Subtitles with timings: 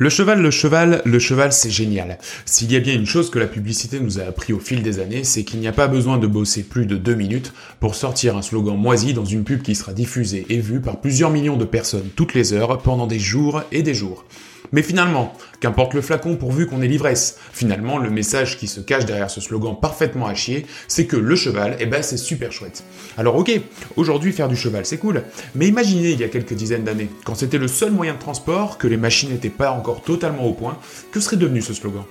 [0.00, 2.18] Le cheval, le cheval, le cheval, c'est génial.
[2.46, 5.00] S'il y a bien une chose que la publicité nous a appris au fil des
[5.00, 8.36] années, c'est qu'il n'y a pas besoin de bosser plus de deux minutes pour sortir
[8.36, 11.64] un slogan moisi dans une pub qui sera diffusée et vue par plusieurs millions de
[11.64, 14.24] personnes toutes les heures pendant des jours et des jours.
[14.72, 19.04] Mais finalement, qu'importe le flacon pourvu qu'on ait l'ivresse, finalement le message qui se cache
[19.06, 22.84] derrière ce slogan parfaitement à chier, c'est que le cheval, eh ben c'est super chouette.
[23.16, 23.50] Alors ok,
[23.96, 25.22] aujourd'hui faire du cheval c'est cool,
[25.54, 28.78] mais imaginez il y a quelques dizaines d'années, quand c'était le seul moyen de transport,
[28.78, 30.78] que les machines n'étaient pas encore totalement au point,
[31.12, 32.04] que serait devenu ce slogan?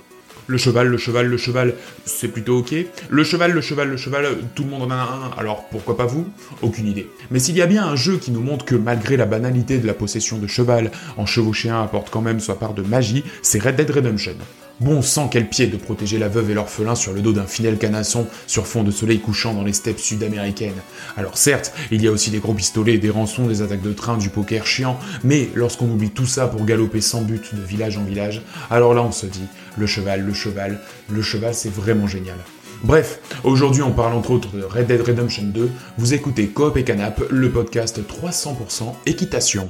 [0.48, 1.74] Le cheval, le cheval, le cheval,
[2.06, 2.74] c'est plutôt ok.
[3.10, 6.06] Le cheval, le cheval, le cheval, tout le monde en a un, alors pourquoi pas
[6.06, 6.26] vous?
[6.62, 7.06] Aucune idée.
[7.30, 9.86] Mais s'il y a bien un jeu qui nous montre que malgré la banalité de
[9.86, 13.62] la possession de cheval, en chevaucher un apporte quand même sa part de magie, c'est
[13.62, 14.36] Red Dead Redemption.
[14.80, 17.78] Bon sang, quel pied de protéger la veuve et l'orphelin sur le dos d'un fidèle
[17.78, 20.80] canasson sur fond de soleil couchant dans les steppes sud-américaines.
[21.16, 24.16] Alors certes, il y a aussi des gros pistolets, des rançons, des attaques de train,
[24.16, 28.04] du poker chiant, mais lorsqu'on oublie tout ça pour galoper sans but de village en
[28.04, 29.46] village, alors là on se dit,
[29.76, 30.78] le cheval, le cheval,
[31.10, 32.38] le cheval c'est vraiment génial.
[32.84, 36.84] Bref, aujourd'hui on parle entre autres de Red Dead Redemption 2, vous écoutez Coop et
[36.84, 39.68] Canap, le podcast 300% équitation.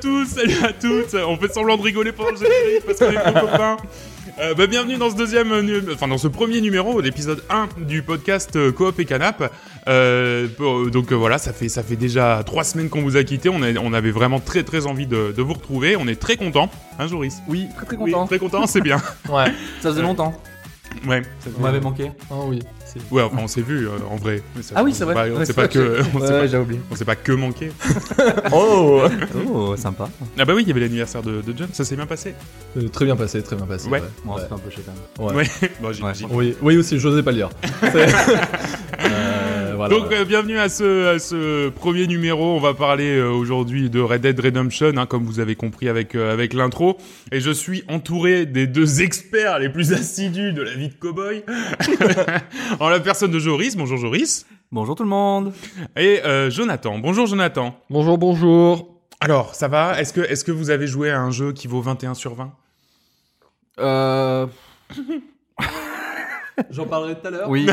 [0.00, 1.14] Tous, salut à toutes.
[1.14, 3.76] On fait semblant de rigoler pendant le générique parce qu'on est trop copains.
[4.40, 5.52] Euh, bah, bienvenue dans ce deuxième,
[5.92, 9.52] enfin dans ce premier numéro, l'épisode 1 du podcast euh, Coop et Canap.
[9.88, 13.24] Euh, pour- donc euh, voilà, ça fait ça fait déjà trois semaines qu'on vous a
[13.24, 13.48] quitté.
[13.48, 15.96] On, a- on avait vraiment très très envie de, de vous retrouver.
[15.96, 17.38] On est très content, hein Joris?
[17.48, 18.26] Oui, très très Oui, content.
[18.26, 18.98] très content, c'est bien.
[19.28, 19.46] Ouais,
[19.80, 20.40] ça faisait longtemps.
[21.06, 22.12] Ouais, Vous m'avez manqué.
[22.30, 22.60] Ah oui.
[23.10, 23.22] Ouais.
[23.22, 24.42] Enfin, on s'est vu euh, en vrai.
[24.56, 25.14] Mais ça- Ah oui, c'est vrai.
[25.14, 26.80] Bah, on Ouais, sait c'est pas vrai que, on sait pas, Ouais, j'ai oublié.
[26.90, 27.70] on sait pas que manquer.
[28.52, 29.02] Oh
[29.52, 30.08] Oh, sympa.
[30.38, 31.68] Ah bah oui, il y avait l'anniversaire de, de John.
[31.72, 32.34] Ça s'est bien passé.
[32.76, 33.88] Euh, très bien passé, très bien passé.
[33.88, 34.02] Ouais.
[34.24, 34.42] Bon, Ouais.
[34.46, 34.70] c'est un peu
[35.16, 35.36] quand même.
[35.36, 35.44] Ouais.
[35.62, 35.70] Ouais.
[35.80, 36.28] bon, j'imagine.
[36.30, 37.50] Oui, oui aussi, j'osais pas le dire.
[37.92, 38.08] C'est-
[39.00, 40.22] Euh, voilà, Donc voilà.
[40.22, 42.56] euh, bienvenue à ce, à ce premier numéro.
[42.56, 46.14] On va parler euh, aujourd'hui de Red Dead Redemption, hein, comme vous avez compris avec
[46.16, 46.98] euh, avec l'intro.
[47.30, 51.44] Et je suis entouré des deux experts les plus assidus de la vie de cowboy,
[52.80, 53.76] en la personne de Joris.
[53.76, 54.46] Bonjour Joris.
[54.72, 55.52] Bonjour tout le monde.
[55.96, 56.98] Et euh, Jonathan.
[56.98, 57.74] Bonjour Jonathan.
[57.90, 58.94] Bonjour, bonjour.
[59.20, 60.00] Alors ça va?
[60.00, 62.52] Est-ce que est-ce que vous avez joué à un jeu qui vaut 21 sur 20
[63.80, 64.46] Euh...
[66.70, 67.48] J'en parlerai tout à l'heure.
[67.48, 67.68] Oui.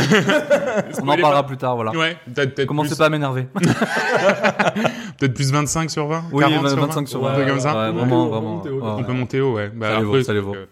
[1.01, 1.91] On en parlera plus tard, voilà.
[1.91, 2.17] Ouais.
[2.33, 3.47] Peut-être peut-être Commencez plus, pas à m'énerver.
[5.17, 7.73] peut-être plus 25 sur 20 Oui, 40 sur 25 sur 20 Un truc comme ça?
[7.73, 8.55] Ouais, On vraiment, peut vraiment.
[8.57, 9.03] monter haut, Ouais, On ouais.
[9.03, 9.69] peut monter haut, ouais.
[9.73, 10.51] Bah, Ça les vaut, après, ça les c'est vaut.
[10.53, 10.67] que-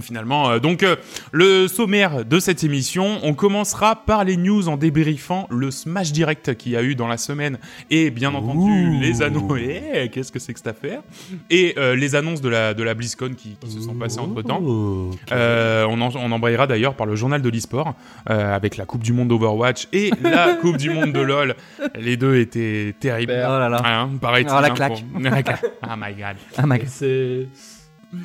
[0.00, 0.96] Finalement, euh, donc euh,
[1.32, 6.54] le sommaire de cette émission, on commencera par les news en débriefant le Smash Direct
[6.56, 7.58] qu'il y a eu dans la semaine
[7.90, 9.00] et bien entendu Ouh.
[9.00, 9.52] les annonces.
[9.60, 11.02] Eh, Qu'est-ce que c'est que cette affaire?
[11.50, 14.40] Et euh, les annonces de la de la BlizzCon qui, qui se sont passées entre
[14.42, 14.60] temps.
[14.64, 15.10] Oh.
[15.30, 17.94] Euh, on, en- on embrayera d'ailleurs par le journal de l'e-sport
[18.30, 21.54] euh, avec la Coupe du Monde d'Overwatch et la Coupe du Monde de LoL.
[21.98, 23.32] Les deux étaient terribles.
[23.36, 23.82] Oh là là.
[23.84, 25.04] Hein, paraît-il, Ah, la claque.
[25.12, 25.64] pour- La claque.
[25.82, 26.36] Oh my god.
[26.56, 26.86] Ah, ma gueule.
[26.88, 27.46] C'est.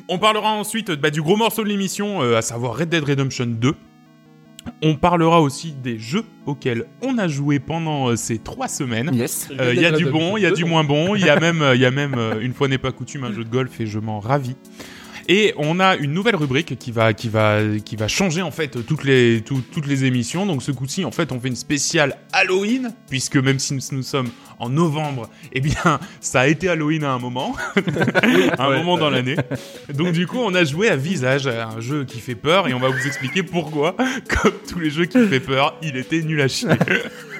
[0.08, 3.46] On parlera ensuite bah, du gros morceau de l'émission, euh, à savoir Red Dead Redemption
[3.46, 3.74] 2.
[4.82, 9.10] On parlera aussi des jeux auxquels on a joué pendant euh, ces trois semaines.
[9.14, 9.48] Yes.
[9.58, 11.40] Euh, Il y a du bon, il y a du moins bon, il y a
[11.40, 13.80] même, il y a même euh, une fois n'est pas coutume un jeu de golf
[13.80, 14.56] et je m'en ravis.
[15.30, 18.84] Et on a une nouvelle rubrique qui va, qui va, qui va changer en fait
[18.86, 20.46] toutes les, tout- toutes les émissions.
[20.46, 24.02] Donc ce coup-ci, en fait, on fait une spéciale Halloween, puisque même si nous, nous
[24.02, 27.54] sommes en novembre, eh bien, ça a été Halloween à un moment,
[28.58, 29.36] à un Ouais, moment dans l'année.
[29.92, 32.78] Donc du coup, on a joué à Visage, un jeu qui fait peur, et on
[32.78, 33.96] va vous expliquer pourquoi,
[34.42, 36.68] comme tous les jeux qui fait peur, il était nul à chier.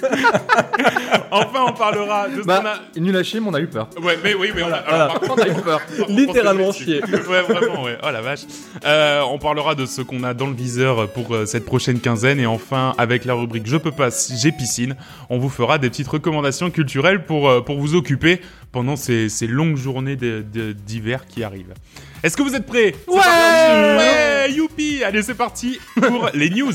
[1.31, 2.60] enfin, on parlera de ce qu'on a.
[2.62, 3.88] Bah, nul à chier, mais on a eu peur.
[4.03, 5.04] Ouais, mais oui, mais on a, Voilà.
[5.04, 5.81] alors, par contre, On a eu peur.
[6.09, 7.03] Littéralement chier.
[7.28, 7.98] ouais, vraiment, ouais.
[8.03, 8.41] Oh la vache.
[8.84, 12.40] Euh, on parlera de ce qu'on a dans le viseur pour euh, cette prochaine quinzaine.
[12.40, 14.96] Et enfin, avec la rubrique Je peux pas, j'ai piscine,
[15.31, 18.40] on vous fera des petites recommandations culturelles pour, euh, pour vous occuper
[18.73, 21.75] pendant ces, ces longues journées d'hiver qui arrivent.
[22.23, 22.94] Est-ce que vous êtes prêts?
[23.06, 26.73] Ouais Ouais Youpi Allez, c'est parti pour les news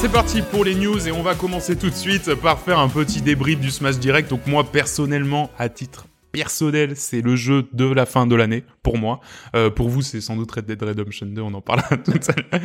[0.00, 2.88] c'est parti pour les news et on va commencer tout de suite par faire un
[2.88, 4.30] petit débrief du Smash Direct.
[4.30, 8.96] Donc moi personnellement, à titre personnel, c'est le jeu de la fin de l'année pour
[8.98, 9.20] moi.
[9.54, 11.42] Euh, pour vous, c'est sans doute Red Dead Redemption 2.
[11.42, 12.62] On en parlera tout à l'heure.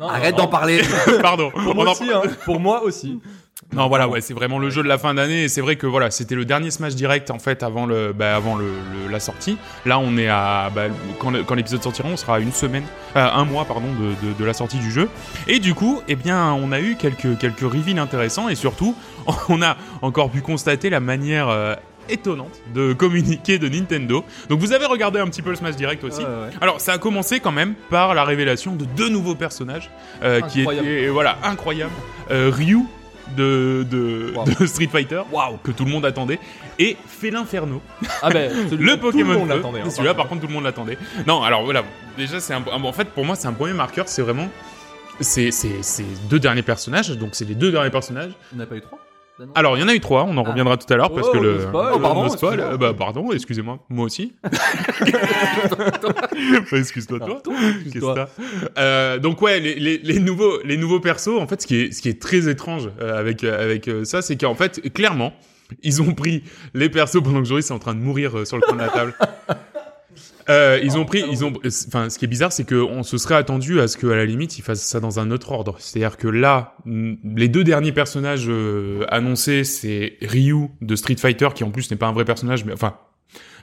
[0.00, 0.80] Arrête d'en parler.
[1.22, 1.50] Pardon.
[1.50, 2.22] Pour On moi en- aussi, hein.
[2.44, 3.20] Pour moi aussi.
[3.72, 5.44] Non, voilà, ouais, c'est vraiment le jeu de la fin d'année.
[5.44, 8.36] Et c'est vrai que voilà, c'était le dernier Smash Direct en fait avant le, bah,
[8.36, 9.56] avant le, le- la sortie.
[9.86, 10.84] Là, on est à bah,
[11.18, 12.84] quand, quand l'épisode sortira, on sera à une semaine,
[13.16, 15.08] euh, un mois pardon de, de, de la sortie du jeu.
[15.48, 18.94] Et du coup, eh bien, on a eu quelques quelques reveals intéressants et surtout,
[19.48, 21.74] on a encore pu constater la manière euh,
[22.10, 24.22] étonnante de communiquer de Nintendo.
[24.50, 26.20] Donc, vous avez regardé un petit peu le Smash Direct aussi.
[26.20, 26.50] Ouais, ouais.
[26.60, 29.90] Alors, ça a commencé quand même par la révélation de deux nouveaux personnages
[30.22, 31.90] euh, qui étaient voilà incroyables.
[32.30, 32.80] Euh, Ryu
[33.36, 34.44] de de, Wow.
[34.44, 36.38] de Street Fighter, waouh, que tout le monde attendait,
[36.78, 37.80] et Félin-Ferno,
[38.22, 39.56] Ah ben, le que tout Pokémon le monde Feu.
[39.56, 39.80] l'attendait.
[39.80, 40.98] hein, Celui-là, par contre, tout le monde l'attendait.
[41.26, 41.82] Non, alors voilà,
[42.16, 44.06] déjà, c'est un, un- en fait pour moi, c'est un premier marqueur.
[44.08, 44.48] C'est vraiment
[45.20, 47.08] c'est c'est ces deux derniers personnages.
[47.10, 48.32] Donc, c'est les deux derniers personnages.
[48.54, 48.98] On n'a pas eu trois
[49.54, 50.24] Alors, il y en a eu trois.
[50.24, 50.48] On en Ah.
[50.50, 51.52] reviendra tout à l'heure parce Oh, que le.
[51.54, 51.92] le spoil.
[51.94, 52.72] Oh, pardon, le spoil, excuse-moi.
[52.74, 53.78] euh, bah, pardon, excusez-moi.
[53.90, 54.32] Moi aussi.
[56.70, 57.40] Bah, Excuse-toi, toi.
[57.92, 58.28] Qu'est-ce que t'as?
[58.78, 61.92] Euh, donc ouais, les, les, les nouveaux les nouveaux persos, en fait, ce qui est
[61.92, 65.32] ce qui est très étrange euh, avec euh, avec euh, ça, c'est qu'en fait, clairement,
[65.82, 66.42] ils ont pris
[66.74, 68.88] les persos pendant que Joris est en train de mourir sur le coin de la
[68.88, 69.14] table.
[70.48, 71.52] Euh, ils ont pris, ils ont,
[71.88, 74.58] enfin, ce qui est bizarre, c'est qu'on se serait attendu à ce qu'à la limite,
[74.58, 75.76] ils fassent ça dans un autre ordre.
[75.78, 81.64] C'est-à-dire que là, les deux derniers personnages euh, annoncés, c'est Ryu de Street Fighter, qui
[81.64, 82.96] en plus n'est pas un vrai personnage, mais enfin,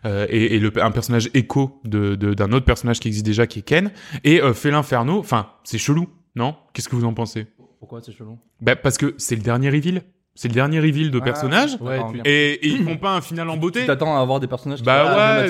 [0.05, 3.47] euh, et, et le, un personnage écho de de- d'un autre personnage qui existe déjà,
[3.47, 3.91] qui est Ken,
[4.25, 5.19] et euh, Félin-Ferno.
[5.19, 6.55] Enfin, c'est chelou, non?
[6.73, 7.47] Qu'est-ce que vous en pensez?
[7.79, 8.37] Pourquoi c'est chelou?
[8.59, 10.03] Bah parce que c'est le dernier reveal,
[10.35, 13.47] c'est le dernier reveal de Ah, personnage, Ouais, et, et ils font pas un final
[13.49, 13.81] en beauté.
[13.81, 15.47] Tu t'attends à avoir des personnages qui Bah ouais,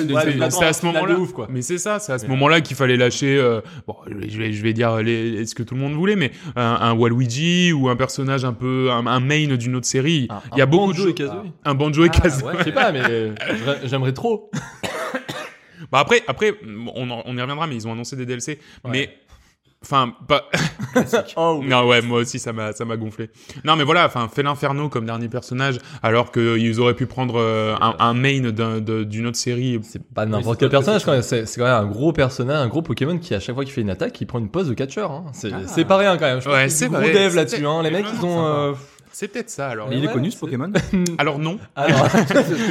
[0.50, 1.14] c'est- à ce moment-là.
[1.14, 1.46] de ouf, quoi.
[1.50, 3.36] Mais c'est ça, c'est à ce moment-là qu'il fallait lâcher.
[3.38, 3.96] euh, bon,
[4.28, 6.92] je vais, je vais dire les, ce que tout le monde voulait, mais un, un
[6.92, 10.26] Waluigi ou un personnage un peu un, un main d'une autre série.
[10.30, 11.44] Un- Il y a un beaucoup de Banjo et Kazooie.
[11.64, 12.46] Un banjo et Ah, Kazooie.
[12.48, 14.50] Ouais, je sais pas, mais euh, j'aimerais- j'aimerais trop.
[15.92, 16.54] Bah après, après,
[16.94, 18.58] on, en- on y reviendra, mais ils ont annoncé des DLC.
[18.88, 19.10] Mais
[19.84, 20.48] Enfin, pas.
[21.36, 23.28] Oh, non, ouais, moi aussi, ça m'a, ça m'a gonflé.
[23.64, 27.74] Non, mais voilà, enfin, fait l'inferno comme dernier personnage, alors qu'ils auraient pu prendre euh,
[27.80, 29.80] un, un main d'une autre série.
[29.82, 31.22] C'est pas n'importe Oui, quel personnage quand même.
[31.22, 33.80] C'est quand même un gros personnage, un gros Pokémon qui à chaque fois qu'il fait
[33.80, 35.10] une attaque, il prend une pose de catcheur.
[35.10, 35.24] Hein.
[35.32, 35.84] C'est Ah.
[35.84, 36.40] pas rien quand même.
[36.40, 37.12] Je pense Ouais, c'est gros vrai.
[37.12, 37.66] dev C'est là-dessus.
[37.66, 37.82] Hein.
[37.82, 38.74] Les mecs, ils ont.
[39.16, 39.88] C'est peut-être ça, alors.
[39.88, 40.72] Mais il est ouais, connu ce Pokémon
[41.18, 41.58] Alors non.
[41.76, 42.08] Alors,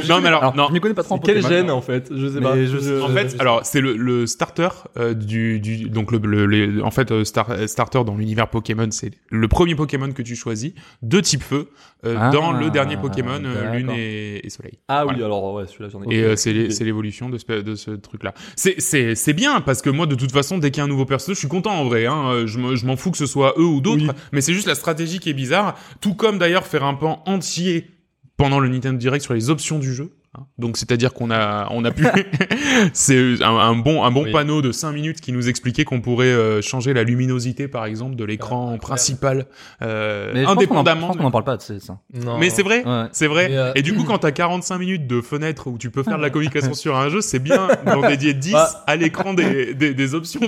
[0.08, 0.66] Non, mais alors, Alors, non.
[0.68, 1.48] je m'y connais pas trop en quel Pokémon.
[1.48, 2.10] gène en fait?
[2.14, 2.56] Je sais Mais pas.
[2.66, 4.68] je- En fait, alors c'est le, le starter
[4.98, 8.48] euh, du, du donc le, le- les- en fait euh, star- euh, starter dans l'univers
[8.48, 11.70] Pokémon, c'est le premier Pokémon que tu choisis de type feu
[12.04, 13.40] euh, Ah, dans le dernier Pokémon.
[13.72, 14.74] Lune et, et Soleil.
[14.88, 16.14] Ah oui, alors ouais, celui-là j'en ai.
[16.14, 16.52] Et euh, c'est
[16.84, 18.34] l'évolution de ce, de ce truc-là.
[18.54, 20.88] C'est c'est c'est bien parce que moi de toute façon dès qu'il y a un
[20.88, 22.04] nouveau perso, je suis content en vrai.
[22.04, 24.10] Hein, je me- je m'en fous que ce soit eux ou d'autres, Oui.
[24.32, 25.78] mais c'est juste la stratégie qui est bizarre.
[26.02, 27.90] Tout comme d'ailleurs faire un pan entier
[28.36, 30.10] pendant le Nintendo Direct sur les options du jeu.
[30.36, 30.46] hein.
[30.58, 32.04] Donc c'est-à-dire qu'on a on a pu
[32.92, 34.32] c'est un, un bon un bon Oui.
[34.32, 38.16] panneau de 5 minutes qui nous expliquait qu'on pourrait euh, changer la luminosité par exemple
[38.16, 39.46] de l'écran principal
[39.82, 41.06] euh, Mais je pense qu'on en- je indépendamment.
[41.08, 41.98] pense qu'on en parle pas de c'est ça.
[42.12, 42.38] Non.
[42.38, 43.04] Mais c'est vrai, Ouais.
[43.12, 43.48] c'est vrai.
[43.52, 46.22] Euh, Et du coup, quand t'as 45 minutes de fenêtre où tu peux faire de
[46.22, 48.84] la communication sur un jeu, c'est bien d'en dédier 10 Bah.
[48.88, 50.40] à l'écran des, des, des options.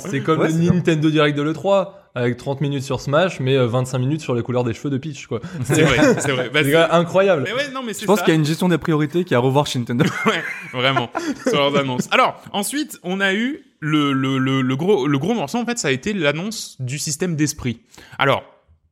[0.00, 0.54] C'est comme Ouais, le.
[0.72, 4.42] Nintendo Direct de l'E3 avec 30 minutes sur Smash mais euh, 25 minutes sur les
[4.42, 5.40] couleurs des cheveux de Peach quoi.
[5.64, 6.50] c'est vrai, c'est vrai.
[6.52, 7.44] Bah, C'est incroyable.
[7.46, 8.24] mais ouais, non, mais c'est Je pense ça.
[8.24, 10.04] qu'il y a une gestion des priorités qui est à revoir chez Nintendo.
[10.26, 10.42] Ouais,
[10.72, 11.08] vraiment,
[11.46, 12.08] sur leurs annonces.
[12.10, 15.78] Alors, ensuite, on a eu le, le, le, le gros, le gros morceau, en fait,
[15.78, 17.80] ça a été l'annonce du système d'esprit.
[18.18, 18.42] Alors,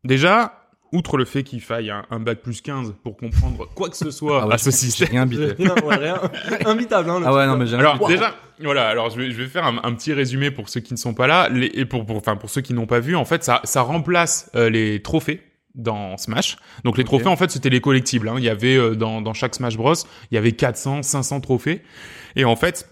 [0.04, 3.96] déjà, outre le fait qu'il faille un, un bac plus 15 pour comprendre quoi que
[3.96, 5.08] ce soit Ah ouais, à ce système.
[5.10, 5.26] rien.
[5.26, 6.20] Rien, ouais, rien.
[6.66, 7.22] Invitable hein.
[7.24, 8.88] Ah ouais, non, mais Alors déjà, voilà.
[8.88, 11.14] Alors je vais, je vais faire un, un petit résumé pour ceux qui ne sont
[11.14, 13.16] pas là, les, et pour, pour, enfin pour ceux qui n'ont pas vu.
[13.16, 15.42] En fait, ça, ça remplace euh, les trophées
[15.74, 16.56] dans Smash.
[16.84, 18.28] Donc les trophées, en fait, c'était les collectibles.
[18.28, 18.34] Hein.
[18.38, 19.94] Il y avait euh, dans, dans chaque Smash Bros,
[20.30, 21.82] il y avait 400, 500 trophées,
[22.34, 22.88] et en fait,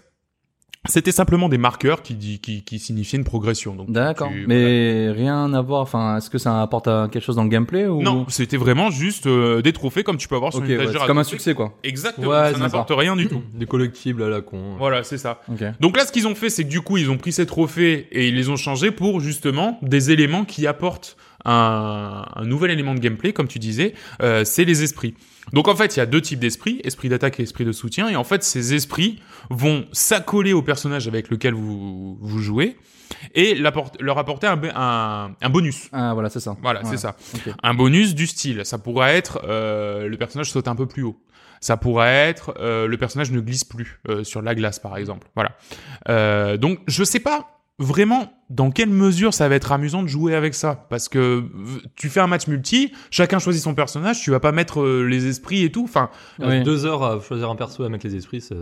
[0.87, 3.75] c'était simplement des marqueurs qui, dit- qui, qui signifiaient une progression.
[3.75, 4.29] Donc D'accord.
[4.31, 5.81] tu- Mais rien à voir.
[5.81, 8.01] Enfin, est-ce que ça apporte euh, quelque chose dans le gameplay ou?
[8.01, 10.87] Non, c'était vraiment juste euh, des trophées comme tu peux avoir sur Ok, une ouais,
[10.91, 11.73] c'est comme un succès quoi.
[11.83, 12.27] Exactement.
[12.29, 13.41] Ouais, ça n'apporte rien du tout.
[13.53, 14.75] Des collectibles à la con.
[14.77, 15.41] Voilà, c'est ça.
[15.51, 15.63] Ok.
[15.79, 18.07] Donc là, ce qu'ils ont fait, c'est que du coup, ils ont pris ces trophées
[18.11, 21.17] et ils les ont changés pour justement des éléments qui apportent
[21.47, 25.15] un, un nouvel élément de gameplay, comme tu disais, euh, c'est les esprits.
[25.53, 28.09] Donc en fait, il y a deux types d'esprits, esprit d'attaque et esprit de soutien,
[28.09, 32.77] et en fait, ces esprits vont s'accoler au personnage avec lequel vous, vous jouez
[33.33, 35.87] et leur apporter un, un, un bonus.
[35.93, 36.57] Ah voilà, c'est ça.
[36.61, 36.87] Voilà, Ouais.
[36.91, 37.15] c'est ça.
[37.63, 38.61] Un bonus du style.
[38.65, 41.17] Ça pourrait être euh, le personnage saute un peu plus haut.
[41.61, 45.27] Ça pourrait être euh, le personnage ne glisse plus euh, sur la glace, par exemple.
[45.35, 45.53] Voilà.
[46.09, 50.33] Euh, donc, je sais pas vraiment dans quelle mesure ça va être amusant de jouer
[50.33, 51.43] avec ça, parce que
[51.95, 55.27] tu fais un match multi, chacun choisit son personnage, tu vas pas mettre euh, les
[55.27, 55.83] esprits et tout.
[55.83, 56.63] Enfin, Oui.
[56.63, 58.55] Deux heures à choisir un perso et à mettre les esprits, ça...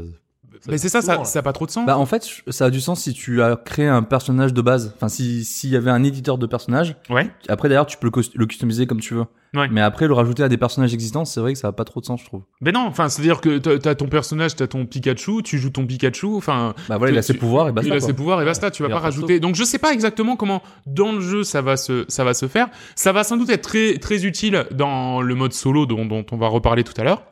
[0.68, 1.86] Mais c'est ça, ça, souvent, ça a pas trop de sens.
[1.86, 4.94] Bah en fait, ça a du sens si tu as créé un personnage de base.
[4.96, 6.96] Enfin, si s'il y avait un éditeur de personnage.
[7.10, 7.30] Ouais.
[7.50, 9.26] Après d'ailleurs, tu peux le, le customiser comme tu veux.
[9.56, 9.70] Ouais.
[9.72, 12.02] Mais après, le rajouter à des personnages existants, c'est vrai que ça a pas trop
[12.02, 12.42] de sens, je trouve.
[12.60, 16.26] Mais non, enfin, c'est-à-dire que t'as- ton personnage, t'as ton Pikachu, tu joues ton Pikachu,
[16.36, 17.88] enfin, Bah voilà, il a ses pouvoirs et basta.
[17.88, 18.08] il a quoi.
[18.08, 19.40] ses pouvoirs et basta, tu vas Et pas rajouter.
[19.40, 22.48] Donc je sais pas exactement comment dans le jeu ça va se ça va se
[22.50, 22.68] faire.
[22.96, 26.38] Ça va sans doute être très très utile dans le mode solo dont, dont on
[26.38, 27.24] va reparler tout à l'heure.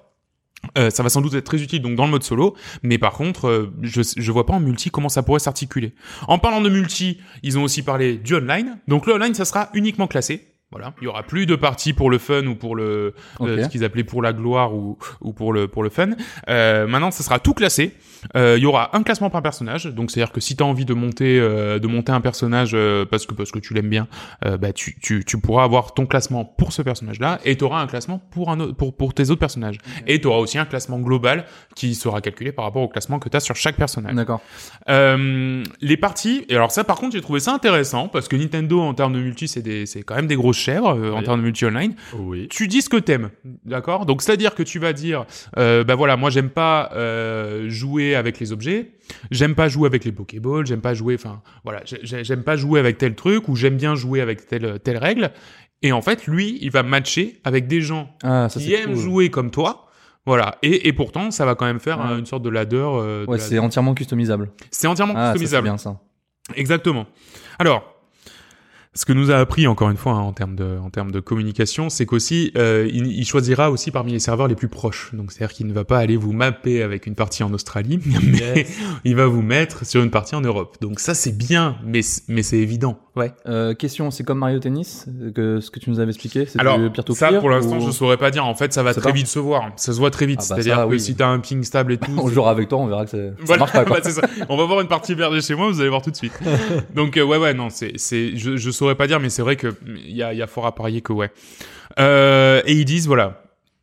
[0.77, 3.13] Euh, ça va sans doute être très utile donc dans le mode solo, mais par
[3.13, 5.93] contre, euh, je je vois pas en multi comment ça pourrait s'articuler.
[6.27, 8.77] En parlant de multi, ils ont aussi parlé du online.
[8.87, 10.52] Donc le online, ça sera uniquement classé.
[10.73, 13.63] Voilà, il y aura plus de parties pour le fun ou pour le euh, Ok.
[13.65, 16.09] ce qu'ils appelaient pour la gloire ou ou pour le pour le fun.
[16.49, 17.93] Euh, maintenant, ça sera tout classé.
[18.35, 20.85] Euh, Il y aura un classement par personnage, donc c'est-à-dire que si tu as envie
[20.85, 24.07] de monter euh, de monter un personnage euh, parce que parce que tu l'aimes bien,
[24.45, 27.81] euh, bah tu, tu tu pourras avoir ton classement pour ce personnage-là et tu auras
[27.81, 29.77] un classement pour un autre, pour pour tes autres personnages.
[30.07, 33.29] Et tu auras aussi un classement global qui sera calculé par rapport au classement que
[33.29, 34.15] tu as sur chaque personnage.
[34.15, 34.41] D'accord.
[34.89, 38.79] Euh, les parties, et alors ça par contre j'ai trouvé ça intéressant parce que Nintendo
[38.81, 41.39] en termes de multi c'est des c'est quand même des grosses chèvres euh, en termes
[41.39, 42.47] de multi online Oui.
[42.49, 43.29] tu dis ce que t'aimes,
[43.65, 44.05] d'accord?
[44.05, 45.25] Donc c'est-à-dire que tu vas dire,
[45.57, 48.91] euh, bah voilà, moi j'aime pas euh, jouer avec les objets,
[49.31, 52.55] j'aime pas jouer avec les Pokéballs, j'aime pas jouer, enfin voilà, j'ai- j'ai- j'aime pas
[52.55, 55.31] jouer avec tel truc ou j'aime bien jouer avec telle telle règle.
[55.85, 59.01] Et en fait, lui, il va matcher avec des gens Ah, ça qui aiment cool.
[59.01, 59.87] jouer comme toi.
[60.25, 62.11] Voilà, et, et pourtant, ça va quand même faire Ouais.
[62.11, 62.77] euh, une sorte de ladder.
[62.77, 64.51] euh, de Ouais, la- c'est entièrement customisable.
[64.71, 65.67] c'est entièrement Ah, ça, c'est customisable.
[65.67, 65.99] bien ça.
[66.55, 67.05] Exactement.
[67.59, 67.92] Alors,
[68.95, 71.19] ce que nous a appris encore une fois hein, en termes de en termes de
[71.19, 75.09] communication, c'est qu'aussi euh, il, il choisira aussi parmi les serveurs les plus proches.
[75.13, 78.65] Donc c'est-à-dire qu'il ne va pas aller vous mapper avec une partie en Australie, mais
[79.03, 80.77] il va vous mettre sur une partie en Europe.
[80.81, 82.99] Donc ça c'est bien, mais mais c'est évident.
[83.15, 83.31] Ouais.
[83.45, 86.77] Euh, question, c'est comme Mario Tennis, que ce que tu nous avais expliqué, c'est Alors
[86.91, 88.43] peer to ça pour l'instant ou- je saurais pas dire.
[88.45, 89.71] En fait ça va très pas vite se voir.
[89.75, 90.39] Ça se voit très vite.
[90.41, 90.99] Ah bah C'est-à-dire ça, que oui.
[90.99, 92.11] si t'as un ping stable et tout.
[92.17, 93.85] On jouera avec toi, on verra que ça, ça Voilà, marche pas.
[93.85, 93.97] Quoi.
[93.97, 94.21] bah, c'est ça.
[94.49, 96.33] On va voir une partie perdue chez moi, vous allez voir tout de suite.
[96.95, 99.55] Donc euh, ouais ouais non, c'est c'est je je saurais pas dire mais c'est vrai
[99.55, 101.31] que il y a y a fort à parier que ouais.
[101.99, 103.39] Euh, et ils disent voilà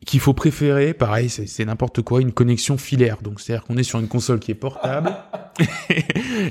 [0.07, 3.19] qu'il faut préférer, pareil, c'est n'importe quoi, une connexion filaire.
[3.23, 5.15] Donc c'est-à-dire qu'on est sur une console qui est portable.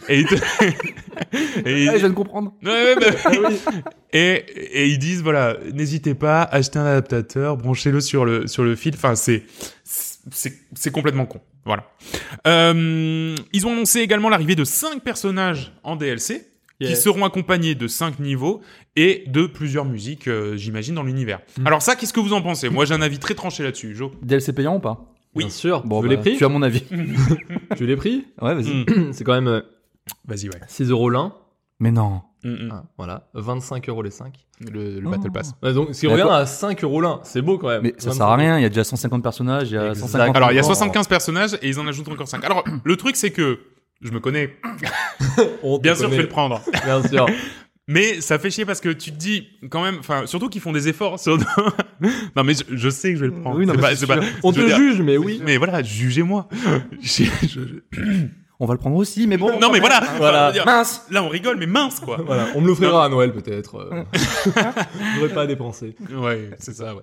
[0.08, 0.66] et, Ah,
[1.66, 2.54] je viens de comprendre.
[2.64, 3.60] Ouais, ouais, bah oui.
[4.14, 4.34] et,
[4.84, 8.94] et ils disent voilà, n'hésitez pas, achetez un adaptateur, branchez-le sur le sur le fil.
[8.96, 9.44] Enfin, c'est
[10.32, 11.42] c'est complètement con.
[11.66, 11.86] Voilà.
[12.48, 16.48] Euh, ils ont annoncé également l'arrivée de cinq personnages en DLC
[16.82, 17.04] qui Yes.
[17.04, 18.62] seront accompagnés de cinq niveaux
[18.96, 21.42] et de plusieurs musiques, euh, j'imagine, dans l'univers.
[21.60, 21.68] Mm.
[21.68, 22.70] Alors ça, qu'est-ce que vous en pensez?
[22.70, 24.12] Moi, j'ai un avis très tranché là-dessus, Jo.
[24.22, 25.06] DLC payant ou pas?
[25.36, 25.44] Oui.
[25.44, 25.82] Bien sûr.
[25.86, 26.38] Bon, tu veux bah, les prix?
[26.38, 26.84] Tu as mon avis.
[27.76, 28.26] Tu veux les prix?
[28.42, 28.74] Ouais, vas-y.
[28.86, 29.12] Mm.
[29.14, 29.62] C'est quand même euh,
[30.28, 30.60] Vas-y, ouais.
[30.68, 31.34] 6 euros l'un.
[31.80, 32.22] Mais non.
[32.44, 32.70] Mm, mm.
[32.72, 33.28] Ah, voilà.
[33.36, 34.34] 25 euros les 5.
[34.72, 35.12] Le, le Oh.
[35.12, 35.54] Battle Pass.
[35.62, 36.26] Ouais, donc, qui D'accord.
[36.32, 37.20] revient à 5 euros l'un.
[37.24, 37.84] C'est beau quand même.
[37.84, 39.90] Mais ça 25 sert à rien, il y a déjà 150 personnages, il y a
[39.90, 40.08] Exact.
[40.08, 40.76] 150 Alors, il y a encore.
[40.76, 42.44] 75 personnages et ils en ajoutent encore 5.
[42.44, 43.60] Alors, le truc, c'est que
[44.02, 44.56] je me connais.
[45.64, 46.24] On Bien sûr, je vais connaît.
[46.24, 46.62] le prendre.
[46.86, 47.26] Bien sûr.
[47.92, 50.72] Mais ça fait chier parce que tu te dis quand même, enfin surtout qu'ils font
[50.74, 51.38] des efforts sur.
[52.36, 53.58] non mais je, je sais que je vais le prendre.
[53.58, 54.20] Oui, non, mais pas- pas-.
[54.44, 55.42] On je te dire- juge, mais oui.
[55.44, 56.48] Mais voilà, jugez-moi.
[57.02, 58.28] Je- je-
[58.60, 59.58] On va le prendre aussi, mais bon.
[59.60, 60.04] Non mais voilà.
[60.18, 60.38] Voilà.
[60.38, 62.22] Enfin, je veux dire, Mince Là on rigole, mais mince quoi.
[62.24, 63.78] Voilà, on me l'offrira à Noël peut-être.
[63.78, 64.04] euh.
[65.16, 65.96] J'aurais pas à dépenser.
[66.16, 66.94] Ouais, c'est ça.
[66.94, 67.02] Ouais.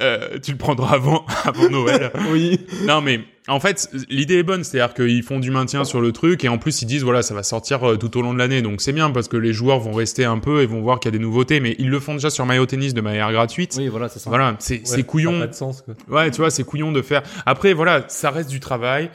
[0.00, 2.10] Euh, tu le prendras avant, avant Noël.
[2.30, 2.60] Oui.
[2.86, 6.44] Non mais en fait l'idée est bonne, c'est-à-dire qu'ils font du maintien sur le truc
[6.44, 8.62] et en plus ils disent voilà ça va sortir euh, tout au long de l'année
[8.62, 11.12] donc c'est bien parce que les joueurs vont rester un peu et vont voir qu'il
[11.12, 13.74] y a des nouveautés mais ils le font déjà sur Mario Tennis de manière gratuite.
[13.78, 14.30] Oui, voilà, c'est ça.
[14.30, 15.32] Voilà, c'est Ouais, couillon.
[15.32, 15.94] Ça a pas de sens quoi.
[16.08, 17.22] Ouais, tu vois, c'est couillon de faire.
[17.44, 19.10] Après, voilà, ça reste du travail.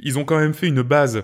[0.00, 1.22] Ils ont quand même fait une base.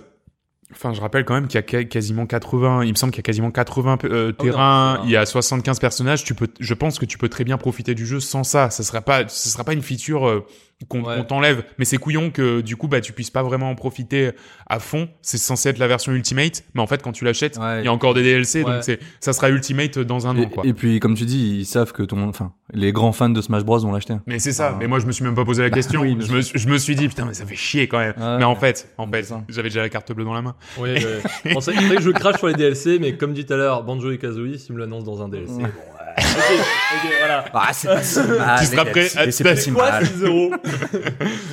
[0.70, 3.20] Enfin, je rappelle quand même qu'il y a qua- quasiment 80, il me semble qu'il
[3.20, 6.46] y a quasiment 80 euh, Ah terrains, non, il y a 75 personnages, tu peux,
[6.60, 8.68] je pense que tu peux très bien profiter du jeu sans ça.
[8.68, 10.44] Ça sera pas, ce sera pas une feature euh,
[10.86, 11.24] qu'on Ouais.
[11.26, 11.64] t'enlève.
[11.78, 14.30] Mais c'est couillon que, du coup, bah, tu puisses pas vraiment en profiter
[14.68, 15.08] à fond.
[15.22, 17.84] C'est censé être la version Ultimate, mais en fait, quand tu l'achètes, il Ouais.
[17.84, 18.72] y a encore des DLC, Ouais.
[18.74, 20.64] donc c'est, ça sera Ultimate dans un an, Et, quoi.
[20.66, 23.64] et puis, comme tu dis, ils savent que ton, enfin, les grands fans de Smash
[23.64, 24.14] Bros vont l'acheter.
[24.26, 24.72] Mais c'est ça.
[24.74, 24.76] Ah.
[24.78, 26.02] Mais moi, je me suis même pas posé la question.
[26.02, 27.98] oui, bien je, me, suis- je me suis dit, putain, mais ça fait chier quand
[27.98, 28.14] même.
[28.16, 28.38] Ouais.
[28.38, 30.54] mais en fait, en fait, j'avais déjà la carte bleue dans la main.
[30.78, 31.52] Oui, ouais.
[31.54, 33.82] Bon, c'est vrai que je crache sur les DLC, mais comme dit tout à l'heure,
[33.84, 35.54] Banjo et Kazooie, s'ils me l'annoncent dans un DLC.
[35.54, 35.62] Ouais.
[35.64, 35.68] Bon.
[36.16, 37.44] Ok, ok, voilà.
[37.52, 38.58] Ah, c'est pas si mal.
[38.60, 40.06] Tu seras prêt à- C'est pas si Quoi, mal.
[40.06, 40.50] 6 euros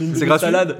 [0.02, 0.78] Une C'est gratuit salade.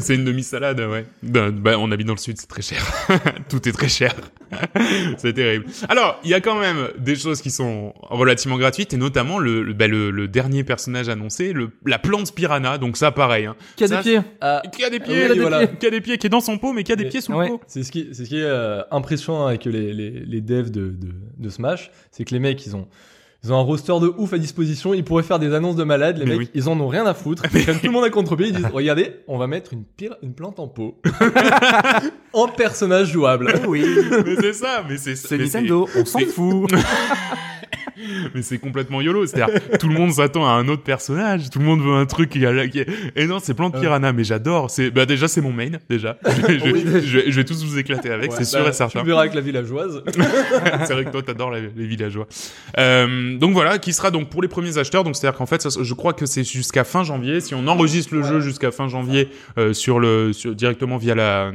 [0.00, 1.06] c'est une demi-salade, ouais.
[1.22, 2.82] Ben, ben, on habite dans le sud, c'est très cher.
[3.48, 4.14] Tout est très cher.
[5.18, 5.66] c'est terrible.
[5.88, 9.62] Alors, il y a quand même des choses qui sont relativement gratuites, et notamment le,
[9.62, 12.78] le, le, le dernier personnage annoncé, le, la plante piranha.
[12.78, 13.46] Donc ça, pareil.
[13.46, 13.56] Hein.
[13.76, 15.66] Qui a Ça, des pieds Ah, Qui a des oui, pieds, des voilà.
[15.66, 15.76] pieds.
[15.78, 17.20] qui a des pieds, qui est dans son pot, mais qui a des Mais- pieds
[17.20, 17.46] sous ouais.
[17.46, 17.60] le pot.
[17.66, 20.88] C'est ce qui, c'est ce qui est euh, impressionnant avec les, les, les devs de,
[20.88, 22.88] de, de Smash, c'est que les mecs, ils ont
[23.42, 24.92] Ils ont un roster de ouf à disposition.
[24.92, 26.18] Ils pourraient faire des annonces de malades.
[26.18, 26.50] Les Mais mecs, oui.
[26.54, 27.42] ils en ont rien à foutre.
[27.54, 28.48] Ils prennent tout le monde à contre-pied.
[28.48, 30.98] Ils disent Regardez, on va mettre une, pire, une plante en pot.
[32.34, 33.52] en personnage jouable.
[33.66, 33.82] Oui,
[34.26, 36.70] mais c'est ça, mais c'est c'est mais Nintendo, on s'en c'est- fout.
[38.34, 41.64] Mais c'est complètement YOLO, c'est-à-dire tout le monde s'attend à un autre personnage, tout le
[41.64, 44.70] monde veut un truc qui a, qui est- et non, c'est Plante Piranha, mais j'adore.
[44.70, 46.18] C'est bah déjà c'est mon main déjà.
[46.26, 46.82] Je, vais- je, vais- Oui.
[47.04, 49.00] je vais, je vais tous vous éclater avec, Ouais, c'est sûr bah, et certain.
[49.00, 50.02] Tu verras avec la villageoise.
[50.86, 52.26] c'est vrai que toi t'adores les, les villageois.
[52.78, 55.04] Euh, donc voilà, qui sera donc pour les premiers acheteurs.
[55.04, 57.40] Donc c'est-à-dire qu'en fait, ça- je crois que c'est jusqu'à fin janvier.
[57.40, 59.28] Si on enregistre le jeu jusqu'à fin janvier
[59.58, 61.52] euh, sur le sur, directement via la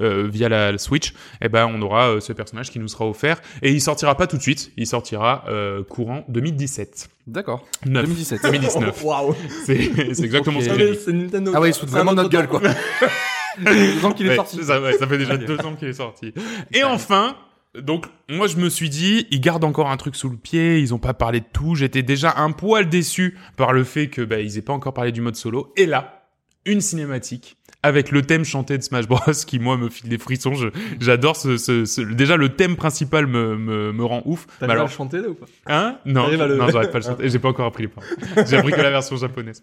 [0.00, 3.40] euh, via la, Switch, eh ben on aura euh, ce personnage qui nous sera offert
[3.62, 4.72] et il sortira pas tout de suite.
[4.76, 7.08] Il sortira euh, courant 2017.
[7.26, 7.66] D'accord.
[7.86, 8.04] 9.
[8.04, 8.42] 2017.
[8.42, 9.04] 2019.
[9.04, 9.34] Waouh.
[9.64, 10.64] C'est c'est exactement Ok.
[10.64, 11.02] ce Ah, que j'ai mais dit.
[11.04, 11.52] C'est Nintendo.
[11.54, 12.60] Ah ouais, il se fout C'est un vraiment notre gueule, quoi.
[13.64, 14.62] Deux ans qu'il est Ouais, sorti.
[14.62, 16.34] Ça, ouais, ça fait déjà deux ans qu'il est sorti.
[16.74, 17.36] Et enfin,
[17.80, 20.92] donc moi je me suis dit, ils gardent encore un truc sous le pied, ils
[20.92, 21.74] ont pas parlé de tout.
[21.74, 25.10] J'étais déjà un poil déçu par le fait que bah, ils aient pas encore parlé
[25.10, 25.72] du mode solo.
[25.78, 26.28] Et là,
[26.66, 30.52] une cinématique avec le thème chanté de Smash Bros qui moi me file des frissons.
[31.00, 34.46] J'adore ce, ce, ce- déjà le thème principal me me, me rend ouf.
[34.58, 34.82] T'as Mais alors...
[34.84, 35.46] alors, le chanter là ou pas?
[35.66, 35.98] Hein?
[36.04, 37.28] Non, T'arrives à le- non, j'arrête pas de le chanter.
[37.28, 38.08] J'ai pas encore appris les paroles.
[38.48, 39.62] J'ai appris que la version japonaise.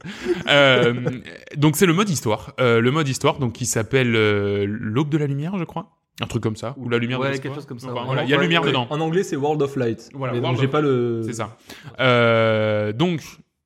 [0.49, 0.93] Euh,
[1.57, 2.53] donc c'est le mode histoire.
[2.59, 5.91] Euh, le mode histoire, donc qui s'appelle euh, l'aube de la lumière, je crois.
[6.21, 6.75] Un truc comme ça.
[6.77, 8.05] Ou la lumière Ouais, de quelque chose comme ça, Enfin, ouais.
[8.05, 8.67] voilà, il y a Ouais, lumière ouais.
[8.67, 8.85] dedans.
[8.91, 10.09] En anglais, c'est World of Light.
[10.13, 11.21] Voilà, Mais donc j'ai of pas le.
[11.25, 11.57] C'est ça.
[11.99, 13.21] Euh, donc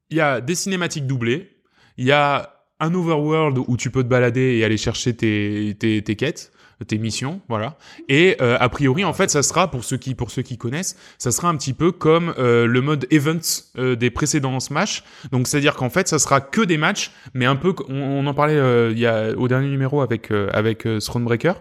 [0.10, 1.50] il y a des cinématiques doublées.
[1.98, 6.02] Il y a un overworld où tu peux te balader et aller chercher tes, tes,
[6.02, 6.52] tes quêtes
[6.86, 7.78] tes missions, voilà.
[8.08, 10.96] Et euh, a priori, en fait, ça sera pour ceux qui pour ceux qui connaissent,
[11.18, 15.04] ça sera un petit peu comme euh, le mode events euh, des précédents Smash.
[15.32, 18.34] Donc, c'est-à-dire qu'en fait, ça sera que des matchs, mais un peu, on, on en
[18.34, 21.56] parlait euh, il y a au dernier numéro avec euh, avec euh, Thronebreaker.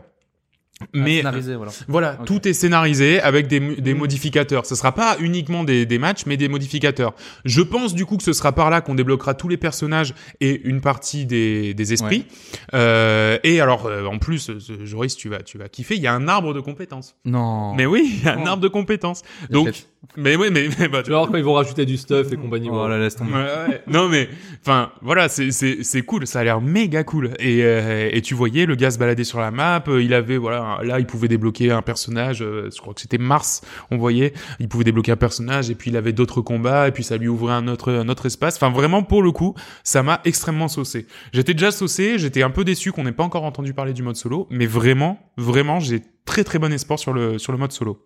[0.93, 1.57] Mais Scénarisé,
[1.89, 2.19] voilà.
[2.27, 4.67] tout est scénarisé avec des, des modificateurs.
[4.67, 7.15] Ce sera pas uniquement des, des matchs, mais des modificateurs.
[7.47, 10.61] Je pense du coup que ce sera par là qu'on débloquera tous les personnages et
[10.69, 12.27] une partie des, des esprits.
[12.75, 15.97] Euh, et alors, euh, en plus, euh, Joris, tu vas, tu vas kiffer.
[15.97, 17.17] Il y a un arbre de compétences.
[17.25, 17.75] Non.
[17.75, 18.49] Mais oui, il y a un Oh.
[18.49, 19.23] arbre de compétences.
[19.51, 19.73] Donc,
[20.17, 22.37] mais oui, mais, mais bah, Tu vas voir quand ils vont rajouter du stuff et
[22.37, 22.69] compagnie.
[22.71, 23.33] Oh là, laisse tomber.
[23.33, 23.83] Ouais, ouais.
[23.87, 24.29] Non mais
[24.61, 26.27] enfin voilà c'est c'est c'est cool.
[26.27, 27.33] Ça a l'air méga cool.
[27.39, 29.83] Et euh, et tu voyais le gars se balader sur la map.
[29.89, 33.19] Euh, il avait voilà là il pouvait débloquer un personnage euh, je crois que c'était
[33.19, 34.33] Mars on voyait.
[34.61, 37.29] Il pouvait débloquer un personnage et puis il avait d'autres combats et puis ça lui
[37.29, 38.57] ouvrait un autre un autre espace.
[38.57, 41.07] Enfin vraiment pour le coup ça m'a extrêmement saucé.
[41.33, 44.17] J'étais déjà saucé j'étais un peu déçu qu'on n'ait pas encore entendu parler du mode
[44.17, 48.05] solo mais vraiment vraiment j'ai très très bon espoir sur le sur le mode solo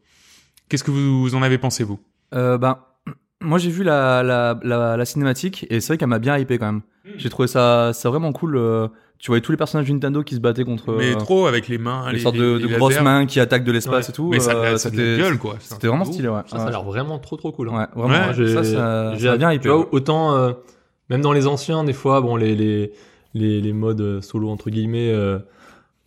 [0.71, 1.99] qu'est-ce que vous en avez pensé vous?
[2.35, 2.79] Euh, ben,
[3.43, 6.57] moi j'ai vu la, la, la, la cinématique et c'est vrai qu'elle m'a bien hypé
[6.59, 6.81] quand même.
[7.17, 8.57] J'ai trouvé ça, ça vraiment cool.
[8.57, 11.47] euh, tu voyais tous les personnages de Nintendo qui se battaient contre mais euh, trop
[11.47, 13.73] avec les mains les les, sortes de, les- de les grosses mains qui attaquent de
[13.73, 14.11] l'espace Ouais.
[14.11, 14.29] et tout.
[14.31, 15.57] Mais ça, euh, ça c'était- gueule, quoi.
[15.61, 16.41] C'était vraiment stylé, ouais.
[16.47, 17.69] Ça, ça a l'air vraiment trop trop cool.
[17.69, 17.89] hein.
[17.95, 18.15] Ouais, vraiment.
[18.15, 19.69] Ouais, ouais, j'ai- ça, ça, j'ai ça bien Tu hypé.
[19.69, 20.53] vois, autant, euh,
[21.11, 22.93] même dans les anciens, des fois, bon, les, les,
[23.35, 25.39] les, les modes solo, entre guillemets, euh,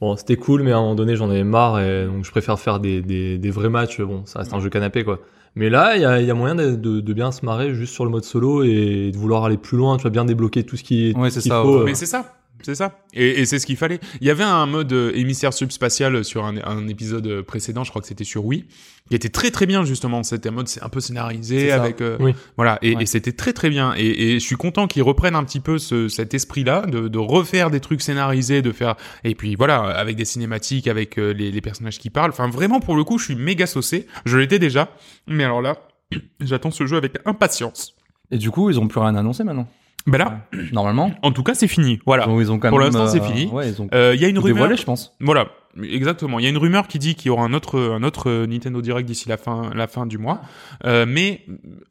[0.03, 2.59] bon, c'était cool, mais à un moment donné, j'en avais marre, et donc je préfère
[2.59, 4.01] faire des, des, des vrais matchs.
[4.01, 5.19] Bon, ça reste un jeu canapé, quoi.
[5.55, 7.73] Mais là, il y a, il y a moyen de, de, de bien se marrer
[7.75, 10.63] juste sur le mode solo et de vouloir aller plus loin, tu vas bien débloquer
[10.63, 11.81] tout ce qui Ouais, ce c'est ça, faut, ouais.
[11.81, 11.85] euh.
[11.85, 12.25] Mais c'est ça,
[12.65, 12.99] c'est ça.
[13.13, 13.99] Et, et c'est ce qu'il fallait.
[14.21, 17.89] Il y avait un mode euh, émissaire subspatial sur un, un épisode euh, précédent, je
[17.89, 18.65] crois que c'était sur Wii,
[19.09, 20.23] qui était très très bien justement.
[20.23, 22.33] C'était un mode c'est un peu scénarisé avec euh, Oui.
[22.57, 23.03] voilà et, Ouais.
[23.03, 23.93] et c'était très très bien.
[23.97, 27.17] Et, et je suis content qu'ils reprennent un petit peu ce, cet esprit-là de, de
[27.19, 31.51] refaire des trucs scénarisés, de faire et puis voilà avec des cinématiques, avec euh, les,
[31.51, 32.31] les personnages qui parlent.
[32.31, 34.07] Enfin vraiment pour le coup, je suis méga saucé.
[34.25, 34.89] Je l'étais déjà,
[35.27, 35.77] mais alors là,
[36.39, 37.95] j'attends ce jeu avec impatience.
[38.31, 39.67] Et du coup, ils ont plus rien annoncé maintenant?
[40.05, 40.39] Ben là,
[40.73, 41.11] Normalement.
[41.21, 41.99] en tout cas, c'est fini.
[42.05, 42.25] Voilà.
[42.25, 43.45] Donc, ils ont quand Pour l'instant, c'est euh, fini.
[43.51, 44.55] Ouais, ils ont Euh, Il y a une rumeur.
[44.55, 45.15] dévoilé, je pense.
[45.21, 45.47] Voilà,
[45.81, 46.39] exactement.
[46.39, 48.45] Il y a une rumeur qui dit qu'il y aura un autre, un autre euh,
[48.47, 50.41] Nintendo Direct d'ici la fin, la fin du mois.
[50.85, 51.41] Euh, mais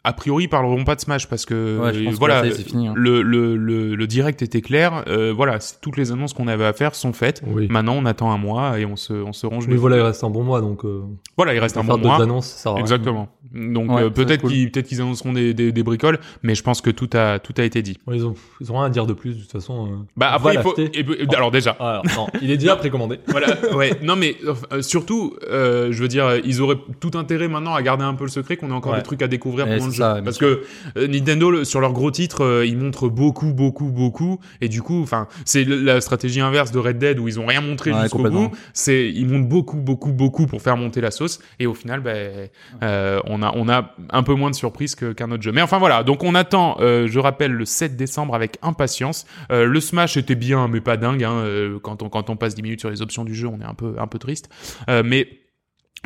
[0.05, 2.93] a priori, ils parleront pas de Smash parce que Ouais, voilà, fini, hein.
[2.97, 5.05] le, le, le, le Direct était clair.
[5.09, 7.43] Euh, voilà, toutes les annonces qu'on avait à faire sont faites.
[7.47, 7.67] Oui.
[7.71, 9.67] Maintenant, on attend un mois et on se, on se range.
[9.67, 11.03] Mais les- voilà, il reste un bon mois, donc euh,
[11.37, 12.23] voilà, il reste un faire bon d'autres mois.
[12.23, 12.75] annonces, ça.
[12.79, 13.29] Exactement.
[13.55, 14.51] Donc Ouais, euh, peut-être être cool.
[14.51, 17.53] qu'ils peut-être qu'ils annonceront des, des, des bricoles, mais je pense que tout a tout
[17.59, 17.99] a été dit.
[18.07, 19.87] Ouais, Ils ont, ils ont rien à dire de plus, de toute façon.
[19.87, 19.97] euh.
[20.17, 21.05] Bah après il faut et
[21.37, 23.19] alors déjà Ah, alors, non, il est déjà précommandé.
[23.29, 24.37] voilà ouais non mais
[24.73, 28.25] euh, surtout euh, je veux dire ils auraient tout intérêt maintenant à garder un peu
[28.25, 28.99] le secret qu'on a encore Ouais.
[28.99, 29.99] des trucs à découvrir Ouais, pendant le jeu.
[30.03, 30.63] ça, parce que
[30.97, 34.39] euh, Nintendo sur leurs gros titres euh, ils montrent beaucoup beaucoup beaucoup.
[34.61, 37.61] Et du coup enfin c'est la stratégie inverse de Red Dead où ils ont rien
[37.61, 38.51] montré Ouais, jusqu'au bout.
[38.73, 41.41] c'est ils montrent beaucoup beaucoup beaucoup pour faire monter la sauce.
[41.59, 42.49] Et au final ben
[42.83, 45.53] euh, on a on a un peu moins de surprises qu'un autre jeu.
[45.53, 46.03] Mais enfin voilà.
[46.03, 49.25] Donc on attend euh, je rappelle le 7 décembre avec impatience.
[49.51, 52.55] Euh, le Smash était bien mais pas dingue hein, euh, quand on quand on passe
[52.55, 54.49] 10 minutes sur les options du jeu on est un peu un peu triste
[54.91, 55.29] Euh, mais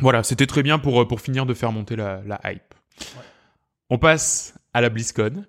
[0.01, 2.75] voilà c'était très bien pour pour finir de faire monter la, la hype
[3.91, 5.45] On passe à la BlizzCon.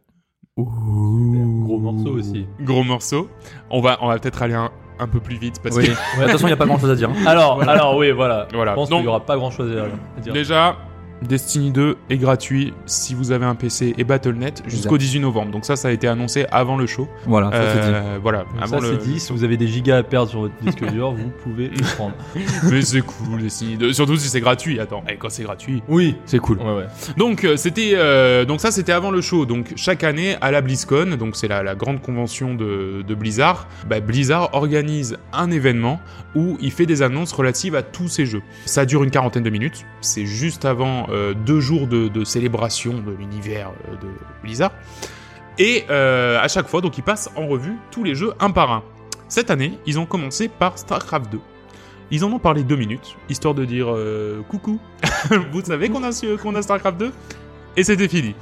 [0.58, 2.48] Gros morceau aussi.
[2.62, 3.30] Gros morceau.
[3.70, 5.86] On va, on va peut-être aller un, un peu plus vite parce Oui.
[5.86, 7.10] que De toute façon, il n'y a pas grand chose à dire.
[7.10, 7.26] hein.
[7.26, 8.48] Alors, alors oui, voilà.
[8.54, 8.72] Voilà.
[8.72, 10.34] Je pense Donc- qu'il y aura pas grand chose à dire.
[10.34, 10.78] déjà,
[11.22, 15.52] Destiny 2 est gratuit si vous avez un PC et Battle.net jusqu'au 18 novembre.
[15.52, 17.08] Donc ça, ça a été annoncé avant le show.
[17.26, 17.94] Voilà, ça c'est dit.
[17.96, 18.94] Euh, voilà, Donc avant ça, le.
[19.00, 19.20] c'est dit.
[19.20, 22.14] Si vous avez des gigas à perdre sur votre disque dur, vous pouvez le prendre.
[22.72, 23.94] Mais c'est cool, Destiny 2.
[23.94, 24.80] Surtout si c'est gratuit.
[24.80, 26.16] Attends, eh, quand c'est gratuit, Oui.
[26.26, 26.60] c'est cool.
[26.60, 26.86] Ouais, ouais.
[27.18, 29.46] Donc euh, c'était euh, donc ça c'était avant le show.
[29.46, 33.68] Donc chaque année à la BlizzCon, donc c'est la, la grande convention de, de Blizzard,
[33.90, 36.00] bah, Blizzard organise un événement
[36.36, 38.42] où il fait des annonces relatives à tous ces jeux.
[38.66, 39.86] Ça dure une quarantaine de minutes.
[40.02, 44.08] C'est juste avant euh, deux jours de, de célébration de l'univers euh, de
[44.44, 44.72] Blizzard.
[45.60, 48.72] Et euh, à chaque fois, donc ils passent en revue tous les jeux un par
[48.72, 48.84] un.
[49.28, 51.40] Cette année, ils ont commencé par StarCraft 2.
[52.12, 54.80] Ils en ont parlé deux minutes, histoire de dire euh, coucou.
[55.52, 57.12] Vous savez qu'on a, su- qu'on a StarCraft 2
[57.76, 58.34] Et c'était fini.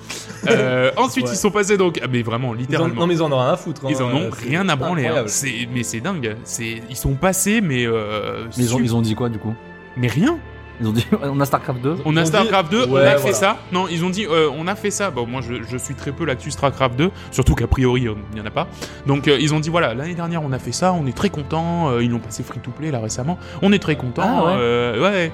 [0.47, 1.32] Euh, ensuite, Ouais.
[1.32, 3.01] ils sont passés donc, ah, mais vraiment, Ils en- littéralement.
[3.01, 3.84] non, mais ils en ont rien à foutre.
[3.86, 3.89] hein.
[3.89, 5.08] Ils en ont Euh, rien à branler.
[5.08, 5.25] hein.
[5.73, 6.36] mais c'est dingue.
[6.60, 9.56] Ils sont passés, mais euh, Mais ils ont, ils ont dit quoi du coup?
[9.97, 10.38] Mais rien.
[10.82, 13.18] Ils ont dit on a StarCraft 2 On a StarCraft dit- 2, on a fait
[13.18, 13.34] voilà.
[13.36, 13.58] ça.
[13.72, 15.10] Non, ils ont dit, euh, on a fait ça.
[15.12, 18.36] Bon, moi, je, je suis très peu l'actu StarCraft 2, surtout qu'a priori, euh, il
[18.36, 18.68] n'y en a pas.
[19.06, 21.30] Donc, euh, ils ont dit, voilà, l'année dernière, on a fait ça, on est très
[21.30, 21.98] content.
[22.00, 23.38] ils l'ont passé free to play là récemment.
[23.62, 24.24] On est très content.
[24.26, 24.54] Ah ouais.
[24.58, 25.32] euh, ouais.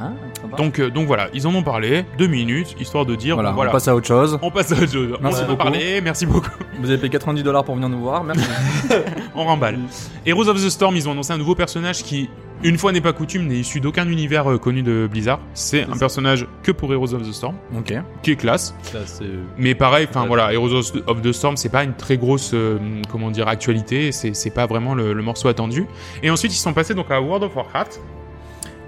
[0.00, 0.10] Ah.
[0.56, 3.56] Donc, euh, donc voilà, ils en ont parlé deux minutes, histoire de dire, voilà, bon,
[3.56, 4.38] voilà, on passe à autre chose.
[4.42, 5.16] on passe à autre chose.
[5.20, 5.62] Merci on en a beaucoup.
[5.64, 6.50] parlé, merci beaucoup.
[6.80, 8.44] Vous avez payé 90 dollars pour venir nous voir, merci.
[9.34, 9.78] On remballe.
[10.24, 12.30] Heroes of the Storm, ils ont annoncé un nouveau personnage qui,
[12.62, 15.40] une fois n'est pas coutume, n'est issu d'aucun univers euh, connu de Blizzard.
[15.54, 17.94] C'est un personnage que pour Heroes of the Storm, ok.
[18.22, 18.74] qui est classe.
[18.82, 19.24] Ça, c'est-
[19.56, 20.28] Mais pareil, enfin Ouais.
[20.28, 22.78] voilà, Heroes of- of the Storm, c'est pas une très grosse, euh,
[23.10, 24.12] comment dire, actualité.
[24.12, 25.86] C'est c'est pas vraiment le, le morceau attendu.
[26.22, 28.00] Et ensuite, ils sont passés donc à World of Warcraft.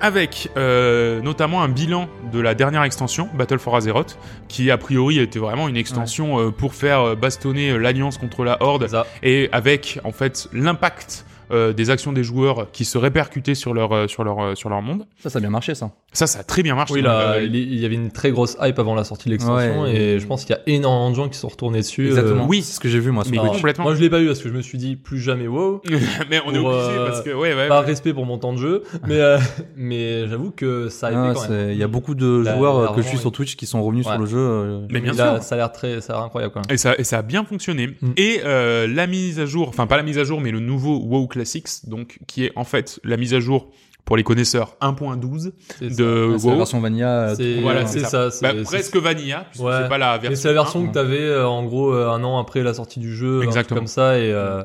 [0.02, 5.18] Avec euh, notamment un bilan de la dernière extension, Battle for Azeroth, qui a priori
[5.18, 9.06] était vraiment une extension euh, pour faire euh, bastonner euh, l'alliance contre la Horde, Ça.
[9.22, 13.92] et avec en fait l'impact euh, des actions des joueurs qui se répercutaient sur leur
[13.92, 15.06] euh, sur leur euh, sur leur monde.
[15.18, 15.90] Ça, ça a bien marché ça.
[16.12, 16.94] Ça, ça a très bien marché.
[16.94, 19.82] Oui, là, Euh, il y- avait une très grosse hype avant la sortie de l'extension
[19.82, 19.94] Ouais.
[19.94, 22.06] et je pense qu'il y a énormément de gens qui sont retournés dessus.
[22.08, 22.44] Exactement.
[22.44, 22.62] euh, oui.
[22.62, 23.22] c'est ce que j'ai vu moi.
[23.30, 23.84] Mais alors, complètement.
[23.84, 25.80] Moi, je l'ai pas eu parce que je me suis dit plus jamais wow.
[26.30, 27.68] mais on est obligé euh, parce que ouais ouais.
[27.68, 29.38] Pas respect pour mon temps de jeu, mais euh,
[29.76, 31.70] mais j'avoue que ça a Ah, été quand même.
[31.70, 33.20] Il y a beaucoup de La- joueurs que je suis oui.
[33.20, 34.12] sur Twitch qui sont revenus Ouais.
[34.12, 34.80] sur le jeu.
[34.90, 35.42] Mais bien sûr.
[35.42, 36.74] Ça a l'air très, ça a l'air incroyable quand même.
[36.74, 37.88] Et ça, et ça a bien fonctionné.
[38.00, 38.10] Mm.
[38.16, 40.96] Et euh, la mise à jour, enfin pas la mise à jour, mais le nouveau
[40.98, 43.70] WoW Classics, donc qui est en fait la mise à jour
[44.04, 45.96] pour les connaisseurs 1.12 C'est ça.
[46.02, 46.56] de ah, c'est la WoW.
[46.58, 47.28] version Vanilla.
[47.38, 48.28] euh, Voilà, c'est ça.
[48.42, 49.72] Bah, presque vanilla, puisque Ouais.
[49.82, 50.42] c'est pas la Mais version.
[50.42, 50.86] c'est la version 1.
[50.88, 53.48] que t'avais euh, en gros euh, un an après la sortie du jeu, un truc
[53.50, 53.80] Exactement.
[53.80, 54.32] comme ça et.
[54.32, 54.62] euh,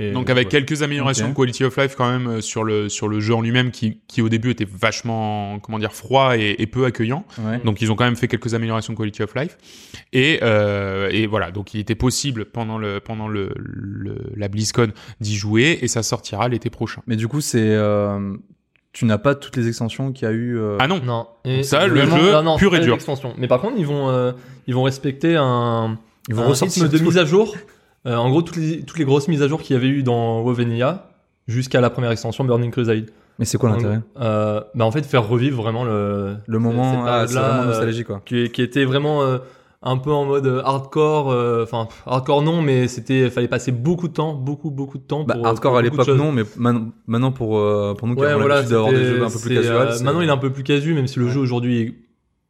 [0.00, 0.50] et Donc avec ouais.
[0.50, 3.40] quelques améliorations de quality of life quand même euh, sur le sur le jeu en
[3.42, 7.24] lui-même qui qui au début était vachement comment dire froid et, et peu accueillant.
[7.38, 7.60] Ouais.
[7.64, 9.58] Donc ils ont quand même fait quelques améliorations de quality of life
[10.12, 14.92] et euh, et voilà donc il était possible pendant le pendant le, le la BlizzCon
[15.20, 17.02] d'y jouer et ça sortira l'été prochain.
[17.06, 17.58] Mais du coup, c'est.
[17.60, 18.34] euh,
[18.92, 20.56] Tu n'as pas toutes les extensions qu'il y a eu.
[20.58, 21.00] euh, Ah non.
[21.04, 21.26] Non.
[21.44, 22.96] Et Ça, le vraiment- jeu non, non, pur et dur.
[23.36, 24.32] Mais par contre, ils vont, euh,
[24.66, 27.54] ils vont respecter un, Ils vont un ressortir rythme de mise à jour.
[28.08, 30.02] Euh, en gros, toutes les, toutes les grosses mises à jour qu'il y avait eu
[30.02, 31.10] dans WoW Vanilla
[31.46, 33.10] jusqu'à la première extension Burning Crusade.
[33.38, 37.66] Mais c'est quoi l'intérêt euh, bah en fait, faire revivre vraiment le, moment, ah, euh,
[37.66, 38.20] nostalgie quoi.
[38.24, 39.22] qui, qui était vraiment
[39.80, 41.28] un peu en mode hardcore.
[41.62, 45.22] Enfin, hardcore non, mais c'était, fallait passer beaucoup de temps, beaucoup, beaucoup de temps.
[45.22, 48.28] Bah, hardcore pour à l'époque non, mais man- maintenant pour euh, pour nous qui Ouais,
[48.30, 49.88] avons voilà, l'habitude d'avoir des jeux un peu plus casual.
[49.88, 51.30] euh, maintenant, il est un peu plus casu, même si le Ouais.
[51.30, 51.94] jeu aujourd'hui est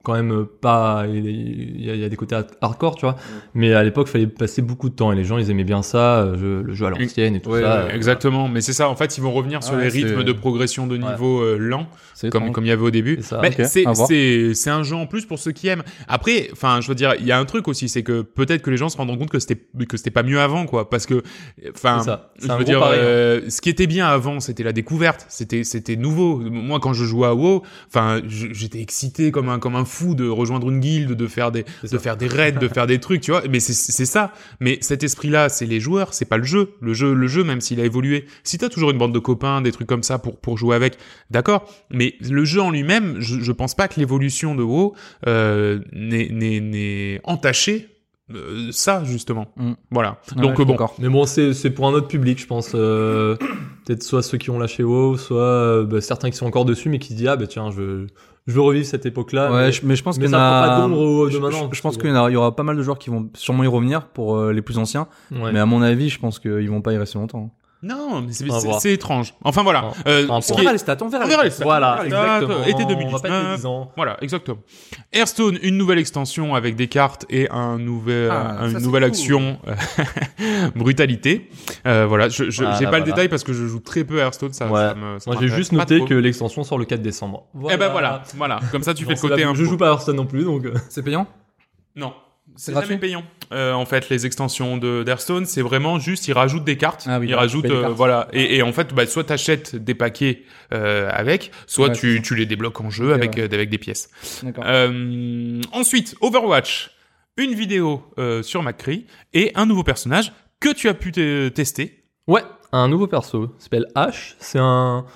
[0.09, 1.05] quand même euh, pas.
[1.07, 3.17] Il, y, a, il y a des côtés hardcore, tu vois.
[3.55, 5.83] Mais à l'époque, il fallait passer beaucoup de temps et les gens, ils aimaient bien
[5.83, 7.85] ça, euh, je- le jeu à l'ancienne et tout Ouais, ça.
[7.85, 8.89] ouais, euh, Exactement, mais c'est ça.
[8.89, 11.11] En fait, ils vont revenir sur Ouais, les rythmes de progression de Ouais.
[11.13, 13.17] niveau euh, lent, c'est comme comme il y avait au début.
[13.21, 13.41] C'est ça.
[13.43, 14.09] Mais Ok, c'est à voir.
[14.09, 15.83] c'est c'est un jeu en plus pour ceux qui aiment.
[16.09, 18.71] Après, enfin, je veux dire, il y a un truc aussi, c'est que peut-être que
[18.71, 21.23] les gens se rendront compte que c'était que c'était pas mieux avant, quoi, parce que,
[21.75, 22.01] enfin,
[22.41, 22.91] je veux dire, hein.
[22.95, 26.39] euh, ce qui était bien avant, c'était la découverte, c'était c'était nouveau.
[26.39, 30.29] Moi, quand je jouais à WoW, enfin, j'étais excité comme un comme un fou de
[30.29, 33.31] rejoindre une guilde, de faire des de faire des raids, de faire des trucs, tu
[33.31, 33.43] vois.
[33.51, 34.33] Mais c'est ça.
[34.61, 36.71] Mais cet esprit-là, c'est les joueurs, c'est pas le jeu.
[36.81, 38.25] Le jeu, le jeu, même s'il a évolué.
[38.45, 40.97] Si t'as toujours une bande de copains, des trucs comme ça pour pour jouer avec,
[41.31, 41.69] d'accord.
[41.91, 44.95] Mais le jeu en lui-même, je, je pense pas que l'évolution de WoW
[45.27, 47.89] euh, n'est n'est n'est entaché.
[48.35, 49.47] euh, ça justement.
[49.57, 49.73] Mm.
[49.91, 50.21] Voilà.
[50.37, 50.77] Ouais, Donc bon.
[50.99, 52.73] Mais bon, c'est c'est pour un autre public, je pense.
[52.75, 53.37] euh,
[53.87, 56.91] Peut-être soit ceux qui ont lâché WoW, soit euh, bah, certains qui sont encore dessus,
[56.91, 58.07] mais qui se disent ah bah tiens, je veux,
[58.49, 59.53] je veux revivre cette époque-là.
[59.53, 60.67] Ouais, mais, je- mais je pense qu'il y en a.
[60.67, 63.11] pas au- je- maintenant, je, je pense qu'il y, aura pas mal de joueurs qui
[63.11, 65.07] vont sûrement y revenir pour euh, les plus anciens.
[65.31, 65.53] Ouais.
[65.53, 67.51] Mais à mon avis, je pense qu'ils vont pas y rester longtemps.
[67.81, 69.35] Non, mais c'est On c'est- étrange.
[69.45, 69.83] Enfin voilà.
[69.83, 69.93] Bon.
[70.09, 71.63] Euh, On verra est- les stats, on verra, on verra les stats.
[71.65, 72.65] Voilà, Exactement.
[72.65, 73.13] Été On 2019.
[73.23, 73.93] va pas être médisant.
[73.97, 74.59] Voilà, exactement.
[75.13, 79.03] Hearthstone, une nouvelle extension avec des cartes et un nouvel, Ah, une ça, c'est nouvelle
[79.05, 79.11] cool.
[79.11, 79.75] action euh,
[80.75, 81.49] brutalité.
[81.87, 83.05] Euh, voilà, je, je- Voilà, j'ai pas le voilà.
[83.05, 84.53] détail parce que je joue très peu à Hearthstone.
[84.53, 84.81] Ça, Ouais.
[84.81, 87.45] ça me, ça Moi, j'ai juste noté que l'extension sort le 4 décembre.
[87.71, 88.61] Eh ben voilà, voilà.
[88.73, 90.65] Comme ça, tu fais le côté un Je joue pas à Hearthstone non plus, donc.
[90.65, 91.27] euh, C'est payant?
[91.97, 92.13] Non.
[92.59, 93.25] C'est gratuit jamais payant.
[93.53, 97.05] Euh, en fait, les extensions de d'Hearthstone, c'est vraiment juste, ils rajoutent des cartes.
[97.09, 97.95] Ah oui, ils bah, rajoutent, euh, cartes.
[97.95, 98.29] voilà.
[98.33, 100.43] Et, et en fait, bah, soit t'achètes des paquets
[100.75, 103.43] euh, avec, soit Ouais, tu, les débloques en jeu avec ouais.
[103.43, 104.11] euh, avec des pièces.
[104.43, 104.65] D'accord.
[104.67, 106.91] Euh, ensuite, Overwatch,
[107.37, 112.03] une vidéo euh, sur McCree et un nouveau personnage que tu as pu te- tester.
[112.27, 112.43] Ouais,
[112.73, 113.55] un nouveau perso.
[113.59, 114.35] Il s'appelle H.
[114.41, 115.07] C'est un.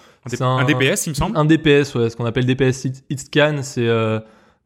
[0.40, 1.36] Un, un DPS, il me semble.
[1.36, 4.20] Un DPS, ouais, ce qu'on appelle DPS hit, hit scan, c'est euh,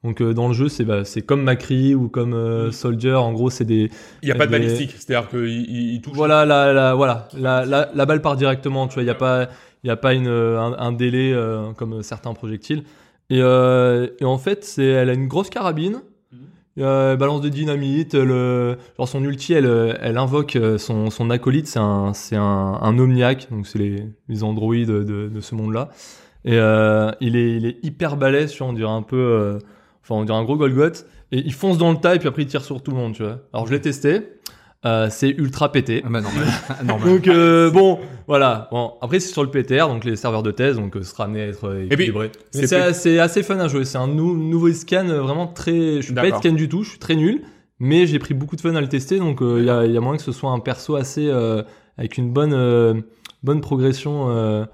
[0.05, 3.15] donc euh, dans le jeu, c'est bah, comme Macri ou comme euh, Soldier.
[3.15, 3.91] En gros, c'est des
[4.23, 6.15] Il n'y a pas de des- balistique, c'est-à-dire qu'il il, il touche.
[6.15, 8.87] voilà la, la voilà la, la, la balle part directement.
[8.89, 9.49] Tu vois, il y a pas
[9.85, 12.85] il y a pas une euh, un, un délai euh, comme certains projectiles.
[13.31, 16.03] Et, et en fait, c'est elle a une grosse carabine.
[16.79, 21.67] Elle balance des dynamites, elle, euh, genre son ulti, elle, elle invoque son, son acolyte,
[21.69, 22.43] c'est un, c'est un,
[22.83, 25.89] un omniac, donc c'est les, les androïdes de, de ce monde-là.
[26.45, 26.57] Et
[27.21, 29.59] il, est, il est hyper balèze, tu vois, on dirait un peu,
[30.09, 32.43] enfin on dirait un gros Golgoth, et il fonce dans le tas et puis après
[32.43, 33.41] il tire sur tout le monde, tu vois.
[33.53, 34.21] Alors je l'ai testé,
[34.85, 36.03] euh, c'est ultra pété.
[36.07, 36.45] Ah bah normal.
[36.85, 37.09] normal.
[37.09, 38.69] Donc euh, bon, voilà.
[38.71, 41.25] Bon, après c'est sur le PTR, donc les serveurs de thèse, donc euh, ce sera
[41.25, 42.31] amené à être euh, équilibré.
[42.53, 43.85] c'est assez fun à jouer.
[43.85, 45.97] C'est un nou- nouveau scan euh, vraiment très.
[45.97, 47.43] Je suis pas scan du tout, je suis très nul,
[47.81, 49.97] mais j'ai pris beaucoup de fun à le tester, donc euh, il y, a, y
[49.97, 51.63] a moyen que ce soit un perso assez euh,
[51.99, 52.95] avec une bonne euh,
[53.43, 54.65] bonne progression euh,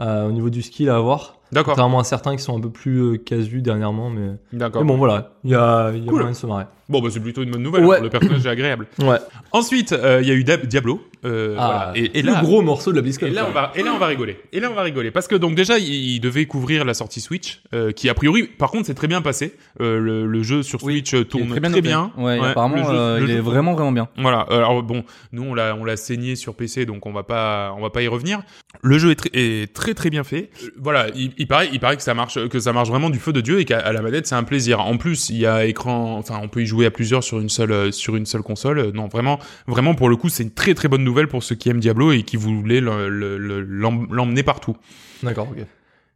[0.00, 1.39] au niveau du skill à avoir.
[1.52, 1.72] D'accord.
[1.74, 4.82] Contrairement à certains qui sont un peu plus euh, casus dernièrement, mais, D'accord.
[4.82, 6.14] mais bon voilà, il y a, il y a Cool.
[6.20, 6.64] moyen de se marrer.
[6.90, 7.84] Bon, bah, c'est plutôt une bonne nouvelle.
[7.84, 8.00] Ouais.
[8.00, 8.86] Le personnage est agréable.
[9.00, 9.16] Ouais.
[9.52, 11.02] Ensuite, euh, il y a eu Diablo.
[11.24, 12.06] Euh, Ah, voilà.
[12.06, 13.26] Et, et le là, gros morceau de la BlizzCon.
[13.26, 14.38] Et là, on va, et là, on va rigoler.
[14.52, 15.10] Et là, on va rigoler.
[15.10, 18.44] Parce que, donc, déjà, il, il devait couvrir la sortie Switch, euh, qui, a priori,
[18.44, 19.54] par contre, c'est très bien passé.
[19.80, 21.80] Euh, le, le jeu sur Oui, Switch euh, Il est tourne très noté.
[21.82, 22.10] bien.
[22.16, 24.08] Ouais, Ouais, apparemment, le jeu- euh, le il jeu est vraiment, vraiment bien.
[24.18, 24.46] Voilà.
[24.50, 27.74] Euh, Alors, bon, nous, on l'a, on l'a saigné sur PC, donc on va pas,
[27.76, 28.40] on va pas y revenir.
[28.82, 30.50] Le jeu est, très- est très, très bien fait.
[30.64, 31.06] Euh, Voilà.
[31.14, 33.40] Il, il paraît, il paraît que ça marche, que ça marche vraiment du feu de
[33.40, 34.80] Dieu et qu'à la manette, c'est un plaisir.
[34.80, 37.48] En plus, il y a écran, enfin, on peut y jouer à plusieurs sur une
[37.48, 38.78] seule, euh, sur une seule console.
[38.78, 41.54] Euh, Non, vraiment, vraiment, pour le coup, c'est une très, très bonne nouvelle pour ceux
[41.54, 44.76] qui aiment Diablo et qui voulaient le- le- le- l'em- l'emmener partout.
[45.22, 45.64] D'accord, ok.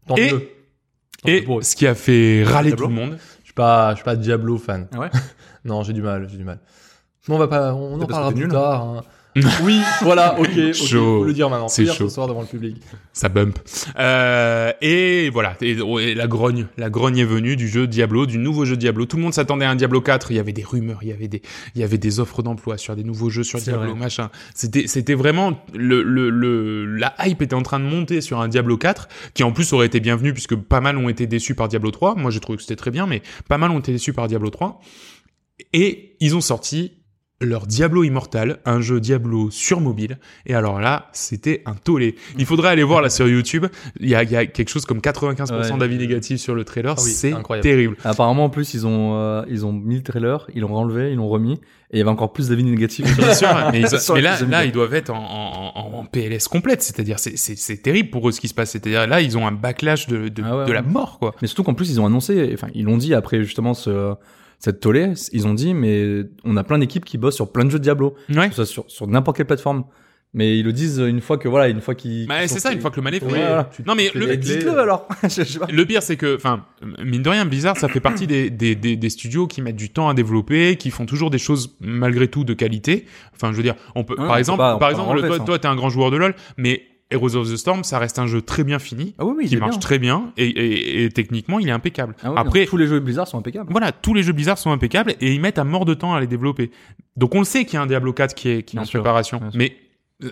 [0.07, 0.49] Tant Et- mieux.
[1.23, 3.19] Tant Et mieux ce qui a fait râler Diablo tout le monde.
[3.41, 4.89] Je suis pas, je suis pas Diablo fan.
[4.95, 5.11] Ah ouais
[5.65, 6.59] Non, j'ai du mal, j'ai du mal.
[7.29, 8.49] On va pas, on en parlera plus nul.
[8.51, 8.83] tard.
[8.83, 9.03] hein.
[9.63, 11.19] Oui, voilà, ok, ok, Chaud.
[11.21, 11.69] faut le dire maintenant.
[11.69, 12.09] C'est chaud.
[12.09, 12.77] ce soir devant le public.
[13.13, 13.59] Ça bump.
[13.99, 15.57] Euh, et voilà.
[15.61, 16.67] Et, et la grogne.
[16.77, 19.07] La grogne est venue du jeu Diablo, du nouveau jeu Diablo.
[19.07, 20.31] Tout le monde s'attendait à un Diablo 4.
[20.31, 21.43] Il y avait des rumeurs, il y avait des,
[21.75, 23.99] il y avait des offres d'emploi sur des nouveaux jeux sur Diablo, vrai.
[23.99, 24.31] machin.
[24.55, 28.49] C'était, c'était vraiment le, le, le, la hype était en train de monter sur un
[28.49, 31.69] Diablo 4, qui en plus aurait été bienvenu puisque pas mal ont été déçus par
[31.69, 32.15] Diablo 3.
[32.15, 34.51] Moi, j'ai trouvé que c'était très bien, mais pas mal ont été déçus par Diablo
[34.51, 34.81] 3.
[35.73, 36.93] Et ils ont sorti
[37.45, 40.19] leur Diablo Immortal, un jeu Diablo sur mobile.
[40.47, 42.17] Et alors là, c'était un tollé.
[42.39, 43.67] Il faudrait aller voir là sur YouTube.
[44.01, 45.79] Il y a, il y a quelque chose comme 95% Ouais.
[45.79, 46.95] d'avis négatifs sur le trailer.
[46.99, 47.97] Ah oui, c'est terrible.
[48.05, 51.17] Apparemment, en plus, ils ont, euh, ils ont mis le trailer, ils l'ont enlevé, ils
[51.17, 51.55] l'ont remis,
[51.91, 53.17] et il y avait encore plus d'avis négatifs.
[53.17, 56.83] Bien sûr, mais, ils- là, là, ils doivent être en, en, en- en PLS complète.
[56.83, 58.71] C'est-à-dire, c'est, terrible pour eux ce qui se passe.
[58.71, 61.35] C'est-à-dire, là, ils ont un backlash de, de, Ah ouais, de la mort, quoi.
[61.43, 64.15] Mais surtout qu'en plus, ils ont annoncé, enfin, ils l'ont dit après justement ce,
[64.65, 67.71] cette tollée, ils ont dit, mais on a plein d'équipes qui bossent sur plein de
[67.71, 68.49] jeux de Diablo, Ouais.
[68.49, 69.85] que ce soit sur, sur n'importe quelle plateforme.
[70.37, 72.27] Mais ils le disent une fois que, voilà, une fois qu'ils.
[72.27, 73.27] Bah, c'est ça, une fois que le mal est fait.
[73.27, 73.71] Ouais, voilà.
[73.87, 75.07] Non, mais le, dites-le alors.
[75.23, 75.69] Je sais pas.
[75.71, 76.65] Le pire, c'est que, enfin,
[77.05, 79.91] mine de rien, Blizzard, ça fait partie des, des, des, des studios qui mettent du
[79.91, 83.05] temps à développer, qui font toujours des choses malgré tout de qualité.
[83.33, 85.21] Enfin, je veux dire, on peut, Ouais, on par peut exemple, pas- on par exemple,
[85.25, 86.83] toi, toi, t'es un grand joueur de LoL, mais
[87.15, 89.57] Heroes of the Storm, ça reste un jeu très bien fini, Ah oui, oui, qui
[89.57, 89.79] marche bien.
[89.81, 92.15] très bien, et, et, et techniquement, il est impeccable.
[92.23, 93.71] Ah oui, Après, non, tous les jeux Blizzard sont impeccables.
[93.71, 96.21] voilà, tous les jeux Blizzard sont impeccables et ils mettent à mort de temps à
[96.21, 96.71] les développer.
[97.17, 98.85] Donc on le sait qu'il y a un Diablo 4 qui est, qui est en
[98.85, 99.41] sûr, préparation.
[99.55, 99.77] Mais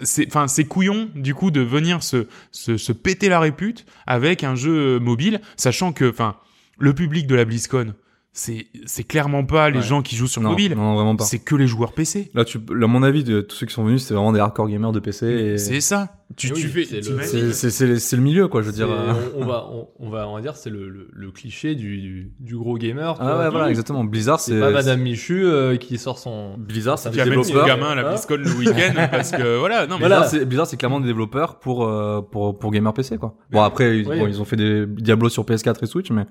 [0.03, 4.45] c'est, enfin, c'est couillon, du coup, de venir se, se, se péter la répute avec
[4.45, 6.37] un jeu mobile, sachant que, enfin,
[6.79, 7.95] le public de la BlizzCon,
[8.35, 9.85] c'est, c'est clairement pas les Ouais.
[9.85, 10.75] gens qui jouent sur non, mobile.
[10.75, 11.25] non, vraiment pas.
[11.25, 12.31] C'est que les joueurs PC.
[12.35, 14.69] Là, tu, à mon avis, de tous ceux qui sont venus, c'est vraiment des hardcore
[14.69, 15.27] gamers de PC.
[15.27, 15.59] Et...
[15.59, 16.15] C'est ça.
[16.35, 18.89] Tu, Oui, tu fais, c'est le- le milieu, quoi, je veux dire.
[19.37, 22.01] On, on va, on, on va, on va dire, c'est le, le, le cliché du,
[22.01, 23.15] du, du gros gamer.
[23.21, 24.03] Ah ouais, voilà, exactement.
[24.03, 24.53] Blizzard, c'est.
[24.53, 26.57] C'est pas Madame Michu euh, qui sort son.
[26.57, 27.67] Blizzard, c'est qui des développeurs.
[27.67, 30.25] gamin à la Hein BlizzCon le week-end parce que, voilà, non, mais Blizzard, Voilà.
[30.27, 33.37] c'est, Blizzard, c'est clairement des développeurs pour, euh, pour, pour gamer PC, quoi.
[33.51, 36.25] Bon, après, ils, bon, ils ont fait des Diablo sur PS4 et Switch, mais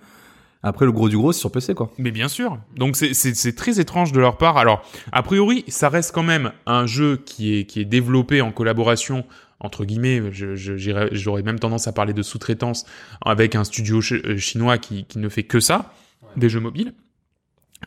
[0.64, 1.92] après, le gros du gros, c'est sur PC, quoi.
[1.98, 2.58] Mais bien sûr.
[2.76, 4.58] Donc c'est c'est c'est très étrange de leur part.
[4.58, 8.52] Alors a priori, ça reste quand même un jeu qui est qui est développé en
[8.52, 9.26] collaboration
[9.64, 12.84] entre guillemets, je- je- j'irais- j'aurais même tendance à parler de sous-traitance
[13.24, 15.94] avec un studio euh, chinois qui, qui ne fait que ça,
[16.36, 16.94] des jeux mobiles.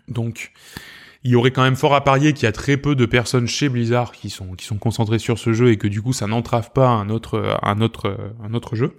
[0.06, 0.52] Donc,
[1.24, 3.48] il y aurait quand même fort à parier qu'il y a très peu de personnes
[3.48, 6.28] chez Blizzard qui sont, qui sont concentrées sur ce jeu et que du coup, ça
[6.28, 8.92] n'entrave pas un autre, un autre, un autre jeu.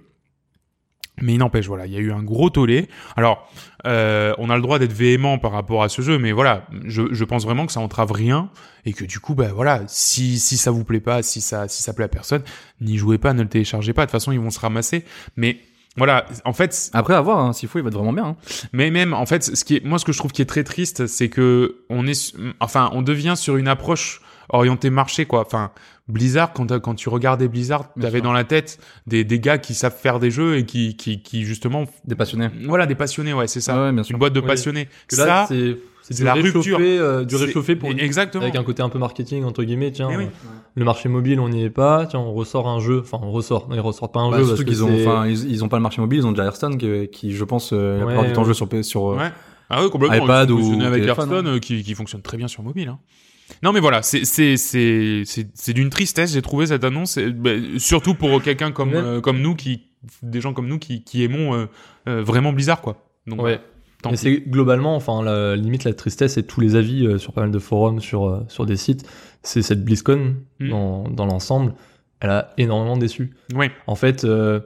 [1.22, 2.88] Mais il n'empêche, voilà, il y a eu un gros tollé.
[3.16, 3.50] Alors,
[3.86, 7.02] euh, on a le droit d'être véhément par rapport à ce jeu, mais voilà, je,
[7.10, 8.50] je pense vraiment que ça entrave rien
[8.84, 11.82] et que du coup, bah voilà, si si ça vous plaît pas, si ça si
[11.82, 12.42] ça plaît à personne,
[12.82, 14.02] n'y jouez pas, ne le téléchargez pas.
[14.02, 15.04] De toute façon, ils vont se ramasser.
[15.36, 15.58] Mais
[15.96, 18.26] voilà, en fait, Après, à voir, hein, s'il faut, il va être vraiment bien.
[18.26, 18.36] hein.
[18.74, 20.62] mais même, en fait, ce qui est, moi, ce que je trouve qui est très
[20.64, 25.40] triste, c'est que on est, enfin, on devient sur une approche orientée marché, quoi.
[25.40, 25.70] Enfin,
[26.08, 29.96] Blizzard, quand, quand tu regardais Blizzard, t'avais dans la tête des, des gars qui savent
[29.96, 32.48] faire des jeux et qui, qui, qui justement, Des passionnés.
[32.66, 33.74] voilà, des passionnés, ouais, c'est ça.
[33.76, 34.14] Ah ouais, bien sûr.
[34.14, 34.46] Une boîte de Oui.
[34.46, 34.88] passionnés.
[35.08, 36.78] Que ça, là, c'est la rupture.
[36.80, 38.44] euh, du réchauffé pour exactement.
[38.44, 39.90] avec un côté un peu marketing entre guillemets.
[39.90, 40.26] Tiens, Mais oui.
[40.76, 42.06] le marché mobile, on n'y est pas.
[42.06, 43.00] Tiens, on ressort un jeu.
[43.00, 43.68] Enfin, on ressort.
[43.68, 45.78] Non, ils ressortent pas un Bah, jeu parce qu'ils ont, enfin, ils, ils ont pas
[45.78, 48.26] le marché mobile, ils ont déjà Hearthstone qui, qui je pense, euh, la Ouais, plupart
[48.28, 49.32] du temps joue sur, sur euh, Ouais.
[49.68, 50.24] Ah oui, complètement.
[50.24, 52.86] iPad Ils ou avec téléphone, Hearthstone, euh, qui, qui fonctionne très bien sur mobile.
[52.86, 52.98] Hein.
[53.62, 56.32] Non, mais voilà, c'est c'est c'est c'est d'une tristesse.
[56.32, 59.82] J'ai trouvé cette annonce, bah, surtout pour quelqu'un comme euh, comme nous qui
[60.22, 61.66] des gens comme nous qui qui aimons euh,
[62.08, 63.02] euh, vraiment Blizzard, quoi.
[63.26, 63.60] Donc, Ouais.
[64.02, 64.16] pis.
[64.16, 67.50] c'est globalement, enfin, la limite la tristesse et tous les avis euh, sur pas mal
[67.50, 69.04] de forums, sur euh, sur des sites,
[69.42, 70.68] c'est cette BlizzCon Mm.
[70.70, 71.74] dans dans l'ensemble,
[72.20, 73.34] elle a énormément déçu.
[73.54, 73.70] Ouais.
[73.86, 74.60] En fait, euh,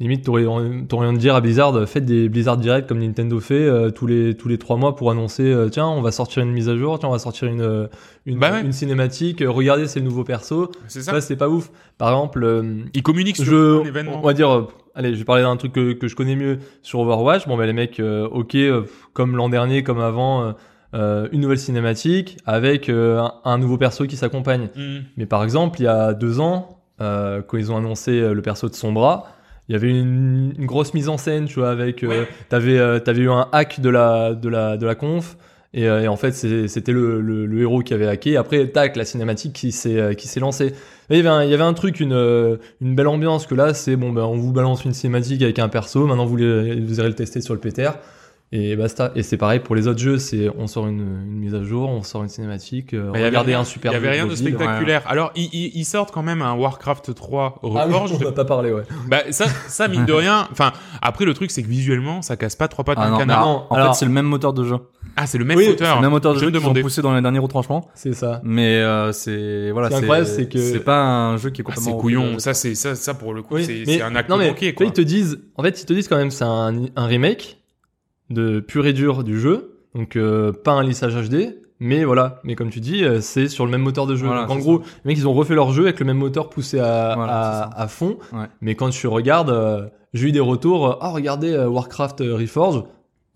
[0.00, 3.90] limite, t'aurais envie de dire à Blizzard, faites des Blizzard Direct comme Nintendo fait euh,
[3.90, 6.68] tous les tous les trois mois pour annoncer, euh, tiens, on va sortir une mise
[6.68, 7.86] à jour, tiens, on va sortir une euh,
[8.26, 8.60] une, Bah ouais.
[8.62, 10.70] une cinématique, euh, regardez, c'est le nouveau perso.
[10.88, 11.12] C'est ça.
[11.12, 11.70] Ça, c'est pas ouf.
[11.98, 14.18] Par exemple, Ils communiquent sur je, un événement.
[14.18, 17.00] on va dire, allez, je vais parler d'un truc que, que je connais mieux sur
[17.00, 17.46] Overwatch.
[17.46, 18.56] Bon, ben les mecs, ok,
[19.12, 20.54] comme l'an dernier, comme avant,
[20.94, 24.68] euh, une nouvelle cinématique avec euh, un, un nouveau perso qui s'accompagne.
[24.76, 25.02] Mhm.
[25.16, 28.68] Mais par exemple, il y a deux ans, euh, quand ils ont annoncé le perso
[28.68, 29.26] de Sombra,
[29.68, 32.28] il y avait une, une grosse mise en scène, tu vois, avec, euh, Ouais.
[32.48, 35.36] t'avais, euh, t'avais eu un hack de la, de la, de la conf.
[35.76, 38.36] Et, euh, et en fait, c'était le, le, le héros qui avait hacké.
[38.36, 40.66] Après, tac, la cinématique qui s'est, euh, qui s'est lancée.
[41.10, 43.46] Et il y avait un, il y avait un truc, une, euh, une belle ambiance
[43.48, 46.06] que là, c'est bon, ben, on vous balance une cinématique avec un perso.
[46.06, 47.94] Maintenant, vous, les- vous irez le tester sur le PTR.
[48.56, 49.10] Et basta.
[49.16, 50.16] Et c'est pareil pour les autres jeux.
[50.18, 52.94] C'est, on sort une, une mise à jour, on sort une cinématique.
[52.94, 54.46] Euh, Bah, il y avait regardez rien- un super Il y avait rien de mobile.
[54.54, 55.02] spectaculaire.
[55.06, 58.44] Alors, ils, ils, ils sortent quand même un Warcraft 3 Ah oui, on va pas
[58.44, 58.82] parler, ouais.
[59.08, 60.46] Bah, ça, ça, mine de rien.
[60.52, 63.18] Enfin, après, le truc, c'est que visuellement, ça casse pas trois pattes Ah d'un non,
[63.18, 63.40] canard.
[63.40, 64.76] mais Non, en alors- fait, c'est le même moteur de jeu.
[65.16, 65.64] Ah, c'est le même Oui.
[65.76, 67.88] C'est le même moteur de Je jeu qu'ils ont poussé dans les derniers retranchements.
[67.94, 68.40] C'est ça.
[68.44, 71.60] Mais euh, c'est voilà, Ce qui est incroyable, c'est que- c'est pas un jeu qui
[71.60, 72.38] est Ah, complètement c'est couillon.
[72.38, 74.74] Ça, c'est ça, ça pour le coup, Oui, c'est c'est un acte non, mais, manqué,
[74.74, 74.86] quoi.
[74.86, 77.58] ils te disent, en fait, ils te disent quand même, c'est un remake
[78.30, 79.78] de pur et dur du jeu.
[79.94, 81.56] Donc, euh, pas un lissage HD.
[81.80, 82.40] Mais voilà.
[82.44, 84.26] Mais comme tu dis, euh, c'est sur le même moteur de jeu.
[84.26, 86.48] Voilà, Donc, en gros, les mecs, ils ont refait leur jeu avec le même moteur
[86.48, 88.18] poussé à, Voilà, à, à fond.
[88.32, 88.46] Ouais.
[88.60, 90.86] Mais quand tu regardes, euh, j'ai eu des retours.
[90.88, 92.84] euh, Ah, regardez, euh, Warcraft euh, Reforged.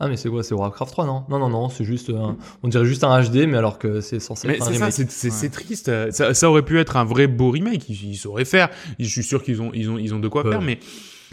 [0.01, 0.45] Ah, mais c'est quoi?
[0.45, 1.25] C'est Warcraft 3, non?
[1.29, 4.21] Non, non, non, c'est juste, un- on dirait juste un HD, mais alors que c'est
[4.21, 4.93] censé Mais être un ça, remake.
[5.11, 5.49] c'est Ouais.
[5.51, 5.91] triste.
[6.13, 7.89] Ça, ça aurait pu être un vrai beau remake.
[7.89, 8.69] Ils, ils sauraient faire.
[9.01, 10.53] Je suis sûr qu'ils ont, ils ont, ils ont de quoi Ouais.
[10.53, 10.79] faire, mais.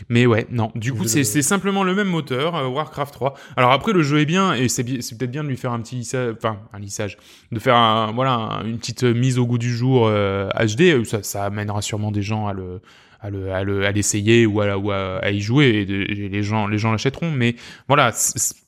[0.10, 0.72] Mais ouais, non.
[0.76, 3.34] Du coup, c'est le- c'est simplement le même moteur, euh, Warcraft 3.
[3.56, 5.96] Alors après, le jeu est bien et c'est peut-être bien de lui faire un petit
[5.96, 7.18] lissage, enfin un lissage,
[7.52, 11.04] de faire un, voilà un- une petite mise au goût du jour euh, HD.
[11.06, 12.82] Ça, ça amènera sûrement des gens à le
[13.22, 16.06] à le à le à l'essayer ou à ou à, à y jouer et, de-
[16.12, 17.32] et les gens les gens l'achèteront.
[17.32, 17.56] Mais
[17.88, 18.12] voilà,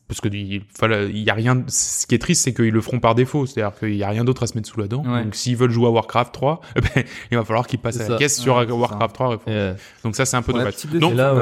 [0.08, 0.64] parce que il,
[1.24, 1.64] y a rien.
[1.68, 3.46] Ce qui est triste, c'est qu'ils le feront par défaut.
[3.46, 5.04] C'est-à-dire qu'il y a rien d'autre à se mettre sous la dent.
[5.06, 5.24] Ouais.
[5.24, 8.04] Donc s'ils veulent jouer à Warcraft 3, eh ben, il va falloir qu'ils passent à
[8.04, 8.18] la ça.
[8.18, 9.34] caisse sur Ouais, Warcraft 3.
[9.36, 11.00] Et, euh, Donc ça, c'est un peu Ouais, dommage.
[11.00, 11.34] Donc, là.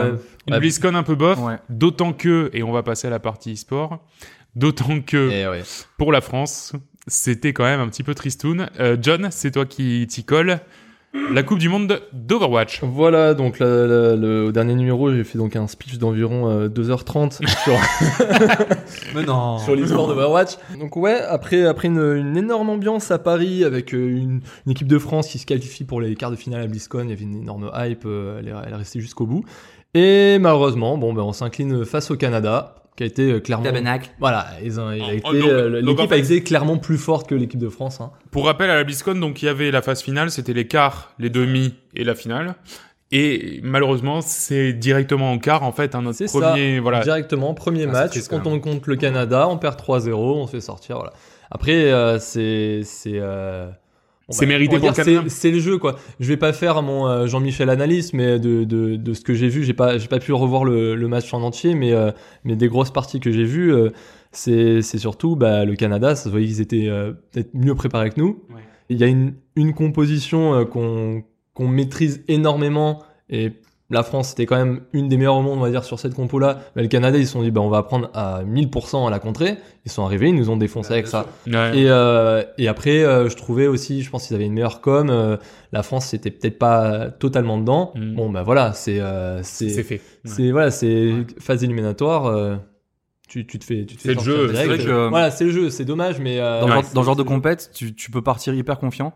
[0.47, 0.59] Une Ouais.
[0.59, 1.57] BlizzCon un peu bof, Ouais.
[1.69, 3.99] d'autant que, et on va passer à la partie e-sport,
[4.55, 5.61] d'autant que
[5.97, 6.73] pour la France,
[7.07, 8.69] c'était quand même un petit peu tristoun.
[8.79, 10.59] Euh, John, c'est toi qui t'y colle.
[11.31, 12.81] La Coupe du Monde d'Overwatch.
[12.83, 16.67] Voilà, donc la- la- le, au dernier numéro, j'ai fait donc un speech d'environ euh,
[16.69, 17.73] 2h30 sur,
[19.59, 20.57] sur l'histoire d'Overwatch.
[20.79, 24.87] Donc ouais, après, après une, une énorme ambiance à Paris avec euh, une, une équipe
[24.87, 27.23] de France qui se qualifie pour les quarts de finale à BlizzCon, il y avait
[27.23, 29.43] une énorme hype, euh, elle, est, elle est restée jusqu'au bout.
[29.93, 33.65] Et malheureusement, bon, ben, on s'incline face au Canada, qui a été euh, clairement...
[34.19, 36.43] Voilà, ils ont, il a Oh, été, donc- euh, donc, en l'équipe fait- a été
[36.43, 37.99] clairement plus forte que l'équipe de France.
[38.01, 38.11] Hein.
[38.31, 41.13] Pour rappel, à la BlizzCon, donc il y avait la phase finale, c'était les quarts,
[41.19, 42.55] les demi et la finale.
[43.11, 47.01] Et malheureusement, c'est directement en quart, en fait, un notre C'est premier, voilà.
[47.01, 50.47] Directement, premier Ah, match, triste, quand on tombe contre le Canada, on perd 3-0, on
[50.47, 51.13] se fait sortir, voilà.
[51.51, 52.81] Après, euh, c'est...
[52.83, 53.67] c'est euh,
[54.29, 55.97] C'est mérité on va pour le c'est- C'est le jeu, quoi.
[56.19, 59.47] Je vais pas faire mon euh, Jean-Michel analyse, mais de, de, de ce que j'ai
[59.49, 62.11] vu, j'ai pas, j'ai pas pu revoir le, le match en entier, mais, euh,
[62.43, 63.89] mais des grosses parties que j'ai vues, euh,
[64.31, 68.09] c'est c'est surtout bah, le Canada, ça se voyait qu'ils étaient euh, peut-être mieux préparés
[68.09, 68.43] que nous.
[68.53, 68.61] Ouais.
[68.89, 71.23] Il y a une, une composition euh, qu'on
[71.53, 73.51] qu'on maîtrise énormément et
[73.91, 76.15] la France était quand même une des meilleures au monde, on va dire, sur cette
[76.15, 76.59] compo-là.
[76.75, 79.19] Mais le Canada, ils se sont dit, bah, on va prendre à 1000% à la
[79.19, 79.57] contrée.
[79.85, 81.27] Ils sont arrivés, ils nous ont défoncé avec ça.
[81.45, 81.77] Ouais.
[81.77, 85.09] Et, euh, et après, euh, je trouvais aussi, je pense qu'ils avaient une meilleure com.
[85.11, 85.37] euh,
[85.71, 87.91] la France, c'était peut-être pas totalement dedans.
[87.95, 88.15] Mm.
[88.15, 90.01] Bon, bah voilà, c'est, euh, c'est fait.
[90.23, 92.25] c'est, voilà, c'est phase éliminatoire.
[92.25, 92.55] euh,
[93.27, 94.57] tu, tu te fais, tu te C'est fais le jeu, direct.
[94.57, 97.15] c'est vrai que- Voilà, c'est le jeu, c'est dommage, mais euh, Dans, dans le genre
[97.15, 99.13] de compète, tu, tu peux partir hyper confiant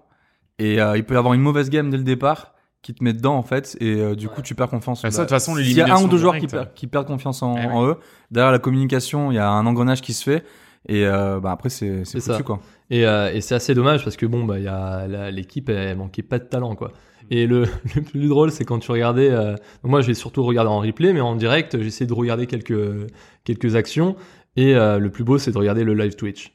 [0.58, 3.14] et euh, il peut y avoir une mauvaise game dès le départ qui te met
[3.14, 5.02] dedans en fait et euh, du coup tu perds confiance.
[5.02, 6.70] Bah, ça, de toute façon, S'il y a un ou deux joueurs qui, directe.
[6.70, 7.72] per- qui perdent confiance en, Eh ouais.
[7.74, 7.98] en eux,
[8.32, 10.44] derrière la communication, il y a un engrenage qui se fait
[10.88, 12.34] et euh, bah, après c'est c'est ça.
[12.34, 12.62] foutu quoi.
[12.90, 15.70] Et, euh, et c'est assez dommage parce que bon, bah, il y a la- l'équipe,
[15.70, 16.94] elle, manquait pas de talent, quoi.
[17.30, 17.66] Et le,
[17.96, 19.30] le plus drôle, c'est quand tu regardais.
[19.30, 19.52] euh,
[19.84, 23.08] donc moi, j'ai surtout regardé en replay, mais en direct, j'ai essayé de regarder quelques
[23.44, 24.16] quelques actions.
[24.56, 26.54] Et euh, le plus beau, c'est de regarder le live Twitch.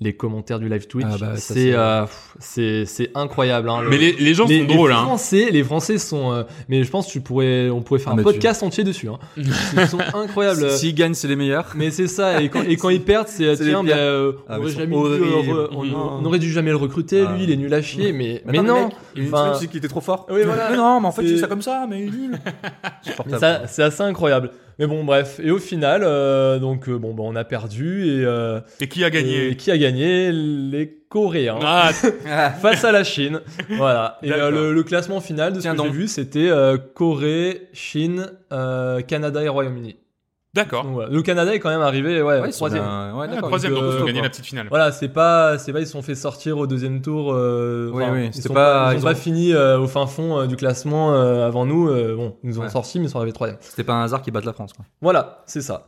[0.00, 2.04] Les commentaires du live Twitch, Ah bah, c'est c'est- euh,
[2.40, 3.70] c'est c'est incroyable.
[3.70, 5.04] Hein, le- Mais les, les gens les, sont les drôles, hein.
[5.04, 6.32] Français, les Français sont.
[6.32, 8.82] euh, mais je pense que tu pourrais, on pourrait faire Ah, un mais podcast entier
[8.82, 9.08] dessus.
[9.08, 9.20] Hein.
[9.36, 10.68] Ils sont incroyables.
[10.72, 11.74] S'ils gagnent, c'est les meilleurs.
[11.76, 14.58] Mais c'est ça, et quand, et quand ils perdent, c'est tiens, bah, euh, Ah, on,
[14.58, 15.52] mais aurait jamais dû, horribles.
[15.52, 17.32] re- on, on aurait dû jamais le recruter, Ah.
[17.32, 20.00] lui il est nul à chier, mais, mais, non, une Enfin- c'est qu'il était trop
[20.00, 20.26] fort.
[20.28, 20.70] Oui, voilà.
[20.70, 22.38] Mais non, mais en fait, C'est- ça comme ça, mais il est nul.
[23.30, 24.50] Mais ça, c'est assez incroyable.
[24.78, 28.24] Mais bon, bref, et au final, euh, donc euh, bon, bah, on a perdu et,
[28.24, 31.58] euh, Et qui a et gagné qui a gagné Les Coréens.
[31.64, 31.92] Ah,
[32.60, 33.40] Face à la Chine,
[33.76, 34.18] voilà.
[34.22, 35.94] Et euh, le, le classement final de ce Tiens que j'ai donc.
[35.94, 39.96] vu, c'était euh, Corée, Chine, euh, Canada et Royaume-Uni.
[40.54, 40.86] D'accord.
[40.86, 41.10] Voilà.
[41.10, 42.82] Le Canada est quand même arrivé, ouais, Ouais, ils sont troisième.
[42.84, 44.22] ouais, Ah, troisième, donc, donc ils ont gagné quoi.
[44.22, 44.66] la petite finale.
[44.68, 47.32] Voilà, c'est pas, c'est pas, ils se sont fait sortir au deuxième tour.
[47.32, 50.38] Euh, Oui, oui, ils sont pas- ils ont pas ont- fini euh, au fin fond
[50.40, 51.88] euh, du classement euh, avant nous.
[51.88, 52.68] euh, bon, ils nous ont Ouais.
[52.70, 53.58] sortis, mais ils sont arrivés troisième.
[53.60, 54.72] C'était pas un hasard qu'ils battent la France.
[54.72, 54.84] Quoi.
[55.02, 55.86] Voilà, c'est ça.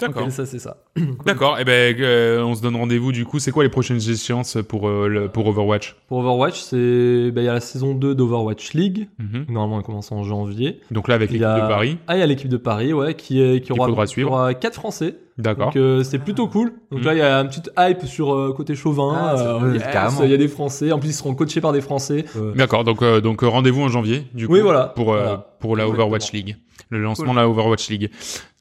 [0.00, 0.30] D'accord.
[0.30, 0.78] Ça c'est ça.
[1.24, 1.58] D'accord.
[1.60, 3.38] Et ben, euh, on se donne rendez-vous du coup.
[3.38, 5.94] C'est quoi les prochaines échéances pour euh, le, pour Overwatch?
[6.08, 9.08] Pour Overwatch, c'est, bah, il y a la saison 2 d'Overwatch League.
[9.18, 9.46] Mhm.
[9.48, 10.80] Normalement, elle commence en janvier.
[10.90, 11.98] Donc là, avec l'équipe a- de Paris.
[12.08, 14.32] Ah, il y a l'équipe de Paris, ouais, qui est, qui aura, faudra qui suivre.
[14.32, 15.16] aura quatre Français.
[15.38, 15.66] D'accord.
[15.66, 16.72] Donc euh, c'est plutôt cool.
[16.90, 17.06] Donc Mhm.
[17.06, 19.12] là, il y a une petite hype sur euh, côté chauvin.
[19.16, 19.82] Ah, euh, yes.
[20.24, 20.90] Il y a des Français.
[20.92, 22.24] En plus, ils seront coachés par des Français.
[22.36, 22.82] Euh, D'accord.
[22.84, 24.54] Donc euh, donc rendez-vous en janvier du coup.
[24.54, 24.86] Oui, voilà.
[24.94, 25.56] Pour euh, Voilà.
[25.60, 26.04] pour la Exactement.
[26.06, 26.56] Overwatch League.
[26.90, 28.10] Le lancement de la Overwatch League.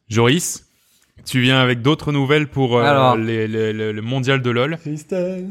[0.09, 0.65] Joris,
[1.26, 3.16] tu viens avec d'autres nouvelles pour euh, Alors.
[3.18, 4.78] les- les- le, le mondial de LoL.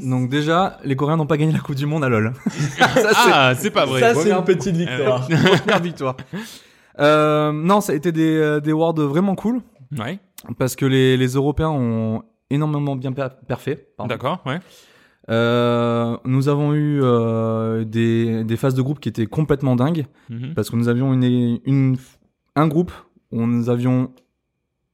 [0.05, 2.33] Donc déjà, les Coréens n'ont pas gagné la Coupe du Monde à LoL.
[2.47, 4.01] ça, c'est Ah, c'est pas vrai.
[4.01, 5.27] Ça, c'est une petite victoire.
[5.63, 6.17] première victoire.
[7.01, 9.61] Euh, non, ça a été des, euh, des worlds vraiment cool
[9.99, 10.19] Ouais.
[10.59, 13.31] parce que les, les Européens ont énormément bien per-.
[14.09, 14.43] D'accord.
[14.47, 14.59] Ouais.
[15.31, 20.53] Euh, nous avons eu euh, des, des phases de groupe qui étaient complètement dingues Mhm.
[20.55, 21.97] parce que nous avions une, une,
[22.57, 22.93] un groupe
[23.31, 24.11] où nous avions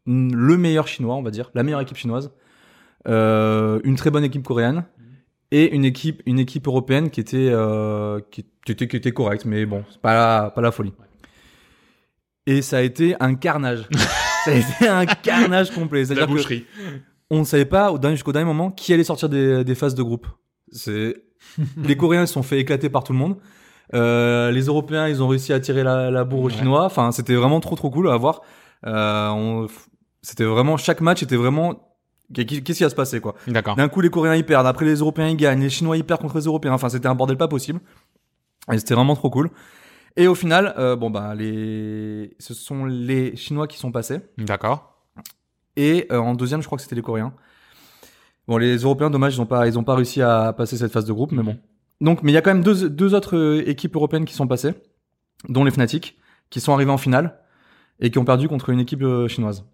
[0.08, 2.32] le meilleur chinois, on va dire, la meilleure équipe chinoise,
[3.06, 4.84] euh, une très bonne équipe coréenne
[5.50, 9.44] et une équipe, une équipe européenne qui était, euh, qui, qui était, qui était correcte,
[9.44, 10.92] mais bon, c'est pas la, pas la folie.
[12.46, 13.86] Et ça a été un carnage.
[14.44, 16.04] ça a été un carnage complet.
[16.06, 16.64] La que boucherie.
[17.30, 20.26] on ne savait pas jusqu'au dernier moment qui allait sortir des, des phases de groupe.
[20.72, 21.14] C'est
[21.76, 23.36] les Coréens se sont fait éclater par tout le monde.
[23.94, 26.54] Euh, les Européens ils ont réussi à tirer la, la bourre aux Ouais.
[26.54, 26.84] Chinois.
[26.84, 28.42] Enfin c'était vraiment trop trop cool à voir.
[28.86, 29.66] Euh, on-
[30.22, 31.94] C'était vraiment chaque match était vraiment
[32.34, 33.34] qu'est-ce qui va se passer quoi.
[33.46, 33.76] D'accord.
[33.76, 36.20] D'un coup les Coréens ils perdent, après les Européens ils gagnent, les Chinois ils perdent
[36.20, 36.72] contre les Européens.
[36.72, 37.80] Enfin c'était un bordel pas possible.
[38.72, 39.50] Et c'était vraiment trop cool.
[40.16, 44.20] Et au final euh, bon bah les ce sont les Chinois qui sont passés.
[44.36, 44.98] D'accord.
[45.78, 47.32] Et euh, en deuxième, je crois que c'était les Coréens.
[48.48, 51.04] Bon, les Européens, dommage, ils n'ont pas, ils ont pas réussi à passer cette phase
[51.04, 51.56] de groupe, mais bon.
[52.00, 54.48] Donc, mais il y a quand même deux, deux autres euh, équipes européennes qui sont
[54.48, 54.74] passées,
[55.48, 56.18] dont les Fnatic,
[56.50, 57.38] qui sont arrivés en finale
[58.00, 59.64] et qui ont perdu contre une équipe chinoise.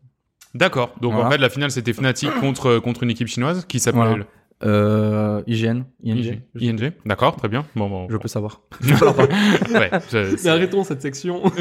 [0.55, 0.95] D'accord.
[1.01, 4.25] Donc en fait, la finale c'était Fnatic contre contre une équipe chinoise qui s'appelle Voilà.
[4.63, 6.41] Euh, IGN, ING, ING.
[6.81, 6.93] ING.
[7.05, 7.37] D'accord.
[7.37, 7.67] Très bien.
[7.77, 8.07] Bon bon.
[8.09, 8.61] je peux savoir.
[8.83, 9.91] ouais.
[10.11, 11.43] je- Mais arrêtons cette section.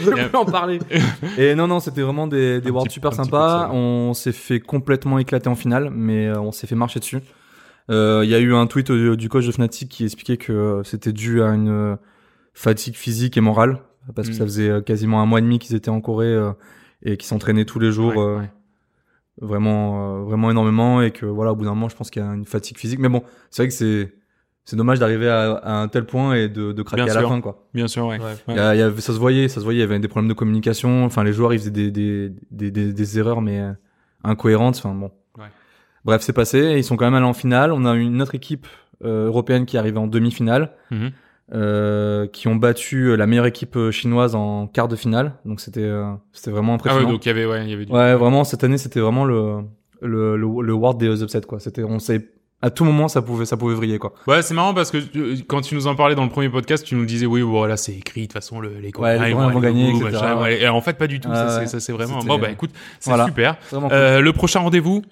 [0.00, 0.78] je peux en parler.
[1.38, 3.70] Et non, non, c'était vraiment des, des worlds super sympas.
[3.72, 7.18] On s'est fait complètement éclater en finale, mais euh, on s'est fait marcher dessus.
[7.90, 10.82] Euh, Il y a eu un tweet du coach de Fnatic qui expliquait que euh,
[10.84, 11.96] c'était dû à une
[12.54, 13.78] fatigue physique et morale,
[14.14, 14.38] parce que Mm.
[14.38, 16.52] ça faisait quasiment un mois et demi qu'ils étaient en Corée euh,
[17.04, 18.14] et qu'ils s'entraînaient tous les jours.
[18.16, 18.50] Ouais, euh, ouais.
[19.40, 22.24] vraiment euh, vraiment énormément et que voilà au bout d'un moment je pense qu'il y
[22.24, 24.12] a une fatigue physique mais bon c'est vrai que c'est
[24.64, 27.20] c'est dommage d'arriver à, à un tel point et de, de craquer Bien à la
[27.22, 27.28] sûr.
[27.30, 28.06] fin quoi Bien sûr.
[28.06, 28.20] Ouais.
[28.20, 28.34] Ouais.
[28.48, 29.98] il y a- il y avait- ça se voyait, ça se voyait, il y avait
[29.98, 31.04] des problèmes de communication.
[31.04, 33.72] Enfin, les joueurs, ils faisaient des, des, des, des, des erreurs, mais euh,
[34.22, 34.76] incohérentes.
[34.76, 35.10] Enfin, bon.
[35.36, 35.46] Ouais.
[36.04, 36.74] Bref, c'est passé.
[36.76, 37.72] Ils sont quand même allés en finale.
[37.72, 38.68] On a une autre équipe
[39.04, 41.10] euh, européenne qui est arrivée en demi-finale, Mhm.
[41.54, 45.34] Euh, qui ont battu euh, la meilleure équipe euh, chinoise en quart de finale.
[45.44, 47.06] Donc c'était, euh, c'était vraiment Ah impressionnant.
[47.06, 47.12] ouais.
[47.12, 47.92] Donc il y avait ouais il y avait du.
[47.92, 49.58] Ouais, vraiment, cette année, c'était vraiment le,
[50.00, 51.60] le, le, le world des upsets, quoi.
[51.60, 52.26] C'était, on savait
[52.62, 54.14] À tout moment, ça pouvait, ça pouvait vriller, quoi.
[54.26, 56.86] Ouais, c'est marrant parce que euh, quand tu nous en parlais dans le premier podcast,
[56.86, 59.34] tu nous disais oui, bon là c'est écrit de toute façon le, les Coréens les
[59.34, 60.42] vont gagner, etc., machin, ouais.
[60.42, 60.62] ouais.
[60.62, 61.66] Et en fait pas du tout, Ouais, ça c'est- ouais.
[61.66, 62.20] ça c'est vraiment.
[62.20, 63.26] Bon bah écoute, c'est Voilà.
[63.26, 63.56] super.
[63.68, 63.80] Cool.
[63.90, 65.02] Euh, le prochain rendez-vous,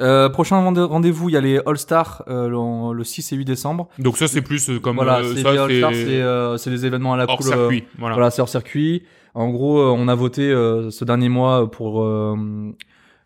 [0.00, 3.44] Euh, prochain rendez- rendez-vous, il y a les All-Stars euh, le, le 6 et 8
[3.44, 3.88] décembre.
[3.98, 6.04] donc ça c'est plus euh, comme voilà, euh, c'est c'est
[6.56, 7.46] c'est euh, événements à la hors cool.
[7.46, 8.14] circuit, voilà.
[8.14, 9.02] Voilà, c'est hors circuit.
[9.34, 12.36] En gros, on a voté euh, ce dernier mois pour euh,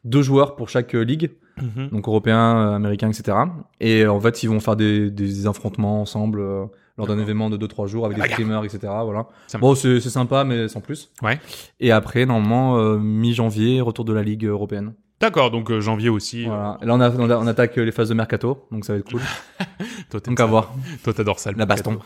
[0.05, 1.89] deux joueurs pour chaque ligue, Mhm.
[1.93, 3.37] donc européen, américain, etc.
[3.79, 6.65] Et en fait, ils vont faire des, des affrontements ensemble euh,
[6.97, 8.79] lors d'un événement de 2-3 jours avec des streamers, etc.
[9.05, 9.27] Voilà.
[9.61, 11.11] Bon, c'est sympa, mais sans plus.
[11.23, 11.39] Ouais.
[11.81, 14.95] Et après, normalement, euh, mi-janvier, retour de la ligue européenne.
[15.23, 16.47] D'accord, donc euh, janvier aussi.
[16.47, 16.79] Voilà.
[16.83, 18.99] Et là, on, a- on, a- on attaque les phases de mercato, donc ça va
[18.99, 19.21] être cool.
[19.21, 20.73] euh, toi, donc à voir.
[21.05, 21.53] Toi t'adores ça.
[21.53, 22.01] le La baston.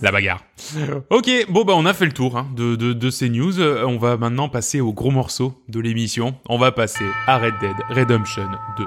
[0.00, 0.40] La bagarre.
[1.10, 3.58] Ok, bon bah on a fait le tour hein, de, de, de ces news.
[3.60, 6.36] Euh, On va maintenant passer au gros morceau de l'émission.
[6.48, 8.48] On va passer à Red Dead Redemption
[8.78, 8.84] 2.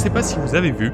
[0.00, 0.92] Sais pas si vous avez vu,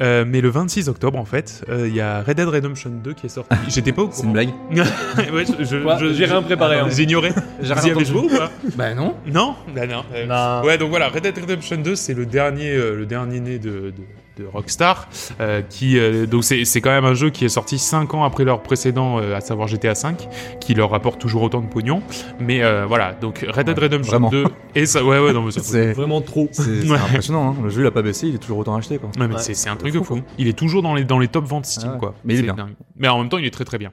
[0.00, 3.12] euh, mais le 26 octobre en fait, euh, il y a Red Dead Redemption 2
[3.12, 3.54] qui est sorti.
[3.68, 4.32] J'étais pas au C'est une courant.
[4.32, 4.48] blague
[5.34, 6.88] ouais, je, je- je- j'ai rien préparé, hein.
[6.90, 7.32] J'ignorais.
[7.62, 8.04] J'ai Vous y rien avez entendu.
[8.06, 9.14] joué ou pas Bah non.
[9.26, 10.04] Non, bah non.
[10.14, 10.66] euh, Non.
[10.66, 13.70] Ouais, donc voilà, Red Dead Redemption 2, c'est le dernier, euh, le dernier né de,
[13.70, 13.92] de,
[14.36, 15.08] de Rockstar,
[15.40, 18.24] euh, qui euh, donc c'est c'est quand même un jeu qui est sorti 5 ans
[18.24, 20.28] après leur précédent, euh, à savoir GTA 5,
[20.60, 22.02] qui leur rapporte toujours autant de pognon.
[22.40, 24.30] Mais euh, voilà, donc Red Dead Redemption vraiment.
[24.30, 25.50] 2 et ça, ouais ouais non mais.
[25.62, 26.48] C'est Vraiment trop.
[26.52, 26.98] c'est- Ouais.
[26.98, 27.50] impressionnant.
[27.50, 27.56] Hein.
[27.62, 29.08] Le jeu, il a pas baissé, il est toujours autant acheté, quoi.
[29.18, 29.40] Ouais, mais Ouais.
[29.40, 30.20] c'est c'est un truc de fou.
[30.38, 31.98] Il est toujours dans les dans les top ventes Steam Ah ouais.
[32.00, 32.14] quoi.
[32.24, 32.54] Mais il est bien.
[32.54, 32.74] dingue.
[32.96, 33.92] Mais en même temps, il est très très bien.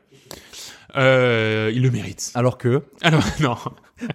[0.98, 2.32] Euh, il le mérite.
[2.36, 2.84] Alors que.
[3.02, 3.56] Alors non.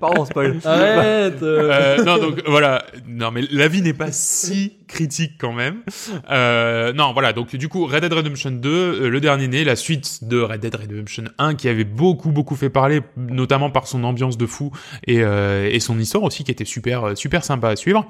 [0.01, 0.59] Pardon, spoil.
[0.65, 1.43] Arrête.
[1.43, 1.71] euh.
[1.99, 2.85] Euh, non, donc voilà.
[3.09, 5.83] Non, mais la vie n'est pas si critique quand même.
[6.31, 7.33] Euh, non, voilà.
[7.33, 10.61] Donc du coup, Red Dead Redemption 2, euh, le dernier né, la suite de Red
[10.61, 14.71] Dead Redemption 1, qui avait beaucoup beaucoup fait parler, notamment par son ambiance de fou
[15.07, 18.07] et, euh, et son histoire aussi, qui était super euh, super sympa à suivre.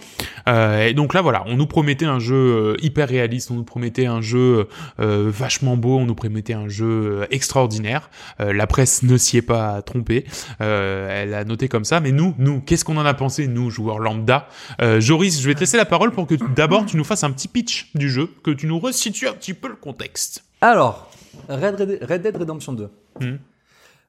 [0.48, 4.06] Euh, et donc là, voilà, on nous promettait un jeu hyper réaliste, on nous promettait
[4.06, 4.68] un jeu
[5.00, 8.10] euh, vachement beau, on nous promettait un jeu extraordinaire.
[8.40, 10.24] Euh, la presse ne s'y est pas trompée.
[10.60, 12.00] Euh, elle a noté comme ça.
[12.00, 14.48] Mais nous, nous, qu'est-ce qu'on en a pensé, nous, joueurs lambda?
[14.80, 16.34] Euh, Joris, je vais te laisser la parole pour que
[16.66, 19.54] d'abord tu nous fasses un petit pitch du jeu, que tu nous resitues un petit
[19.54, 20.44] peu le contexte.
[20.60, 21.10] Alors,
[21.48, 22.90] Red, Red- Red Dead Redemption 2.
[23.20, 23.38] Mhm.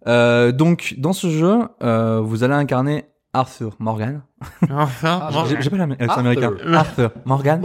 [0.08, 4.22] Euh, donc, dans ce jeu, euh, vous allez incarner Arthur Morgan.
[4.70, 5.30] Enfin, Ah,
[5.62, 6.20] J'ai pas l'accent Arthur.
[6.20, 6.52] américain.
[6.74, 7.62] Arthur Morgan.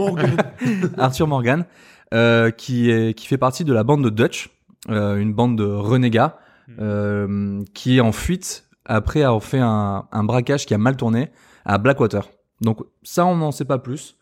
[0.97, 1.65] Arthur Morgan,
[2.13, 4.49] euh, qui, est, qui fait partie de la bande de Dutch,
[4.89, 6.37] euh, une bande de renégats,
[6.79, 11.29] euh, qui est en fuite après avoir fait un, un braquage qui a mal tourné
[11.65, 12.29] à Blackwater.
[12.61, 14.17] Donc ça, on n'en sait pas plus.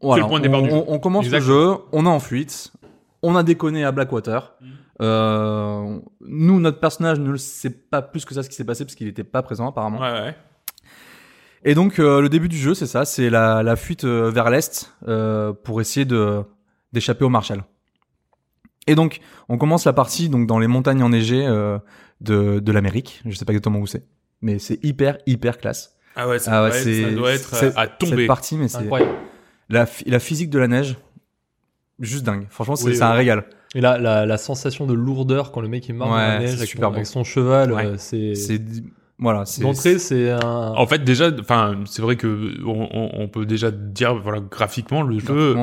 [0.00, 0.76] Voilà, le point de départ on, du jeu.
[0.76, 2.72] on- on commence le jeu, on est en fuite,
[3.22, 4.54] on a déconné à Blackwater.
[4.60, 4.66] Mm.
[5.00, 8.84] Euh, nous, notre personnage ne le sait pas plus que ça ce qui s'est passé
[8.84, 10.00] parce qu'il n'était pas présent apparemment.
[10.00, 10.36] ouais, ouais.
[11.64, 14.48] Et donc euh, le début du jeu, c'est ça, c'est la, la fuite euh, vers
[14.50, 16.42] l'est euh, pour essayer de
[16.92, 17.62] d'échapper au Marshall.
[18.86, 21.78] Et donc on commence la partie donc dans les montagnes enneigées euh,
[22.20, 23.22] de de l'Amérique.
[23.26, 24.04] Je sais pas exactement où c'est,
[24.40, 25.96] mais c'est hyper hyper classe.
[26.14, 28.16] Ah ouais, ça, Ah ouais, doit, être, c'est ça doit être à tomber.
[28.18, 29.12] Cette partie, mais c'est Incroyable.
[29.68, 30.96] La la physique de la neige,
[32.00, 32.46] juste dingue.
[32.50, 33.16] Franchement, c'est Oui, un oui.
[33.18, 33.44] régal.
[33.74, 36.50] Et là, la, la sensation de lourdeur quand le mec il marche dans la neige
[36.50, 37.10] c'est avec, super son- avec beau.
[37.10, 37.86] son cheval, Ouais.
[37.86, 38.32] euh, c'est.
[39.20, 40.72] Voilà, c'est D'entrée, c'est un.
[40.76, 45.02] En fait, déjà, enfin, c'est vrai que on, on- on peut déjà dire, voilà, graphiquement,
[45.02, 45.56] le jeu,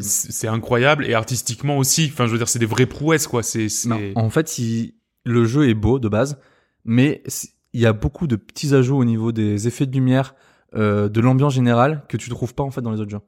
[0.00, 2.08] c'est incroyable et artistiquement aussi.
[2.10, 3.42] Enfin, je veux dire, c'est des vraies prouesses, quoi.
[3.42, 3.66] C'est,
[4.16, 4.94] en fait, il-
[5.24, 6.40] le jeu est beau de base,
[6.86, 7.22] mais
[7.74, 10.34] il y a beaucoup de petits ajouts au niveau des effets de lumière,
[10.74, 13.20] euh, de l'ambiance générale que tu trouves pas en fait dans les autres jeux.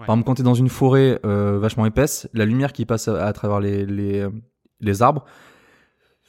[0.00, 0.06] Ouais.
[0.06, 3.08] Par exemple, quand tu es dans une forêt euh, vachement épaisse, la lumière qui passe
[3.08, 4.30] à, à travers les, les, euh,
[4.80, 5.24] les arbres,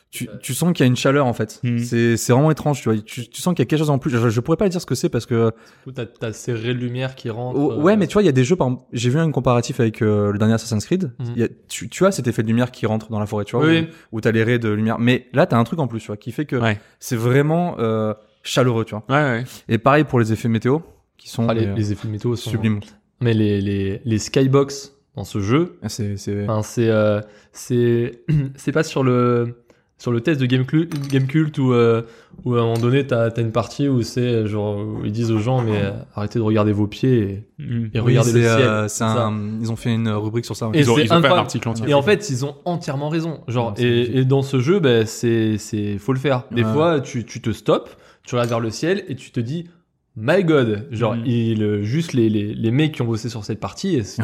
[0.09, 1.61] tu, tu sens qu'il y a une chaleur en fait.
[1.63, 1.79] Mhm.
[1.79, 2.99] C'est c'est vraiment étrange, tu vois.
[3.01, 4.09] Tu, tu sens qu'il y a quelque chose en plus.
[4.11, 5.51] Je, je pourrais pas dire ce que c'est parce que
[5.85, 7.57] Tout, t'as, t'as ces raies de lumière qui rentrent.
[7.57, 9.19] Oh, euh, ouais, mais tu vois, il y a des jeux, par exemple, j'ai vu
[9.19, 11.13] un comparatif avec euh, le dernier Assassin's Creed.
[11.19, 11.25] Mhm.
[11.37, 13.45] Il y a, tu, tu as cet effet de lumière qui rentre dans la forêt,
[13.45, 13.87] tu vois, Oui.
[14.11, 14.99] où, où t'as les raies de lumière.
[14.99, 16.77] Mais là, t'as un truc en plus, tu vois, qui fait que Ouais.
[16.99, 18.13] c'est vraiment euh,
[18.43, 19.05] chaleureux, tu vois.
[19.07, 19.43] Ouais, ouais.
[19.69, 20.79] Et pareil pour les effets météo,
[21.17, 22.81] qui sont Ah, les, euh, les effets météo sont sublimes.
[23.21, 26.43] Mais les, les, les skybox dans ce jeu, Ah, C'est, c'est...
[26.43, 27.19] enfin, c'est, euh,
[27.51, 28.21] c'est,
[28.55, 29.57] c'est pas sur le,
[29.97, 32.01] sur le test de Gamecult, Gamecult où, euh,
[32.45, 35.31] où à un moment donné t'as, t'as une partie où c'est genre, où ils disent
[35.31, 37.89] aux gens, mais euh, arrêtez de regarder vos pieds et, Mm.
[37.93, 38.61] Oui, regardez le c'est, ciel.
[38.67, 39.25] euh, c'est ça.
[39.25, 40.67] un, ils ont fait une rubrique sur ça.
[40.69, 40.77] ouais.
[40.77, 41.39] Et Ils ont, c'est ils ont fait un incroyable.
[41.41, 41.89] article entier.
[41.89, 43.41] Et en fait, ils ont entièrement raison.
[43.47, 44.15] Genre, c'est et, magnifique.
[44.15, 46.45] et dans ce jeu, ben, c'est, c'est, faut le faire.
[46.51, 46.73] Des Ouais.
[46.73, 47.91] fois, tu, tu te stops,
[48.23, 49.69] tu regardes vers le ciel et tu te dis,
[50.17, 53.59] my god, genre il euh, juste les, les les mecs qui ont bossé sur cette
[53.61, 54.21] partie, c'est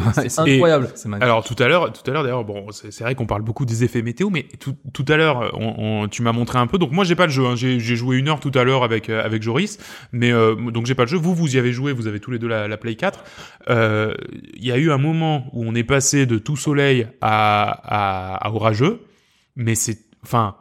[0.56, 0.88] incroyable.
[1.24, 3.66] Alors tout à l'heure, tout à l'heure d'ailleurs, bon, c'est c'est vrai qu'on parle beaucoup
[3.66, 6.78] des effets météo, mais tout, tout à l'heure, on, on- tu m'as montré un peu.
[6.78, 7.46] Donc moi, j'ai pas le jeu.
[7.46, 7.56] hein.
[7.56, 9.78] J'ai j'ai joué une heure tout à l'heure avec euh, avec Joris,
[10.12, 11.18] mais euh, donc j'ai pas le jeu.
[11.18, 11.94] Vous, vous y avez joué.
[11.94, 13.24] Vous avez tous les deux la, la Play 4.
[13.70, 14.14] Euh,
[14.56, 18.48] Il y a eu un moment où on est passé de tout soleil à à,
[18.48, 19.00] à orageux,
[19.56, 20.56] mais c'est, enfin.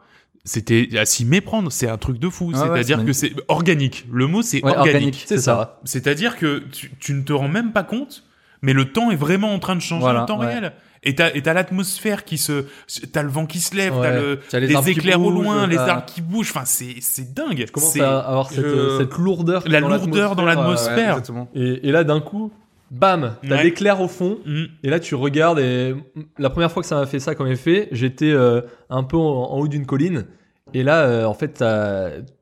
[0.47, 2.51] C'était à s'y méprendre, c'est un truc de fou.
[2.55, 4.05] Ah C'est-à-dire c'est que c'est organique.
[4.11, 5.25] Le mot c'est Ouais, organique.
[5.27, 5.79] C'est ça.
[5.83, 8.23] C'est-à-dire que tu, tu ne te rends même pas compte,
[8.61, 10.47] mais le temps est vraiment en train de changer Voilà, en temps ouais.
[10.47, 10.71] réel.
[11.03, 12.65] Et t'as, l'atmosphère qui se,
[13.11, 15.77] t'as le vent qui se lève, t'as le, T'as les des éclairs au loin, les
[15.77, 16.49] arbres qui bougent.
[16.51, 17.65] Enfin, c'est, c'est dingue.
[17.67, 19.63] Je commence C'est- à avoir cette, euh, cette lourdeur.
[19.67, 21.21] La dans lourdeur dans l'atmosphère.
[21.55, 22.51] Et, et là d'un coup,
[22.89, 23.63] bam, t'as Ouais.
[23.65, 24.39] l'éclair au fond.
[24.45, 24.63] Mm.
[24.83, 25.93] Et là, tu regardes et
[26.39, 29.21] la première fois que ça m'a fait ça comme effet, j'étais euh, un peu en,
[29.51, 30.25] en haut d'une colline.
[30.73, 31.63] Et là, euh, en fait,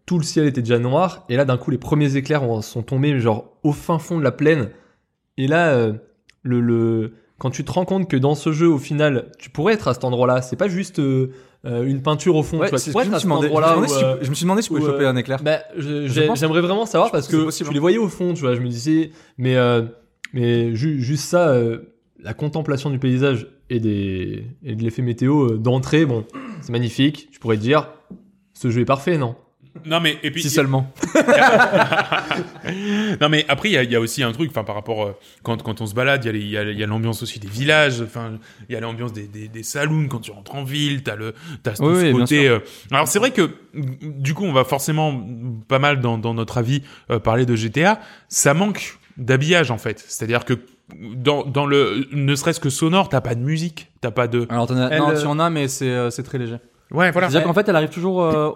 [0.06, 1.26] tout le ciel était déjà noir.
[1.30, 4.24] Et là, d'un coup, les premiers éclairs ont- sont tombés genre au fin fond de
[4.24, 4.70] la plaine.
[5.38, 5.94] Et là, euh,
[6.44, 9.74] le, le quand tu te rends compte que dans ce jeu, au final, tu pourrais
[9.74, 10.42] être à cet endroit-là.
[10.42, 11.32] C'est pas juste euh,
[11.66, 12.60] euh, une peinture au fond.
[12.60, 13.28] Ouais, tu vois, tu pourrais être me à cet.
[13.30, 13.68] Je endroit-là.
[13.68, 15.16] suis où, demandé euh, si- je me suis demandé si je pouvais choper euh, un
[15.18, 15.44] éclair.
[15.44, 17.70] bah, j'aimerais vraiment savoir parce que que tu hein.
[17.74, 18.56] les voyais au fond, tu vois.
[18.56, 19.82] Je me disais, mais euh,
[20.34, 21.80] mais ju- juste ça, euh,
[22.22, 26.26] la contemplation du paysage et des et de l'effet météo euh, d'entrée, bon,
[26.62, 27.30] c'est magnifique.
[27.32, 27.90] Tu pourrais te dire,
[28.54, 29.36] ce jeu est parfait, non?
[29.86, 30.94] Non mais et puis Si seulement.
[33.20, 35.04] non mais après il y a, il y a aussi un truc enfin par rapport
[35.04, 35.12] euh,
[35.44, 38.40] quand quand on se balade il y a l'ambiance aussi des villages enfin
[38.70, 41.34] il y a l'ambiance des, des des saloons quand tu rentres en ville t'as le
[41.62, 42.60] t'as Oui, ce oui, côté euh,
[42.92, 43.50] alors c'est vrai que
[44.02, 45.22] du coup on va forcément
[45.68, 48.00] pas mal dans dans notre avis euh, parler de GTA
[48.30, 50.54] ça manque d'habillage en fait c'est-à-dire que
[51.18, 54.68] dans dans le ne serait-ce que sonore t'as pas de musique t'as pas de Alors,
[54.68, 56.58] t'en as- Elle, non, euh, tu en as, mais c'est euh, c'est très léger.
[56.92, 58.52] ouais voilà C'est-à-dire qu'en fait, elle arrive toujours euh,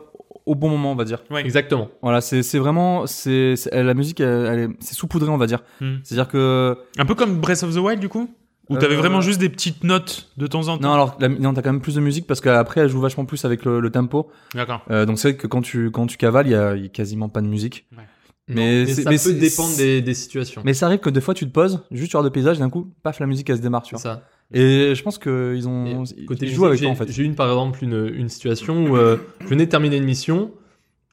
[0.46, 1.20] au bon moment, on va dire.
[1.32, 1.42] Ouais.
[1.42, 1.90] Exactement.
[2.02, 5.60] Voilà, c'est c'est vraiment, c'est la musique, elle, elle est, c'est saupoudré, on va dire.
[5.82, 5.98] Hmm.
[6.04, 8.30] C'est-à-dire que un peu comme Breath of the Wild du coup?
[8.70, 10.88] Où t'avais Euh, vraiment juste des petites notes de temps en temps?
[10.88, 13.26] non, alors la- non, t'as quand même plus de musique parce qu'après, elle joue vachement
[13.26, 14.30] plus avec le, le tempo.
[14.54, 16.86] d'accord Euh, donc c'est vrai que quand tu quand tu cavales, il y a, y
[16.86, 17.88] a quasiment pas de musique.
[17.98, 18.04] Ouais.
[18.50, 20.62] Mais Mais, ça mais peut dépendre des, des situations.
[20.66, 22.92] Mais ça arrive que des fois, tu te poses juste sur de paysage, d'un coup,
[23.04, 24.02] paf, la musique elle se démarre, tu vois.
[24.02, 24.24] ça.
[24.52, 27.14] Et je pense que ils ont, Et ils côté jouent avec musique, toi en j'ai-
[27.14, 27.24] fait.
[27.24, 30.52] J'ai eu par exemple une, une situation où euh, je venais de terminer une mission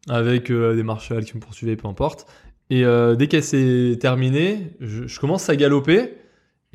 [0.09, 2.26] avec euh, des marshals qui me poursuivaient, peu importe.
[2.70, 6.14] Et euh, dès qu'elle s'est terminée, je, je commence à galoper.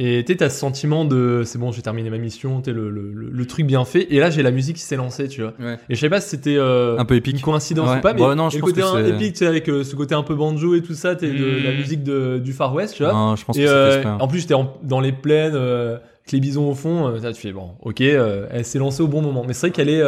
[0.04, 2.89] Et tu sais, t'as ce sentiment de c'est bon, j'ai terminé ma mission, t'es le,
[2.89, 4.08] le, le, le truc bien fait.
[4.12, 5.54] Et là, j'ai la musique qui s'est lancée, tu vois.
[5.60, 5.78] Ouais.
[5.89, 7.41] Et je sais pas si c'était euh, Un peu une épique.
[7.41, 7.97] coïncidence Ouais.
[7.97, 9.84] ou pas, mais Bon, non, je le pense côté que épique, tu sais, avec euh,
[9.84, 11.64] ce côté un peu banjo et tout ça, t'es de Mm.
[11.64, 13.14] la musique de, du Far West, tu vois.
[13.14, 16.32] Non, je pense que Et c'est euh, en plus, j'étais dans les plaines, euh, avec
[16.32, 17.08] les bisons au fond.
[17.08, 19.43] euh, ça, tu fais bon, ok, euh, elle s'est lancée au bon moment.
[19.47, 20.02] Mais c'est vrai qu'elle est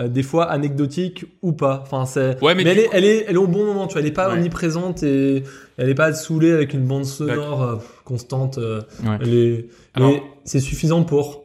[0.00, 1.80] euh, des fois anecdotique ou pas.
[1.82, 2.42] Enfin, c'est.
[2.42, 3.86] Ouais, mais mais elle est, elle est, elle est au bon moment.
[3.86, 4.34] Tu vois, elle est pas Ouais.
[4.38, 5.44] omniprésente et
[5.76, 8.58] elle est pas saoulée avec une bande sonore euh, constante.
[8.58, 9.18] euh, Ouais.
[9.20, 11.44] elle est- Alors- mais c'est suffisant pour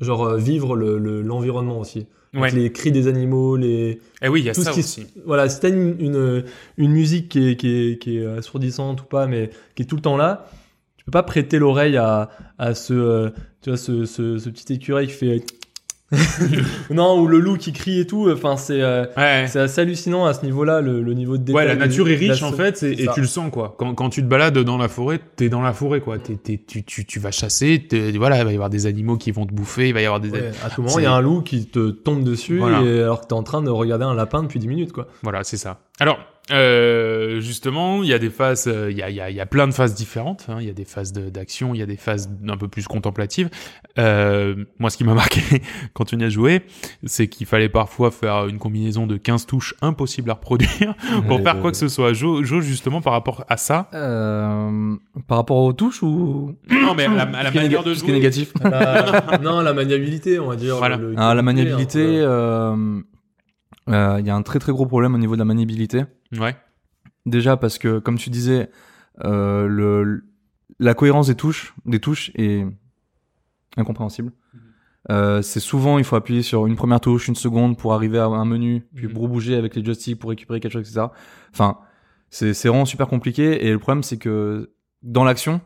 [0.00, 2.06] genre euh, vivre le- le- l'environnement aussi.
[2.34, 2.50] Ouais.
[2.50, 5.06] les cris des animaux, les eh oui il y a tout ça ce qui aussi
[5.24, 6.44] voilà, si t'as une, une,
[6.76, 9.96] une musique qui est, qui, est, qui est assourdissante ou pas, mais qui est tout
[9.96, 10.46] le temps là,
[10.98, 13.30] tu peux pas prêter l'oreille à, à ce,
[13.62, 15.42] tu vois, ce, ce, ce petit écureuil qui fait.
[16.90, 18.30] non, ou le loup qui crie et tout.
[18.32, 21.54] Enfin, c'est euh, ouais c'est assez hallucinant à ce niveau-là, le, le niveau de détail.
[21.56, 23.74] Ouais, la nature est riche en fait, et, tu le sens quoi.
[23.78, 26.18] Quand, quand tu te balades dans la forêt, t'es dans la forêt quoi.
[26.18, 27.86] T'es, t'es- tu, tu, tu vas chasser,
[28.16, 30.20] voilà, il va y avoir des animaux qui vont te bouffer, il va y avoir
[30.20, 32.80] des, Ouais, à tout moment, il y a un loup qui te tombe dessus Voilà.
[32.82, 35.08] et alors que t'es en train de regarder un lapin depuis 10 minutes, quoi.
[35.22, 35.80] voilà, c'est ça.
[36.00, 36.18] Alors,
[36.50, 39.36] euh, justement, il y a des phases, euh, il y a, il y, a, il
[39.36, 40.46] y a plein de phases différentes.
[40.48, 40.56] hein.
[40.60, 42.86] Il y a des phases de- d'action, il y a des phases un peu plus
[42.86, 43.48] contemplatives.
[43.98, 45.40] Euh, moi, ce qui m'a marqué
[45.94, 46.62] quand on y a joué,
[47.04, 50.94] c'est qu'il fallait parfois faire une combinaison de 15 touches impossible à reproduire
[51.28, 52.12] pour faire quoi que ce soit.
[52.12, 53.88] Jo, Jo, justement, par rapport à ça.
[53.94, 54.94] Euh,
[55.26, 56.54] par rapport aux touches ou?
[56.70, 58.18] Non, mais à la, à manière de ce qui est jouer.
[58.18, 60.76] négatif La- non, la maniabilité, on va dire.
[60.76, 60.96] Voilà.
[60.96, 62.20] le- le Ah, la maniabilité,
[63.88, 63.94] peu.
[63.94, 66.04] euh, il y a un très très gros problème au niveau de la maniabilité.
[66.38, 66.56] Ouais.
[67.26, 68.70] Déjà parce que, comme tu disais,
[69.24, 70.24] euh, le,
[70.78, 72.64] la cohérence des touches, des touches est
[73.76, 74.32] incompréhensible.
[75.10, 78.26] Euh, c'est souvent, il faut appuyer sur une première touche, une seconde pour arriver à
[78.26, 79.12] un menu, puis Mhm.
[79.28, 81.06] bouger avec les joysticks pour récupérer quelque chose, etc.
[81.52, 81.78] Enfin,
[82.30, 83.66] c'est c'est vraiment super compliqué.
[83.66, 84.70] Et le problème, c'est que
[85.02, 85.60] dans l'action,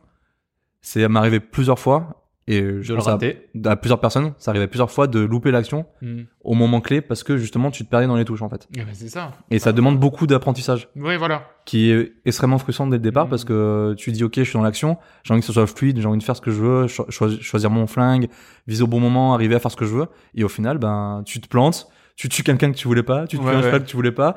[0.80, 2.21] c'est m'arriver plusieurs fois.
[2.48, 6.22] Et je Je le à, plusieurs personnes, ça arrivait plusieurs fois de louper l'action Mm.
[6.42, 8.66] au moment clé parce que justement tu te perdais dans les touches en fait.
[8.74, 9.30] Eh ben, c'est ça.
[9.52, 11.44] Et ça demande beaucoup d'apprentissage Ouais, voilà.
[11.66, 13.30] qui est extrêmement frustrant dès le départ Mhm.
[13.30, 16.00] parce que tu dis ok je suis dans l'action, j'ai envie que ce soit fluide,
[16.00, 18.28] j'ai envie de faire ce que je veux, cho- choi- choisir mon flingue,
[18.66, 21.22] viser au bon moment, arriver à faire ce que je veux et au final ben
[21.24, 21.86] tu te plantes,
[22.16, 23.62] tu tues quelqu'un que tu voulais pas, tu tues Ouais, un ouais.
[23.62, 24.34] cheval que tu voulais pas,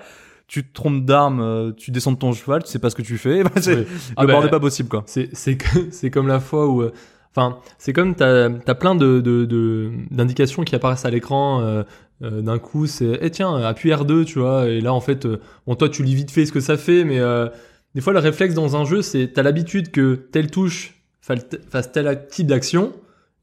[0.47, 3.01] tu te trompes d'arme, euh, tu descends de ton cheval, tu sais pas ce que
[3.01, 3.41] tu fais.
[3.43, 3.81] Bah, c'est- Oui.
[3.81, 5.01] le Ah bah, bord n'est pas possible quoi.
[5.07, 5.29] C'est
[5.91, 6.93] c'est comme la fois où, euh,
[7.35, 11.61] enfin, c'est comme t'as as plein de de- de- d'indications qui apparaissent à l'écran.
[11.61, 11.83] euh,
[12.23, 14.67] euh, D'un coup, c'est eh tiens, appuie R2, tu vois.
[14.69, 17.03] Et là, en fait, euh, bon, toi, tu lis vite fait ce que ça fait,
[17.03, 17.19] mais
[17.93, 22.27] des fois, le réflexe dans un jeu, c'est t'as l'habitude que telle touche fasse tel
[22.29, 22.93] type d'action.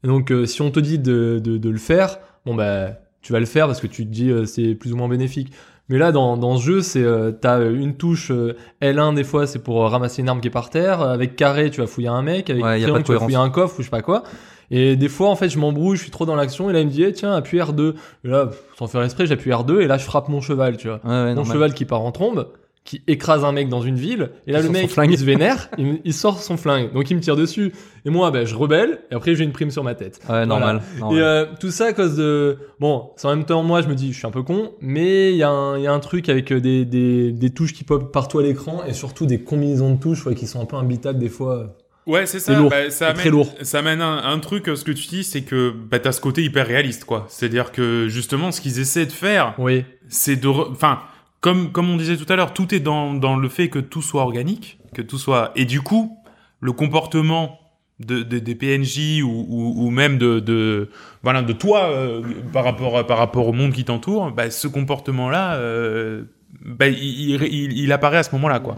[0.03, 2.91] Et donc, si on te dit de, de, le faire, bon bah,
[3.21, 5.51] tu vas le faire parce que tu te dis c'est plus ou moins bénéfique.
[5.89, 9.45] Mais là, dans, dans ce jeu, c'est euh, t'as une touche euh, L1 des fois,
[9.47, 11.01] c'est pour euh, ramasser une arme qui est par terre.
[11.01, 12.49] Avec carré, tu vas fouiller un mec.
[12.49, 14.23] Avec Ouais, triangle, tu vas fouiller un coffre ou je sais pas quoi.
[14.71, 16.69] Et des fois, en fait, je m'embrouille, je suis trop dans l'action.
[16.69, 17.93] Et là, il me dit, eh, tiens, appuie R2.
[18.23, 20.99] Et là, sans faire esprit, j'appuie R2 et là, je frappe mon cheval, tu vois.
[21.03, 21.53] Ouais, ouais, mon normal.
[21.53, 22.47] cheval qui part en trombe,
[22.83, 24.31] qui écrase un mec dans une ville.
[24.45, 25.11] Et là, Il le mec, flingue.
[25.11, 25.69] il se vénère,
[26.03, 26.91] il, sort son flingue.
[26.93, 27.71] Donc, il me tire dessus.
[28.05, 28.99] Et moi, ben, je rebelle.
[29.09, 30.19] Et après, j'ai une prime sur ma tête.
[30.29, 30.81] Ouais, normal.
[30.99, 31.17] normal.
[31.17, 32.57] Et euh, tout ça à cause de...
[32.81, 35.31] Bon, c'est en même temps, moi, je me dis, je suis un peu con, mais
[35.31, 37.71] il y, a un- il y a un truc avec euh, des, des, des touches
[37.71, 40.65] qui pop partout à l'écran, et surtout des combinaisons de touches ouais, qui sont un
[40.65, 41.77] peu imbitables des fois.
[42.05, 42.51] Ouais, c'est ça.
[42.53, 42.69] C'est lourd.
[42.69, 43.55] Bah, ça amène, très lourd.
[43.61, 46.19] Ça amène un, un truc, euh, ce que tu dis, c'est que bah, t'as ce
[46.19, 47.25] côté hyper réaliste, quoi.
[47.29, 50.99] C'est-à-dire que justement, ce qu'ils essaient de faire, Oui, c'est de, re- enfin,
[51.43, 54.01] comme comme on disait tout à l'heure, tout est dans dans le fait que tout
[54.01, 56.17] soit organique, que tout soit, et du coup,
[56.61, 57.59] le comportement
[57.99, 60.89] de, de- des PNJ ou, ou, ou même de, de
[61.21, 62.21] voilà de toi euh,
[62.51, 66.23] par rapport à- par rapport au monde qui t'entoure, bah, ce comportement-là, euh,
[66.65, 67.41] bah, il,
[67.77, 68.77] il, apparaît à ce moment-là, quoi.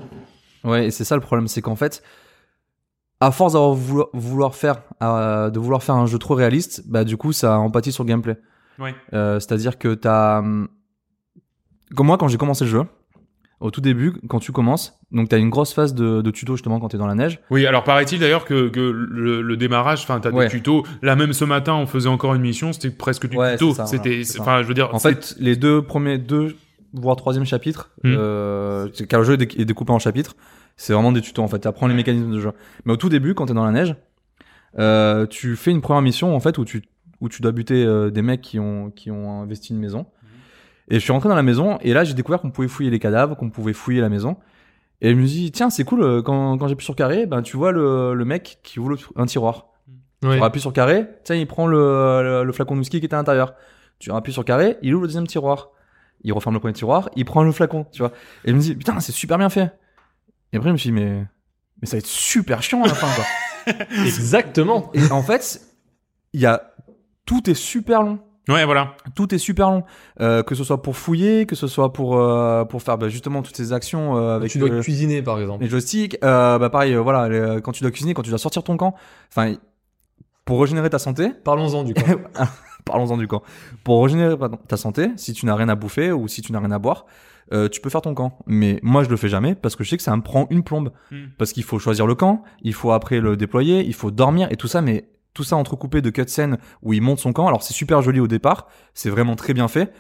[0.63, 2.01] Ouais, et c'est ça le problème, c'est qu'en fait,
[3.21, 7.03] à force d'avoir vouloir, vouloir faire, euh, de vouloir faire un jeu trop réaliste, bah
[7.03, 8.37] du coup ça empathie sur le gameplay.
[8.79, 8.93] Ouais.
[9.13, 10.67] Euh, C'est-à-dire que t'as, hum,
[11.93, 12.81] comme moi quand j'ai commencé le jeu,
[13.61, 16.79] au tout début, quand tu commences, donc t'as une grosse phase de, de tuto justement
[16.79, 17.39] quand t'es dans la neige.
[17.49, 20.45] Oui, alors paraît-il d'ailleurs que, que le, le démarrage, enfin, t'as Ouais.
[20.45, 20.83] des tutos.
[21.01, 23.73] Là même ce matin, on faisait encore une mission, c'était presque du Ouais, tuto.
[23.85, 26.55] C'était, enfin, je veux dire, En fait, les deux premiers, deux
[26.93, 28.13] voire troisième chapitre, Hmm.
[28.17, 30.35] euh, car le jeu est dé- est découpé en chapitres,
[30.77, 31.59] c'est vraiment des tutos en fait.
[31.59, 32.51] Tu apprends les mécanismes de jeu.
[32.85, 33.95] Mais au tout début, quand t'es dans la neige,
[34.79, 36.83] euh, tu fais une première mission en fait où tu
[37.21, 40.05] où tu dois buter euh, des mecs qui ont qui ont investi une maison.
[40.89, 42.99] Et je suis rentré dans la maison et là j'ai découvert qu'on pouvait fouiller les
[42.99, 44.37] cadavres, qu'on pouvait fouiller la maison.
[45.01, 47.41] Et je me suis dit tiens c'est cool euh, quand quand j'appuie sur carré, ben
[47.41, 49.67] tu vois le le mec qui ouvre un tiroir.
[50.21, 51.77] Tu appuies sur carré, tiens, il prend le,
[52.23, 53.53] le, le flacon de whisky qui était à l'intérieur.
[53.99, 55.69] Tu appuies sur carré, il ouvre le deuxième tiroir.
[56.23, 58.11] Il referme le premier tiroir, il prend le flacon, tu vois.
[58.45, 59.71] Et je me dis, putain, c'est super bien fait.
[60.51, 61.23] Et après, je me suis dit, mais,
[61.81, 63.75] mais ça va être super chiant à la fin, quoi.
[64.03, 64.91] exactement.
[64.95, 65.61] Et en fait,
[66.33, 66.73] il y a,
[67.25, 68.19] tout est super long.
[68.49, 68.95] Ouais, voilà.
[69.15, 69.83] Tout est super long.
[70.21, 73.41] Euh, que ce soit pour fouiller, que ce soit pour, euh, pour faire bah, justement
[73.41, 75.63] toutes ces actions euh, avec tu dois euh, cuisiner, par exemple.
[75.63, 76.17] les joysticks.
[76.23, 78.77] Euh, bah pareil, euh, voilà, les- quand tu dois cuisiner, quand tu dois sortir ton
[78.77, 78.95] camp.
[79.29, 79.55] Enfin,
[80.45, 82.01] pour régénérer ta santé, Parlons-en du coup.
[82.85, 83.41] Parlons-en du camp.
[83.83, 86.59] Pour régénérer pardon, ta santé, si tu n'as rien à bouffer ou si tu n'as
[86.59, 87.07] rien à boire,
[87.51, 88.37] euh, tu peux faire ton camp.
[88.45, 90.61] Mais moi, je le fais jamais parce que je sais que ça me prend une
[90.63, 90.91] plombe.
[91.09, 91.25] Hmm.
[91.39, 94.55] Parce qu'il faut choisir le camp, il faut après le déployer, il faut dormir et
[94.55, 94.81] tout ça.
[94.81, 97.45] Mais tout ça entrecoupé de cutscenes où il monte son camp.
[97.47, 99.93] Alors c'est super joli au départ, c'est vraiment très bien fait.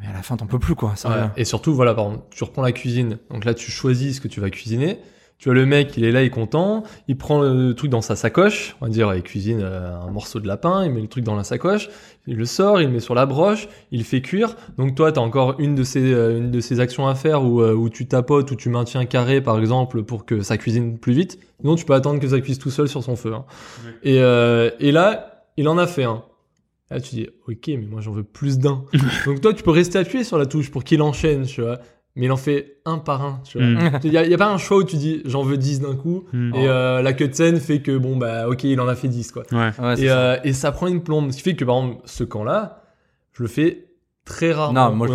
[0.00, 0.94] Mais à la fin, t'en peux plus quoi.
[0.96, 1.30] Ça Ouais.
[1.36, 3.18] Et surtout, voilà, par exemple, tu reprends la cuisine.
[3.30, 4.98] Donc là, tu choisis ce que tu vas cuisiner.
[5.38, 6.82] Tu vois le mec, il est là, il est content.
[7.08, 8.74] Il prend le truc dans sa sacoche.
[8.80, 10.82] On va dire, il cuisine euh, un morceau de lapin.
[10.84, 11.90] Il met le truc dans la sacoche.
[12.26, 13.68] Il le sort, il le met sur la broche.
[13.90, 14.56] Il fait cuire.
[14.78, 17.60] Donc toi, t'as encore une de ces, euh, une de ces actions à faire où,
[17.60, 21.12] euh, où tu tapotes, où tu maintiens carré, par exemple, pour que ça cuisine plus
[21.12, 21.38] vite.
[21.60, 23.34] Sinon, tu peux attendre que ça cuise tout seul sur son feu.
[23.34, 23.44] hein.
[24.02, 26.22] Et, euh, et là, il en a fait un.
[26.90, 28.84] Là, tu dis, ok, mais moi, j'en veux plus d'un.
[29.26, 31.78] Donc toi, tu peux rester appuyé sur la touche pour qu'il enchaîne, tu vois.
[32.16, 33.66] Mais il en fait un par un, tu vois.
[33.66, 34.00] Mm.
[34.04, 35.94] Il y, a, y a pas un choix où tu dis, j'en veux 10 d'un
[35.94, 36.24] coup.
[36.32, 36.54] Mm.
[36.54, 39.42] Et euh, la cutscene fait que, bon, bah, ok, il en a fait 10, quoi.
[39.52, 39.70] Ouais.
[39.78, 40.18] Ouais, c'est Et, ça.
[40.18, 41.30] euh, et ça prend une plombe.
[41.30, 42.82] Ce qui fait que, par exemple, ce camp-là,
[43.34, 43.82] je le fais
[44.24, 44.88] très rarement.
[44.90, 45.06] Non, moi,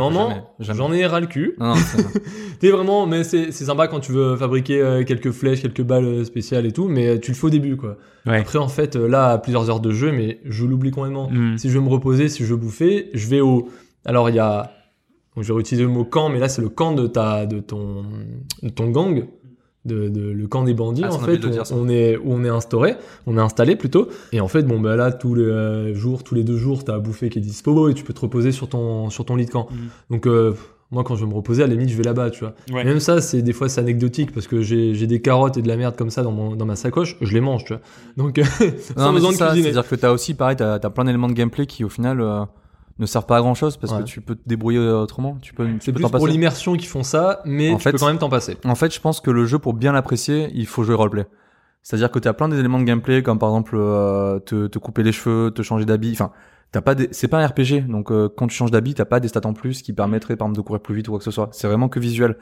[0.59, 0.73] je.
[0.73, 1.55] J'en ai ras le cul.
[1.59, 2.21] Non, non, c'est-
[2.59, 6.05] T'es vraiment, mais c'est c'est sympa quand tu veux fabriquer euh, quelques flèches, quelques balles
[6.05, 7.97] euh, spéciales et tout, mais tu le fais au début, quoi.
[8.27, 8.37] Ouais.
[8.39, 11.29] Après, en fait, là, à plusieurs heures de jeu, mais je l'oublie complètement.
[11.31, 11.57] Mm.
[11.57, 13.67] Si je veux me reposer, si je veux bouffer, je vais au.
[14.05, 14.71] Alors il y a.
[15.35, 17.59] Donc, je vais réutiliser le mot camp, mais là c'est le camp de ta, de
[17.59, 18.03] ton,
[18.63, 19.25] de ton gang,
[19.85, 22.49] de, de- le camp des bandits Ah, en fait, où on est où on est
[22.49, 24.09] instauré, on est installé plutôt.
[24.33, 26.95] Et en fait, bon bah là tous les euh, jours, tous les deux jours, t'as
[26.95, 29.45] à bouffer qui est dispo et tu peux te reposer sur ton sur ton lit
[29.45, 29.67] de camp.
[29.71, 29.75] Mm.
[30.13, 30.53] Donc euh,
[30.91, 32.53] moi quand je veux me reposer, à la limite je vais là-bas, tu vois.
[32.71, 32.83] Ouais.
[32.83, 35.77] Même ça, c'est des fois c'est anecdotique parce que j'ai des carottes et de la
[35.77, 37.81] merde comme ça dans mon dans ma sacoche, je les mange, tu vois.
[38.17, 38.37] Donc
[38.97, 39.71] Non, sans besoin de ça, cuisiner.
[39.71, 42.43] C'est-à-dire que t'as aussi, pareil, t'as as plein d'éléments de gameplay qui, au final, euh,
[43.01, 43.99] ne servent pas à grand chose parce Ouais.
[43.99, 45.37] que tu peux te débrouiller autrement.
[45.41, 47.97] Tu peux, tu C'est plus pour l'immersion qu'ils font ça, mais En tu fait, peux
[47.97, 48.57] quand même t'en passer.
[48.63, 51.25] En fait, je pense que le jeu, pour bien l'apprécier, il faut jouer roleplay.
[51.83, 55.03] C'est-à-dire que tu as plein d'éléments de gameplay, comme par exemple euh, te, te couper
[55.03, 56.31] les cheveux, te changer d'habit, enfin,
[56.71, 57.09] t'as pas des...
[57.11, 59.51] c'est pas un RPG donc euh, quand tu changes d'habit t'as pas des stats en
[59.53, 61.67] plus qui permettraient par exemple de courir plus vite ou quoi que ce soit c'est
[61.67, 62.37] vraiment que visuel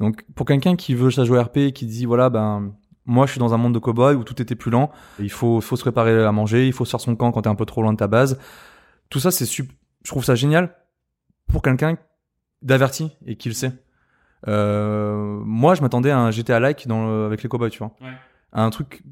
[0.00, 2.72] donc pour quelqu'un qui veut jouer RP et qui dit voilà ben
[3.04, 4.90] moi je suis dans un monde de cowboy où tout était plus lent
[5.20, 7.54] il faut faut se préparer à manger il faut faire son camp quand t'es un
[7.56, 8.38] peu trop loin de ta base
[9.10, 9.70] tout ça c'est sup...
[10.04, 10.74] je trouve ça génial
[11.48, 11.96] pour quelqu'un
[12.62, 13.72] d'averti et qui le sait
[14.46, 17.92] euh, moi je m'attendais à un GTA like dans le- avec les cowboys tu vois
[18.00, 18.12] Ouais.
[18.52, 19.02] Un truc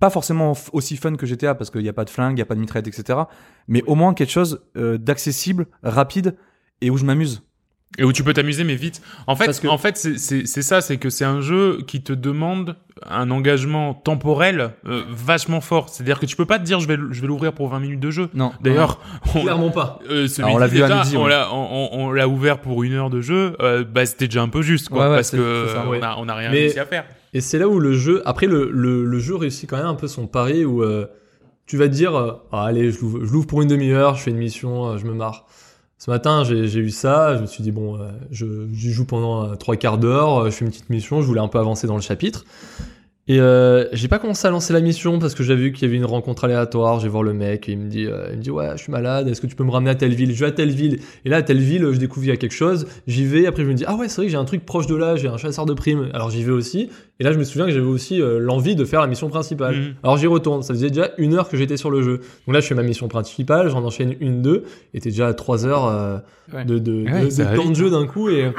[0.00, 2.42] pas forcément aussi fun que GTA parce qu'il n'y a pas de flingue, il n'y
[2.42, 3.20] a pas de mitraillette, etc.
[3.68, 6.36] Mais au moins quelque chose euh, d'accessible, rapide
[6.80, 7.42] et où je m'amuse.
[7.98, 9.02] Et où tu peux t'amuser, mais vite.
[9.26, 12.02] En fait, que- en fait, c'est- c'est c'est ça, c'est que c'est un jeu qui
[12.02, 12.76] te demande
[13.06, 15.90] un engagement temporel euh, vachement fort.
[15.90, 18.00] C'est-à-dire que tu peux pas te dire je vais je vais l'ouvrir pour 20 minutes
[18.00, 18.28] de jeu.
[18.32, 18.52] Non.
[18.62, 18.98] D'ailleurs,
[19.34, 19.98] on, Clairement pas.
[20.10, 21.30] euh, on l'a vu à midi, on ouais.
[21.30, 23.56] l'a on, on- ouvert pour une heure de jeu.
[23.60, 26.02] Euh, bah c'était déjà un peu juste, quoi, Ouais, ouais, parce que ça, on ouais.
[26.02, 27.04] a on a rien Mais- réussi à faire.
[27.34, 29.94] Et c'est là où le jeu, après le, le, le jeu réussit quand même un
[29.94, 31.06] peu son pari où euh,
[31.66, 34.22] tu vas te dire, euh, Ah, allez, je l'ouvre je l'ouvre pour une demi-heure, je
[34.22, 35.46] fais une mission, euh, je me marre.
[36.04, 39.54] Ce matin, j'ai eu ça, je me suis dit, bon, euh, je joue pendant euh,
[39.54, 41.94] trois quarts d'heure, euh, je fais une petite mission, je voulais un peu avancer dans
[41.94, 42.44] le chapitre.
[43.32, 45.90] Et euh, j'ai pas commencé à lancer la mission parce que j'avais vu qu'il y
[45.90, 46.98] avait une rencontre aléatoire.
[46.98, 48.82] Je vais voir le mec et il me dit, euh, il me dit ouais, je
[48.82, 49.26] suis malade.
[49.26, 50.34] Est-ce que tu peux me ramener à telle ville?
[50.34, 50.98] Je vais à telle ville.
[51.24, 52.86] Et là, à telle ville, je découvre qu'il y a quelque chose.
[53.06, 53.46] J'y vais.
[53.46, 55.16] Après, je me dis ah ouais, c'est vrai que j'ai un truc proche de là.
[55.16, 56.10] J'ai un chasseur de primes.
[56.12, 56.90] Alors j'y vais aussi.
[57.20, 59.76] Et là, je me souviens que j'avais aussi euh, l'envie de faire la mission principale.
[59.76, 59.94] Mhm.
[60.02, 60.62] Alors j'y retourne.
[60.62, 62.18] Ça faisait déjà une heure que j'étais sur le jeu.
[62.46, 63.70] Donc là, je fais ma mission principale.
[63.70, 64.64] J'en enchaîne une, deux.
[64.92, 66.18] Et t'es déjà à trois heures euh,
[66.52, 66.66] Ouais.
[66.66, 68.00] de, de, Ouais, de- ça de va temps de jeu hein.
[68.00, 68.28] d'un coup.
[68.28, 68.50] Et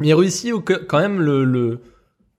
[0.00, 1.78] mais il réussit au- quand même le, le,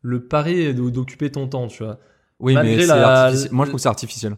[0.04, 1.98] le pari de- d'occuper ton temps, tu vois.
[2.40, 4.36] Oui, Malgré mais c'est la- artifici- moi je trouve que c'est artificiel.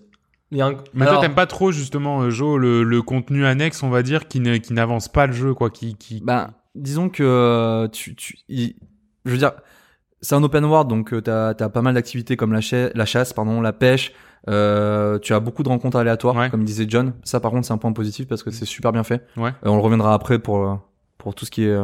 [0.51, 3.01] Il y a un- Mais Alors, toi, t'aimes pas trop justement, euh, Joe, le, le
[3.01, 6.22] contenu annexe, on va dire, qui ne- qui n'avance pas le jeu, quoi, qui qui.
[6.24, 9.51] Ben, disons que euh, tu, tu, je veux dire,
[10.22, 13.05] c'est un open world, donc euh, t'as as pas mal d'activités comme la, cha- la
[13.05, 14.13] chasse, pardon, la pêche.
[14.47, 16.51] Euh, tu as beaucoup de rencontres aléatoires, Ouais.
[16.51, 17.13] comme disait John.
[17.24, 19.26] Ça, par contre, c'est un point positif parce que c'est super bien fait.
[19.38, 19.49] Ouais.
[19.49, 20.80] Euh, on le reviendra après pour
[21.18, 21.76] pour tout ce qui est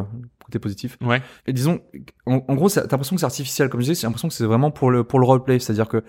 [0.51, 0.97] côté positif.
[1.01, 1.21] Ouais.
[1.47, 1.79] Et disons,
[2.25, 4.45] en, en gros, t'as l'impression que c'est artificiel, comme je disais, j'ai l'impression que c'est
[4.45, 6.03] vraiment pour le pour le roleplay, c'est-à-dire que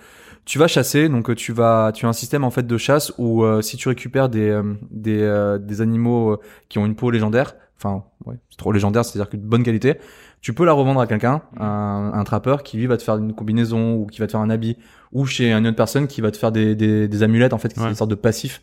[0.45, 3.13] tu vas chasser, donc euh, tu vas, tu as un système en fait de chasse
[3.19, 6.97] où euh, si tu récupères des euh, des euh, des animaux euh, qui ont une
[6.97, 9.99] peau légendaire, enfin ouais, c'est trop légendaire, c'est-à-dire que de bonne qualité,
[10.41, 13.33] tu peux la revendre à quelqu'un, un, un trappeur qui lui va te faire une
[13.35, 14.77] combinaison ou qui va te faire un habit,
[15.13, 17.73] ou chez une autre personne qui va te faire des des, des amulettes en fait,
[17.73, 17.85] qui Ouais.
[17.87, 18.61] c'est une sorte de passif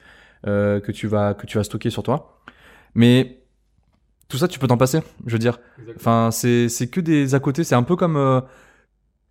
[0.47, 2.41] euh, que tu vas que tu vas stocker sur toi.
[2.95, 3.37] Mais
[4.29, 5.01] tout ça, tu peux t'en passer.
[5.25, 5.59] Je veux dire,
[5.97, 7.63] Enfin, c'est c'est que des à côté.
[7.65, 8.39] C'est un peu comme euh,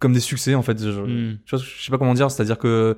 [0.01, 0.79] comme des succès en fait.
[0.83, 0.91] Je,
[1.47, 2.31] je, je sais pas comment dire.
[2.31, 2.97] C'est-à-dire que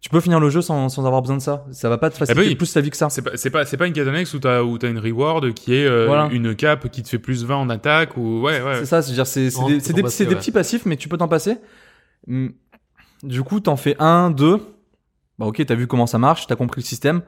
[0.00, 1.66] tu peux finir le jeu sans, sans avoir besoin de ça.
[1.72, 2.56] Ça va pas te faciliter Eh ben oui.
[2.56, 3.10] plus ta vie que ça.
[3.10, 5.74] C'est pas, c'est pas, c'est pas une annexe où t'as, où t'as une reward qui
[5.74, 6.28] est euh, Voilà.
[6.32, 8.76] une cape qui te fait plus 20 en attaque ou ouais, ouais.
[8.78, 9.02] C'est ça.
[9.02, 11.08] C'est-à-dire c'est c'est Non, des, tu c'est peux des, c'est des petits passifs, mais tu
[11.08, 11.58] peux t'en passer.
[12.26, 12.48] Hmm.
[13.22, 14.58] Du coup, t'en fais un, deux.
[15.38, 17.20] Bah ok, t'as vu comment ça marche, t'as compris le système.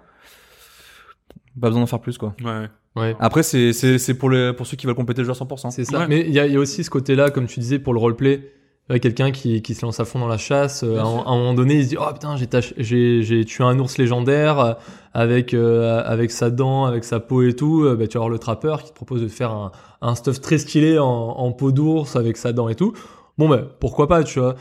[1.61, 2.35] Pas besoin d'en faire plus quoi.
[2.45, 2.69] Ouais.
[2.97, 3.17] ouais.
[3.21, 5.71] Après, c'est c'est c'est pour les pour ceux qui veulent compléter le jeu à 100%.
[5.71, 6.01] C'est ça.
[6.01, 6.07] Ouais.
[6.09, 7.99] Mais il y a, il y a aussi ce côté-là, comme tu disais, pour le
[8.01, 8.53] roleplay.
[8.91, 11.29] Ouais, Quelqu'un qui, qui se lance à fond dans la chasse, euh, à, un- à
[11.31, 12.49] un moment donné, il se dit Oh putain, j'ai
[12.79, 14.73] j'ai j'ai tué un ours légendaire euh,
[15.15, 17.85] avec, euh, avec sa dent, avec sa peau et tout.
[17.97, 20.59] Bah, tu vas avoir le trappeur qui te propose de faire un, un stuff très
[20.59, 22.93] stylé en, en peau d'ours avec sa dent et tout.
[23.39, 24.57] Bon, bah, pourquoi pas, tu vois.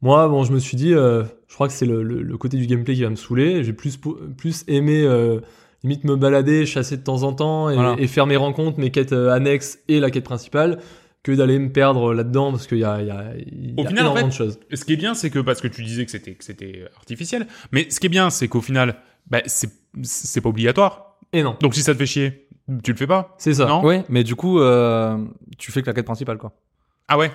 [0.00, 2.56] Moi, bon, je me suis dit, euh, je crois que c'est le, le, le côté
[2.56, 3.62] du gameplay qui va me saouler.
[3.62, 3.98] J'ai plus,
[4.38, 5.40] plus aimé euh,
[5.82, 7.96] limite me balader, chasser de temps en temps et, Voilà.
[7.98, 10.78] et faire mes rencontres, mes quêtes euh, annexes et la quête principale
[11.22, 13.84] que d'aller me perdre là-dedans parce qu'il y a, il y a, il y Au
[13.84, 14.60] a final, en énormément fait, de choses.
[14.72, 17.46] Ce qui est bien, c'est que parce que tu disais que c'était que c'était artificiel,
[17.72, 18.96] mais ce qui est bien, c'est qu'au final,
[19.28, 19.70] bah, c'est
[20.02, 21.18] c'est pas obligatoire.
[21.32, 22.48] Et non, Donc si ça te fait chier,
[22.84, 23.34] tu le fais pas.
[23.38, 23.66] c'est ça.
[23.66, 23.84] Non?
[23.84, 25.16] Oui, mais du coup, euh,
[25.58, 26.52] tu fais que la quête principale quoi.
[27.08, 27.30] Ah ouais?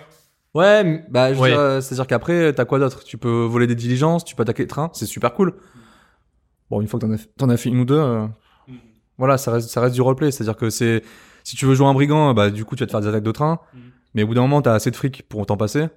[0.53, 1.51] Ouais, Bah, Ouais.
[1.53, 3.03] euh, c'est-à-dire qu'après, t'as quoi d'autre?
[3.03, 5.53] Tu peux voler des diligences, tu peux attaquer les trains, c'est super cool.
[6.71, 7.05] Bon, une fois que
[7.37, 8.25] t'en as, as fait une ou deux, euh,
[8.67, 8.77] Mhm.
[9.19, 10.31] voilà, ça reste, ça reste du roleplay.
[10.31, 11.03] C'est-à-dire que c'est,
[11.43, 13.23] si tu veux jouer un brigand, bah, du coup, tu vas te faire des attaques
[13.23, 13.59] de train.
[13.73, 13.81] Mhm.
[14.15, 15.87] Mais au bout d'un moment, t'as assez de fric pour t'en passer.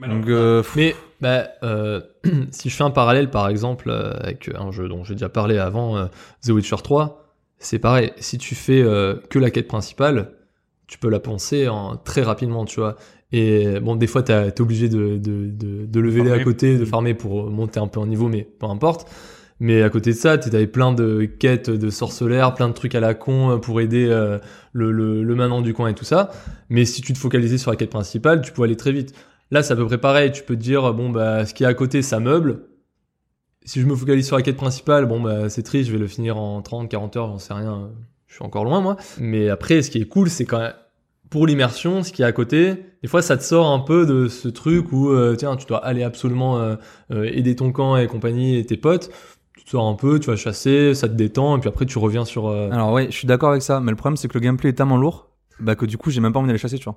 [0.00, 2.00] Donc, euh, Mais bah, euh,
[2.52, 5.58] si je fais un parallèle par exemple euh, avec un jeu dont j'ai déjà parlé
[5.58, 6.06] avant, euh,
[6.42, 8.12] The Witcher 3, c'est pareil.
[8.18, 10.32] Si tu fais euh, que la quête principale,
[10.86, 12.96] tu peux la penser en, très rapidement, tu vois.
[13.32, 16.84] Et bon, des fois, t'es obligé de, de, de, de lever les à côté, de
[16.84, 19.08] farmer pour monter un peu en niveau, mais peu importe.
[19.60, 23.00] Mais à côté de ça, t'avais plein de quêtes de sorceleurs, plein de trucs à
[23.00, 24.38] la con euh, pour aider euh,
[24.72, 26.30] le, le, le manant du coin et tout ça.
[26.70, 29.14] Mais si tu te focalisais sur la quête principale, tu peux aller très vite.
[29.50, 30.32] Là, c'est à peu près pareil.
[30.32, 32.62] Tu peux te dire, bon, bah, ce qui est à côté, ça meuble.
[33.66, 36.06] Si je me focalise sur la quête principale, bon, bah, c'est triste, je vais le
[36.06, 37.90] finir en 30, 40 heures, j'en sais rien.
[38.28, 38.96] Je suis encore loin, moi.
[39.18, 40.72] Mais après, ce qui est cool, c'est quand même,
[41.28, 44.28] pour l'immersion, ce qui est à côté, des fois, ça te sort un peu de
[44.28, 46.76] ce truc où, euh, tiens, tu dois aller absolument
[47.10, 49.10] aider ton camp et compagnie et tes potes.
[49.70, 52.48] Sors un peu, tu vas chasser, ça te détend, et puis après tu reviens sur.
[52.48, 54.70] euh, Alors ouais, je suis d'accord avec ça, mais le problème c'est que le gameplay
[54.70, 55.28] est tellement lourd
[55.60, 56.96] bah, que du coup j'ai même pas envie d'aller chasser, tu vois.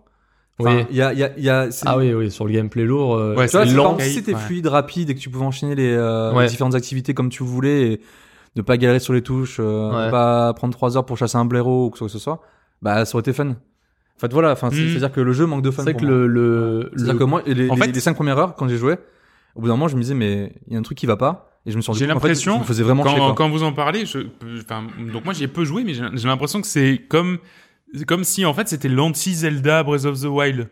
[0.59, 0.85] Enfin, oui.
[0.91, 2.53] il y a, il y a, il y a, c'est- Ah oui, oui, sur le
[2.53, 3.15] gameplay lourd.
[3.15, 3.97] euh, Ouais, Tu vois, c'est lent.
[3.99, 4.39] si c'était Ouais.
[4.39, 6.43] fluide, rapide et que tu pouvais enchaîner les, euh, Ouais.
[6.43, 8.01] les différentes activités comme tu voulais et
[8.55, 10.11] ne pas galérer sur les touches, euh, Ouais.
[10.11, 12.39] pas prendre trois heures pour chasser un blaireau ou que ce soit,
[12.83, 13.49] bah ça aurait été fun.
[13.49, 14.95] En fait voilà, enfin c'est Mhm.
[14.95, 15.83] à dire que le jeu manque de fun.
[15.83, 16.27] C'est que le.
[16.27, 18.77] le, C'est-à-dire le- que moi, les, En les, fait- les cinq premières heures quand j'ai
[18.77, 18.97] joué,
[19.55, 21.17] au bout d'un moment je me disais mais il y a un truc qui va
[21.17, 23.63] pas et je me suis rendu J'ai fait, l'impression, me faisais vraiment quand, quand vous
[23.63, 24.19] en parlez, je,
[24.61, 27.39] enfin, donc moi j'y ai peu joué, mais j'ai j'ai l'impression que c'est comme,
[28.07, 30.69] comme si en fait c'était l'anti-Zelda Breath of the Wild.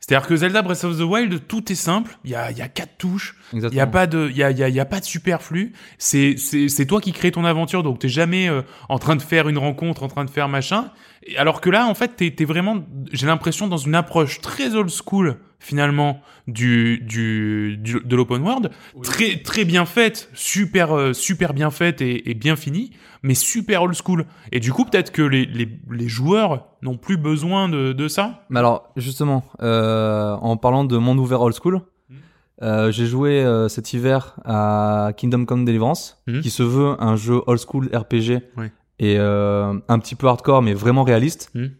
[0.00, 2.18] C'est-à-dire que Zelda Breath of the Wild, tout est simple.
[2.24, 3.36] Il y a, y a quatre touches.
[3.52, 5.72] Il y a pas de, il y a, y a, y a pas de superflu.
[5.98, 9.22] C'est, c'est, c'est toi qui crée ton aventure, donc t'es jamais euh, en train de
[9.22, 10.90] faire une rencontre, en train de faire machin.
[11.36, 14.88] Alors que là, en fait, t'es, t'es vraiment, j'ai l'impression dans une approche très old
[14.90, 18.70] school finalement du, du, du- de l'open world,
[19.02, 22.92] très, très bien faite, super, euh, super bien faite et, et bien finie,
[23.22, 24.24] mais super old school.
[24.52, 28.44] Et du coup, peut-être que les, les, les joueurs n'ont plus besoin de, de ça.
[28.50, 32.16] Mais alors, justement, euh, en parlant de monde ouvert old school, Mhm.
[32.62, 36.40] euh, j'ai joué euh, cet hiver à Kingdom Come Deliverance, Mhm.
[36.40, 38.70] qui se veut un jeu old school RPG Ouais.
[38.98, 41.50] Et euh, un petit peu hardcore, mais vraiment réaliste.
[41.54, 41.70] Mhm.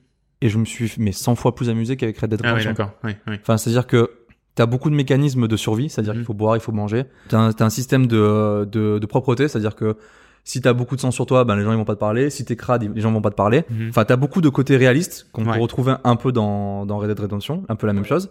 [0.40, 2.70] Et je me suis mais 100 fois plus amusé qu'avec Red Dead Ah oui, Redemption.
[2.70, 2.92] d'accord.
[3.04, 3.36] Oui, oui.
[3.42, 4.10] enfin, c'est-à-dire que
[4.54, 6.18] t'as beaucoup de mécanismes de survie, c'est-à-dire Mhm.
[6.20, 7.04] qu'il faut boire, il faut manger.
[7.28, 9.96] T'as un, t'as un système de, de, de propreté, c'est-à-dire que
[10.44, 12.30] si t'as beaucoup de sang sur toi, ben les gens ils vont pas te parler.
[12.30, 13.64] Si t'es crade, les gens vont pas te parler.
[13.68, 13.88] Mhm.
[13.90, 15.54] Enfin, t'as beaucoup de côtés réalistes qu'on Ouais.
[15.54, 18.30] peut retrouver un peu dans, dans Red Dead Redemption, un peu la même chose.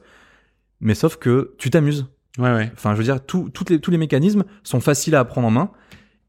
[0.80, 2.06] Mais sauf que tu t'amuses.
[2.40, 2.72] Ouais, ouais.
[2.74, 5.52] Enfin, je veux dire, tout, toutes les, tous les mécanismes sont faciles à prendre en
[5.52, 5.72] main.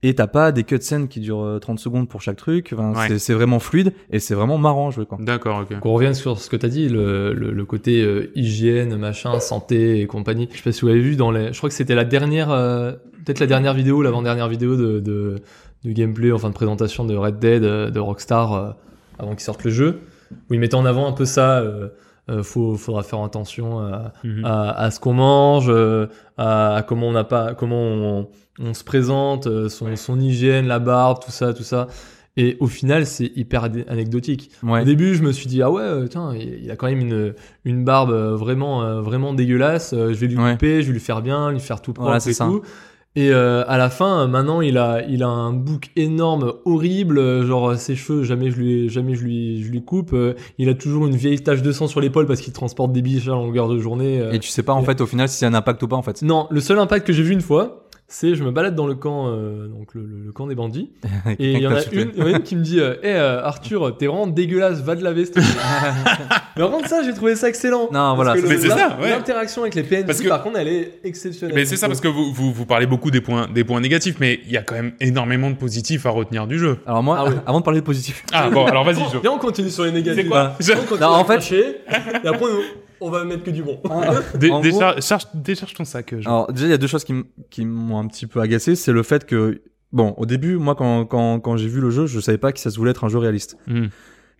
[0.05, 2.71] Et t'as pas des cutscenes qui durent euh, 30 secondes pour chaque truc.
[2.73, 3.09] Enfin, Ouais.
[3.09, 5.19] c'est- c'est vraiment fluide et c'est vraiment marrant à jouer, quoi.
[5.21, 5.81] D'accord, ok.
[5.81, 10.01] Qu'on revienne sur ce que t'as dit, le, le, le côté euh, hygiène, machin, santé
[10.01, 10.49] et compagnie.
[10.53, 11.53] Je sais pas si vous avez vu dans les.
[11.53, 12.93] Je crois que c'était la dernière, euh,
[13.27, 15.35] peut-être la dernière vidéo, l'avant-dernière vidéo de, de,
[15.85, 18.71] de gameplay, enfin de présentation de Red Dead, euh, de Rockstar, euh,
[19.19, 19.99] avant qu'ils sortent le jeu,
[20.49, 21.59] où ils mettaient en avant un peu ça.
[21.59, 21.89] Euh,
[22.31, 24.45] euh, faut, faudra faire attention à, Mhm.
[24.45, 28.29] à, à ce qu'on mange, euh, à, à comment on n'a pas, comment on,
[28.61, 31.87] on se présente, euh, son, son hygiène, la barbe, tout ça, tout ça.
[32.37, 34.51] Et au final, c'est hyper anecdotique.
[34.63, 34.83] Ouais.
[34.83, 37.35] Au début, je me suis dit ah ouais, euh, tiens, il a quand même une
[37.65, 39.93] une barbe euh, vraiment vraiment dégueulasse.
[39.93, 40.53] je vais lui Ouais.
[40.53, 42.45] couper, je vais lui faire bien, lui faire tout propre Voilà, c'est et ça.
[42.47, 42.63] tout.
[43.17, 47.45] Et euh, à la fin, maintenant, il a il a un bouc énorme, horrible.
[47.45, 50.15] Genre ses cheveux, jamais je lui jamais je lui je lui coupe.
[50.59, 53.27] il a toujours une vieille tache de sang sur l'épaule parce qu'il transporte des biches
[53.27, 54.23] à longueur de journée.
[54.33, 55.97] Et tu sais pas, en fait, au final, si y a un impact ou pas,
[55.97, 56.23] en fait.
[56.23, 58.95] Non, le seul impact que j'ai vu une fois, c'est je me balade dans le
[58.95, 60.91] camp, euh, donc le, le- le camp des bandits,
[61.39, 62.95] et il y en a une, il y en a une qui me dit, euh,
[63.03, 65.25] hey, euh, Arthur, t'es vraiment dégueulasse, va te laver.
[65.37, 67.83] Mais par contre ça, j'ai trouvé ça excellent.
[67.85, 68.35] Non, Parce voilà.
[68.35, 69.11] Mais c'est ça, ouais.
[69.11, 71.55] L'interaction avec les PNJ, Parce que- par contre, elle est exceptionnelle.
[71.55, 74.17] Mais c'est ça parce que vous, vous, vous parlez beaucoup des points, des points négatifs,
[74.21, 76.79] mais il y a quand même énormément de positifs à retenir du jeu.
[76.87, 77.35] Alors moi, Ah oui.
[77.47, 79.03] avant de parler de positif, Ah bon, alors vas-y.
[79.21, 80.23] Viens, on continue sur les négatifs.
[80.23, 83.43] C'est quoi Viens, on continue Non, à en fait- et après, on, on va mettre
[83.45, 83.81] que du bon.
[84.35, 86.29] Dé- décharge, charge- décharge ton sac, Jo.
[86.29, 88.77] Alors déjà, il y a deux choses qui m'ont un petit peu agacé.
[88.77, 92.07] C'est le fait que, bon, au début, moi, quand, quand, quand j'ai vu le jeu,
[92.07, 93.57] je savais pas que ça se voulait être un jeu réaliste.
[93.67, 93.87] Hmm.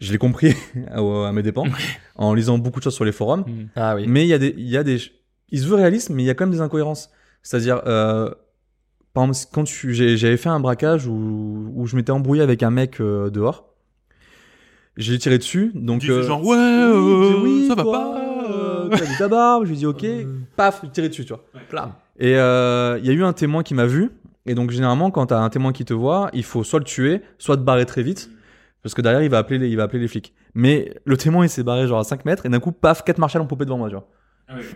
[0.01, 0.55] Je l'ai compris
[0.91, 1.65] à, à mes dépens,
[2.17, 3.41] en lisant beaucoup de choses sur les forums.
[3.47, 3.67] Hmm.
[3.77, 4.05] Ah oui.
[4.07, 4.99] Mais il y a des, il y a des,
[5.51, 7.11] il se veut réaliste, mais il y a quand même des incohérences.
[7.43, 8.31] C'est-à-dire, euh,
[9.15, 13.01] par exemple, quand j'avais fait un braquage où, où je m'étais embrouillé avec un mec
[13.01, 13.65] euh, dehors.
[14.97, 16.01] J'ai tiré dessus, donc.
[16.01, 18.28] Tu fais euh, genre, ouais, oui, euh, oui, ça va pas.
[18.93, 20.05] Euh, T'as vu ta barbe Je lui dis ok.
[20.57, 21.45] Paf, il tirait dessus, tu vois.
[21.69, 21.93] Plam.
[22.19, 24.11] Et euh, il y a eu un témoin qui m'a vu.
[24.47, 27.21] Et donc généralement, quand t'as un témoin qui te voit, il faut soit le tuer,
[27.39, 28.31] soit te barrer très vite,
[28.83, 30.33] parce que derrière il va appeler les, il va appeler les flics.
[30.55, 33.19] Mais le témoin il s'est barré genre à 5 mètres et d'un coup, paf, quatre
[33.19, 34.09] marshals ont popé devant moi, tu vois.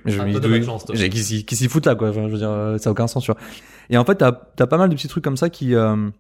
[0.05, 0.95] Je Ah, me dis, t'as de d'où- chance, toi.
[0.95, 2.11] j'ai- qui s'y qui s'y foutent là, quoi.
[2.11, 3.41] Enfin, je veux dire, euh, ça a aucun sens, tu vois.
[3.89, 6.11] Et en fait, t'as as pas mal de petits trucs comme ça qui euh,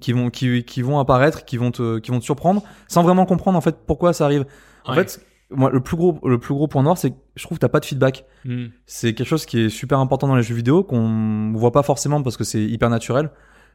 [0.00, 3.26] qui vont qui, qui vont apparaître, qui vont te qui vont te surprendre, sans vraiment
[3.26, 4.44] comprendre en fait pourquoi ça arrive.
[4.84, 4.98] En Ouais.
[5.04, 5.20] fait,
[5.50, 7.68] moi le plus gros le plus gros point noir, c'est que je trouve que t'as
[7.68, 8.24] pas de feedback.
[8.44, 8.66] Hmm.
[8.86, 12.22] C'est quelque chose qui est super important dans les jeux vidéo qu'on voit pas forcément
[12.22, 13.30] parce que c'est hyper naturel.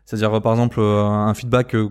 [0.05, 1.89] C'est-à-dire par exemple euh, un feedback euh,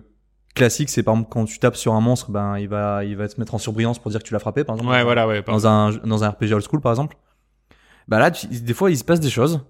[0.54, 3.28] classique, c'est par exemple quand tu tapes sur un monstre, ben il va il va
[3.28, 4.92] te mettre en surbrillance pour dire que tu l'as frappé par exemple.
[4.92, 5.42] Ouais, voilà, ouais.
[5.42, 7.16] Dans un dans un RPG old school par exemple.
[8.08, 9.60] Bah là, tu- des fois il se passe des choses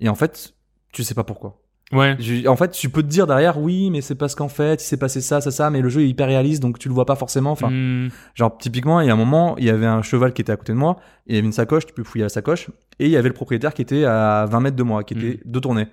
[0.00, 0.54] et en fait
[0.92, 1.59] tu sais pas pourquoi.
[1.92, 2.16] Ouais.
[2.20, 4.84] Je- en fait, tu peux te dire derrière, oui, mais c'est parce qu'en fait, il
[4.86, 7.04] s'est passé ça, ça, ça, mais le jeu est hyper réaliste, donc tu le vois
[7.06, 7.50] pas forcément.
[7.50, 8.08] Enfin, Hmm.
[8.34, 10.56] genre, typiquement, il y a un moment, il y avait un cheval qui était à
[10.56, 12.68] côté de moi, et il y avait une sacoche, tu peux fouiller la sacoche,
[13.00, 15.40] et il y avait le propriétaire qui était à 20 mètres de moi, qui était
[15.44, 15.88] de tournée.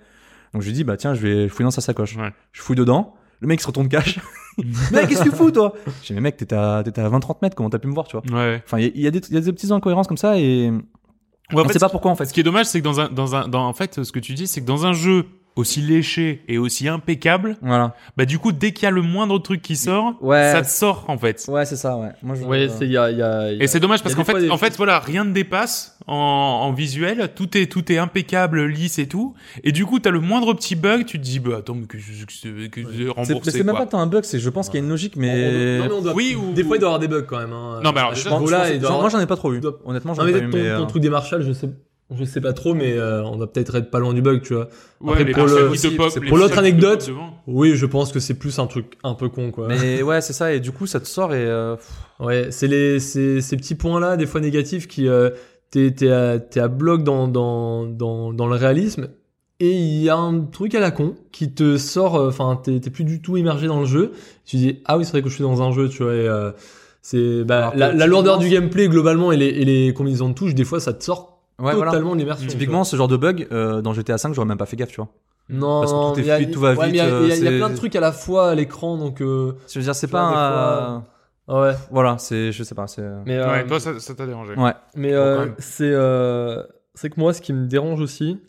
[0.53, 2.15] Donc je lui dis, bah tiens, je vais fouiller dans sa sacoche.
[2.15, 2.31] Ouais.
[2.51, 4.19] Je fouille dedans, le mec se retourne cache.
[4.91, 5.73] mec, qu'est-ce que tu fous, toi?
[6.05, 8.23] Dis, mais mec, t'étais à, à 20-30 mètres, comment t'as pu me voir, tu vois?
[8.39, 8.61] Ouais.
[8.65, 10.37] Enfin, il y, a- il y a des, y a des petites incohérences comme ça,
[10.39, 10.71] et
[11.53, 12.25] Ouais, en on fait, sait pas pourquoi, en fait.
[12.25, 14.19] Ce qui est dommage, c'est que dans un, dans un, dans, en fait, ce que
[14.19, 15.25] tu dis, c'est que dans un jeu
[15.57, 17.95] aussi léché et aussi impeccable, Voilà.
[18.15, 20.51] bah du coup, dès qu'il y a le moindre truc qui sort, Ouais.
[20.51, 21.45] ça te sort en fait.
[21.47, 22.09] Ouais, c'est ça, ouais.
[22.23, 22.43] Moi, je...
[22.43, 24.13] Ouais, c'est il y a, il y a- il y a- Et c'est dommage parce
[24.13, 27.91] a qu'en fait, en fait, voilà, rien ne dépasse en, en visuel, tout est tout
[27.91, 29.33] est impeccable, lisse et tout.
[29.63, 31.97] Et du coup, t'as le moindre petit bug, tu te dis bah attends, mais que
[31.97, 34.69] je que, je- que mais remboursé c'est même pas tant un bug, c'est je pense
[34.69, 35.79] qu'il y a une logique, On- mais.
[35.79, 37.39] non, mais on doit- Oui ou Des fois, il doit y avoir des bugs quand
[37.39, 37.51] même.
[37.53, 37.81] Hein.
[37.83, 39.61] Non, mais alors, je pense- avoir- moi j'en ai pas trop eu.
[39.85, 40.75] Honnêtement, j'en Non, ai mais pas eu, ton, mais.
[40.75, 41.69] ton euh, truc des Marshall, je sais,
[42.15, 44.53] je sais pas trop, mais euh, on doit peut-être être pas loin du bug, tu
[44.53, 44.69] vois.
[45.01, 45.67] Ouais, Après, pour le-
[46.39, 47.01] l'autre anecdote.
[47.47, 49.67] Oui, je pense que c'est plus un truc un peu con, quoi.
[49.67, 51.45] Mais ouais, c'est ça, et du coup, ça te sort et.
[51.45, 51.75] euh,
[52.19, 55.29] Ouais, c'est les c'est ces petits points-là, des fois négatifs, qui euh,
[55.69, 59.09] t'es t'es à, t'es à bloc dans, dans, dans, dans le réalisme.
[59.59, 62.79] Et il y a un truc à la con qui te sort, euh, enfin, t'es
[62.79, 64.13] t'es plus du tout immergé dans le jeu.
[64.45, 66.13] Tu dis, ah oui, c'est vrai que je suis dans un jeu, tu vois.
[66.13, 66.51] et, euh,
[67.01, 70.55] c'est bah, la, la lourdeur du gameplay globalement et les, et les combinaisons de touches,
[70.55, 71.91] des fois, ça te sort Ouais, voilà.
[71.91, 72.45] totalement de l'immersion.
[72.45, 74.89] tu Typiquement, ce genre de bug, euh, dans GTA 5, j'aurais même pas fait gaffe,
[74.89, 75.09] tu vois.
[75.49, 76.97] Non, Parce que tout est mais il y a- fluide, tout va ouais, vite, Il
[76.97, 79.21] y, a- euh, y y a plein de trucs à la fois à l'écran, donc
[79.21, 81.03] euh, Je veux dire, c'est pas un.
[81.61, 81.73] ouais.
[81.89, 82.51] Voilà, c'est.
[82.51, 83.01] Je sais pas, c'est.
[83.25, 84.53] Mais euh, Ouais, toi ça ça t'a dérangé.
[84.55, 84.73] Ouais.
[84.95, 86.61] Mais euh, c'est euh,
[86.95, 88.39] c'est que moi, ce qui me dérange aussi.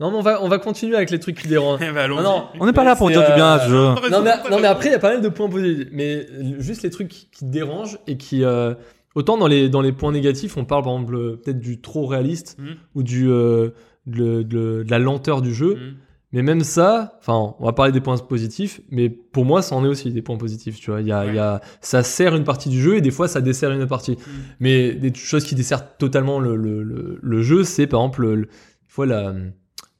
[0.00, 1.80] Non, mais on va on va continuer avec les trucs qui dérangent.
[2.08, 2.44] Non, non.
[2.60, 3.84] On n'est pas là pour dire du bien à ce jeu.
[4.10, 6.26] Non mais, non mais après il y a pas mal de points positifs mais
[6.58, 8.74] juste les trucs qui, qui dérangent et qui euh,
[9.16, 12.06] autant dans les dans les points négatifs on parle par exemple euh, peut-être du trop
[12.06, 12.74] réaliste Mhm.
[12.94, 13.70] ou du euh,
[14.06, 15.94] de, de- de la lenteur du jeu Mhm.
[16.32, 19.84] mais même ça enfin on va parler des points positifs mais pour moi ça en
[19.84, 22.36] est aussi des points positifs tu vois il y a, il y a ça sert
[22.36, 24.16] une partie du jeu et des fois ça dessert une autre partie
[24.60, 28.48] mais des choses qui dessertent totalement le, le, le, le jeu c'est par exemple le,
[28.86, 29.34] fois la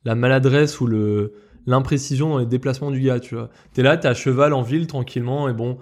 [0.04, 1.32] la maladresse ou le
[1.68, 3.50] l'imprécision dans les déplacements du gars, tu vois.
[3.72, 5.78] T'es là, t'es à cheval en ville tranquillement et bon,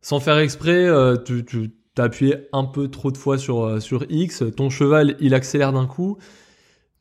[0.00, 3.80] sans faire exprès, euh, tu, tu t'as appuyé un peu trop de fois sur euh,
[3.80, 6.18] sur X, ton cheval il accélère d'un coup.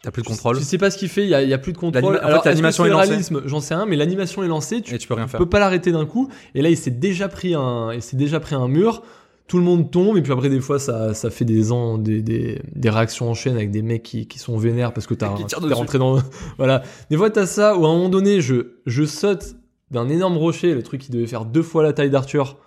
[0.01, 0.57] T'as plus de Tu- contrôle.
[0.57, 2.15] Tu, sais pas ce qu'il fait, il y a, il y a plus de contrôle.
[2.15, 3.17] En fait, Alors, l'animation est lancée.
[3.45, 4.81] J'en sais rien, mais l'animation est lancée.
[4.81, 5.39] Tu, Et tu peux rien faire.
[5.39, 6.29] peux pas l'arrêter d'un coup.
[6.53, 9.01] Et là, il s'est déjà pris un, il s'est déjà pris un mur.
[9.47, 12.23] Tout le monde tombe et puis après des fois ça, ça fait des, ans, des,
[12.23, 15.29] des, des réactions en chaîne avec des mecs qui, qui sont vénères parce que t'as
[15.35, 16.17] t'es rentré dans
[16.57, 16.81] voilà
[17.11, 19.55] des fois t'as ça où à un moment donné je je saute
[19.91, 22.57] d'un énorme rocher le truc qui devait faire deux fois la taille d'Arthur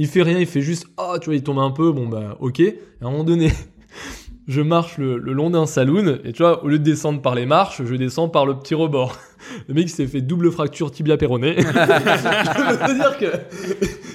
[0.00, 2.36] il fait rien il fait juste ah tu vois il tombe un peu bon bah
[2.40, 3.52] ok et à un moment donné
[4.48, 7.34] je marche le, le long d'un saloon et tu vois au lieu de descendre par
[7.34, 9.16] les marches je descends par le petit rebord
[9.68, 13.26] le mec s'est fait double fracture tibia péroné je veux dire que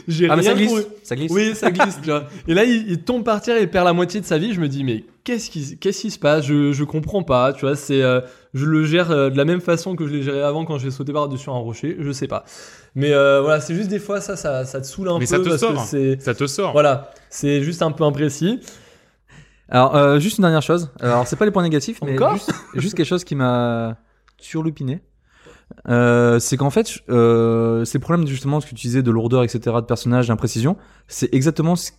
[0.07, 0.71] j'ai Ah, mais rien ça glisse.
[0.71, 1.31] pour- Ça glisse.
[1.31, 2.25] oui, ça glisse, tu vois.
[2.47, 4.53] Et là, il, il tombe par terre et perd la moitié de sa vie.
[4.53, 6.45] Je me dis, mais qu'est-ce qui, qu'est-ce qui se passe?
[6.45, 7.75] Je, je comprends pas, tu vois.
[7.75, 8.21] C'est, euh,
[8.55, 10.89] je le gère euh, de la même façon que je l'ai géré avant quand j'ai
[10.89, 11.95] sauté par-dessus un rocher.
[11.99, 12.43] Je sais pas.
[12.95, 15.25] Mais euh, voilà, c'est juste des fois, ça, ça, ça te saoule un Mais peu
[15.25, 15.73] ça te parce sort.
[15.73, 16.71] que c'est, Ça te sort.
[16.71, 18.59] voilà, c'est juste un peu imprécis.
[19.69, 20.89] Alors, euh, juste une dernière chose.
[20.99, 23.97] Alors, c'est pas les points négatifs, mais Encore juste, juste quelque chose qui m'a
[24.39, 25.01] surlupiné.
[25.89, 29.59] Euh, c'est qu'en fait, euh, ces problèmes justement ce que tu disais de lourdeur, etc.,
[29.77, 30.77] de personnage, d'imprécision,
[31.07, 31.91] c'est exactement ce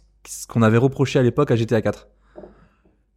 [0.49, 2.07] qu'on avait reproché à l'époque à GTA 4.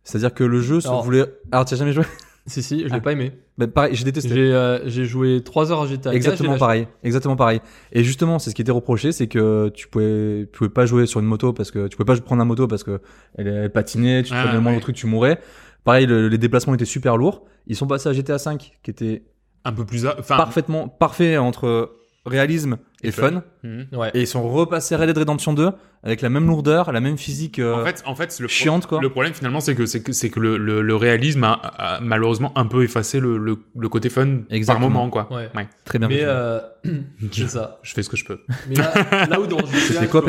[0.03, 1.25] C'est-à-dire que le jeu se Alors- voulait.
[1.51, 2.03] Alors, tu as jamais joué?
[2.49, 2.99] Si, si, je l'ai Ah.
[2.99, 3.31] pas aimé.
[3.57, 4.29] bah, Pareil, j'ai détesté.
[4.29, 6.13] J'ai, euh, j'ai joué 3 heures à GTA.
[6.13, 7.61] Exactement pareil, exactement pareil.
[7.93, 11.05] Et justement, c'est ce qui était reproché, c'est que tu pouvais, tu pouvais pas jouer
[11.05, 12.99] sur une moto parce que tu pouvais pas prendre la moto parce que
[13.37, 14.81] elle, elle patinait, tu Ah, prenais le moindre ouais.
[14.81, 15.39] truc, tu mourais.
[15.83, 17.45] Pareil, le- les déplacements étaient super lourds.
[17.67, 19.23] Ils sont passés à GTA 5, qui était
[19.63, 20.05] Un peu plus.
[20.05, 20.37] a- Enfin.
[20.37, 21.91] parfaitement parfait entre
[22.25, 23.29] réalisme et, Et fun.
[23.29, 23.43] fun.
[23.63, 23.87] Mhm.
[23.93, 24.11] Ouais.
[24.13, 25.71] Et ils sont repassés à Red Dead Redemption 2
[26.03, 28.99] avec la même lourdeur, la même physique euh, En fait, en fait, le chiante quoi.
[29.01, 31.99] Le problème finalement, c'est que c'est que c'est que le, le, le réalisme a, a
[32.01, 34.87] malheureusement un peu effacé le, le, le côté fun Exactement.
[34.87, 35.27] par moment, quoi.
[35.31, 35.49] Ouais.
[35.85, 36.07] Très bien.
[36.07, 36.59] Mais euh,
[37.31, 37.79] c'est ça.
[37.83, 38.39] Je fais ce que je peux.
[38.69, 38.93] Mais là,
[39.29, 40.21] là où dans C'était quoi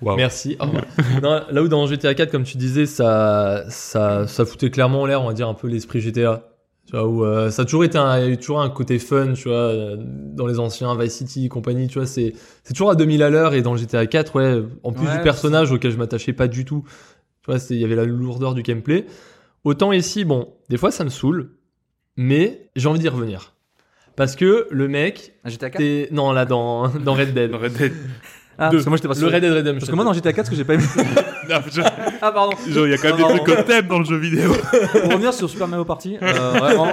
[0.16, 0.56] Merci.
[1.22, 5.06] Non, là où dans GTA 4, comme tu disais, ça, ça, ça foutait clairement en
[5.06, 6.42] l'air, on va dire, un peu l'esprit GTA.
[6.88, 9.58] Tu vois, où euh, ça a toujours été un, toujours un côté fun, tu vois,
[9.58, 12.32] euh, dans les anciens Vice City et compagnie, tu vois, c'est,
[12.64, 15.18] c'est toujours à 2000 à l'heure et dans le GTA 4, ouais, en plus Ouais,
[15.18, 16.84] du personnage auquel je m'attachais pas du tout,
[17.42, 19.04] tu vois, c'est, il y avait la lourdeur du gameplay.
[19.64, 21.50] Autant ici, bon, des fois ça me saoule,
[22.16, 23.52] mais j'ai envie d'y revenir.
[24.16, 27.54] Parce que le mec, GTA 4 t'es, non, là, dans, dans Red Dead.
[27.54, 27.92] Red Dead.
[28.60, 29.32] Ah, parce que moi j'étais pas Le sûr.
[29.32, 29.78] Red Dead Redemption.
[29.78, 30.84] Parce que moi dans GTA 4, ce que j'ai pas aimé.
[31.48, 31.80] Non, je-
[32.20, 32.54] ah pardon.
[32.68, 33.44] genre, il y a quand même Non, des non.
[33.44, 34.52] trucs que t'aimes dans le jeu vidéo.
[34.92, 36.92] Pour revenir sur Super Mario Party, euh, vraiment.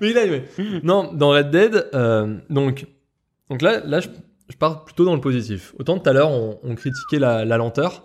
[0.00, 0.44] Mais il a aimé.
[0.84, 2.86] Non, dans Red Dead, euh, donc,
[3.48, 4.08] donc là, là je,
[4.48, 5.74] je pars plutôt dans le positif.
[5.80, 8.04] Autant tout à l'heure, on, on critiquait la, la lenteur.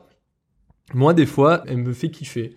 [0.96, 2.56] Moi, des fois, elle me fait kiffer.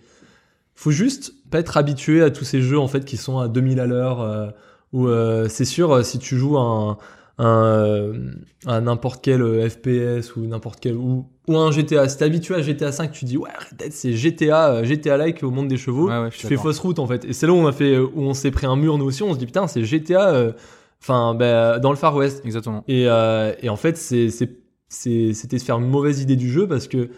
[0.73, 3.79] Faut juste pas être habitué à tous ces jeux en fait qui sont à 2000
[3.79, 4.21] à l'heure.
[4.21, 4.47] Euh,
[4.91, 6.97] où euh, c'est sûr, euh, si tu joues un,
[7.39, 8.13] un, euh,
[8.67, 12.07] un n'importe quel euh, FPS ou n'importe quel ou, ou un GTA.
[12.07, 13.49] Si t'es habitué à GTA 5, tu dis ouais,
[13.89, 16.09] c'est GTA, euh, GTA like au monde des chevaux.
[16.09, 17.25] Ouais, ouais, tu fais fausse route en fait.
[17.25, 19.23] Et c'est là où on a fait, où on s'est pris un mur nous aussi.
[19.23, 20.51] On se dit putain, c'est GTA, euh,
[21.01, 22.41] enfin bah, dans le Far West.
[22.45, 22.83] Exactement.
[22.87, 24.29] Et, euh, et en fait, c'est-
[24.89, 27.09] c'était se faire une mauvaise idée du jeu parce que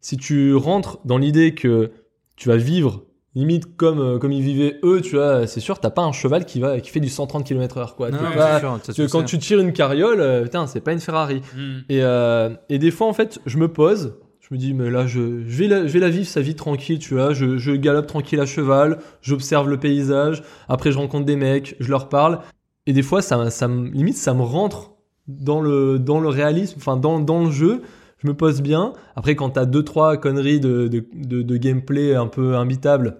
[0.00, 1.90] si tu rentres dans l'idée que
[2.36, 3.04] tu vas vivre
[3.34, 6.44] limite comme, euh, comme ils vivaient eux, tu vois, c'est sûr, t'as pas un cheval
[6.44, 7.94] qui, va, qui fait du 130 km/h.
[7.94, 8.10] Quoi.
[8.10, 11.40] Non, pas- sûr, tu- quand tu tires une carriole, euh, putain, c'est pas une Ferrari.
[11.56, 11.60] Mm.
[11.88, 15.06] Et, euh, et des fois, en fait, je me pose, je me dis, mais là,
[15.06, 17.32] je, je, vais, la, je vais la vivre sa vie tranquille, tu vois.
[17.32, 21.88] Je, je galope tranquille à cheval, j'observe le paysage, après, je rencontre des mecs, je
[21.88, 22.40] leur parle.
[22.86, 24.90] Et des fois, ça, ça limite, ça me rentre
[25.28, 27.82] dans le, dans le réalisme, enfin, dans, dans le jeu.
[28.22, 28.92] Je me pose bien.
[29.16, 33.16] Après, quand t'as deux, trois conneries de, de, de, de gameplay un peu imbitables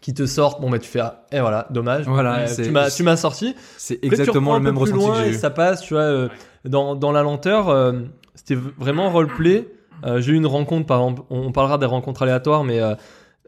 [0.00, 2.06] qui te sortent, bon, bah, tu fais, ah, et voilà, dommage.
[2.06, 3.54] Voilà, Euh, tu m'as tu m'as sorti.
[3.78, 5.34] C'est exactement le même ressenti loin que j'ai et eu.
[5.38, 6.28] ça passe, tu vois, euh,
[6.64, 7.92] dans, dans la lenteur, euh,
[8.34, 9.68] c'était vraiment roleplay.
[10.04, 12.94] Euh, j'ai eu une rencontre, par exemple, on parlera des rencontres aléatoires, mais euh,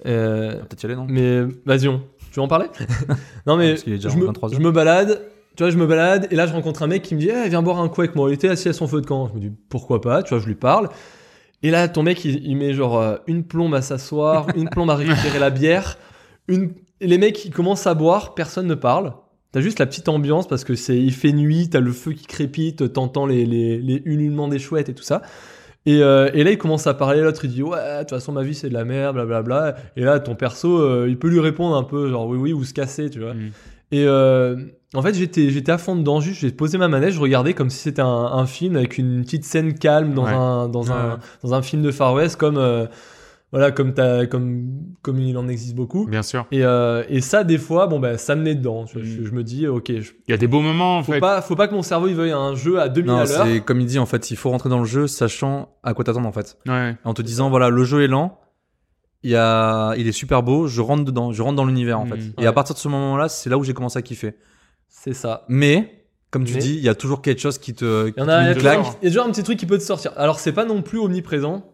[0.07, 1.07] euh, On va Peut-être y aller, non?
[1.09, 2.01] mais vas-y, on-
[2.31, 2.67] tu veux en parler?
[3.47, 5.21] Non mais je, me, 23 je me balade,
[5.57, 7.49] tu vois, je me balade et là je rencontre un mec qui me dit, Eh,
[7.49, 8.31] viens boire un coup avec moi.
[8.31, 9.29] Il était assis à son feu de camp.
[9.29, 10.89] Je me dis pourquoi pas, tu vois, je lui parle.
[11.63, 14.91] Et là ton mec il, il met genre euh, une plombe à s'asseoir, une plombe
[14.91, 15.99] à récupérer la bière,
[16.49, 19.15] une et les mecs ils commencent à boire, personne ne parle.
[19.53, 22.27] T'as juste la petite ambiance parce que c'est il fait nuit, t'as le feu qui
[22.27, 25.23] crépite, t'entends les, les, les ululements des chouettes et tout ça.
[25.87, 28.33] Et, euh, et là, il commence à parler, l'autre il dit Ouais, de toute façon,
[28.33, 29.77] ma vie c'est de la merde, blablabla.
[29.97, 32.65] Et là, ton perso, euh, il peut lui répondre un peu, genre oui, oui, ou
[32.65, 33.35] se casser, tu vois.
[33.35, 33.51] Mm.
[33.93, 34.57] Et euh,
[34.95, 37.71] en fait, j'étais, j'étais à fond dedans, juste, j'ai posé ma manette, je regardais comme
[37.71, 40.33] si c'était un, un film avec une petite scène calme dans, Ouais.
[40.33, 42.87] un, dans, un, dans un film de Far West, comme, euh,
[43.53, 44.69] voilà, comme, t'as, comme,
[45.03, 46.07] comme il en existe beaucoup.
[46.07, 46.47] Bien sûr.
[46.51, 48.85] Et, euh, et ça, des fois, bon, ben, ça me met dedans.
[48.85, 49.03] tu vois.
[49.03, 49.11] Mm.
[49.11, 51.21] Je, je me dis, ok, je, Il y a des beaux moments en faut, fait.
[51.21, 53.47] pas, faut pas que mon cerveau il veuille un jeu à 2000 Non, à l'heure.
[53.47, 56.05] c'est comme il dit, en fait, il faut rentrer dans le jeu sachant à quoi
[56.05, 56.59] t'attendre, en fait.
[56.67, 56.97] Ouais.
[57.05, 58.39] En te disant, voilà, le jeu est lent,
[59.23, 59.95] il, a...
[59.97, 62.11] il est super beau, je rentre dedans, je rentre dans l'univers, en Mhm.
[62.37, 62.43] fait.
[62.43, 64.35] Et à partir de ce moment-là, c'est là où j'ai commencé à kiffer.
[64.89, 65.45] C'est ça.
[65.49, 68.21] Mais, comme tu Mais- dis, il y a toujours quelque chose qui te, Il qui
[68.21, 68.87] y en a, y toujours- claque.
[69.03, 70.13] il y a toujours un petit truc qui peut te sortir.
[70.17, 71.65] Alors, c'est pas non plus omniprésent.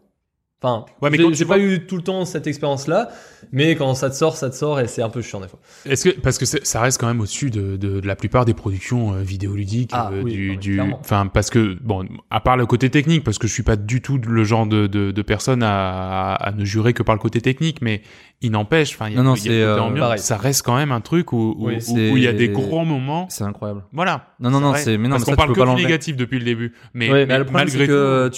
[0.65, 3.09] Enfin, Ouais, mais j'ai vois- pas eu tout le temps cette expérience-là,
[3.51, 5.59] mais quand ça te sort, ça te sort et c'est un peu chiant des fois.
[5.87, 8.45] Est-ce que parce que c'est- ça reste quand même au-dessus de, de, de la plupart
[8.45, 12.65] des productions euh, vidéoludiques Ah, euh, oui, du enfin parce que bon à part le
[12.67, 15.65] côté technique parce que je suis pas du tout le genre de de, de personne
[15.65, 18.01] à, à ne jurer que par le côté technique mais
[18.43, 21.69] il n'empêche enfin Non, non, c'est, euh, ça reste quand même un truc où où,
[21.69, 23.85] Oui, où- c'est- où il y a des grands moments C'est incroyable.
[23.93, 26.39] voilà Non, non, non, c'est, mais non, parce mais qu'on parle que du négatif depuis
[26.39, 28.35] le début mais, Ouais, mais Mais le problème, malgré que tout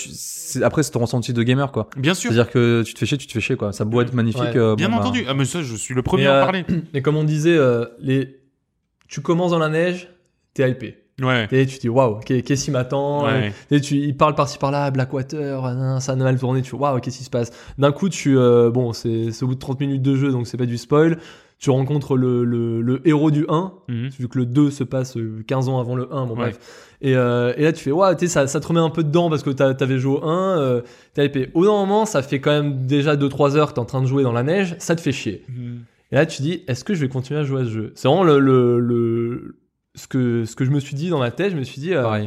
[0.53, 1.89] tu- après, c'est ton ressenti de gamer, quoi.
[1.97, 3.73] bien sûr C'est-à-dire que tu te fais chier, tu te fais chier, quoi.
[3.73, 4.43] Ça beau être magnifique.
[4.43, 4.57] Ouais.
[4.57, 6.37] euh, bien bon, bah, entendu ah mais ça je suis le premier Mais, à en
[6.37, 6.65] euh, parler
[6.95, 8.37] Mais comme on disait, euh, les...
[9.09, 10.09] tu commences dans la neige,
[10.55, 10.99] t'es hypé.
[11.23, 13.25] Ouais Et tu dis, waouh, qu'est- qu'est-ce qui m'attend?
[13.27, 13.53] Ouais.
[13.71, 17.25] Et tu, il parle par-ci par-là, Blackwater, ça a mal tourné, tu waouh, qu'est-ce qui
[17.25, 17.51] se passe?
[17.79, 20.57] D'un coup, tu, euh, bon, c'est au bout de 30 minutes de jeu, donc c'est
[20.57, 21.19] pas du spoil.
[21.61, 24.09] Tu rencontres le, le, le héros du 1, Mhm.
[24.19, 26.37] vu que le 2 se passe euh, 15 ans avant le 1, bon Ouais.
[26.51, 26.59] bref.
[27.01, 29.05] Et, euh, et là, tu fais, waouh, tu sais, ça, ça te remet un peu
[29.05, 30.81] dedans parce que t'avais joué au 1, euh,
[31.15, 31.51] t'as épée.
[31.55, 34.25] Au moment, ça fait quand même déjà 2-3 heures que t'es en train de jouer
[34.25, 35.45] dans la neige, ça te fait chier.
[35.49, 35.83] Mhm.
[36.13, 37.93] Et là, tu dis, est-ce que je vais continuer à jouer à ce jeu?
[37.95, 39.55] C'est vraiment le, le, le-
[39.95, 41.53] ce, que, ce que je me suis dit dans ma tête.
[41.53, 41.95] Je me suis dit.
[41.95, 42.25] euh,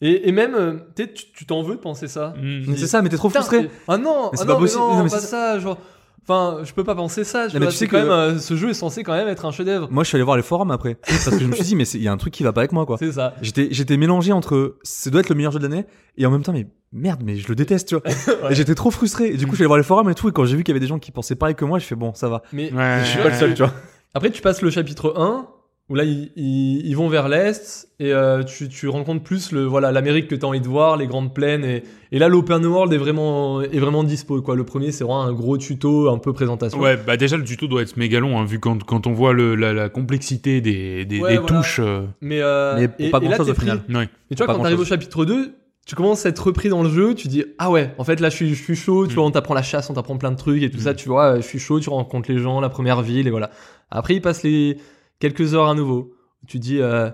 [0.00, 2.34] et, et même, euh, tu sais, tu t'en veux de penser ça.
[2.42, 3.70] Mais c'est ça, mais t'es trop frustré.
[3.88, 4.80] Ah non, Mais c'est ah pas non, mais possible.
[4.82, 5.58] non, Non, mais pas ça.
[5.60, 5.78] Genre,
[6.24, 7.48] enfin, je peux pas penser ça.
[7.48, 9.46] Tu mais tu sais quand que- même, euh, ce jeu est censé quand même être
[9.46, 9.88] un chef-d'œuvre.
[9.90, 10.94] Moi, je suis allé voir les forums après.
[11.06, 12.62] Parce que je me suis dit, mais il y a un truc qui va pas
[12.62, 12.98] avec moi, quoi.
[12.98, 13.34] C'est ça.
[13.40, 15.86] J'étais, j'étais mélangé entre, ça doit être le meilleur jeu de l'année,
[16.18, 18.02] et en même temps, mais merde, mais je le déteste, tu vois.
[18.44, 18.52] Ouais.
[18.52, 19.28] Et j'étais trop frustré.
[19.28, 20.64] Et du coup, je suis allé voir les forums et tout, et quand j'ai vu
[20.64, 22.42] qu'il y avait des gens qui pensaient pareil que moi, je fais bon, ça va.
[22.52, 23.72] Mais Ouais, Je suis pas le seul, tu vois.
[24.12, 25.46] après, tu passes le chapitre 1
[25.90, 29.64] où là, ils, ils- ils vont vers l'est et euh, tu, tu rencontres plus le
[29.64, 31.62] voilà l'Amérique que tu as envie de voir, les grandes plaines.
[31.64, 34.40] Et, et là, l'open world est vraiment, est vraiment dispo.
[34.40, 34.56] Quoi.
[34.56, 36.78] Le premier, c'est vraiment un gros tuto, un peu présentation.
[36.80, 39.34] Ouais, bah déjà le tuto doit être méga long, hein, vu quand, quand on voit
[39.34, 41.56] le, la, la complexité des, des, Ouais, des voilà.
[41.58, 41.80] touches.
[41.80, 43.82] euh, Mais, euh, Mais pour et, pas et là, grand-chose t'es au final.
[43.90, 44.08] ouais.
[44.30, 45.54] Mais tu vois, quand t'arrives au chapitre 2,
[45.86, 48.30] tu commences à être repris dans le jeu, tu dis Ah ouais, en fait là
[48.30, 49.16] je suis, je suis chaud, tu Mm.
[49.16, 50.80] vois, on t'apprend la chasse, on t'apprend plein de trucs et tout Mm.
[50.80, 53.50] ça, tu vois, je suis chaud, tu rencontres les gens, la première ville et voilà.
[53.90, 54.78] Après, il passe les
[55.18, 56.14] quelques heures à nouveau.
[56.46, 57.10] Tu dis euh,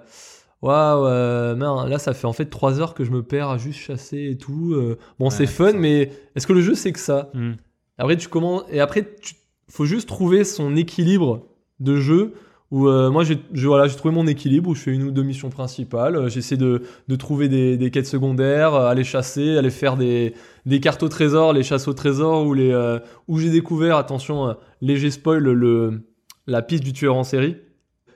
[0.63, 3.59] Waouh, euh, merde, là ça fait en fait 3 heures que je me perds à
[3.59, 4.75] juste chasser et tout.
[4.75, 5.77] euh, bon, Ouais, c'est fun, ça.
[5.79, 7.31] mais est-ce que le jeu c'est que ça?
[7.35, 7.53] Mm.
[7.99, 8.65] Après, tu commences.
[8.71, 9.35] Et après, tu...
[9.69, 11.47] faut juste trouver son équilibre
[11.81, 12.35] de jeu.
[12.73, 13.37] Où euh, moi, j'ai
[13.67, 16.15] voilà, trouvé mon équilibre où je fais une ou deux missions principales.
[16.15, 20.35] euh, J'essaie de, de trouver des, des quêtes secondaires, euh, aller chasser, aller faire des,
[20.67, 24.55] des cartes au trésor, les chasses au trésor, les, euh, où j'ai découvert, attention, euh,
[24.83, 26.03] léger spoil, le,
[26.47, 27.57] la piste du tueur en série.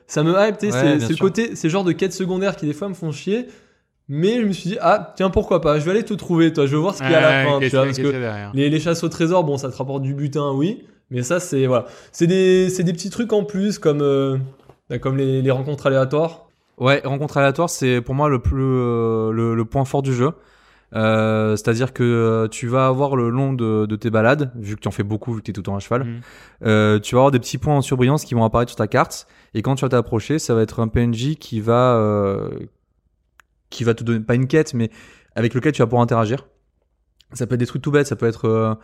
[0.06, 1.18] Ça me hype, tu sais, Ouais, c'est sûr.
[1.18, 3.46] côté, ces genres de quêtes secondaires qui des fois me font chier.
[4.06, 6.66] Mais je me suis dit, ah, tiens, pourquoi pas, je vais aller te trouver, toi,
[6.66, 8.52] je veux voir ce qu'il y a à la Ouais, fin, tu vois, parce que
[8.52, 11.66] les, les chasses au trésor, bon, ça te rapporte du butin, oui, mais ça, c'est,
[11.66, 11.86] voilà.
[12.12, 14.36] C'est des, c'est des petits trucs en plus, comme, euh,
[14.90, 16.48] bah, comme les, les rencontres aléatoires.
[16.76, 20.32] Ouais, rencontre aléatoire, c'est pour moi le plus euh, le, le point fort du jeu.
[20.94, 24.80] Euh, C'est-à-dire que euh, tu vas avoir le long de, de tes balades, vu que
[24.80, 26.20] tu en fais beaucoup, vu que tu es tout le temps à cheval, Mhm.
[26.66, 29.26] euh, tu vas avoir des petits points en surbrillance qui vont apparaître sur ta carte.
[29.54, 32.50] Et quand tu vas t'approcher, ça va être un PNJ qui va euh,
[33.70, 34.90] qui va te donner pas une quête, mais
[35.34, 36.46] avec lequel tu vas pouvoir interagir.
[37.32, 38.74] Ça peut être des trucs tout bêtes, ça peut être euh,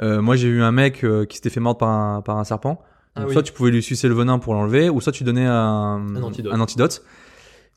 [0.00, 2.80] euh, moi j'ai eu un mec qui s'était fait mordre par un, par un serpent.
[3.14, 3.32] Ah oui.
[3.32, 6.22] Soit tu pouvais lui sucer le venin pour l'enlever, ou soit tu donnais un, Un
[6.22, 6.52] antidote.
[6.52, 7.02] un antidote.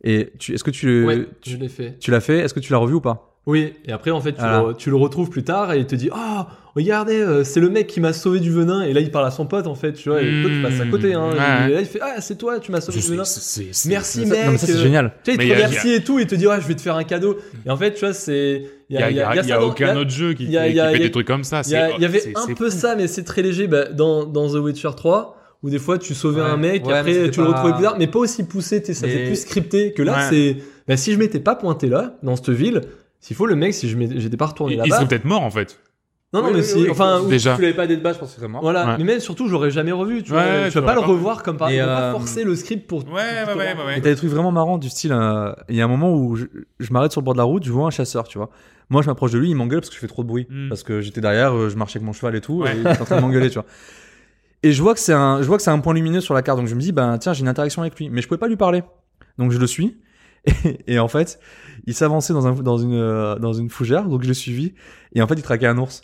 [0.03, 2.40] Et est-ce que tu, ouais, tu l'as fait?
[2.40, 3.30] Est-ce que tu l'as revu ou pas?
[3.47, 4.63] Oui, et après, en fait, tu, Voilà.
[4.68, 7.72] le, tu le retrouves plus tard et il te dit Ah, regardez, euh, c'est le
[7.72, 8.84] mec qui m'a sauvé du venin.
[8.84, 10.22] Et là, il parle à son pote, en fait, tu vois.
[10.22, 11.15] Et toi, tu passes à côté.
[11.15, 11.34] Hein, Mmh,
[11.65, 11.72] ouais.
[11.72, 13.23] Et là, il fait Ah, c'est toi, tu m'as sauvé Je du venin.
[13.26, 14.45] sais, c'est- c'est- Merci, mec.
[14.45, 15.11] Non mais ça c'est euh, génial.
[15.23, 16.81] Tu sais, il te a- remercie et tout, il te dit, ouais, je vais te
[16.81, 17.35] faire un cadeau.
[17.65, 18.63] Et en fait, tu vois, c'est.
[18.91, 20.53] Il y a, y a- il y a ça dans- aucun autre jeu qui, qui
[20.53, 21.61] fait des trucs comme ça.
[21.65, 22.77] Il y, avait c'est- un c'est peu fou.
[22.77, 26.13] ça, mais c'est très léger bah, dans, dans The Witcher 3, où des fois tu
[26.13, 26.47] sauvais Ouais.
[26.47, 29.07] un mec, Ouais, mais après tu le retrouvais plus tard, mais pas aussi poussé, ça
[29.07, 30.27] Mais- fait plus scripté que là, Ouais.
[30.30, 30.57] c'est.
[30.88, 32.81] Bah, si je m'étais pas pointé là, dans cette ville,
[33.22, 34.99] s'il faut, le mec, si je j'étais pas retourné Ils là-bas.
[34.99, 35.80] sont peut-être morts en fait.
[36.34, 36.76] Non, non, Oui, mais oui, si.
[36.84, 37.56] oui, Enfin, déjà.
[37.56, 38.61] Tu l'avais pas dès de base, je pense que c'est mort.
[38.61, 38.95] Voilà, Ouais.
[38.98, 40.41] mais même surtout, je l'aurais jamais revu, tu vois.
[40.43, 41.88] Ouais, tu tu vas pas le pas revoir comme par exemple.
[41.89, 43.06] pas euh, forcer le script pour.
[43.06, 45.81] Ouais, ouais, ouais, ouais, Et t'as des trucs vraiment marrants du style, euh, il y
[45.81, 46.45] a un moment où je,
[46.80, 48.49] je m'arrête sur le bord de la route, je vois un chasseur, tu vois.
[48.89, 50.48] Moi, je m'approche de lui, il m'engueule parce que je fais trop de bruit.
[50.49, 50.69] Mm.
[50.69, 52.76] Parce que j'étais derrière, euh, je marchais avec mon cheval et tout, Ouais.
[52.77, 53.65] et il est en train de m'engueuler, tu vois.
[54.64, 56.41] Et je vois que c'est un, je vois que c'est un point lumineux sur la
[56.43, 58.38] carte, donc je me dis, ben tiens, j'ai une interaction avec lui, mais je pouvais
[58.38, 58.84] pas lui parler.
[59.38, 59.98] Donc je le suis.
[60.65, 61.39] Et, et en fait,
[61.85, 64.73] il s'avançait dans un, dans une, euh, dans une fougère, donc je l'ai suivi.
[65.13, 66.01] Et en fait, il traquait un ours.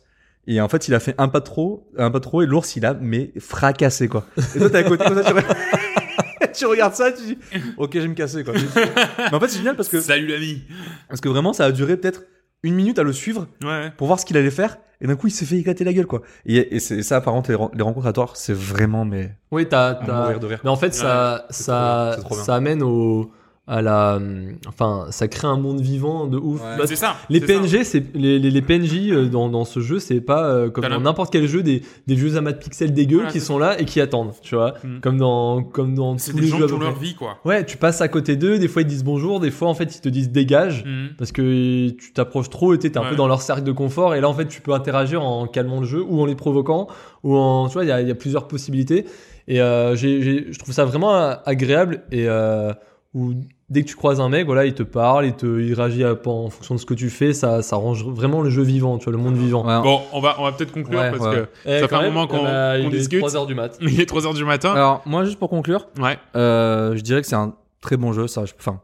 [0.49, 2.85] Et en fait, il a fait un pas trop, un pas trop, et l'ours, il
[2.85, 4.25] a, mais fracassé, quoi.
[4.55, 7.37] Et toi, t'es à côté, comme ça, tu, tu regardes ça, tu dis,
[7.77, 8.53] ok, je vais me casser, quoi.
[8.53, 10.61] Mais en fait, c'est génial parce que, Salut l'ami.
[11.09, 12.23] parce que vraiment, ça a duré peut-être
[12.63, 13.91] une minute à le suivre Ouais.
[13.97, 14.77] pour voir ce qu'il allait faire.
[14.99, 16.21] Et d'un coup, il s'est fait éclater la gueule, quoi.
[16.45, 19.35] Et, et c'est ça, par contre, les, ren- les rencontres à tort, c'est vraiment, mais,
[19.51, 19.93] Oui, t'as.
[19.95, 20.59] t'as- mourir de rire.
[20.63, 23.29] Mais en fait, ça, ça, ça amène au,
[23.69, 26.61] à la, hum, enfin, ça crée un monde vivant de ouf.
[26.61, 26.77] Ouais.
[26.77, 27.17] Bah, C'est ça.
[27.29, 27.41] les.
[27.41, 30.85] PNG, c'est les, les, les PNJ euh, dans, dans ce jeu, c'est pas euh, comme
[30.87, 33.79] dans n'importe quel jeu des, des vieux amas de pixels dégueux Voilà, qui sont là
[33.79, 34.99] et qui attendent, tu vois, Mm.
[35.01, 37.15] comme dans comme dans C'est tous des les gens jeux à qui ont leur vie
[37.15, 37.39] quoi.
[37.43, 39.95] Ouais, tu passes à côté d'eux, des fois ils disent bonjour, des fois en fait
[39.95, 41.09] ils te disent dégage Mhm.
[41.17, 43.09] parce que tu t'approches trop et t'es un Ouais.
[43.09, 45.81] peu dans leur cercle de confort et là en fait tu peux interagir en calmant
[45.81, 46.87] le jeu ou en les provoquant
[47.23, 49.05] ou en tu vois il y a, il y a plusieurs possibilités
[49.49, 52.71] et euh, j'ai- j'ai- je trouve ça vraiment euh, agréable et euh,
[53.13, 53.33] où
[53.69, 56.13] dès que tu croises un mec voilà il te parle il te il réagit à-
[56.13, 59.05] en fonction de ce que tu fais ça ça rend vraiment le jeu vivant tu
[59.05, 59.81] vois le monde vivant Ouais.
[59.83, 61.35] Bon, on va, on va peut-être conclure Ouais, parce ouais.
[61.35, 63.19] que Eh, ça quand fait un même, moment qu'on- eh qu'on il est discute.
[63.19, 64.73] 3 heures du mat il est 3 heures du matin.
[64.73, 66.17] Alors, moi, juste pour conclure, Ouais.
[66.35, 68.79] euh, je dirais que c'est un très bon jeu, ça, enfin.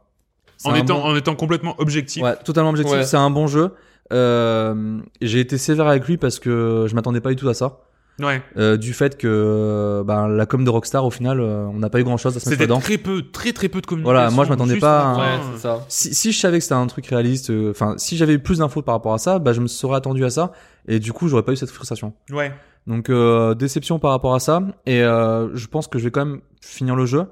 [0.65, 2.23] En étant, bon- en étant complètement objectif.
[2.23, 2.95] Ouais, totalement objectif.
[2.95, 3.03] Ouais.
[3.03, 3.71] C'est un bon jeu.
[4.11, 7.79] Euh, j'ai été sévère avec lui parce que je m'attendais pas du tout à ça.
[8.19, 8.43] Ouais.
[8.57, 11.99] Euh, du fait que ben, la com de Rockstar, au final, euh, on n'a pas
[11.99, 12.79] eu grand chose à se mettre C'était dedans.
[12.79, 14.13] très peu, très très peu de communication.
[14.13, 16.85] Voilà, moi, je m'attendais pas à ouais ça Si, si je savais que c'était un
[16.87, 19.61] truc réaliste, euh, enfin, si j'avais eu plus d'infos par rapport à ça, bah, je
[19.61, 20.51] me serais attendu à ça.
[20.87, 22.13] Et du coup, j'aurais pas eu cette frustration.
[22.31, 22.53] Ouais.
[22.85, 26.25] Donc euh, déception par rapport à ça et euh, je pense que je vais quand
[26.25, 27.27] même finir le jeu.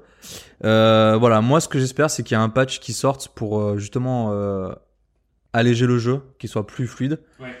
[0.64, 3.60] Euh, voilà, moi ce que j'espère c'est qu'il y a un patch qui sorte pour
[3.60, 4.72] euh, justement euh,
[5.52, 7.20] alléger le jeu, qu'il soit plus fluide.
[7.38, 7.54] Ouais.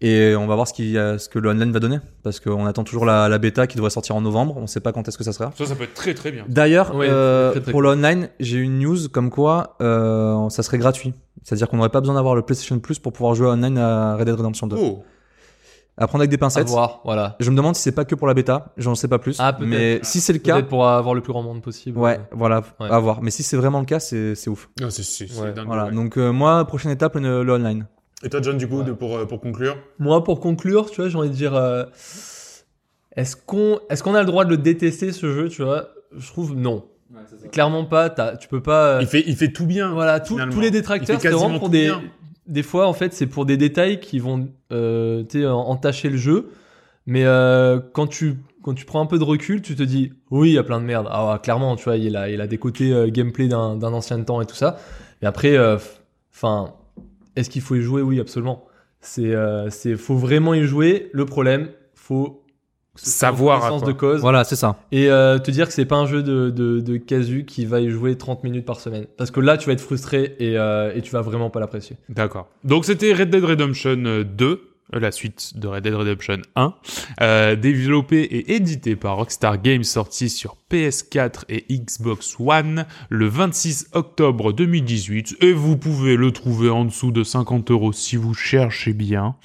[0.00, 2.66] Et on va voir ce, qui, euh, ce que le online va donner parce qu'on
[2.66, 4.56] attend toujours la, la bêta qui devrait sortir en novembre.
[4.56, 5.50] On sait pas quand est-ce que ça sera.
[5.58, 6.44] Ça, ça peut être très très bien.
[6.48, 10.78] D'ailleurs, Ouais, euh, pour le online, j'ai eu une news comme quoi euh, ça serait
[10.78, 11.14] gratuit.
[11.42, 14.26] C'est-à-dire qu'on n'aurait pas besoin d'avoir le PlayStation Plus pour pouvoir jouer online à Red
[14.26, 14.76] Dead Redemption 2.
[14.78, 15.02] Oh.
[16.00, 16.68] À prendre avec des à pincettes.
[16.68, 19.18] voir voilà Je me demande si c'est pas que pour la bêta, j'en sais pas
[19.18, 19.34] plus.
[19.40, 19.68] Ah, peut-être.
[19.68, 22.62] mais si c'est le cas, peut-être pour avoir le plus grand monde possible ouais, voilà,
[22.78, 22.88] Ouais.
[22.88, 23.20] à voir.
[23.20, 24.68] Mais si c'est vraiment le cas, c'est ouf.
[24.80, 25.52] Non, c'est Ouais.
[25.52, 25.66] dingue.
[25.66, 25.86] Voilà.
[25.86, 25.92] ouais.
[25.92, 27.86] Donc euh, moi, prochaine étape, le, le online.
[28.24, 28.84] Et toi, John, du coup, Ouais.
[28.84, 31.84] de- pour, euh, pour conclure Moi, pour conclure, tu vois, j'ai envie de dire, euh,
[33.16, 35.88] est-ce qu'on est-ce qu'on a le droit de le détester ce jeu, tu vois?
[36.16, 36.84] Je trouve non.
[37.52, 38.10] Clairement pas.
[38.36, 38.96] tu peux pas.
[38.96, 39.92] euh, il fait, il fait tout bien.
[39.92, 41.84] voilà, tout- tous les détracteurs, c'est vraiment pour des.
[41.86, 42.02] bien.
[42.46, 46.50] Des fois, en fait, c'est pour des détails qui vont, euh, entacher le jeu.
[47.06, 50.50] Mais euh, quand tu quand tu prends un peu de recul, tu te dis, oui,
[50.50, 51.06] il y a plein de merde.
[51.10, 53.92] Ah, ouais, clairement, tu vois, il a, il a des côtés euh, gameplay d'un d'un
[53.94, 54.78] ancien temps et tout ça.
[55.22, 55.56] Mais après,
[56.34, 56.74] enfin,
[57.38, 58.02] est-ce qu'il faut y jouer?
[58.02, 58.64] Oui, absolument.
[59.00, 61.08] C'est, euh, c'est, faut vraiment y jouer.
[61.12, 62.42] Le problème, faut
[62.96, 63.86] Savoir à quoi.
[63.86, 64.76] de cause Voilà, c'est ça.
[64.90, 67.80] et euh, te dire que c'est pas un jeu de, de, de casu qui va
[67.80, 69.06] y jouer 30 minutes par semaine.
[69.16, 71.96] Parce que là, tu vas être frustré et, euh, et tu vas vraiment pas l'apprécier.
[72.08, 72.48] D'accord.
[72.64, 74.60] Donc, c'était Red Dead Redemption euh, 2.
[74.94, 76.74] Euh, la suite de Red Dead Redemption 1,
[77.20, 83.88] euh, développé et édité par Rockstar Games, sorti sur PS4 et Xbox One le 26
[83.92, 85.36] octobre 2018.
[85.40, 89.36] Et vous pouvez le trouver en dessous de 50 euros si vous cherchez bien.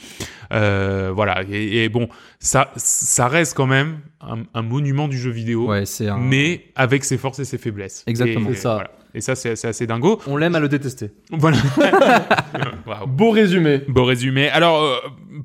[0.52, 1.44] Euh, voilà.
[1.50, 2.08] Et, et bon,
[2.40, 6.18] ça, ça reste quand même un, un monument du jeu vidéo, Ouais, c'est un.
[6.18, 8.04] mais avec ses forces et ses faiblesses.
[8.08, 8.50] Exactement.
[8.52, 8.74] Et, ça.
[8.76, 8.92] voilà.
[9.16, 10.20] Et ça, c'est assez dingo.
[10.28, 11.12] On l'aime à le détester.
[11.32, 11.58] Voilà.
[13.08, 13.82] Beau résumé.
[13.88, 14.50] Beau résumé.
[14.50, 14.96] Alors, euh,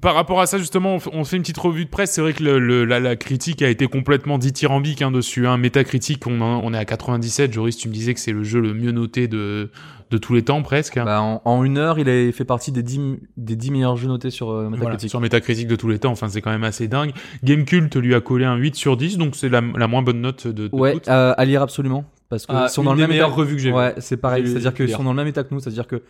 [0.00, 2.12] par rapport à ça, justement, on, fait une petite revue de presse.
[2.12, 5.46] C'est vrai que le, le- la, la critique a été complètement dithyrambique hein, dessus.
[5.46, 5.58] Hein.
[5.58, 7.52] Métacritique, on, en- on est à 97.
[7.52, 9.70] Joris, tu me disais que c'est le jeu le mieux noté de,
[10.10, 10.98] de tous les temps, presque.
[11.02, 13.00] Bah, en, en une heure, il a fait partie des 10,
[13.36, 15.10] des 10 meilleurs jeux notés sur euh, Voilà, Metacritic.
[15.10, 17.12] sur Metacritic de tous les temps, enfin c'est quand même assez dingue.
[17.44, 20.46] Gamecult lui a collé un 8 sur 10, donc c'est la, la moins bonne note
[20.46, 21.08] de, de Ouais, toutes.
[21.08, 22.04] euh, à lire absolument.
[22.28, 23.72] Parce que Ah, ils sont une dans le des même meilleures état- revues que j'ai.
[23.72, 24.46] Ouais, c'est pareil.
[24.46, 25.60] C'est-à-dire qu'ils sont dans le même état que nous.
[25.60, 26.02] C'est-à-dire que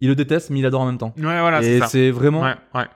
[0.00, 1.12] il le déteste, mais il adore en même temps.
[1.16, 1.86] Ouais, voilà, c'est Et ça.
[1.86, 2.86] c'est vraiment Ouais, ouais.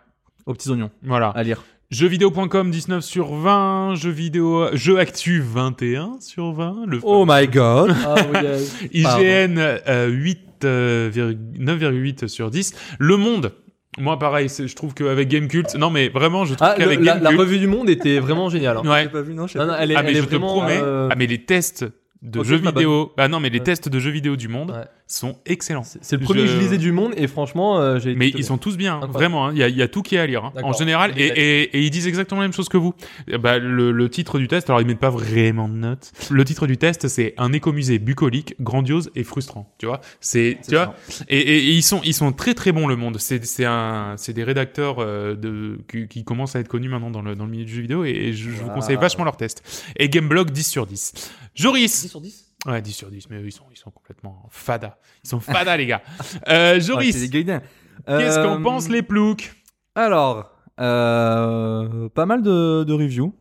[0.46, 1.28] aux petits oignons Voilà.
[1.28, 1.62] à lire.
[1.90, 7.94] Jeuxvideo.com 19 sur 20, jeux vidéo, jeux actu 21 sur 20, le Oh my god.
[8.04, 8.58] Ah euh,
[8.92, 12.74] IGN euh, 8, euh, virg- 9,8 sur 10.
[12.98, 13.52] Le Monde,
[13.98, 17.14] moi pareil, je trouve qu'avec Gamecult, non mais vraiment, je trouve Ah, le- qu'avec la,
[17.14, 18.78] la Gamecult, revue du monde était vraiment géniale.
[18.78, 18.90] hein.
[18.90, 19.08] ouais.
[19.08, 20.30] pas vu, non, je sais Non, non, elle est, Ah elle mais est je te
[20.30, 21.84] vraiment, promets, euh, ah mais les tests
[22.22, 24.70] de jeux vidéo, bah non mais les tests de jeux vidéo du monde.
[24.70, 24.84] Ouais.
[25.06, 25.84] Sont excellents.
[25.84, 28.10] c'est le premier Je- que je lisais du monde et franchement, euh, j'ai.
[28.10, 29.12] été Mais ils sont tous bien, hein, Incroyable.
[29.18, 29.46] vraiment.
[29.48, 29.50] hein.
[29.52, 31.26] Il y, a, il y a tout qui est à lire hein, en général, et,
[31.26, 32.94] et, et ils disent exactement la même chose que vous.
[33.40, 36.12] Bah, le, le titre du test, alors ils mettent pas vraiment de notes.
[36.30, 39.72] Le titre du test, c'est un écomusée bucolique, grandiose et frustrant.
[39.78, 40.94] Tu vois, c'est tu vois,
[41.28, 43.18] et, et- et ils sont ils sont très très bons le monde.
[43.20, 47.10] C'est c'est un c'est des rédacteurs euh, de qui, qui commencent à être connus maintenant
[47.10, 49.24] dans le dans le milieu du jeu vidéo, et, et je, je vous conseille vachement
[49.24, 49.62] leurs tests.
[49.96, 51.12] Et Gameblog 10 sur 10.
[51.54, 52.02] Joris.
[52.04, 54.98] 10 sur 10 Ouais, 10 sur 10, mais eux, ils sont, ils sont complètement fada.
[55.22, 56.02] Ils sont fada, les gars.
[56.48, 59.52] Euh, Joris, qu'est-ce qu'en Euh, pensent les ploucs?
[59.94, 60.50] Alors,
[60.80, 63.34] euh, pas mal de, de reviews.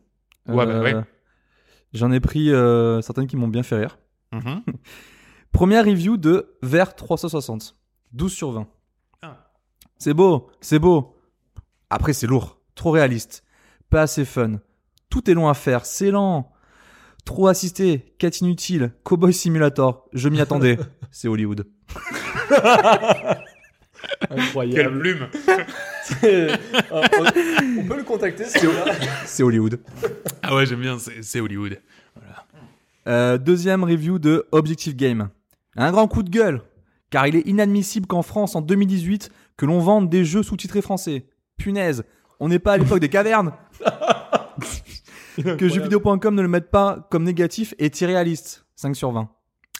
[0.46, 0.94] Ouais, bah ouais.
[1.92, 2.50] J'en ai pris
[3.02, 3.98] certaines qui m'ont bien fait rire.
[4.32, 4.62] Mhm.
[5.52, 7.76] Première review de Vert 360.
[8.12, 8.66] 12 sur 20.
[9.22, 9.48] Ah.
[9.98, 11.16] C'est beau, c'est beau.
[11.90, 12.58] Après, c'est lourd.
[12.74, 13.44] Trop réaliste.
[13.90, 14.60] Pas assez fun.
[15.10, 15.86] Tout est long à faire.
[15.86, 16.50] C'est lent.
[17.24, 18.14] Trop assisté.
[18.18, 18.92] Quête inutile.
[19.02, 20.08] Cowboy Simulator.
[20.12, 20.78] Je m'y attendais.
[21.10, 21.66] c'est Hollywood.
[24.28, 24.98] Quelle Incroyable.
[24.98, 25.28] plume
[26.04, 26.48] C'est-
[26.90, 27.00] on,
[27.80, 28.60] on peut le contacter, c'est
[29.24, 29.80] C'est Hollywood.
[30.42, 31.80] Ah ouais, j'aime bien, c'est c'est Hollywood.
[33.06, 35.28] Euh, deuxième review de Objective Game.
[35.76, 36.60] Un grand coup de gueule,
[37.10, 41.26] car il est inadmissible qu'en France, en 2018, que l'on vende des jeux sous-titrés français.
[41.56, 42.04] Punaise,
[42.40, 43.52] on n'est pas à l'époque des cavernes.
[45.58, 48.64] que jeuxvideo.com ne le mette pas comme négatif est irréaliste.
[48.76, 49.28] 5 sur 20.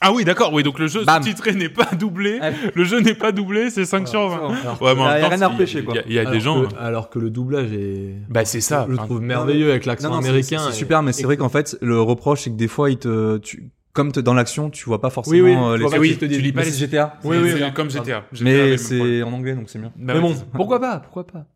[0.00, 1.22] Ah oui, d'accord, oui, donc le jeu Bam.
[1.22, 2.38] sous-titré n'est pas doublé.
[2.40, 2.56] Allez.
[2.74, 4.36] Le jeu n'est pas doublé, c'est 5 sur 20.
[4.36, 5.94] Alors, Ouais, mais en Y a même temps, rien à il- repêcher, il quoi.
[5.94, 6.66] y a- Il y a, alors des gens.
[6.66, 8.16] que- alors que le doublage est.
[8.28, 8.84] Bah, c'est ça.
[8.86, 10.58] Je le trouve merveilleux avec l'accent Non, non, c'est- américain.
[10.64, 12.98] C'est et- super, mais c'est vrai qu'en fait, le reproche, c'est que des fois, il
[12.98, 16.18] te, tu, comme dans l'action, tu vois pas forcément Oui, oui, euh, les pas oui,
[16.18, 17.16] tu lis pas les c'est GTA.
[17.24, 18.24] Oui, oui, c'est comme GTA.
[18.32, 19.90] GTA, Mais c'est en anglais, donc c'est mieux.
[19.96, 21.46] Bah Mais bon, pourquoi pas Pourquoi pas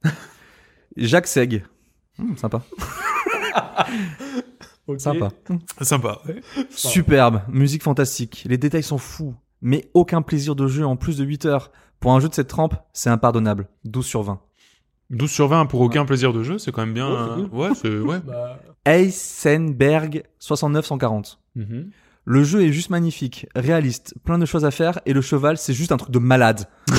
[0.96, 1.64] Jacques Seg.
[2.18, 2.62] Hmm, sympa.
[4.96, 5.28] Sympa.
[5.82, 6.22] Sympa.
[6.70, 11.24] Superbe, musique fantastique, les détails sont fous, mais aucun plaisir de jeu en plus de
[11.24, 11.72] 8 heures.
[12.00, 13.68] Pour un jeu de cette trempe, c'est impardonnable.
[13.84, 14.40] 12 sur 20.
[15.10, 17.08] 12 sur 20 pour aucun plaisir de jeu, c'est quand même bien.
[17.52, 18.08] Ouais, c'est euh, cool.
[18.10, 18.24] Ouais, c'est.
[18.24, 18.24] Ouais.
[18.24, 21.38] Bah, Heisenberg 6940.
[21.56, 21.90] Mhm.
[22.24, 25.72] Le jeu est juste magnifique, réaliste, plein de choses à faire, et le cheval, c'est
[25.72, 26.68] juste un truc de malade.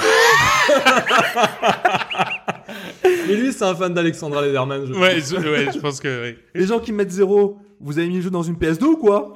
[3.30, 4.86] Mais lui, c'est un fan d'Alexandra Lederman.
[4.88, 6.30] Je Ouais, je, ouais, je pense que.
[6.32, 6.36] oui.
[6.56, 9.34] Les gens qui mettent 0, vous avez mis le jeu dans une PS2 ou quoi?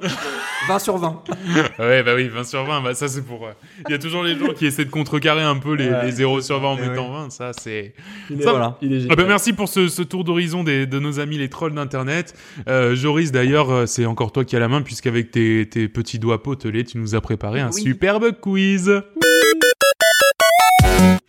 [0.68, 1.22] 20 sur 20.
[1.78, 3.46] Ouais, bah oui, 20 sur 20, bah ça c'est pour.
[3.46, 3.50] euh,
[3.86, 6.06] Il y a toujours les gens qui essaient de contrecarrer un peu les, Ouais.
[6.06, 7.94] les 0 sur 20 en Eh mettant 20, ça c'est.
[8.30, 8.78] Il est, Ça, voilà.
[8.80, 9.16] il est Ah génial.
[9.16, 12.34] bah merci pour ce, ce tour d'horizon des- de nos amis les trolls d'internet.
[12.68, 16.18] Euh, Joris d'ailleurs, euh, c'est encore toi qui as la main puisqu'avec tes, tes petits
[16.18, 17.82] doigts potelés, tu nous as préparé un Oui.
[17.82, 18.90] superbe quiz.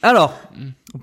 [0.02, 0.40] Alors,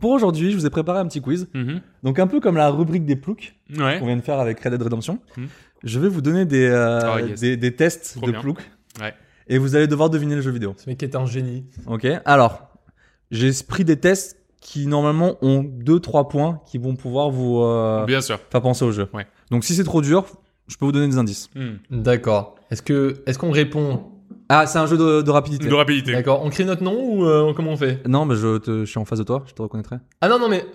[0.01, 1.49] pour aujourd'hui, je vous ai préparé un petit quiz.
[1.55, 1.81] Mhm.
[2.03, 3.99] Donc un peu comme la rubrique des ploucs Ouais.
[3.99, 5.19] qu'on vient de faire avec Red Dead Redemption.
[5.37, 5.47] Hmm.
[5.85, 7.41] Je vais vous donner des, euh, Oh, yes.
[7.41, 8.41] des, des tests Trop de bien.
[8.41, 8.63] ploucs.
[9.01, 9.15] Ouais.
[9.49, 10.75] Et vous allez devoir deviner le jeu vidéo.
[10.77, 11.65] Ce mec est un génie.
[11.87, 12.07] Ok.
[12.25, 12.69] Alors,
[13.31, 18.21] j'ai pris des tests qui normalement ont 2-3 points qui vont pouvoir vous euh, Bien
[18.21, 18.39] sûr.
[18.51, 19.09] faire penser au jeu.
[19.13, 19.27] Ouais.
[19.51, 20.25] Donc si c'est trop dur,
[20.69, 21.51] je peux vous donner des indices.
[21.57, 21.79] Mhm.
[22.03, 22.55] D'accord.
[22.71, 24.12] Est-ce que, est-ce qu'on répond
[24.55, 25.67] Ah, c'est un jeu de, de rapidité.
[25.67, 26.13] De rapidité.
[26.13, 26.43] D'accord.
[26.45, 28.07] On crie notre nom ou euh, comment on fait?
[28.07, 29.97] Non, mais je, te- je suis en face de toi, je te reconnaîtrai.
[30.21, 30.67] Ah non non mais.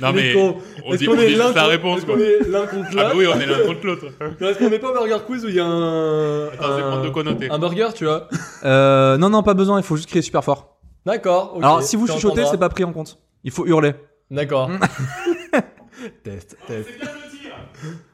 [0.00, 1.98] Non mais Est-ce qu'on- on est-ce dit, qu'on dit est juste l'un la contre- réponse
[1.98, 2.14] Est-ce quoi.
[2.16, 4.04] qu'on est l'un contre Ah bah l'autre oui, on est l'un contre l'autre.
[4.40, 6.46] Est-ce qu'on n'est pas Burger Quiz où il y a un.
[6.48, 7.50] Attends, c'est un- prendre de quoi noter.
[7.50, 8.28] Un burger, tu vois
[8.64, 10.76] Euh, non, non, pas besoin, il faut juste crier super fort.
[11.06, 11.54] D'accord.
[11.56, 11.62] ok.
[11.64, 12.50] Alors, si vous Tu chuchotez, entendras.
[12.52, 13.18] c'est pas pris en compte.
[13.44, 13.94] Il faut hurler.
[14.30, 14.70] D'accord.
[16.24, 16.88] test, test.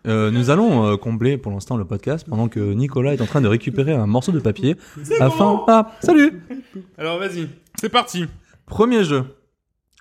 [0.07, 3.41] Euh, nous allons euh, combler pour l'instant le podcast pendant que Nicolas est en train
[3.41, 4.77] de récupérer un morceau de papier
[5.21, 5.65] afin.
[5.69, 6.43] Ah, salut
[6.99, 7.49] Alors vas-y,
[7.81, 8.27] c'est parti.
[8.67, 9.25] Premier jeu.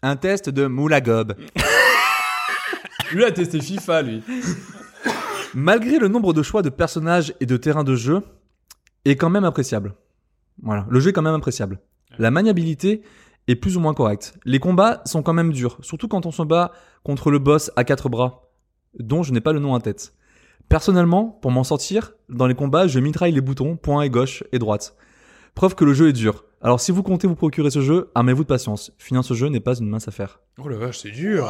[0.02, 1.36] Un test de Moulagob.
[3.12, 4.24] Lui a testé FIFA, lui.
[5.54, 8.22] Malgré le nombre de choix de personnages et de terrains de jeu,
[9.06, 9.94] est quand même appréciable.
[10.62, 11.80] Voilà, le jeu est quand même appréciable.
[12.18, 13.04] La maniabilité
[13.48, 14.36] est plus ou moins correcte.
[14.46, 16.72] Les combats sont quand même durs, surtout quand on se bat
[17.04, 18.50] contre le boss à quatre bras,
[19.00, 20.14] dont je n'ai pas le nom en tête.
[20.70, 24.60] Personnellement, pour m'en sortir, dans les combats, je mitraille les boutons point et gauche et
[24.60, 24.96] droite.
[25.54, 26.44] Preuve que le jeu est dur.
[26.62, 28.92] Alors si vous comptez vous procurer ce jeu, armez-vous de patience.
[28.98, 30.40] Finir ce jeu n'est pas une mince affaire.
[30.58, 31.46] Oh la vache, c'est dur.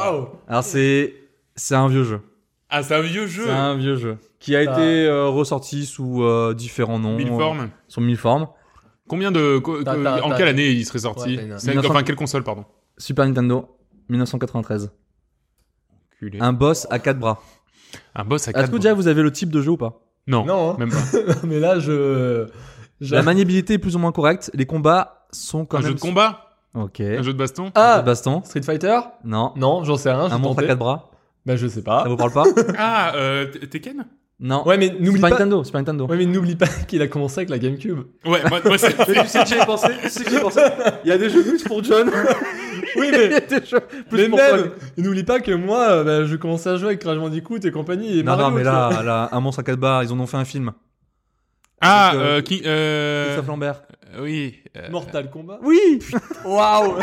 [0.46, 1.14] Alors c'est
[1.54, 2.20] c'est un vieux jeu.
[2.68, 3.44] Ah, c'est un vieux jeu.
[3.46, 7.16] C'est un vieux jeu qui a Ça- été euh, ressorti sous euh, différents noms.
[7.16, 7.70] Mille euh, formes.
[7.88, 8.48] Sur mille formes.
[9.08, 9.58] Combien de.
[9.58, 11.90] co- en quelle année il serait sorti Ouais, t'as une- C'est- 1900.
[11.94, 12.64] Enfin, quelle console, pardon
[12.98, 13.68] Super Nintendo,
[14.10, 14.90] 1993.
[16.40, 17.40] Un boss à quatre bras.
[18.14, 20.00] Un boss à Est-ce 4 que déjà vous avez le type de jeu ou pas?
[20.26, 20.76] Non, Non, hein.
[20.78, 20.98] même pas.
[21.44, 22.46] mais là, je.
[23.00, 24.50] je- La maniabilité est plus ou moins correcte.
[24.54, 25.88] Les combats sont quand un même.
[25.90, 26.50] jeu de combat?
[26.74, 27.00] Ok.
[27.00, 27.70] Un jeu de baston?
[27.74, 28.42] Ah, baston.
[28.44, 28.98] Street Fighter?
[29.24, 29.52] Non.
[29.56, 30.24] Non, j'en sais rien.
[30.30, 30.66] Un monstre à tenté.
[30.66, 31.10] quatre bras?
[31.46, 32.02] Bah, je sais pas.
[32.02, 32.44] Ça vous parle pas?
[32.78, 34.04] Ah, euh, T- Tekken?
[34.38, 34.66] Non.
[34.68, 35.30] Ouais, mais n'oublie pas.
[35.30, 35.64] Nintendo.
[35.64, 36.06] Super Nintendo.
[36.06, 38.00] Ouais, mais n'oublie pas qu'il a commencé avec la GameCube.
[38.26, 38.96] Ouais, moi, moi, c'est.
[39.08, 39.88] Mais tu sais que j'y ai pensé.
[40.02, 40.60] Tu sais que j'y ai pensé.
[41.04, 42.10] Il y a des jeux plus pour John.
[42.96, 43.34] Oui, Il y mais.
[43.34, 46.70] a des jeux plus mais pour même, n'oublie pas que moi, euh, bah, je commençais
[46.70, 48.18] à jouer avec Crash Bandicoot et compagnie.
[48.18, 50.26] Et Non, Mario, non, mais là, là, un monstre à quatre bras, ils en ont
[50.26, 50.72] fait un film.
[51.80, 52.62] Ah, Avec, euh, euh, qui.
[52.64, 53.24] Euh...
[53.26, 53.82] Christophe Lambert.
[54.20, 54.54] Oui.
[54.76, 55.58] euh, Mortal Kombat.
[55.62, 55.98] Oui
[56.44, 56.96] Waouh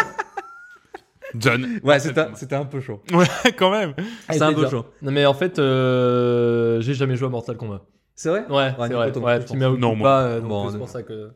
[1.35, 1.79] John.
[1.83, 3.01] Ouais, c'était un, c'était un peu chaud.
[3.13, 3.25] Ouais,
[3.57, 3.93] quand même.
[4.29, 4.85] C'est un peu chaud.
[5.01, 7.81] Non, mais en fait, euh, j'ai jamais joué à Mortal Kombat.
[8.15, 8.45] C'est vrai?
[8.49, 9.11] Ouais, Ouais, c'est vrai.
[9.11, 10.07] ton Ouais, tu m'as Non, moi.
[10.09, 11.31] pas, euh, Bon, c'est pour ça que.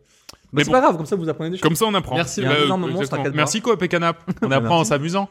[0.54, 0.74] Mais Mais c'est bon.
[0.74, 1.62] pas grave, comme ça vous apprenez des choses.
[1.64, 2.16] Comme ça, on apprend.
[2.16, 3.18] Merci, Bah, énorme euh, monstre.
[3.34, 4.18] Merci, Coop et Canap.
[4.42, 5.30] On apprend en s'amusant.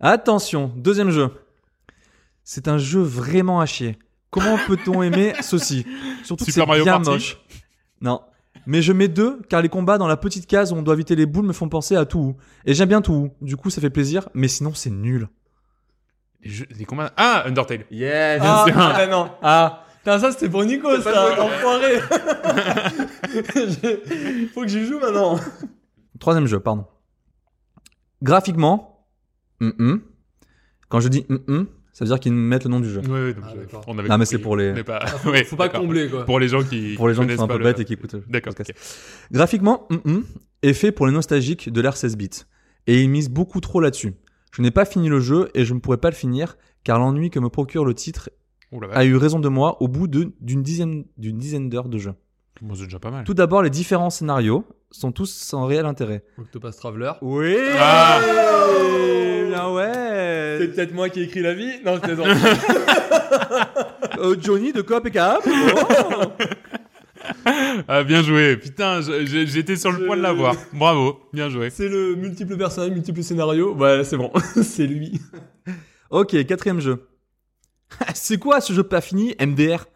[0.00, 1.28] Attention, deuxième jeu.
[2.44, 3.98] C'est un jeu vraiment à chier.
[4.30, 5.86] Comment peut-on aimer ceci?
[6.24, 7.38] Surtout que Super c'est Mario bien Party moche.
[8.00, 8.20] Non.
[8.70, 11.16] Mais je mets deux car les combats dans la petite case où on doit éviter
[11.16, 12.36] les boules me font penser à tout.
[12.66, 13.30] Et j'aime bien tout.
[13.40, 15.28] Du coup, ça fait plaisir, mais sinon c'est nul.
[16.42, 17.10] Les, jeux- les combats.
[17.16, 17.86] Ah, Undertale.
[17.90, 18.74] Yeah, Ah, sûr.
[18.78, 19.30] ah, non.
[19.40, 21.98] Ah, putain, ça c'était pour Nico, ça, enfoiré.
[24.52, 25.40] Faut que j'y joue maintenant.
[26.20, 26.84] Troisième jeu, pardon.
[28.22, 29.06] Graphiquement,
[30.90, 31.24] quand je dis
[31.98, 33.00] ça veut dire qu'ils mettent le nom du jeu.
[33.00, 33.82] Ouais, ouais, donc, Ah, d'accord.
[33.88, 35.04] on avait Non, mais c'est pour les- Mais pas...
[35.06, 36.24] Faut, ouais, faut pas combler, quoi.
[36.24, 36.94] Pour les gens qui.
[36.94, 38.12] Pour les gens qui sont un peu le- bêtes et qui écoutent.
[38.14, 38.54] le D'accord.
[39.32, 40.24] Graphiquement, hum, hum,
[40.62, 42.30] est fait pour les nostalgiques de l'ère 16 bits.
[42.86, 44.14] Et ils misent beaucoup trop là-dessus.
[44.52, 47.30] Je n'ai pas fini le jeu et je ne pourrais pas le finir car l'ennui
[47.30, 48.30] que me procure le titre
[48.92, 52.12] a eu raison de moi au bout d'une dizaine, d'une dizaine d'heures de jeu.
[52.62, 53.24] Bon, c'est déjà pas mal.
[53.24, 56.22] Tout d'abord, les différents scénarios sont tous sans réel intérêt.
[56.38, 57.12] Octopus Traveler.
[57.22, 58.20] Oui Ah.
[59.48, 62.28] Bien ouais C'est peut-être moi qui ai écrit la vie Non, je plaisante.
[64.20, 65.46] Euh, Johnny de Coop et Cap
[67.86, 68.56] Ah, bien joué.
[68.56, 70.54] Putain, je- je- j'étais sur le point de l'avoir.
[70.72, 71.20] Bravo.
[71.32, 71.70] Bien joué.
[71.70, 73.74] c'est le multiple personnage, multiple scénario.
[73.74, 74.32] Ouais, c'est bon.
[74.62, 75.20] c'est lui.
[76.10, 77.06] Ok, quatrième jeu.
[78.14, 79.86] C'est quoi ce jeu pas fini MDR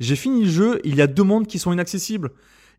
[0.00, 2.30] J'ai fini le jeu, il y a deux mondes qui sont inaccessibles.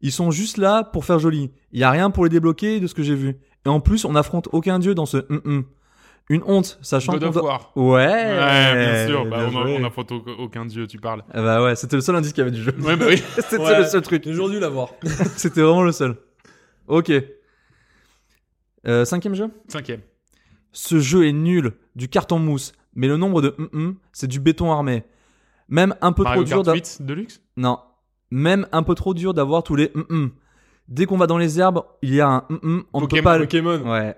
[0.04, 1.50] Ils sont juste là pour faire joli.
[1.72, 3.38] Il y a rien pour les débloquer de ce que j'ai vu.
[3.66, 5.64] Et en plus, on n'affronte aucun dieu dans ce hum hum.
[6.30, 7.44] Une honte, sachant God of doit...
[7.44, 7.72] War.
[7.76, 9.26] Ouais, Ouais, bien sûr.
[9.26, 9.78] Bah, bien on, a- joué.
[9.82, 11.22] on affronte au- aucun dieu, tu parles.
[11.34, 12.74] Ah bah ouais, c'était le seul indice qu'il y avait du jeu.
[12.80, 13.18] Ouais, bah oui.
[13.36, 13.80] c'était Ouais.
[13.80, 14.24] le seul truc.
[14.24, 14.90] J'ai aujourd'hui l'avoir.
[15.36, 16.16] C'était vraiment le seul.
[16.88, 17.12] Ok.
[18.88, 19.50] Euh, cinquième jeu?
[19.68, 20.02] Cinquième.
[20.72, 24.40] Ce jeu est nul, du carton mousse, mais le nombre de hum hum, c'est du
[24.40, 25.04] béton armé.
[25.70, 27.42] Même un peu Mario trop dur Kart d'a- 8 Deluxe?
[27.58, 27.80] Non.
[28.34, 30.32] Même un peu trop dur d'avoir tous les hum hum.
[30.88, 33.10] Dès qu'on va dans les herbes, il y a un hum hum, on ne peut
[33.10, 33.44] Pokémon, pas le...
[33.44, 33.92] Pokémon.
[33.92, 34.16] Ouais.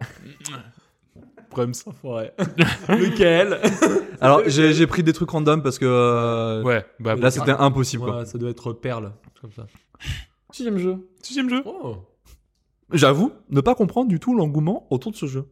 [1.50, 1.74] Prums.
[1.86, 2.32] Enfoiré.
[2.88, 3.60] Lequel
[4.22, 8.20] Alors, j'ai pris des trucs random parce que euh, Ouais, bah, là, c'était impossible, quoi.
[8.20, 9.12] Ouais, ça doit être Perle.
[9.42, 9.68] Comme ça.
[10.52, 11.10] Sixième jeu.
[11.22, 11.62] sixième jeu.
[11.66, 11.98] Oh.
[12.94, 15.52] J'avoue ne pas comprendre du tout l'engouement autour de ce jeu.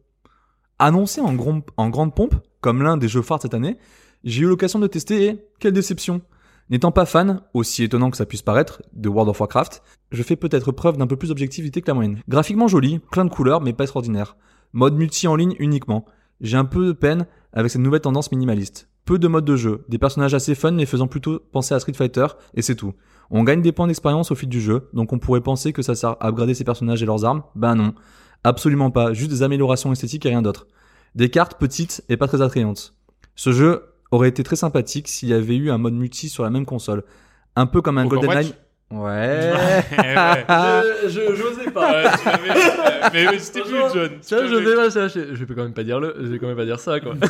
[0.78, 1.36] Annoncé en,
[1.76, 3.76] en grande pompe, comme l'un des jeux phares de cette année,
[4.24, 6.22] j'ai eu l'occasion de tester et quelle déception.
[6.70, 9.82] N'étant pas fan, aussi étonnant que ça puisse paraître, de World of Warcraft,
[10.12, 12.20] je fais peut-être preuve d'un peu plus d'objectivité que la moyenne.
[12.28, 14.36] Graphiquement joli, plein de couleurs, mais pas extraordinaire.
[14.72, 16.06] Mode multi en ligne uniquement.
[16.40, 18.88] J'ai un peu de peine avec cette nouvelle tendance minimaliste.
[19.04, 21.92] Peu de modes de jeu, des personnages assez fun mais faisant plutôt penser à Street
[21.92, 22.94] Fighter, et c'est tout.
[23.30, 25.94] On gagne des points d'expérience au fil du jeu, donc on pourrait penser que ça
[25.94, 27.42] sert à upgrader ses personnages et leurs armes?
[27.54, 27.94] Ben non.
[28.42, 30.66] Absolument pas, juste des améliorations esthétiques et rien d'autre.
[31.14, 32.94] Des cartes petites et pas très attrayantes.
[33.36, 36.50] Ce jeu aurait été très sympathique s'il y avait eu un mode multi sur la
[36.50, 37.02] même console.
[37.56, 38.54] Un peu comme un Overwatch GoldenEye.
[38.90, 39.52] Ouais.
[39.52, 40.44] Ouais.
[41.04, 41.90] Je, je- j'osais pas.
[42.04, 44.10] Ouais, tu l'avais- mais mais c'était plus John.
[44.26, 46.38] Tu vois, je vais, ouais, ça, je, vais quand même pas dire le, je vais
[46.38, 47.14] quand même pas dire ça, quoi.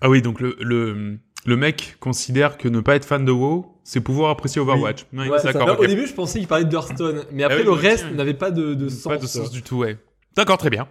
[0.00, 3.78] Ah oui, donc le, le, le mec considère que ne pas être fan de WoW,
[3.84, 5.06] c'est pouvoir apprécier Overwatch.
[5.12, 5.52] Oui, Ouais, ça.
[5.52, 5.68] d'accord.
[5.68, 5.74] Non.
[5.78, 8.10] Au début, je pensais qu'il parlait d'Hearthstone, mais après oui, le aussi, reste ouais.
[8.12, 9.04] n'avait pas de, de sens.
[9.12, 9.98] Pas de sens du tout, ouais.
[10.36, 10.88] D'accord, très bien.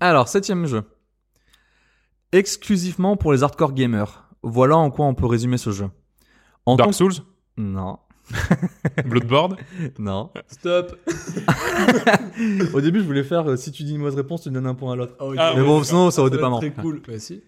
[0.00, 0.82] Alors, septième jeu.
[2.32, 4.28] Exclusivement pour les hardcore gamers.
[4.42, 5.86] Voilà en quoi on peut résumer ce jeu.
[6.66, 7.22] En tant Dark Souls, que-
[7.62, 7.98] Non.
[9.06, 9.56] Bloodborne.
[9.98, 10.30] Non.
[10.48, 10.96] Stop.
[12.74, 14.74] Au début, je voulais faire euh, si tu dis une mauvaise réponse, tu donnes un
[14.74, 15.14] point à l'autre.
[15.20, 16.60] Ah, Mais ouais, bon, sinon, ça aurait été pas marrant.
[16.60, 17.00] Très cool.
[17.06, 17.42] Bah si.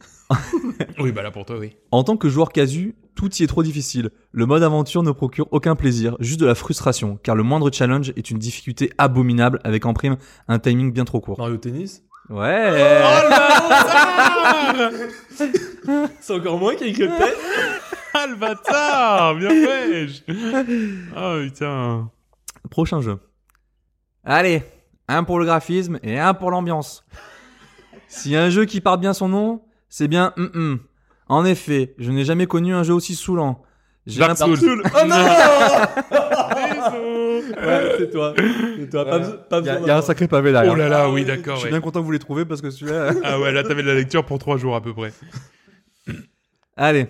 [0.98, 1.76] Oui, bah là pour toi, oui.
[1.90, 4.10] En tant que joueur casu, tout y est trop difficile.
[4.32, 8.12] Le mode aventure ne procure aucun plaisir, juste de la frustration, car le moindre challenge
[8.16, 10.16] est une difficulté abominable avec en prime
[10.48, 11.38] un timing bien trop court.
[11.38, 12.04] Mario Tennis?
[12.30, 13.02] Ouais.
[16.20, 17.36] C'est encore moins écrit le test.
[18.14, 20.06] Ah le bâtard Bien fait
[21.16, 22.10] Oh putain
[22.70, 23.18] Prochain jeu.
[24.24, 24.62] Allez,
[25.08, 27.04] un pour le graphisme et un pour l'ambiance.
[28.06, 30.78] Si un jeu qui porte bien son nom, c'est bien hum, hum.
[31.28, 33.62] En effet, je n'ai jamais connu un jeu aussi saoulant.
[34.06, 34.82] J'ai Dark l'impression- Souls.
[34.94, 35.16] Oh non.
[37.40, 38.34] Ouais, c'est toi.
[38.78, 39.04] C'est toi.
[39.04, 40.72] Pas, besoin- pas Il y, a- besoin il y a un d'avoir- sacré pavé derrière.
[40.72, 41.56] Oh là là, oui, Je d'accord.
[41.56, 41.70] suis ouais.
[41.70, 43.12] bien content que vous les trouvé parce que celui-là.
[43.24, 45.12] Ah ouais, là t'avais de la lecture pour trois jours à peu près.
[46.76, 47.06] Allez.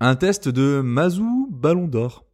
[0.00, 2.24] Un test de Mazou Ballon d'Or.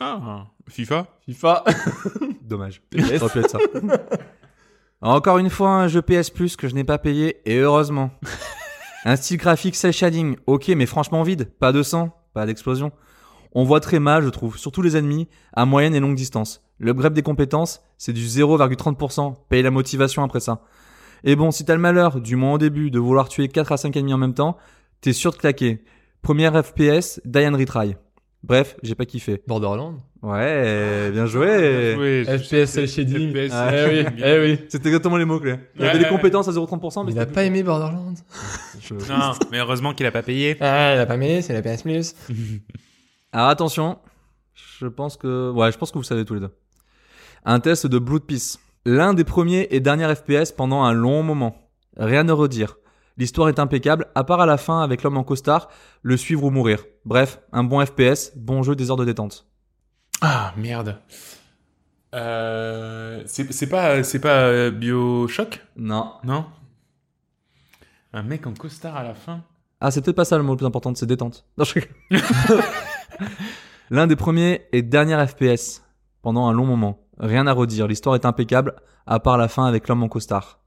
[0.00, 1.06] Ah, FIFA?
[1.26, 1.64] FIFA.
[2.42, 2.82] Dommage.
[2.98, 3.58] Ça aurait pu être ça.
[5.00, 8.10] Encore une fois, un jeu PS Plus que je n'ai pas payé, et heureusement.
[9.04, 11.50] Un style graphique cel shading, ok, mais franchement vide.
[11.58, 12.90] Pas de sang, pas d'explosion.
[13.54, 16.62] On voit très mal, je trouve, surtout les ennemis, à moyenne et longue distance.
[16.80, 19.34] L'upgrade des compétences, c'est du 0,30%.
[19.48, 20.60] Paye la motivation après ça.
[21.22, 23.76] Et bon, si t'as le malheur, du moins au début, de vouloir tuer 4 à
[23.76, 24.56] 5 ennemis en même temps,
[25.00, 25.84] t'es sûr de claquer.
[26.20, 27.96] Première FPS, Die and Retry.
[28.42, 29.42] Bref, j'ai pas kiffé.
[29.46, 30.00] Borderland.
[30.22, 31.94] Ouais, bien joué.
[31.98, 33.30] Oui, FPS cel shading.
[33.30, 34.58] FPS, Ah, eh oui, eh oui.
[34.68, 35.56] C'était exactement les mots-clés.
[35.76, 38.16] Il y Ouais, avait des compétences à 0,30%, mais Il a pas aimé Borderland.
[38.82, 40.56] Je- Non, mais heureusement qu'il a pas payé.
[40.60, 42.14] Ah, il a pas aimé, c'est la PS Plus.
[43.34, 43.98] Alors attention,
[44.54, 45.50] je pense que...
[45.50, 46.56] Ouais, je pense que vous savez tous les deux.
[47.44, 48.60] Un test de Blood Peace.
[48.86, 51.68] L'un des premiers et derniers FPS pendant un long moment.
[51.96, 52.76] Rien à redire.
[53.16, 55.68] L'histoire est impeccable, à part à la fin avec l'homme en costard,
[56.02, 56.84] le suivre ou mourir.
[57.04, 59.48] Bref, un bon FPS, bon jeu des heures de détente.
[60.20, 61.00] Ah merde.
[62.14, 65.60] Euh, c'est pas c'est pas euh, Bioshock?
[65.76, 66.12] Non.
[66.22, 66.46] non?
[68.12, 69.42] Un mec en costard à la fin?
[69.80, 71.44] Ah, c'est peut-être pas ça le mot le plus important, c'est détente.
[71.58, 71.80] Non, je.
[73.90, 75.82] L'un des premiers et derniers FPS
[76.22, 77.06] pendant un long moment.
[77.18, 78.74] Rien à redire, l'histoire est impeccable,
[79.06, 80.60] à part la fin avec l'homme en costard.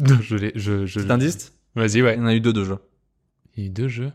[0.00, 1.00] Je l'ai je je.
[1.00, 2.14] C'est un indice Vas-y ouais.
[2.14, 2.78] Il y en a eu deux de jeux.
[3.56, 4.12] Il y a deux jeux.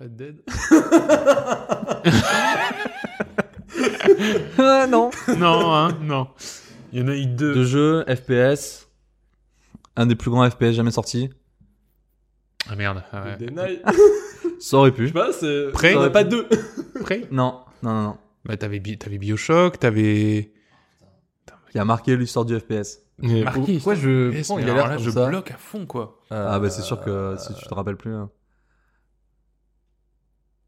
[0.00, 0.42] Red Dead.
[4.58, 6.28] Ah non non hein non.
[6.92, 7.54] Il y en a eu deux.
[7.54, 8.88] Deux jeux, FPS.
[9.96, 11.30] Un des plus grands FPS jamais sortis.
[12.68, 13.02] Ah merde.
[13.12, 13.82] Ah ouais.
[14.60, 15.06] Ça aurait Je pu.
[15.08, 15.70] sais pas, c'est.
[15.72, 16.46] Prêt Il y en a pas deux.
[17.02, 18.16] Prêt Non, non, non, non.
[18.44, 20.52] Bah t'avais Bi- t'avais Bioshock, t'avais.
[21.70, 22.98] Qui a marqué l'histoire du FPS.
[23.18, 24.30] Mais Marqué, pourquoi je.
[24.30, 26.20] Mais alors là, comme je ça bloque à fond quoi.
[26.30, 28.14] Ah bah c'est sûr que si tu te rappelles plus.
[28.14, 28.30] hein.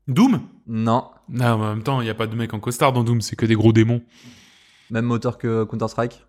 [0.09, 0.41] Doom?
[0.67, 1.11] Non.
[1.29, 3.21] Non, mais en même temps, il y a pas de mec en costard dans Doom,
[3.21, 4.03] c'est que des gros démons.
[4.91, 6.25] Même moteur que Counter-Strike.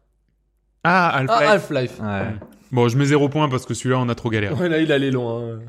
[0.83, 1.49] Ah, Ah, Half-Life.
[1.49, 1.99] Half-Life.
[1.99, 2.35] Ouais.
[2.73, 4.55] Bon, je mets zéro point parce que celui-là, on a trop galéré.
[4.55, 5.59] Ouais, là, il allait loin.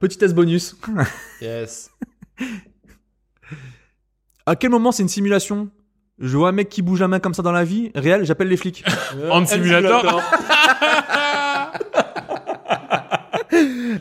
[0.00, 0.76] Petit test bonus.
[1.40, 1.92] Yes.
[4.44, 5.70] À quel moment c'est une simulation?
[6.18, 8.48] Je vois un mec qui bouge la main comme ça dans la vie, réel, j'appelle
[8.48, 8.84] les flics.
[9.30, 10.20] Hand Simulator.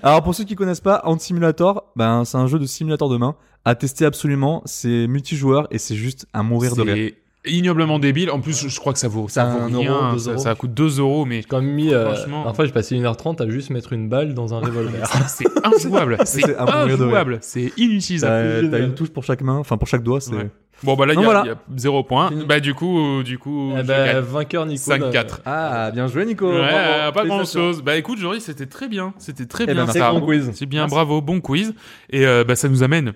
[0.02, 3.18] Alors pour ceux qui connaissent pas, Ant Simulator, ben c'est un jeu de simulateur de
[3.18, 4.64] main à tester absolument.
[4.66, 7.12] C'est multijoueur et c'est juste à mourir de rire.
[7.46, 8.32] Ignoblement débile.
[8.32, 9.92] En plus, je crois que ça vaut, ça vaut un rien.
[10.16, 11.94] euro, ça, coûte 2 euros, mais même mis.
[11.94, 12.44] Euh, Franchement.
[12.48, 15.06] Enfin, j'ai passé 1h30 à juste mettre une balle dans un revolver.
[15.28, 16.18] c'est injouable.
[16.26, 17.40] c'est injouable.
[17.42, 18.70] C'est inutilisable.
[18.72, 20.22] T'as une touche pour chaque main, enfin pour chaque doigt.
[20.22, 20.50] C'est Ouais.
[20.84, 21.42] Bon, bah là, il y, a- voilà.
[21.46, 22.30] il y a zéro point.
[22.30, 22.46] Fini.
[22.46, 24.20] Bah, du coup, du coup, Eh ben, gagne.
[24.20, 24.92] vainqueur Nico.
[24.92, 25.40] 5-4.
[25.46, 26.50] ah bien joué Nico.
[26.50, 27.12] Ouais, Bravo.
[27.14, 27.82] pas grand chose.
[27.82, 29.14] Bah écoute, Joris, c'était très bien.
[29.18, 29.86] C'était très Eh bien.
[29.86, 30.12] ben, C'est ça.
[30.12, 30.52] bon quiz.
[30.54, 30.96] C'est bien, Merci.
[30.96, 31.74] bravo, bon quiz.
[32.10, 33.14] Et euh, bah, ça nous amène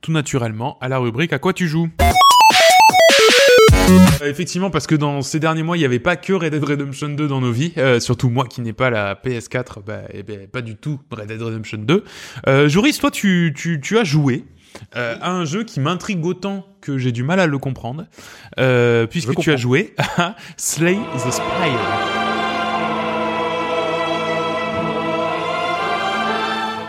[0.00, 1.88] tout naturellement à la rubrique À quoi tu joues?
[2.00, 2.10] Euh,
[4.24, 7.08] Effectivement, parce que dans ces derniers mois, il n'y avait pas que Red Dead Redemption
[7.08, 7.72] 2 dans nos vies.
[7.76, 11.26] Euh, surtout moi qui n'ai pas la PS4, bah, eh ben, pas du tout Red
[11.26, 12.04] Dead Redemption 2.
[12.46, 14.44] Euh, Joris, toi, tu, tu, tu as joué
[14.96, 18.06] euh, à un jeu qui m'intrigue autant que j'ai du mal à le comprendre,
[18.58, 22.22] euh, puisque tu as joué à Slay the Spire.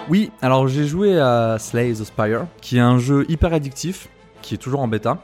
[0.10, 4.10] Oui, alors j'ai joué à Slay the Spire, qui est un jeu hyper addictif,
[4.42, 5.24] qui est toujours en bêta.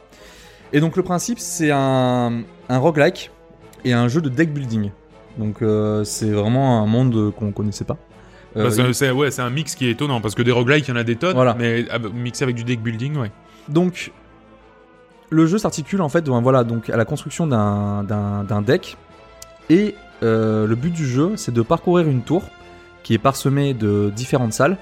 [0.74, 3.32] Et donc le principe, c'est un, un roguelike
[3.86, 4.92] et un jeu de deck building.
[5.38, 7.98] Donc euh, c'est vraiment un monde qu'on connaissait pas.
[8.58, 10.92] Euh, Bah, c'est- ouais, c'est un mix qui est étonnant parce que des roguelikes, il
[10.92, 11.56] y en a des tonnes, Voilà.
[11.58, 13.32] mais ah, bah, mixé avec du deck building, ouais.
[13.68, 14.12] Donc,
[15.30, 18.04] le jeu s'articule en fait voilà, donc à la construction d'un-
[18.62, 18.98] deck.
[19.70, 19.94] Et
[20.24, 22.44] euh, le but du jeu, c'est de parcourir une tour
[23.04, 24.78] qui est parsemée de différentes salles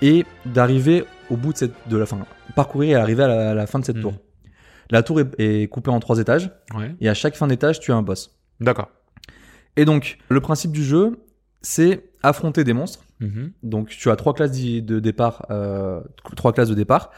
[0.00, 2.18] et d'arriver au bout de, cette, de la fin.
[2.56, 4.02] Parcourir et arriver à la, à la fin de cette Mhm.
[4.02, 4.14] tour.
[4.92, 6.94] La tour est, est coupée en trois étages Ouais.
[7.00, 8.36] et à chaque fin d'étage, tu as un boss.
[8.60, 8.90] D'accord.
[9.76, 11.18] Et donc, le principe du jeu,
[11.62, 13.04] c'est affronter des monstres.
[13.20, 13.52] Mhm.
[13.62, 16.00] Donc tu as trois classes de départ, euh,
[16.36, 17.10] trois classes de départ.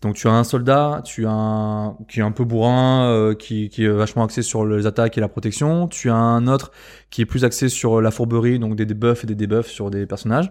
[0.00, 3.68] Donc tu as un soldat, tu as un qui est un peu bourrin, euh, qui,
[3.68, 5.88] qui est vachement axé sur les attaques et la protection.
[5.88, 6.70] Tu as un autre
[7.10, 10.06] qui est plus axé sur la fourberie, donc des debuffs et des debuffs sur des
[10.06, 10.50] personnages.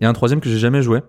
[0.00, 1.00] Et un troisième que j'ai jamais joué.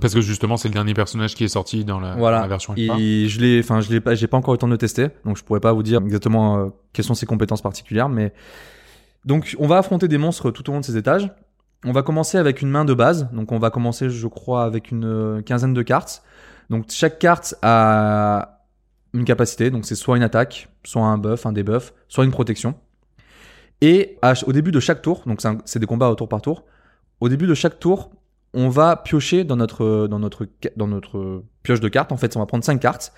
[0.00, 2.38] Parce que justement, c'est le dernier personnage qui est sorti dans la, Voilà.
[2.38, 2.74] dans la version.
[2.76, 4.78] Et je l'ai, enfin je l'ai pas, j'ai pas encore eu le temps de le
[4.78, 8.32] tester, donc je pourrais pas vous dire exactement euh, quelles sont ses compétences particulières, mais
[9.24, 11.30] donc on va affronter des monstres tout au long de ces étages.
[11.84, 14.90] On va commencer avec une main de base, donc on va commencer, je crois, avec
[14.90, 16.22] une euh, quinzaine de cartes.
[16.70, 18.62] Donc chaque carte a
[19.12, 22.74] une capacité, donc c'est soit une attaque, soit un buff, un debuff, soit une protection.
[23.80, 26.64] Et à- au début de chaque tour, donc c'est des combats au tour par tour.
[27.20, 28.10] Au début de chaque tour,
[28.54, 32.12] on va piocher dans notre dans notre dans notre pioche de cartes.
[32.12, 33.12] En fait, on va prendre 5 cartes.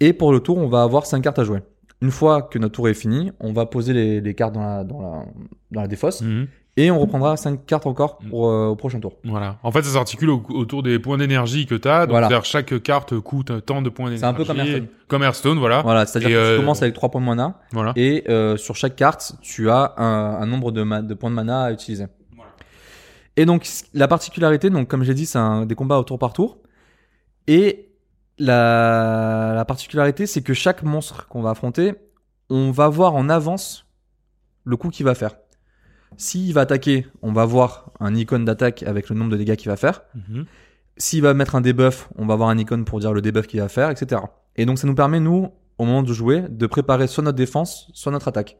[0.00, 1.60] Et pour le tour, on va avoir 5 cartes à jouer.
[2.00, 4.82] Une fois que notre tour est fini, on va poser les, les cartes dans la,
[4.84, 5.24] dans la,
[5.70, 6.22] dans la défausse.
[6.22, 6.48] Mhm.
[6.78, 8.30] Et on reprendra 5 cartes encore Mm.
[8.30, 9.12] pour, euh, au prochain tour.
[9.24, 9.58] Voilà.
[9.62, 12.06] En fait, ça s'articule au- autour des points d'énergie que tu as.
[12.06, 12.40] Donc, Voilà.
[12.44, 14.20] chaque carte coûte tant de points d'énergie.
[14.20, 14.86] C'est un peu comme Hearthstone.
[15.06, 15.82] Comme Hearthstone, voilà.
[15.82, 17.60] Voilà, c'est-à-dire que euh, tu commences avec 3 points de mana.
[17.72, 17.92] Voilà.
[17.96, 20.04] Et euh, sur chaque carte, tu as un,
[20.40, 22.06] un nombre de, de points de mana à utiliser.
[23.36, 26.32] Et donc, la particularité, donc comme j'ai dit, c'est un, des combats au tour par
[26.32, 26.58] tour.
[27.46, 27.90] Et
[28.38, 31.94] la, la particularité, c'est que chaque monstre qu'on va affronter,
[32.50, 33.86] on va voir en avance
[34.64, 35.36] le coup qu'il va faire.
[36.16, 39.68] S'il va attaquer, on va voir un icône d'attaque avec le nombre de dégâts qu'il
[39.68, 40.02] va faire.
[40.14, 40.44] Mhm.
[40.98, 43.60] S'il va mettre un debuff, on va avoir un icône pour dire le debuff qu'il
[43.60, 44.20] va faire, etc.
[44.56, 47.90] Et donc ça nous permet, nous, au moment de jouer, de préparer soit notre défense,
[47.94, 48.58] soit notre attaque.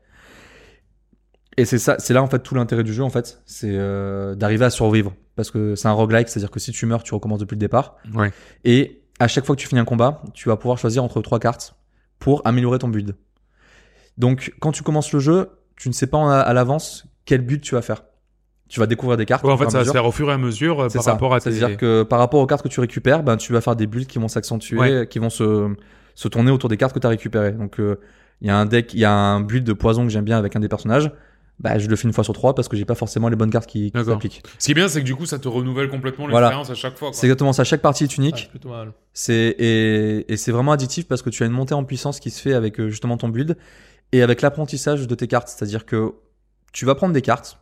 [1.58, 4.34] Et c'est ça, c'est là en fait tout l'intérêt du jeu en fait, c'est euh,
[4.34, 7.40] d'arriver à survivre parce que c'est un roguelike, c'est-à-dire que si tu meurs, tu recommences
[7.40, 7.96] depuis le départ.
[8.14, 8.32] Ouais.
[8.64, 11.38] Et à chaque fois que tu finis un combat, tu vas pouvoir choisir entre trois
[11.38, 11.74] cartes
[12.18, 13.14] pour améliorer ton build.
[14.18, 17.74] Donc quand tu commences le jeu, tu ne sais pas à l'avance quel build tu
[17.74, 18.04] vas faire.
[18.68, 19.44] Tu vas découvrir des cartes.
[19.44, 21.12] Ouais, en fait, ça va se faire au fur et à mesure euh, par ça.
[21.12, 21.52] rapport à tes...
[21.52, 24.06] C'est-à-dire que par rapport aux cartes que tu récupères, ben, tu vas faire des builds
[24.06, 25.06] qui vont s'accentuer, Ouais.
[25.10, 25.74] qui vont se,
[26.14, 27.52] se tourner autour des cartes que tu as récupérées.
[27.52, 28.00] Donc, euh,
[28.40, 30.38] il y a un deck, il y a un build de poison que j'aime bien
[30.38, 31.12] avec un des personnages.
[31.60, 33.50] Bah, je le fais une fois sur trois parce que j'ai pas forcément les bonnes
[33.50, 34.42] cartes qui, qui s'appliquent.
[34.58, 36.48] Ce qui est bien, c'est que du coup, ça te renouvelle complètement Voilà.
[36.48, 37.10] l'expérience à chaque fois.
[37.12, 37.62] C'est exactement ça.
[37.62, 38.50] Chaque partie est Ah, unique.
[38.64, 38.92] mal.
[39.12, 42.30] C'est et, et c'est vraiment addictif parce que tu as une montée en puissance qui
[42.30, 43.56] se fait avec euh, justement ton build
[44.10, 45.48] et avec l'apprentissage de tes cartes.
[45.48, 46.14] C'est-à-dire que
[46.72, 47.58] tu vas prendre des cartes,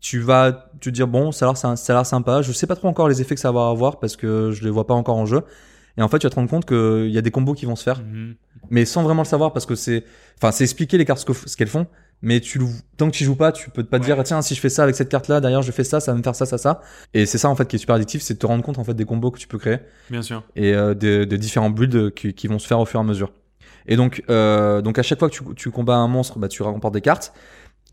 [0.00, 2.40] tu vas te dire bon, ça a l'air ça a l'air sympa.
[2.42, 4.70] Je sais pas trop encore les effets que ça va avoir parce que je les
[4.70, 5.42] vois pas encore en jeu.
[5.98, 7.76] Et en fait, tu vas te rendre compte qu'il y a des combos qui vont
[7.76, 8.34] se faire, Mhm.
[8.70, 10.04] mais sans vraiment le savoir parce que c'est,
[10.38, 11.86] enfin, c'est expliquer les cartes ce qu'elles font.
[12.22, 12.58] Mais tu,
[12.96, 14.82] tant que tu joues pas, tu peux pas te dire tiens si je fais ça
[14.82, 16.80] avec cette carte là, derrière je fais ça, ça va me faire ça, ça, ça.
[17.14, 18.84] Et c'est ça en fait qui est super addictif, c'est de te rendre compte en
[18.84, 19.78] fait des combos que tu peux créer
[20.10, 20.42] Bien sûr.
[20.56, 23.06] et euh, des, des différents builds qui, qui vont se faire au fur et à
[23.06, 23.32] mesure.
[23.86, 26.62] Et donc, euh, donc à chaque fois que tu, tu combats un monstre, bah, tu
[26.62, 27.32] remportes des cartes.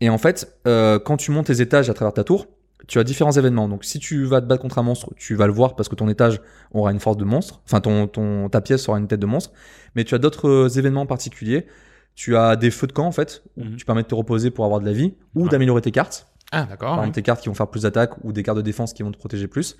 [0.00, 2.46] Et en fait, euh, quand tu montes tes étages à travers ta tour,
[2.88, 3.68] tu as différents événements.
[3.68, 5.94] Donc, si tu vas te battre contre un monstre, tu vas le voir parce que
[5.94, 6.40] ton étage
[6.72, 7.60] aura une force de monstre.
[7.64, 9.52] Enfin, ton, ton, ta pièce aura une tête de monstre.
[9.94, 11.66] Mais tu as d'autres euh, événements particuliers.
[12.14, 13.76] Tu as des feux de camp, en fait, où Mhm.
[13.76, 15.48] tu permets de te reposer pour avoir de la vie ou Ouais.
[15.48, 16.28] d'améliorer tes cartes.
[16.52, 16.94] Ah, Par d'accord.
[16.98, 19.10] exemple, tes cartes qui vont faire plus d'attaques ou des cartes de défense qui vont
[19.10, 19.76] te protéger plus.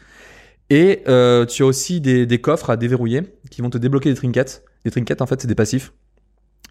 [0.71, 4.17] Et euh, tu as aussi des, des coffres à déverrouiller qui vont te débloquer des
[4.17, 4.65] trinkets.
[4.85, 5.93] Des trinkets, en fait, c'est des passifs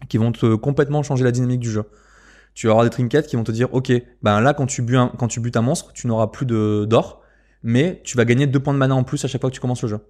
[0.08, 1.84] qui vont te complètement changer la dynamique du jeu.
[2.54, 3.92] Tu vas avoir des trinkets qui vont te dire, ok,
[4.22, 6.84] ben là, quand tu butes un, quand tu butes un monstre, tu n'auras plus de
[6.88, 7.22] d'or,
[7.62, 9.60] mais tu vas gagner deux points de mana en plus à chaque fois que tu
[9.60, 10.00] commences le jeu.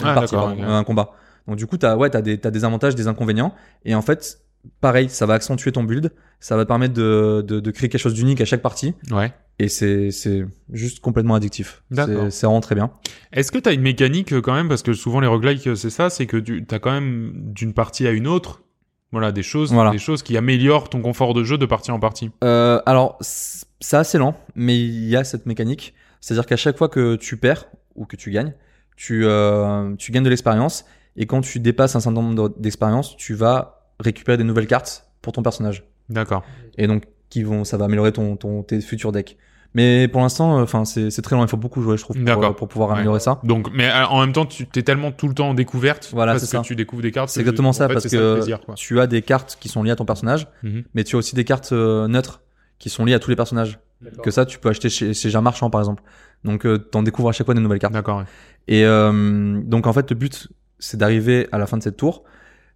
[0.00, 1.10] Une Ah, partie, pardon, un combat.
[1.46, 3.54] Donc du coup, t'as ouais, t'as des, t'as des avantages, des inconvénients,
[3.84, 4.40] et en fait,
[4.80, 8.00] pareil, ça va accentuer ton build, ça va te permettre de, de, de créer quelque
[8.00, 8.94] chose d'unique à chaque partie.
[9.10, 9.32] Ouais.
[9.58, 11.82] Et c'est, c'est juste complètement addictif.
[11.90, 12.26] D'accord.
[12.30, 12.90] C'est, vraiment très bien.
[13.32, 15.74] Est-ce que tu as une mécanique euh, quand même, parce que souvent les roguelikes, euh,
[15.74, 18.62] c'est ça, c'est que tu as quand même d'une partie à une autre,
[19.10, 19.90] voilà, des choses, Voilà.
[19.90, 22.30] des choses qui améliorent ton confort de jeu de partie en partie.
[22.44, 25.94] Euh, alors, c'est assez lent, mais il y a cette mécanique.
[26.20, 27.66] C'est-à-dire qu'à chaque fois que tu perds
[27.96, 28.52] ou que tu gagnes,
[28.96, 30.84] tu, euh, tu gagnes de l'expérience.
[31.16, 35.32] Et quand tu dépasses un certain nombre d'expériences, tu vas récupérer des nouvelles cartes pour
[35.32, 35.84] ton personnage.
[36.08, 36.44] D'accord.
[36.76, 39.36] Et donc, qui vont, ça va améliorer ton, ton, tes futurs decks.
[39.74, 41.42] Mais pour l'instant, euh, enfin, c'est c'est très long.
[41.44, 42.94] Il faut beaucoup jouer, je trouve, pour, euh, pour pouvoir Ouais.
[42.94, 43.38] améliorer ça.
[43.44, 46.32] Donc, mais euh, en même temps, tu t'es tellement tout le temps en découverte Voilà,
[46.32, 46.66] parce c'est que ça.
[46.66, 47.28] tu découvres des cartes.
[47.28, 49.90] C'est exactement en ça, fait, parce que plaisir, tu as des cartes qui sont liées
[49.90, 50.84] à ton personnage, Mhm.
[50.94, 52.40] mais tu as aussi des cartes euh, neutres
[52.78, 53.78] qui sont liées à tous les personnages.
[54.22, 56.02] Que ça, tu peux acheter chez, chez un marchand, par exemple.
[56.44, 57.92] Donc, euh, t'en découvres à chaque fois des nouvelles cartes.
[57.92, 58.18] D'accord.
[58.18, 58.24] ouais.
[58.68, 60.48] Et euh, donc, en fait, le but,
[60.78, 62.22] c'est d'arriver à la fin de cette tour.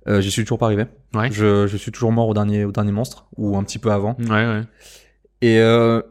[0.08, 0.86] Euh, J'y suis toujours pas arrivé.
[1.14, 1.30] Ouais.
[1.30, 4.16] Je, je suis toujours mort au dernier, au dernier monstre, ou un petit peu avant.
[4.18, 4.62] Ouais, ouais.
[5.40, 6.02] Et euh,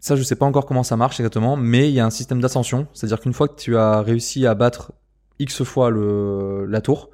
[0.00, 2.40] ça, je sais pas encore comment ça marche exactement, mais il y a un système
[2.40, 2.86] d'ascension.
[2.92, 4.92] C'est-à-dire qu'une fois que tu as réussi à battre
[5.38, 7.10] X fois le, la tour,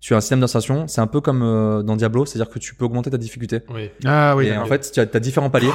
[0.00, 0.88] tu as un système d'ascension.
[0.88, 3.60] C'est un peu comme euh, dans Diablo, c'est-à-dire que tu peux augmenter ta difficulté.
[3.72, 3.90] Oui.
[4.04, 4.46] Ah oui.
[4.48, 5.70] et en fait, tu as, as différents paliers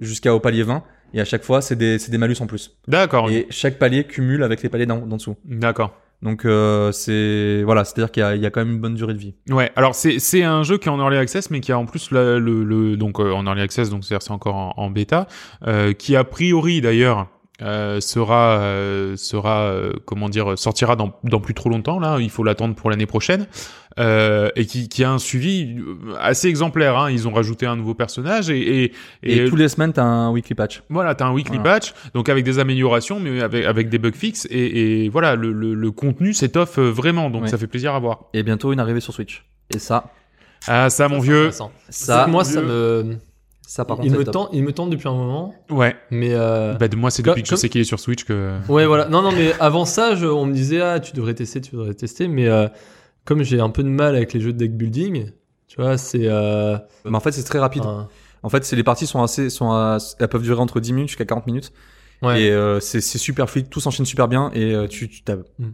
[0.00, 2.78] jusqu'au palier 20, et à chaque fois, c'est des, c'est des malus en plus.
[2.88, 3.30] D'accord.
[3.30, 5.36] Et chaque palier cumule avec les paliers d'en dessous.
[5.44, 5.94] D'accord.
[6.22, 9.18] Donc euh, c'est voilà, c'est-à-dire qu'il y y a quand même une bonne durée de
[9.18, 9.34] vie.
[9.48, 11.86] Ouais, alors c'est c'est un jeu qui est en early access, mais qui a en
[11.86, 15.26] plus le, le, le- donc euh, en early access, donc c'est encore en, en bêta,
[15.66, 17.28] euh, qui a priori d'ailleurs
[17.62, 22.30] euh, sera euh, sera euh, comment dire sortira dans dans plus trop longtemps là, il
[22.30, 23.46] faut l'attendre pour l'année prochaine,
[23.98, 26.96] euh, et qui qui a un suivi euh, assez exemplaire.
[26.98, 27.10] Hein.
[27.10, 28.92] Ils ont rajouté un nouveau personnage et et,
[29.22, 30.82] Et, tous les semaines, t'as un weekly patch.
[30.88, 31.74] voilà, t'as un weekly Voilà.
[31.74, 35.52] patch, donc avec des améliorations, mais avec, avec des bugs fixes, et, et voilà, le,
[35.52, 37.48] le, le contenu s'étoffe vraiment, donc Ouais.
[37.48, 38.24] ça fait plaisir à voir.
[38.34, 39.44] Et bientôt une arrivée sur Switch.
[39.74, 40.10] Et ça,
[40.66, 41.50] Ah, ça, mon Ça, vieux.
[41.90, 43.16] ça, moi, ça me,
[43.72, 45.94] ça par il contre, me tente, il me tente depuis un moment, Ouais.
[46.10, 48.00] mais euh, Bah, de moi, c'est Comme- depuis que je comme- sais qu'il est sur
[48.00, 48.56] Switch que.
[48.68, 49.06] ouais, voilà.
[49.08, 51.94] Non, non, mais avant ça, je- on me disait ah, tu devrais tester, tu devrais
[51.94, 52.66] tester, mais euh,
[53.24, 55.30] comme j'ai un peu de mal avec les jeux de deck building,
[55.68, 57.84] tu vois, c'est euh, Mais en fait, c'est très rapide.
[58.42, 61.10] En fait, c'est les parties sont assez, sont à- elles peuvent durer entre 10 minutes
[61.10, 61.72] jusqu'à 40 minutes.
[62.22, 62.42] ouais.
[62.42, 65.72] Et euh, c'est super fluide, tout s'enchaîne super bien et euh, tu, tu t'as- Mm.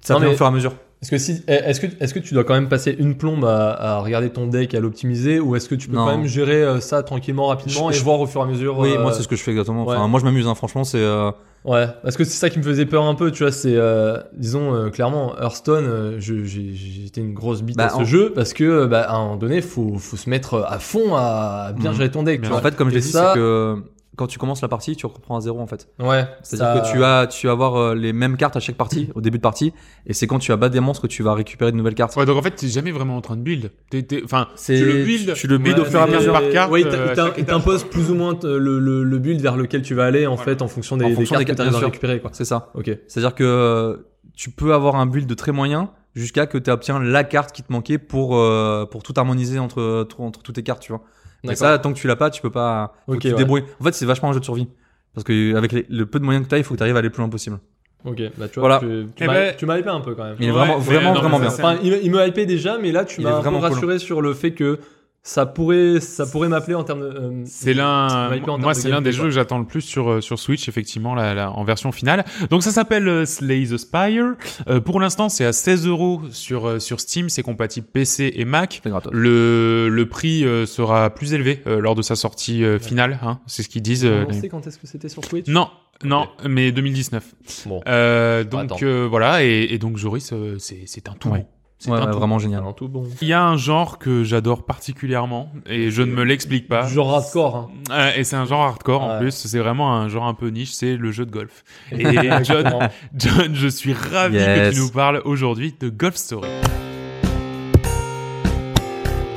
[0.00, 0.74] ça Non, vient mais- au fur et à mesure.
[1.04, 3.72] Est-ce que si, est-ce que, est-ce que tu dois quand même passer une plombe à,
[3.74, 6.06] à regarder ton deck et à l'optimiser, ou est-ce que tu peux Non.
[6.06, 8.46] quand même gérer euh, ça tranquillement, rapidement Je- et je- voir au fur et à
[8.46, 9.84] mesure Oui, euh, moi c'est ce que je fais exactement.
[9.84, 9.94] ouais.
[9.96, 10.96] Enfin, moi je m'amuse, hein, franchement, c'est.
[10.98, 11.30] euh,
[11.66, 14.18] Ouais, parce que c'est ça qui me faisait peur un peu, tu vois, c'est, euh,
[14.34, 18.52] disons, euh, clairement, Hearthstone, euh, j'étais une grosse bite Bah, à ce en- jeu, parce
[18.52, 21.90] que, euh, bah, à un moment donné, faut, faut se mettre à fond à bien
[21.90, 21.96] Mhm.
[21.96, 22.58] gérer ton deck, tu Bien vois.
[22.58, 23.76] En fait, comme je l'ai dit, ça- c'est que
[24.16, 25.88] quand tu commences la partie, tu reprends à zéro en fait.
[25.98, 26.24] Ouais.
[26.42, 29.08] C'est-à-dire ça- que tu vas, tu vas avoir euh, les mêmes cartes à chaque partie,
[29.14, 29.72] au début de partie,
[30.06, 32.14] et c'est quand tu vas battre des monstres que tu vas récupérer de nouvelles cartes.
[32.16, 33.70] Ouais, donc en fait, t'es jamais vraiment en train de build.
[33.90, 35.34] T'es- t'es- Enfin, C'est- tu le build.
[35.34, 36.32] tu le build au fur et à c'est mesure.
[36.32, 36.70] par carte.
[36.70, 37.14] Ouais, il euh,
[37.44, 40.62] t'impose plus ou moins le, le, le build vers lequel tu vas aller, en fait,
[40.62, 41.86] en fonction des, En des fonction cartes des que cartes, tu bien sûr.
[41.88, 42.30] récupérer, quoi.
[42.32, 42.70] C'est ça.
[42.74, 42.90] Ok.
[43.08, 43.96] C'est-à-dire que euh,
[44.36, 47.72] tu peux avoir un build très moyen jusqu'à que tu obtiens la carte qui te
[47.72, 51.02] manquait pour euh, pour tout harmoniser entre entre toutes tes cartes, tu vois.
[51.48, 51.58] D'accord.
[51.58, 52.94] ça, tant que tu l'as pas, tu peux pas.
[53.06, 53.38] Ok, tu te ouais.
[53.38, 53.64] débrouilles.
[53.80, 54.68] En fait, c'est vachement un jeu de survie.
[55.14, 56.82] Parce que avec les- le peu de moyens que tu as, il faut que tu
[56.82, 57.58] arrives à aller le plus loin possible.
[58.04, 58.78] Ok, bah tu Voilà.
[58.80, 60.36] vois, tu, tu Eh m'as ben- tu m'as hypé un peu quand même.
[60.38, 61.48] Il est Ouais, vraiment, vraiment, non, vraiment bien.
[61.48, 63.42] Enfin, il, me- il me hypé déjà, mais là, tu Il m'as est un peu
[63.44, 63.68] vraiment cool.
[63.72, 64.78] rassuré sur le fait que
[65.26, 67.06] ça pourrait, ça pourrait m'appeler en termes de.
[67.06, 68.28] euh, C'est l'un,
[68.58, 71.32] moi c'est l'un des jeux que j'attends le plus sur euh, sur Switch effectivement là,
[71.32, 72.26] là, en version finale.
[72.50, 74.34] Donc ça s'appelle euh, Slay the Spire.
[74.68, 78.44] Euh, pour l'instant c'est à 16 euros sur euh, sur Steam, c'est compatible PC et
[78.44, 78.80] Mac.
[78.84, 79.10] C'est gratos.
[79.14, 83.40] Le le prix euh, sera plus élevé euh, lors de sa sortie euh, finale, hein,
[83.46, 84.04] c'est ce qu'ils disent.
[84.04, 85.46] euh, On les- sait quand est-ce que c'était sur Switch?
[85.48, 85.70] Non,
[86.04, 87.24] non, mais 2019.
[87.64, 87.80] Bon.
[87.88, 91.30] Euh, donc euh, voilà et, et donc Joris euh, c'est c'est un tout.
[91.30, 91.46] Ouais.
[91.84, 92.18] C'est Ouais, un ouais, tout.
[92.18, 92.64] vraiment génial.
[92.66, 93.04] un tout bon.
[93.20, 96.86] Il y a un genre que j'adore particulièrement et je ne me l'explique pas.
[96.86, 97.56] Genre hardcore.
[97.56, 97.68] Hein.
[97.92, 100.72] Euh, et c'est un genre hardcore en plus, c'est vraiment un genre un peu niche,
[100.72, 101.62] c'est le jeu de golf.
[101.92, 102.02] Et
[102.44, 102.88] John.
[103.14, 106.48] John, je suis ravi que tu nous parles aujourd'hui de Golf Story.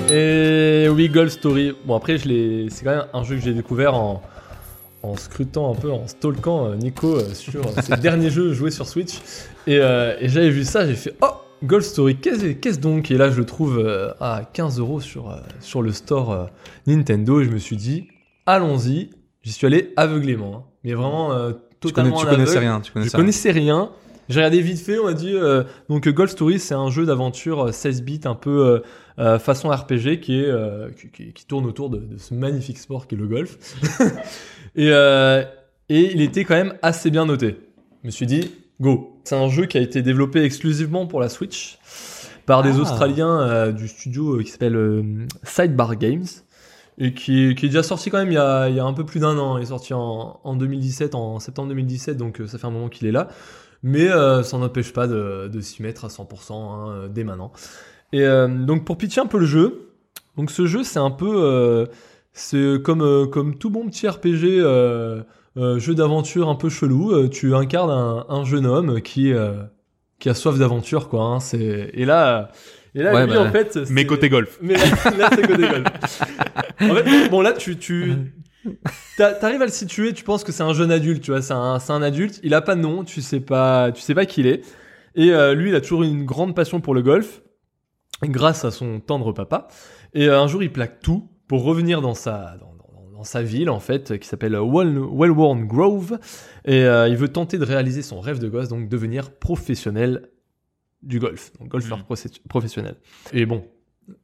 [0.09, 1.73] Et oui, Golf Story.
[1.85, 2.67] Bon, après, je.
[2.69, 4.21] C'est quand même un jeu que j'ai découvert en,
[5.03, 8.71] en scrutant un peu, en stalkant euh, Nico euh, sur euh, ses derniers jeux joués
[8.71, 9.15] sur Switch.
[9.67, 11.27] Et, euh, et j'avais vu ça, j'ai fait Oh,
[11.63, 13.09] Golf Story, qu'est-ce donc?
[13.11, 16.45] Et là, je le trouve euh, à 15 euros sur, euh, sur le store euh,
[16.85, 17.41] Nintendo.
[17.41, 18.07] Et je me suis dit
[18.45, 19.09] Allons-y.
[19.43, 20.55] J'y suis allé aveuglément.
[20.55, 20.63] hein.
[20.83, 21.51] Mais vraiment euh,
[21.81, 22.79] Tu, connais, totalement tu connaissais rien.
[22.81, 23.23] Tu Je connaissais rien.
[23.23, 23.91] connaissais rien.
[24.29, 25.33] J'ai regardé vite fait, on m'a dit.
[25.33, 28.81] euh, donc, Golf Story, c'est un jeu d'aventure euh, 16 bits, un peu
[29.19, 30.51] euh, façon RPG, qui, est,
[30.99, 33.57] qui, qui- qui tourne autour de, de ce magnifique sport qui est le golf.
[34.75, 34.89] et,
[35.89, 37.57] et il était quand même assez bien noté.
[38.03, 39.19] Je me suis dit, go.
[39.23, 41.79] C'est un jeu qui a été développé exclusivement pour la Switch
[42.45, 42.81] par des Ah.
[42.81, 45.03] Australiens euh, du studio euh, qui s'appelle euh,
[45.43, 46.25] Sidebar Games
[46.97, 48.93] et qui, qui est déjà sorti quand même il y a, il y a un
[48.93, 49.57] peu plus d'un an.
[49.57, 53.07] Il est sorti en, en 2017, en septembre 2017, donc ça fait un moment qu'il
[53.07, 53.27] est là.
[53.83, 57.51] Mais ça n'empêche pas de, de s'y mettre à 100% hein, dès maintenant.
[58.11, 59.91] Et donc pour pitcher un peu le jeu,
[60.37, 61.87] donc ce jeu c'est un peu,
[62.33, 64.63] c'est comme comme tout bon petit RPG,
[65.57, 67.11] euh, jeu d'aventure un peu chelou.
[67.11, 69.63] euh, tu incarnes un, un jeune homme qui euh,
[70.19, 71.23] qui a soif d'aventure quoi.
[71.23, 72.51] hein, c'est et là
[72.95, 74.57] et là Ouais, lui bah, en fait Mais côté golf.
[74.61, 74.83] mais là,
[75.17, 76.21] là, c'est côté golf.
[76.81, 78.13] en fait, bon là tu tu
[79.17, 81.53] t'a- t'arrives à le situer, tu penses que c'est un jeune adulte, tu vois, c'est
[81.53, 84.25] un, c'est un adulte, il a pas de nom, tu sais pas, tu sais pas
[84.25, 84.61] qui il est.
[85.15, 87.41] Et euh, lui, il a toujours une grande passion pour le golf,
[88.23, 89.67] grâce à son tendre papa.
[90.13, 92.73] Et euh, un jour, il plaque tout pour revenir dans sa, dans,
[93.17, 96.19] dans- sa ville, en fait, qui s'appelle Well- Wellworn Grove.
[96.65, 100.29] Et euh, il veut tenter de réaliser son rêve de gosse, donc devenir professionnel
[101.03, 102.95] du golf, donc golfeur procé- professionnel.
[103.33, 103.65] Et bon,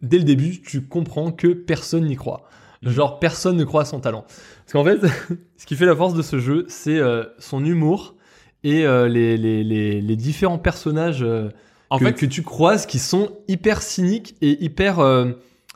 [0.02, 2.44] dès le début, tu comprends que personne n'y croit.
[2.82, 4.26] Genre, personne ne croit à son talent.
[4.66, 5.00] Parce qu'en fait,
[5.58, 8.16] ce qui fait la force de ce jeu, c'est euh, son humour
[8.64, 11.26] et euh, les, les, les, les différents personnages
[11.90, 14.98] En que, fait, que tu croises qui sont hyper cyniques et hyper,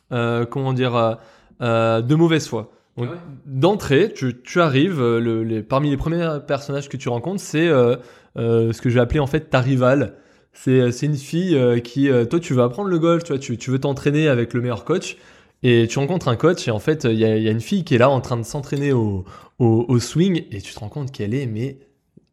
[0.09, 1.17] comment dire,
[1.61, 2.71] de mauvaise foi.
[2.97, 3.09] Donc,
[3.45, 7.67] D'entrée, tu, tu arrives, euh, le, les, parmi les premiers personnages que tu rencontres, c'est
[7.67, 7.95] euh,
[8.37, 10.15] euh, ce que je vais appeler en fait ta rivale.
[10.53, 13.39] C'est c'est une fille euh, qui, euh, toi, tu veux apprendre le golf, tu vois,
[13.39, 15.17] tu, tu veux t'entraîner avec le meilleur coach,
[15.63, 17.83] et tu rencontres un coach, et en fait, il y a, y a une fille
[17.83, 19.23] qui est là en train de s'entraîner au,
[19.59, 21.77] au, au swing, et tu te rends compte qu'elle est, mais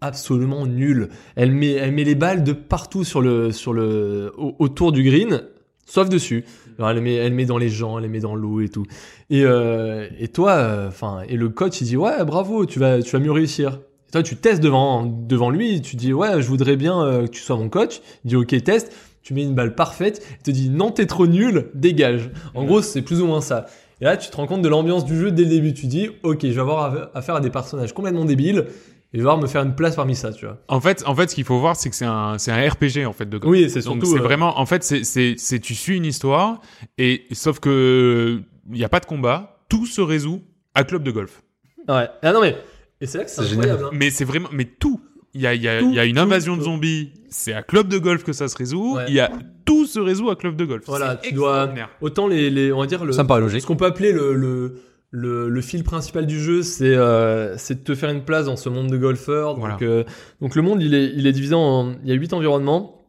[0.01, 1.09] absolument nulle.
[1.37, 5.03] Elle met, elle met les balles de partout sur le, sur le, au- autour du
[5.03, 5.43] green,
[5.87, 6.45] sauf dessus.
[6.79, 8.85] Alors, elle, met, elle met dans les gens, elle met dans l'eau et tout.
[9.31, 13.11] Et, euh, et toi, enfin, et le coach, il dit ouais, bravo, tu vas, tu
[13.13, 13.81] vas mieux réussir.
[14.09, 17.31] Et toi, tu testes devant, devant lui, tu dis ouais, je voudrais bien euh, que
[17.31, 18.01] tu sois mon coach.
[18.25, 18.93] Il dit ok, teste.
[19.23, 20.27] Tu mets une balle parfaite.
[20.41, 22.31] Il te dit non, t'es trop nul, dégage.
[22.55, 23.67] En gros, c'est plus ou moins ça.
[24.03, 25.73] Et là, tu te rends compte de l'ambiance du jeu dès le début.
[25.73, 28.67] Tu dis ok, je vais avoir affaire à des personnages complètement débiles.
[29.15, 30.59] Et devoir me faire une place parmi ça, tu vois.
[30.69, 33.07] en fait, en fait, ce qu'il faut voir, c'est que c'est un, c'est un RPG
[33.07, 33.39] en fait de.
[33.45, 34.07] Oui, c'est Donc surtout.
[34.17, 36.61] c'est euh, vraiment, en fait, c'est, c'est, c'est, tu suis une histoire
[36.99, 38.41] et sauf que
[38.73, 40.43] il y a pas de combat, tout se résout
[40.75, 41.43] à club de golf.
[41.89, 42.09] Ouais.
[42.23, 42.57] Ah non mais.
[43.01, 43.85] Et c'est là que c'est incroyable.
[43.85, 43.91] hein.
[43.93, 45.01] Mais c'est vraiment, mais tout.
[45.37, 47.53] Il y a, il y a, Tout, y a une tout, invasion de zombies, c'est
[47.53, 48.95] à club de golf que ça se résout.
[48.97, 49.05] Ouais.
[49.09, 49.31] Il y a
[49.65, 50.85] tout se résout à club de golf.
[50.87, 51.69] Voilà, tu dois-.
[52.01, 53.13] Autant les, les, on va dire le.
[53.13, 53.65] Ça me paraît Ce logique.
[53.67, 54.81] qu'on peut appeler le, le,
[55.17, 58.69] le, le fil principal du jeu, c'est euh, de te faire une place dans ce
[58.69, 59.55] monde de golfeurs.
[59.55, 59.79] Donc, Voilà.
[59.83, 60.03] euh,
[60.41, 61.93] donc le monde, il est, il est divisé en...
[62.03, 63.04] Il y a huit environnements.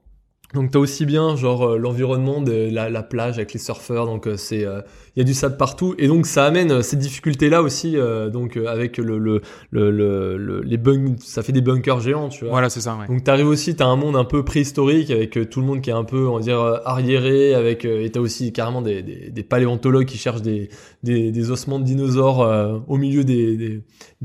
[0.53, 4.05] Donc t'as aussi bien genre euh, l'environnement de la, la plage avec les surfeurs.
[4.05, 4.63] Donc euh, c'est...
[4.65, 4.81] euh,
[5.15, 5.95] il y a du sable partout.
[5.97, 7.97] Et donc ça amène euh, ces difficultés-là aussi.
[7.97, 9.41] euh, donc euh, avec le, le,
[9.71, 11.15] le, le- le- les bunkers...
[11.19, 12.51] Ça fait des bunkers géants, tu vois.
[12.51, 12.95] Voilà, c'est ça.
[12.95, 13.07] Ouais.
[13.07, 15.89] Donc t'arrives aussi, t'as un monde un peu préhistorique avec euh, tout le monde qui
[15.89, 19.01] est un peu, on va dire, euh, arriéré, avec euh, et t'as aussi carrément des,
[19.01, 20.69] des, des paléontologues qui cherchent des,
[21.03, 23.57] des, des ossements de dinosaures euh, au milieu des,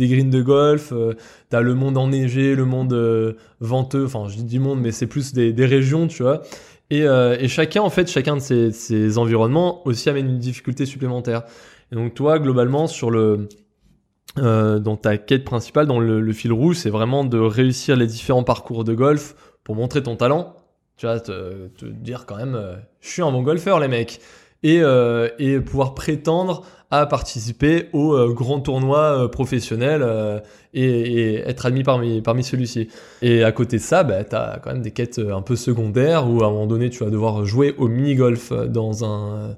[0.00, 0.92] des, greens de golf.
[0.92, 1.14] euh,
[1.50, 4.04] t'as le monde enneigé, le monde euh, venteux.
[4.04, 6.42] Enfin, je dis monde, mais c'est plus des, régions, tu vois.
[6.90, 11.42] Et, euh, et chacun, en fait, chacun de ces, environnements aussi amène une difficulté supplémentaire.
[11.92, 13.48] Et donc toi, globalement, sur le
[14.38, 18.44] euh, dans ta quête principale, dans le, fil rouge, c'est vraiment de réussir les différents
[18.44, 20.54] parcours de golf pour montrer ton talent.
[20.96, 22.58] Tu vois, te, dire quand même,
[23.00, 24.20] je suis un bon golfeur, les mecs.
[24.62, 24.82] Et,
[25.38, 30.40] et pouvoir prétendre à participer au euh, grand tournoi euh, professionnel euh,
[30.74, 32.88] et, être admis parmi, parmi celui-ci.
[33.22, 36.28] Et à côté de ça, bah, tu as quand même des quêtes un peu secondaires
[36.28, 39.56] où à un moment donné, tu vas devoir jouer au mini-golf dans un,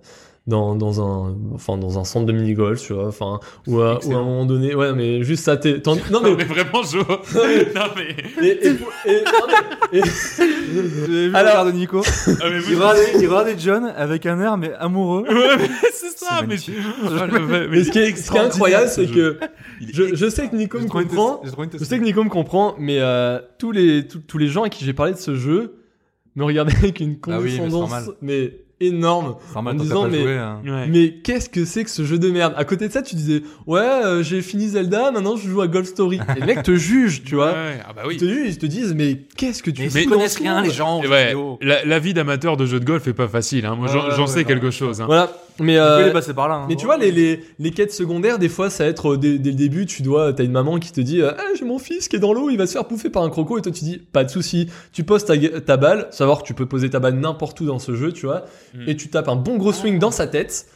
[0.48, 3.38] dans, dans un enfin dans un centre de mini golf tu vois enfin
[3.68, 6.34] ou à, ou à un moment donné ouais mais juste ça t'es t'en- non Non,
[6.36, 6.98] mais vraiment, je.
[7.74, 8.16] non, mais.
[8.44, 8.70] et, et,
[9.06, 10.02] et- et-
[11.06, 12.02] J'ai vu Alors- de Nico.
[12.40, 15.24] Ah, mais vous- Il regardait, il regardait John avec un air mais amoureux.
[15.28, 16.56] Ouais, mais c'est ça, mais.
[17.18, 19.38] Ah, le- mais- mais ce qui est, ce qui est incroyable c'est que
[19.80, 21.40] je, je sais que Nico me comprend
[21.78, 24.68] je sais que Nico me comprend mais euh, tous les tous, tous les gens à
[24.68, 25.74] qui j'ai parlé de ce jeu
[26.36, 27.60] me regardaient avec une Ah oui,
[28.22, 30.60] mais énorme en disant, pas mais- joué, hein.
[30.88, 32.54] Mais qu'est-ce que c'est que ce jeu de merde?
[32.56, 35.68] À côté de ça, tu disais ouais, euh, j'ai fini Zelda, maintenant je joue à
[35.68, 36.18] Golf Story.
[36.36, 37.52] Et les mecs te jugent, tu vois.
[37.52, 40.02] Ouais, ah bah Ils te jugent, ils te disent mais qu'est-ce que tu Mais fais
[40.04, 41.00] ils connaissent ce rien, les gens.
[41.02, 43.66] ouais, la, la vie d'amateur de jeux de golf est pas facile.
[43.66, 43.76] Hein.
[43.76, 44.72] Moi, j'en- Ouais, j'en ouais, sais ouais, quelque ouais.
[44.72, 45.00] chose.
[45.00, 45.06] Hein.
[45.06, 45.30] Voilà.
[45.60, 46.54] Mais Tu peux euh, les passer par là.
[46.56, 46.66] hein.
[46.68, 49.38] mais tu vois les, les, les quêtes secondaires des fois ça va être euh, dès,
[49.38, 51.78] dès le début tu dois t'as une maman qui te dit euh, ah j'ai mon
[51.78, 53.70] fils qui est dans l'eau il va se faire bouffer par un croco et toi
[53.70, 56.88] tu dis pas de souci tu poses ta, ta balle savoir que tu peux poser
[56.90, 58.88] ta balle n'importe où dans ce jeu tu vois Mm.
[58.88, 60.66] et tu tapes un bon gros swing dans sa tête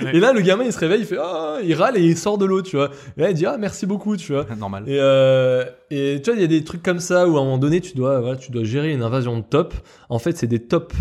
[0.00, 0.10] Ouais.
[0.14, 2.38] et là le gamin il se réveille il fait ah il râle et il sort
[2.38, 4.84] de l'eau tu vois et là il dit ah merci beaucoup tu vois Normal.
[4.86, 7.44] et, euh, et tu vois, il y a des trucs comme ça où à un
[7.44, 9.74] moment donné, tu dois, voilà, tu dois gérer une invasion de top.
[10.08, 10.94] En fait, c'est des tops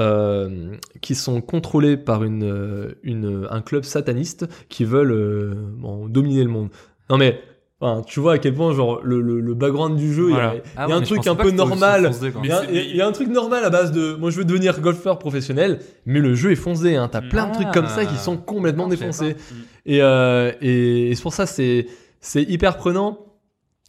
[0.00, 6.08] euh, qui sont contrôlés par une, euh, une, un club sataniste qui veulent euh, bon,
[6.08, 6.70] dominer le monde.
[7.10, 7.40] Non mais,
[7.80, 10.38] enfin, tu vois à quel point genre le, le, le background du jeu, il y
[10.38, 12.10] a- y Ah ouais, un truc un peu normal.
[12.42, 15.18] Il y, a, y un truc normal à base de moi je veux devenir golfeur
[15.18, 16.96] professionnel, mais le jeu est foncé.
[16.96, 17.08] Hein.
[17.10, 19.36] T'as plein de trucs comme ça qui sont complètement Non, défoncés.
[19.86, 21.86] Et, euh, et, et c'est pour ça c'est
[22.20, 23.26] c'est hyper prenant.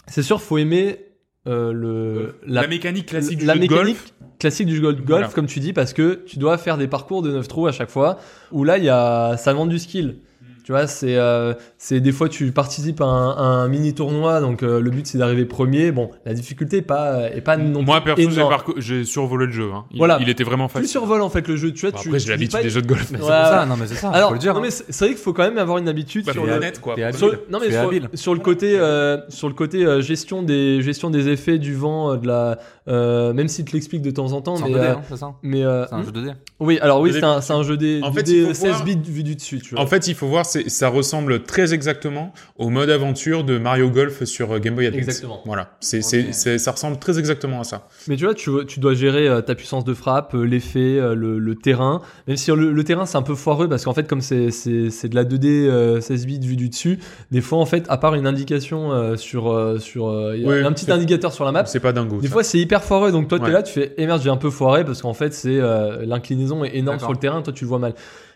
[0.07, 0.99] C'est sûr, faut aimer
[1.47, 4.13] euh, le La, mécanique classique la du jeu de golf.
[4.39, 5.27] classique du golf, Voilà.
[5.29, 7.89] comme tu dis, parce que tu dois faire des parcours de 9 trous à chaque
[7.89, 8.19] fois.
[8.51, 10.17] Où là, il y a ça demande du skill.
[10.59, 13.95] Tu Tu vois, c'est euh, c'est des fois tu participes à un, à un mini
[13.95, 15.91] tournoi, donc euh, le but c'est d'arriver premier.
[15.91, 19.71] Bon, la difficulté est pas est pas non Moi, plus perso, j'ai survolé le jeu.
[19.73, 19.85] Hein.
[19.91, 20.19] Il, Voilà.
[20.21, 20.89] il était vraiment Tu facile.
[20.89, 21.91] survoles en fait le jeu, tu vois.
[21.91, 23.09] Bon, tu, après, j'ai tu l'habitude pas- des jeux de golf.
[23.11, 23.65] Mais Ouais, c'est pour ça, ouais.
[23.65, 24.53] non mais c'est ça, Alors, faut le dire.
[24.53, 24.63] non, hein.
[24.65, 26.95] mais c'est vrai qu'il faut quand même avoir une habitude Bah, sur le, honnête, quoi.
[27.13, 31.09] sur non mais Tu sur, le côté euh, sur le côté euh, gestion des gestion
[31.09, 32.59] des effets du vent euh, de la
[32.89, 35.17] euh, même s'il te l'explique de temps en temps C'est un mais 2D, hein, c'est
[35.17, 36.33] ça mais C'est un jeu 2D.
[36.59, 38.83] oui alors oui c'est un, jeu des En du fait, dé il faut 16 voir-
[38.85, 42.69] bits vu du dessus tu En fait, il faut voir, ça ressemble très exactement au
[42.69, 45.01] mode aventure de Mario Golf sur euh, Game Boy Advance.
[45.03, 45.41] Exactement.
[45.45, 47.87] Voilà, c'est, c'est, ça ressemble très exactement à ça.
[48.07, 51.15] mais tu vois tu, tu dois gérer euh, ta puissance de frappe euh, l'effet euh,
[51.15, 54.07] le, le terrain même si le, le terrain c'est un peu foireux parce qu'en fait
[54.07, 56.99] comme c'est c'est c'est de la 2D euh, 16 bits vu du dessus
[57.31, 60.49] des fois en fait à part une indication euh, sur euh, sur euh, il y
[60.51, 62.19] a un petit c'est- indicateur sur la map C'est pas dingo.
[62.19, 62.33] Des ça.
[62.33, 63.45] fois, c'est hyper foireux, donc toi, Ouais.
[63.47, 66.05] t'es là, tu fais, eh merde, j'ai un peu foiré, parce qu'en fait, c'est euh,
[66.05, 67.09] l'inclinaison est énorme D'accord.
[67.09, 67.93] sur le terrain, toi, tu le vois mal.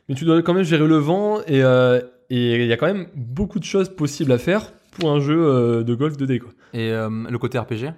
[0.10, 2.88] Mais tu dois quand même gérer le vent, et euh, et il y a quand
[2.88, 6.52] même beaucoup de choses possibles à faire pour un jeu euh, de golf 2D, quoi.
[6.74, 7.94] Et euh, le côté RPG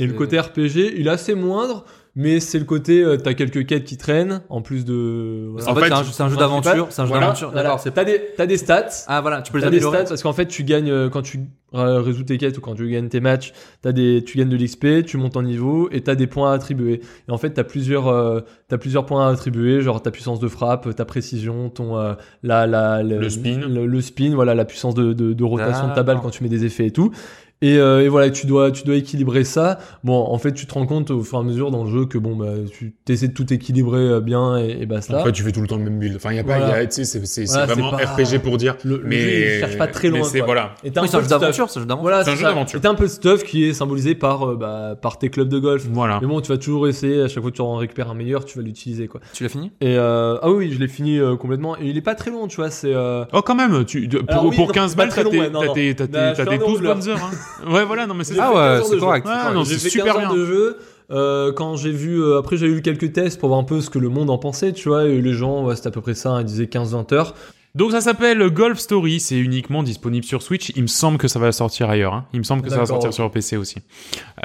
[0.00, 1.84] Et le côté RPG, il est assez moindre,
[2.20, 5.46] mais c'est le côté, euh, t'as quelques quêtes qui traînent, en plus de...
[5.52, 5.68] voilà.
[5.68, 6.86] En En fait, fait, c'est un jeu, c'est un jeu principal, d'aventure.
[6.90, 7.48] C'est un jeu voilà, d'aventure.
[7.50, 7.62] Voilà.
[7.62, 7.80] D'accord.
[7.80, 9.98] c'est- T'as des, t'as des stats, Ah voilà, tu peux les T'as des améliorer.
[9.98, 11.40] stats parce qu'en fait tu gagnes euh, quand tu
[11.74, 14.56] euh, résous tes quêtes ou quand tu gagnes tes matchs, t'as des tu gagnes de
[14.56, 17.02] l'XP, tu montes en niveau et t'as des points à attribuer.
[17.28, 20.48] Et en fait t'as plusieurs euh, t'as plusieurs points à attribuer, genre ta puissance de
[20.48, 23.60] frappe, ta précision, ton euh, la la Le spin.
[23.68, 26.42] le, le spin, voilà la puissance de, de, de rotation de ta balle quand tu
[26.42, 27.12] mets des effets et tout.
[27.60, 29.78] Et, euh, et voilà, tu dois, tu dois équilibrer ça.
[30.04, 32.06] Bon, en fait, tu te rends compte au fur et à mesure dans le jeu
[32.06, 35.20] que bon, bah, tu essaies de tout équilibrer euh, bien et, et basta.
[35.20, 36.14] En fait, tu fais tout le temps le même build.
[36.16, 36.76] Enfin, il y a pas, Voilà.
[36.78, 38.76] il y a- tu sais, c'est, c'est, c'est Voilà, c'est vraiment pas- RPG pour dire.
[38.84, 40.28] le, le mais jeu, il cherche pas très mais loin.
[40.28, 40.46] c'est quoi.
[40.46, 40.74] voilà.
[40.84, 42.02] Et t'as Oui, un c'est jeu d'aventure, c'est un jeu d'aventure.
[42.02, 42.78] Voilà, C'est un c'est jeu d'aventure.
[42.78, 45.48] Et t'as un peu de stuff qui est symbolisé par, euh, bah, par tes clubs
[45.48, 45.84] de golf.
[45.90, 46.18] Voilà.
[46.20, 48.44] Mais bon, tu vas toujours essayer, à chaque fois que tu en récupères un meilleur,
[48.44, 49.20] tu vas l'utiliser, quoi.
[49.32, 49.72] Tu l'as fini?
[49.80, 51.76] Et, euh, ah oui, je l'ai fini euh, complètement.
[51.76, 54.20] Et il est pas très long, tu vois, c'est, euh, Oh, quand même, tu, pour,
[54.28, 55.72] Alors oui, pour non, 15 c'est pas balles, t'as tes, ouais, non, t'as non.
[55.74, 56.94] tes, t'as tes, Bah, je t'as fais tes un 12 heure.
[56.94, 57.30] bonnes heures, hein.
[57.68, 59.26] Ouais, voilà, non, mais c'est Ah fait ouais, 15 heures c'est correct.
[59.54, 60.38] non, J'ai c'est fait super 15 heures bien.
[60.40, 60.78] de jeu.
[61.10, 63.88] Euh, quand j'ai vu, euh, après j'ai eu quelques tests pour voir un peu ce
[63.88, 66.14] que le monde en pensait, tu vois, et les gens, ouais, c'était à peu près
[66.14, 67.34] ça, ils disaient 15-20 heures.
[67.74, 70.70] Donc ça s'appelle Golf Story, c'est uniquement disponible sur Switch.
[70.74, 72.12] Il me semble que ça va sortir ailleurs.
[72.12, 72.26] Hein.
[72.32, 73.76] Il me semble que ça va sortir sur PC aussi.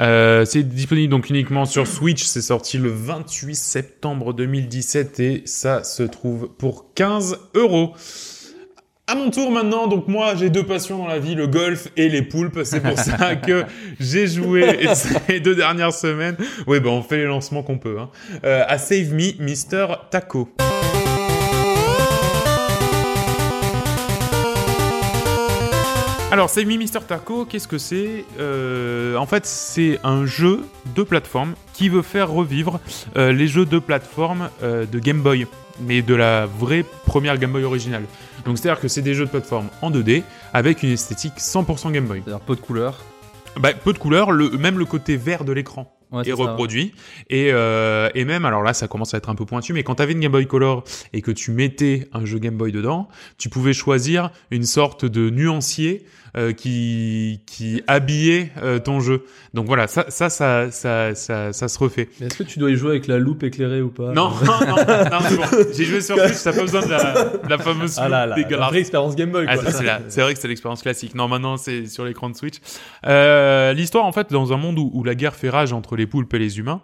[0.00, 2.22] Euh, c'est disponible donc uniquement sur Switch.
[2.24, 7.94] C'est sorti le 28 septembre 2017 et ça se trouve pour 15 euros.
[9.06, 12.08] À mon tour maintenant, donc moi j'ai deux passions dans la vie, le golf et
[12.08, 12.60] les poulpes.
[12.64, 13.64] C'est pour ça que
[14.00, 16.36] j'ai joué ces deux dernières semaines.
[16.66, 17.98] Oui, ben on fait les lancements qu'on peut.
[18.00, 18.08] Hein.
[18.44, 19.96] Euh, à Save Me, Mr.
[20.10, 20.48] Taco.
[26.32, 27.04] Alors, Save Me Mr.
[27.06, 28.24] Taco, qu'est-ce que c'est?
[28.40, 30.62] Euh, En fait, c'est un jeu
[30.96, 32.80] de plateforme qui veut faire revivre
[33.16, 35.46] euh, les jeux de plateforme de Game Boy,
[35.80, 38.04] mais de la vraie première Game Boy originale.
[38.44, 40.22] Donc, c'est-à-dire que c'est des jeux de plateforme en 2D
[40.52, 42.22] avec une esthétique 100% Game Boy.
[42.24, 43.02] C'est-à-dire peu de couleurs.
[43.58, 46.42] Bah, peu de couleurs, le, même le côté vert de l'écran Ouais, est c'est ça,
[46.42, 46.50] ouais.
[46.50, 46.92] reproduit.
[47.28, 49.96] Et, euh, et même, alors là, ça commence à être un peu pointu, mais quand
[49.96, 53.08] tu avais une Game Boy Color et que tu mettais un jeu Game Boy dedans,
[53.36, 56.04] tu pouvais choisir une sorte de nuancier
[56.36, 59.24] euh, qui, qui habillait euh, ton jeu.
[59.52, 62.08] Donc voilà, ça, ça, ça, ça, ça, ça se refait.
[62.20, 64.12] Est-ce que tu dois y jouer avec la loupe éclairée ou pas?
[64.14, 65.70] Non, non, non, non, c'est bon.
[65.76, 68.68] J'ai joué sur Switch, t'as pas besoin de la, de la fameuse Ah là, la
[68.68, 69.56] vraie expérience Game Boy, Ah,
[70.08, 71.14] c'est vrai que c'est l'expérience classique.
[71.14, 72.56] Non, maintenant c'est sur l'écran de Switch.
[73.06, 76.06] Euh, L'histoire, en fait, dans un monde où, où la guerre fait rage entre les
[76.06, 76.80] poulpes et les humains,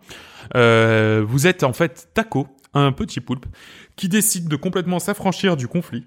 [0.56, 3.46] euh, vous êtes en fait Taco, un petit poulpe,
[3.96, 6.04] qui décide de complètement s'affranchir du conflit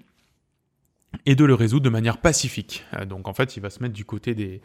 [1.26, 2.84] et de le résoudre de manière pacifique.
[2.98, 4.60] Euh, donc en fait, il va se mettre du côté des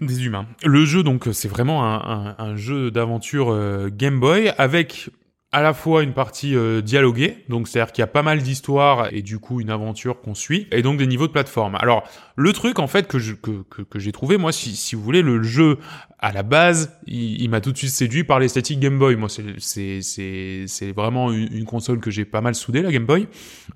[0.00, 0.46] des humains.
[0.64, 5.10] Le jeu, donc, c'est vraiment un, un- jeu d'aventure euh, Game Boy avec
[5.52, 9.08] à la fois une partie euh, dialoguée, donc c'est-à-dire qu'il y a pas mal d'histoires
[9.12, 11.76] et du coup une aventure qu'on suit, et donc des niveaux de plateforme.
[11.76, 12.02] Alors
[12.36, 15.22] le truc en fait que que, que, que j'ai trouvé, moi, si, si vous voulez,
[15.22, 15.78] le jeu
[16.22, 19.16] à la base, il, il m'a tout de suite séduit par l'esthétique Game Boy.
[19.16, 19.28] Moi,
[19.58, 23.26] c'est vraiment une, une console que j'ai pas mal soudée, la Game Boy.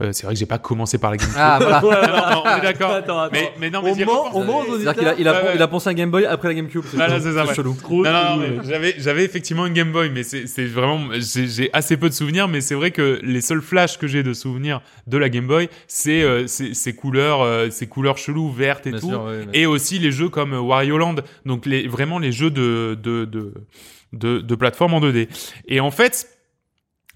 [0.01, 1.37] Euh, c'est vrai que j'ai pas commencé par la Game Boy.
[1.39, 1.81] Ah voilà.
[1.83, 3.29] non, non, on est d'accord.
[3.33, 5.53] Mais, mais non, mais on ment, on ment aux qu'il a, il a, Ouais, ouais.
[5.57, 6.83] il a pensé à Game Boy après la GameCube.
[6.95, 7.55] Voilà, c'est ça, ouais.
[7.55, 7.77] chelou.
[7.91, 12.15] Non, non, j'avais, j'avais effectivement une Game Boy, mais c'est, vraiment, j'ai, assez peu de
[12.15, 15.47] souvenirs, mais c'est vrai que les seuls flashs que j'ai de souvenirs de la Game
[15.47, 19.09] Boy, c'est, euh, ces couleurs, euh, ces couleurs cheloues, vertes et Bien tout.
[19.09, 22.51] sûr, ouais, mais- Et aussi les jeux comme Wario Land, donc les, vraiment les jeux
[22.51, 23.53] de, de, de,
[24.13, 25.29] de, de plateforme en 2D.
[25.67, 26.36] Et en fait,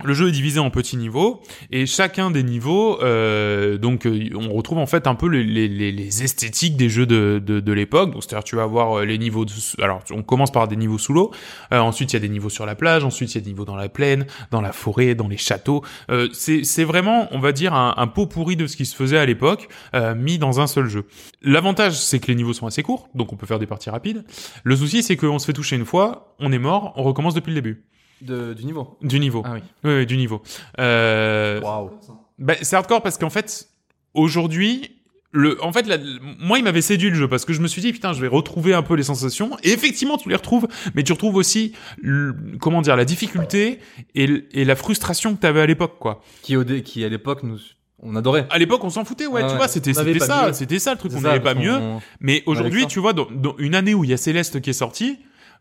[0.04, 4.52] le jeu est divisé en petits niveaux et chacun des niveaux, euh, donc euh, on
[4.52, 8.12] retrouve en fait un peu les, esthétiques des jeux de, de, l'époque.
[8.12, 9.44] Donc c'est-à-dire tu vas avoir euh, les niveaux.
[9.44, 9.52] De,
[9.82, 11.30] alors on commence par des niveaux sous l'eau.
[11.72, 13.04] Euh, ensuite il y a des niveaux sur la plage.
[13.04, 15.82] Ensuite il y a des niveaux dans la plaine, dans la forêt, dans les châteaux.
[16.10, 19.18] Euh, c'est vraiment on va dire un, un pot pourri de ce qui se faisait
[19.18, 19.68] à l'époque
[20.16, 21.06] mis dans un seul jeu.
[21.42, 24.24] L'avantage c'est que les niveaux sont assez courts, donc on peut faire des parties rapides.
[24.64, 27.50] Le souci c'est qu'on se fait toucher une fois, on est mort, on recommence depuis
[27.50, 27.84] le début
[28.22, 28.98] De, du niveau.
[29.02, 29.42] du niveau.
[29.46, 29.60] Ah oui.
[29.84, 30.42] Oui, oui, du niveau.
[30.78, 31.90] Euh, Waouh.
[32.38, 33.68] bah, c'est hardcore parce qu'en fait,
[34.14, 34.96] aujourd'hui,
[35.32, 35.98] le, en fait, la-
[36.40, 38.26] moi, il m'avait séduit le jeu parce que je me suis dit, putain, je vais
[38.28, 39.56] retrouver un peu les sensations.
[39.62, 41.72] Et effectivement, tu les retrouves, mais tu retrouves aussi,
[42.02, 43.78] le- comment dire, la difficulté
[44.14, 44.26] et,
[44.64, 46.22] la frustration que t'avais à l'époque, quoi.
[46.42, 47.58] Qui, au dé- qui à l'époque, nous,
[48.00, 48.46] on adorait.
[48.50, 49.56] À l'époque, on s'en foutait, ouais, Ah tu ouais.
[49.58, 51.78] vois, c'était, ça, c'était ça le truc, on n'avait pas mieux.
[52.20, 54.74] Mais aujourd'hui, tu vois, dans, dans une année où il y a Céleste qui est
[54.74, 55.18] sorti,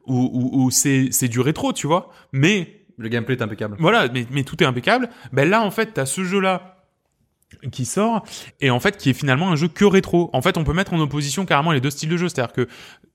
[0.08, 3.78] où, où, où c'est, c'est du rétro, tu vois, mais Le gameplay est impeccable.
[3.80, 5.10] Voilà, mais, mais tout est impeccable.
[5.32, 6.76] Ben là, en fait, t'as ce jeu-là
[7.72, 8.24] qui sort
[8.62, 10.30] et en fait qui est finalement un jeu que rétro.
[10.34, 12.68] En fait, on peut mettre en opposition carrément les deux styles de jeu, c'est-à-dire que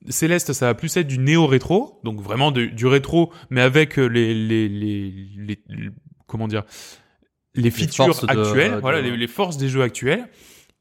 [0.09, 4.07] Céleste, ça va plus être du néo-rétro, donc vraiment de- du rétro, mais avec euh,
[4.07, 5.91] les, les, les, les- les-
[6.27, 6.65] comment dire
[7.55, 10.29] les features actuelles, de- voilà les forces des jeux actuels.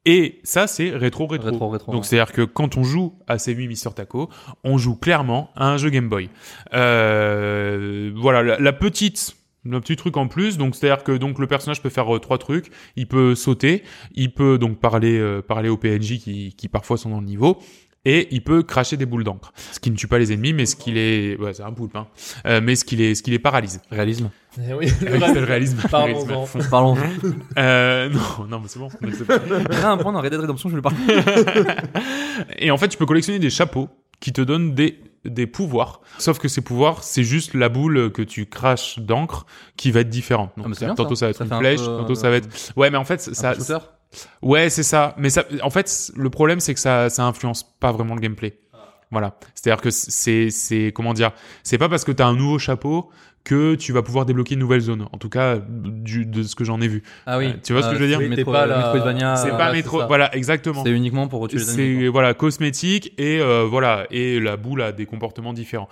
[0.06, 1.50] Et ça, c'est rétro-rétro.
[1.50, 1.92] Rétro, rétro.
[1.92, 2.08] Donc ouais.
[2.08, 4.30] c'est-à-dire que quand on joue à C8 Mister Taco,
[4.64, 6.30] on joue clairement à un jeu Game Boy.
[6.74, 9.36] Euh, voilà, la, la petite
[9.66, 12.38] le petit truc en plus, donc c'est-à-dire que donc le personnage peut faire euh, trois
[12.38, 12.70] trucs.
[12.96, 17.10] Il peut sauter, il peut donc parler euh, parler aux PNJ qui, qui parfois sont
[17.10, 17.60] dans le niveau,
[18.06, 19.54] et il peut cracher des boules d'encre.
[19.72, 21.96] Ce qui ne tue pas les ennemis, mais ce qui les ouais c'est un poulpe,
[21.96, 22.08] hein.
[22.46, 23.82] Euh, mais ce qui les ce qui les paralyse.
[23.92, 24.30] Réalisme.
[24.60, 25.78] Eh oui, le réalisme.
[25.90, 26.26] Parlons-en.
[26.26, 26.70] Réalisme fond.
[26.70, 26.98] Parlons.
[27.58, 28.90] Euh, non non mais c'est bon.
[28.90, 29.40] c'est bon.
[29.70, 30.98] Rien à prendre dans Red Dead Redemption, je voulais parler.
[32.58, 33.90] Et en fait, tu peux collectionner des chapeaux
[34.20, 36.02] qui te donnent des, des pouvoirs.
[36.18, 40.10] Sauf que ces pouvoirs, c'est juste la boule que tu craches d'encre qui va être
[40.10, 40.52] différente.
[40.58, 41.20] Donc, Ah, c'est c'est-à-dire, bien, tantôt ça.
[41.20, 42.50] ça va être Ça une fait un flèche, peu, tantôt ça va être...
[42.76, 43.52] Ouais, mais en fait, ça...
[43.52, 43.78] Un shooter.
[44.42, 45.16] Ouais, c'est ça.
[45.18, 48.58] Mais ça, en fait, le problème, c'est que ça, ça influence pas vraiment le gameplay.
[49.12, 49.36] Voilà.
[49.54, 51.32] C'est-à-dire que c'est, c'est, comment dire,
[51.62, 53.12] c'est pas parce que t'as un nouveau chapeau
[53.44, 55.08] que tu vas pouvoir débloquer une nouvelle zone.
[55.12, 57.04] En tout cas, du, de ce que j'en ai vu.
[57.26, 57.48] Ah oui.
[57.48, 58.20] Euh, tu vois ce que je veux dire?
[58.20, 59.36] c'est Oui, pas Metroidvania.
[59.36, 60.08] c'est euh, pas métro, ça.
[60.08, 60.84] voilà, exactement.
[60.84, 61.64] C'est uniquement pour tuer les.
[61.64, 65.90] C'est voilà cosmétique et euh, voilà et la boule a des comportements différents.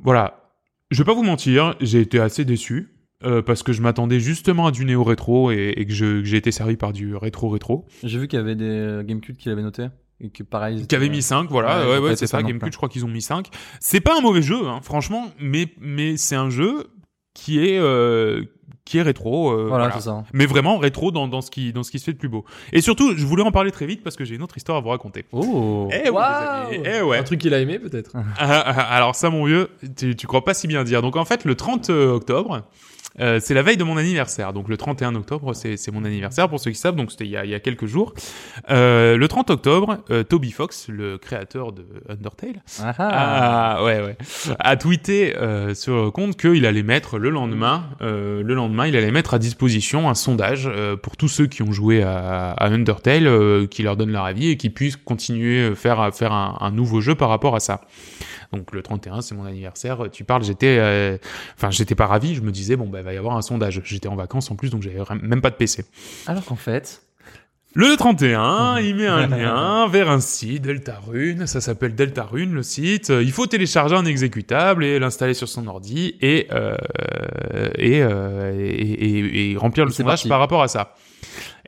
[0.00, 0.42] Voilà,
[0.90, 2.91] je vais pas vous mentir, j'ai été assez déçu
[3.24, 6.50] euh, parce que je m'attendais justement à du néo rétro et, et que j'ai été
[6.52, 7.86] servi par du rétro rétro.
[8.02, 9.86] J'ai vu qu'il y avait des euh, Gamecube qui l'avaient noté.
[10.20, 10.78] Et que pareil.
[10.80, 13.08] ils Qui avait mis 5, voilà, Ouais, ouais, c'est ça, Gamecube, je crois qu'ils ont
[13.08, 13.48] mis 5.
[13.80, 16.86] C'est pas un mauvais jeu, hein, franchement, mais, mais c'est un jeu
[17.34, 18.44] qui est, euh,
[18.84, 19.50] qui est rétro.
[19.50, 19.94] euh, Voilà, voilà.
[19.94, 20.22] c'est ça.
[20.32, 22.44] Mais vraiment rétro dans, dans, ce qui, dans ce qui se fait de plus beau.
[22.72, 24.80] Et surtout, je voulais en parler très vite parce que j'ai une autre histoire à
[24.80, 25.24] vous raconter.
[25.32, 25.88] Oh.
[25.92, 27.18] Eh amis, eh ouais.
[27.18, 28.12] Un truc qu'il a aimé peut-être.
[28.14, 31.02] Ah, ah, alors ça, mon vieux, tu, tu crois pas si bien dire.
[31.02, 32.62] Donc en fait, le 30 octobre,
[33.20, 34.52] euh, c'est la veille de mon anniversaire.
[34.52, 36.96] Donc le 31 octobre, c'est mon anniversaire pour ceux qui savent.
[36.96, 38.14] Donc c'était il, y a- il y a quelques jours.
[38.70, 44.16] Euh, le 30 octobre, euh, Toby Fox, le créateur de Undertale, Ah, ah, ouais, ouais,
[44.58, 48.96] a tweeté euh, sur le compte qu'il allait mettre le lendemain, euh, le lendemain, il
[48.96, 52.68] allait mettre à disposition un sondage euh, pour tous ceux qui ont joué à, à
[52.68, 56.56] Undertale, euh, qui leur donne leur avis et qui puissent continuer à faire, faire un,
[56.60, 57.82] un nouveau jeu par rapport à ça.
[58.52, 60.08] Donc le 31, c'est mon anniversaire.
[60.12, 61.16] Tu parles, j'étais, euh,
[61.56, 62.34] enfin, j'étais pas ravi.
[62.34, 63.80] Je me disais bon, bah, il va y avoir un sondage.
[63.84, 65.84] J'étais en vacances en plus, donc j'avais même pas de PC.
[66.26, 67.02] Alors qu'en fait.
[67.74, 73.08] Le 31, il met un lien vers un site, Deltarune, ça s'appelle Deltarune le site.
[73.08, 76.76] Il faut télécharger un exécutable et l'installer sur son ordi et euh,
[77.78, 80.28] et, euh, et, et- et remplir le sondage parti.
[80.28, 80.94] par rapport à ça.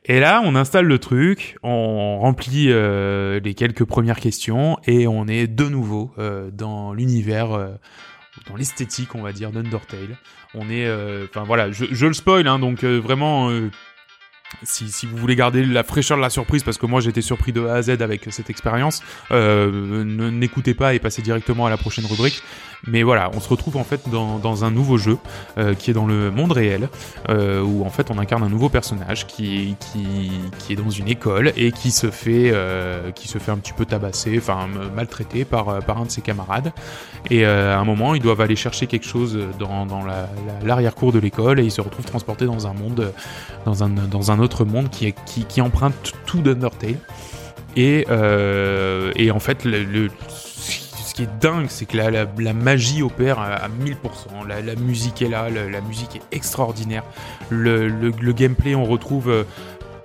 [0.06, 5.26] Et là, on installe le truc, on remplit euh, les quelques premières questions et on
[5.26, 7.68] est de nouveau euh, dans l'univers, euh,
[8.46, 10.18] dans l'esthétique, on va dire, d'Undertale.
[10.54, 10.88] On est,
[11.24, 13.50] enfin voilà, je, le spoil, hein, donc vraiment,
[14.62, 17.52] si, si vous voulez garder la fraîcheur de la surprise, parce que moi été surpris
[17.52, 19.02] de A à Z avec cette expérience,
[19.32, 22.40] n'écoutez pas et passez directement à la prochaine rubrique.
[22.86, 25.16] Mais voilà, on se retrouve en fait dans, dans un nouveau jeu
[25.58, 26.88] euh, qui est dans le monde réel,
[27.30, 31.08] euh, où en fait on incarne un nouveau personnage qui, qui, qui est dans une
[31.08, 34.90] école et qui se fait, euh, qui se fait un petit peu tabasser, enfin m-
[34.94, 36.72] maltraiter par, par un de ses camarades.
[37.30, 40.28] Et à un moment, ils doivent aller chercher quelque chose dans, dans la-
[40.60, 43.12] la- l'arrière-cour de l'école et ils se retrouvent transportés dans un monde,
[43.64, 46.96] dans un, dans un autre monde qui, qui, emprunte tout d'Undertale.
[47.76, 48.06] Et,
[49.16, 50.10] et en fait, le-
[51.14, 54.46] ce qui est dingue, c'est que la, magie opère à, à 1000%.
[54.48, 57.04] La, musique est là, la, musique est extraordinaire.
[57.50, 59.44] Le, gameplay, on retrouve euh,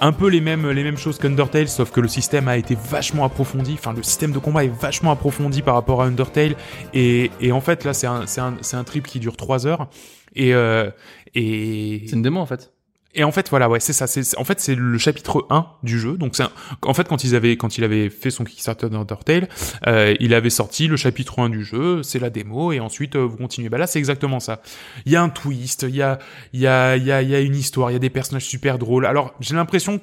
[0.02, 3.74] un peu les mêmes, choses qu'Undertale, sauf que le système a été vachement approfondi.
[3.74, 6.56] Enfin, le système de combat est vachement approfondi par rapport à Undertale.
[6.94, 8.26] Et, en fait, là, c'est un,
[8.74, 9.88] un trip qui dure 3 heures.
[10.36, 10.92] Et euh,
[11.34, 12.72] et C'est une démo en fait.
[13.16, 14.06] Et en fait, voilà, ouais, c'est ça.
[14.06, 16.16] C'est en fait c'est le chapitre 1 du jeu.
[16.16, 16.44] Donc c'est
[16.84, 19.50] en fait quand ils avaient quand il avait fait son Kickstarter d'Undertale,
[19.88, 23.26] euh, il avait sorti le chapitre 1 du jeu, c'est la démo et ensuite euh,
[23.26, 23.70] vous continuez.
[23.70, 24.62] Bah là, c'est exactement ça.
[25.06, 26.20] Il y a un twist, il y a
[26.54, 28.12] il y a il y a il y a une histoire, il y a des
[28.12, 29.08] personnages super drôles.
[29.08, 30.00] Alors, j'ai l'impression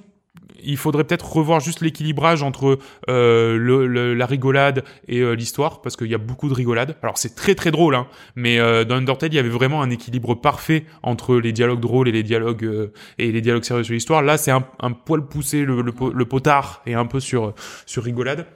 [0.62, 2.78] il faudrait peut-être revoir juste l'équilibrage entre
[3.08, 6.96] euh, la rigolade et euh, l'histoire parce qu'il y a beaucoup de rigolade.
[7.02, 9.90] Alors c'est très très drôle, hein, mais euh, dans Undertale il y avait vraiment un
[9.90, 13.94] équilibre parfait entre les dialogues drôles et les dialogues euh, et les dialogues sérieux sur
[13.94, 14.22] l'histoire.
[14.22, 17.54] Là c'est un, poil poussé le, le, po- le potard et un peu sur
[17.86, 18.46] sur rigolade.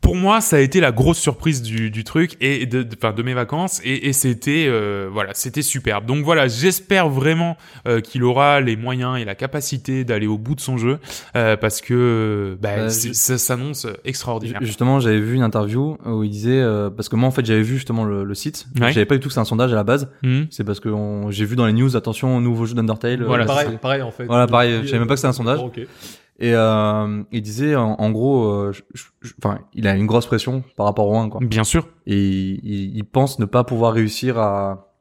[0.00, 3.12] Pour moi, ça a été la grosse surprise du, du truc et de, de, enfin,
[3.12, 6.06] de mes vacances et, et c'était euh, voilà, c'était superbe.
[6.06, 7.56] Donc voilà, j'espère vraiment
[7.88, 10.98] euh, qu'il aura les moyens et la capacité d'aller au bout de son jeu
[11.34, 14.60] euh, parce que bah, Bah, je- ça s'annonce extraordinaire.
[14.62, 17.62] Justement, j'avais vu une interview où il disait euh, parce que moi en fait j'avais
[17.62, 18.66] vu justement le, le site.
[18.80, 18.92] Ouais.
[18.92, 20.08] J'avais pas du tout que c'est un sondage à la base.
[20.22, 20.46] Mhm.
[20.50, 20.88] C'est parce que
[21.30, 23.22] j'ai vu dans les news attention nouveau jeu d'Undertale.
[23.22, 24.26] euh, Voilà, pareil, c'est- pareil en fait.
[24.26, 25.58] Voilà, pareil, je savais même pas que c'était un sondage.
[25.60, 25.80] Ok.
[26.38, 30.06] Et euh, il disait en, en gros, euh, je- je- je- enfin, il a une
[30.06, 31.40] grosse pression par rapport au 1 quoi.
[31.42, 31.88] Bien sûr.
[32.06, 34.92] Et il, il pense ne pas pouvoir réussir à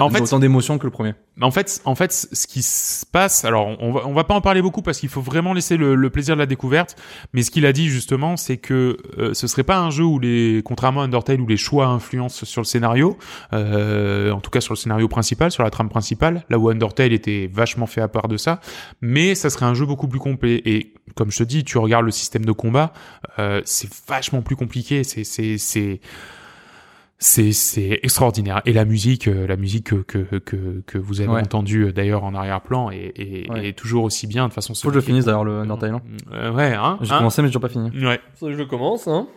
[0.00, 1.14] En donner fait- autant d'émotions que le premier.
[1.40, 4.40] En fait, en fait, ce qui se passe, alors on va, on va pas en
[4.40, 6.96] parler beaucoup parce qu'il faut vraiment laisser le, le plaisir de la découverte.
[7.32, 10.18] Mais ce qu'il a dit justement, c'est que euh, ce serait pas un jeu où
[10.18, 13.18] les, contrairement à Undertale, où les choix influencent sur le scénario,
[13.52, 17.12] euh, en tout cas sur le scénario principal, sur la trame principale, là où Undertale
[17.12, 18.60] était vachement fait à part de ça.
[19.00, 20.62] Mais ça serait un jeu beaucoup plus complet.
[20.64, 22.92] Et comme je te dis, tu regardes le système de combat,
[23.38, 25.04] euh, c'est vachement plus compliqué.
[25.04, 26.00] C'est, c'est, c'est
[27.24, 31.30] c'est c'est extraordinaire et la musique euh, la musique que que que, que vous avez
[31.30, 31.40] Ouais.
[31.40, 33.68] entendue euh, d'ailleurs en arrière-plan est, est, Ouais.
[33.68, 35.94] est toujours aussi bien de toute façon Faut que je le finisse d'ailleurs le Undertale.
[35.94, 36.02] hein.
[36.32, 37.90] Euh, ouais hein, J'ai hein commencé mais j'ai toujours pas fini.
[38.04, 39.28] ouais Ça, je commence, hein.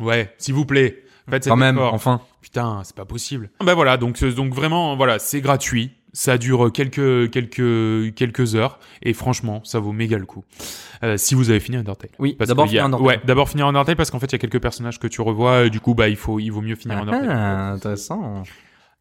[0.00, 2.20] ouais s'il vous plaît faites cet Quand même, enfin.
[2.40, 6.70] putain c'est pas possible bah voilà donc euh, donc vraiment voilà c'est gratuit ça dure
[6.72, 10.44] quelques quelques quelques heures et franchement ça vaut méga le coup
[11.02, 13.06] euh, si vous avez fini Undertale Oui, d'abord finir Undertale.
[13.06, 15.64] ouais d'abord finir Undertale parce qu'en fait il y a quelques personnages que tu revois
[15.64, 18.42] et du coup bah il faut il vaut mieux finir Undertale Ah, intéressant.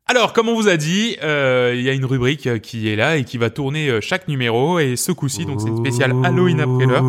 [0.07, 3.15] Alors, comme on vous a dit, euh, il y a une rubrique qui est là
[3.17, 4.79] et qui va tourner euh, chaque numéro.
[4.79, 7.03] Et ce coup-ci, donc c'est une spéciale Halloween après l'heure.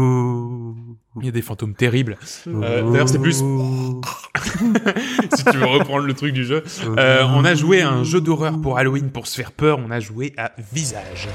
[1.21, 2.17] Il y a des fantômes terribles.
[2.47, 3.37] Euh, D'ailleurs, c'est plus...
[5.37, 6.65] si tu veux reprendre le truc du jeu.
[6.97, 9.79] Euh, on a joué à un jeu d'horreur pour Halloween pour se faire peur.
[9.79, 11.29] On a joué à Visage.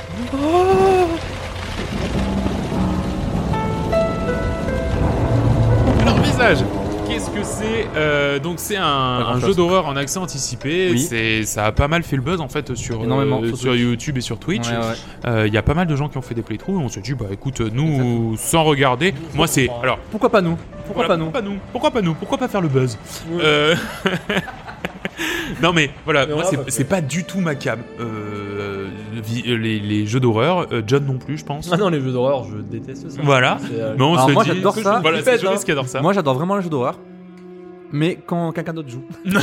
[6.01, 6.63] Alors, Visage
[7.07, 10.89] Qu'est-ce que c'est Euh, Donc c'est un, jeu d'horreur en accès anticipé.
[10.91, 10.99] Oui.
[10.99, 13.75] C'est ça a pas mal fait le buzz en fait sur euh, sur.
[13.75, 14.67] YouTube et sur Twitch.
[14.67, 14.93] Ouais, ouais.
[15.25, 16.77] Euh, Il y a pas mal de gens qui ont fait des playthroughs.
[16.77, 19.13] On s'est dit bah écoute nous sans regarder.
[19.33, 20.57] Moi c'est alors Pourquoi pas nous?
[20.85, 21.25] Pourquoi voilà, pas nous?
[21.25, 21.59] pourquoi pas nous?
[21.71, 22.13] Pourquoi pas nous?
[22.13, 22.97] Pourquoi pas faire le buzz?
[25.61, 27.79] Non mais voilà, Mais moi c'est pas du tout ma cam.
[27.99, 28.76] Euh,
[29.45, 31.69] les, les jeux d'horreur, euh, John non plus je pense.
[31.71, 33.21] Ah non, les jeux d'horreur, je déteste ça.
[33.23, 33.57] Voilà.
[33.71, 34.99] Euh, Mais on Alors se moi, dit, j'adore ça.
[35.01, 35.63] Voilà, Tu c'est pètes, Joris hein.
[35.65, 36.01] qui adore ça.
[36.01, 36.99] Moi, j'adore vraiment les jeux d'horreur,
[37.91, 39.03] mais quand quelqu'un d'autre joue.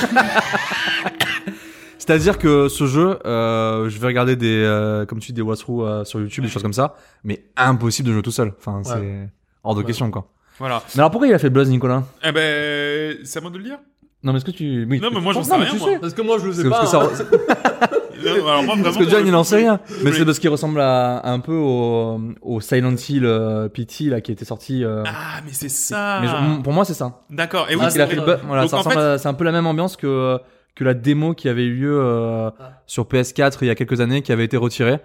[1.98, 5.84] C'est-à-dire que ce jeu, euh, je vais regarder des, euh, comme tu dis, des walkthroughs
[5.86, 8.52] euh, sur YouTube, des choses comme ça, mais impossible de jouer tout seul.
[8.58, 9.30] Enfin, c'est
[9.62, 9.86] hors de Ouais.
[9.86, 10.26] question, quoi.
[10.58, 10.82] Voilà.
[10.94, 12.02] Mais alors, pourquoi il a fait buzz, Nicolas?
[12.22, 13.78] Eh ben, c'est à moi de le dire.
[14.24, 14.86] Non, mais est-ce que tu...
[14.90, 15.66] Oui, Non, mais moi j'en sais rien.
[15.70, 15.88] tu moi.
[15.90, 15.98] sais.
[16.00, 16.80] Parce que moi, je le sais pas.
[16.80, 17.24] parce que ça.
[18.24, 19.80] Non, alors moi, Parce vraiment, que John, il en sait rien.
[20.02, 20.16] Mais Oui.
[20.16, 24.32] c'est parce qu'il ressemble à, un peu au, au Silent Hill euh, PT, là, qui
[24.32, 24.82] était sorti.
[24.82, 26.20] euh, Ah, mais c'est ça.
[26.22, 27.20] mais je- pour moi, c'est ça.
[27.28, 27.66] D'accord.
[27.68, 29.98] Et oui, Ah, Donc, c'est bu- voilà, fait- à- c'est un peu la même ambiance
[29.98, 30.38] que,
[30.74, 32.80] que la démo qui avait eu lieu euh, Ah.
[32.86, 35.00] sur PS4 il y a quelques années, qui avait été retirée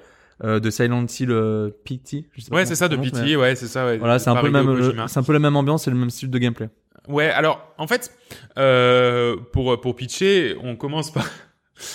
[0.45, 2.25] euh, de Silent Hill euh, PT.
[2.37, 3.85] je sais pas Ouais, c'est ça, de Pity, ouais, c'est ça.
[3.85, 6.09] Ouais, Voilà, c'est un peu même, c'est un peu la même ambiance et le même
[6.09, 6.69] style de gameplay.
[7.09, 8.15] Ouais, alors en fait,
[8.59, 11.27] euh, pour pour pitcher, on commence par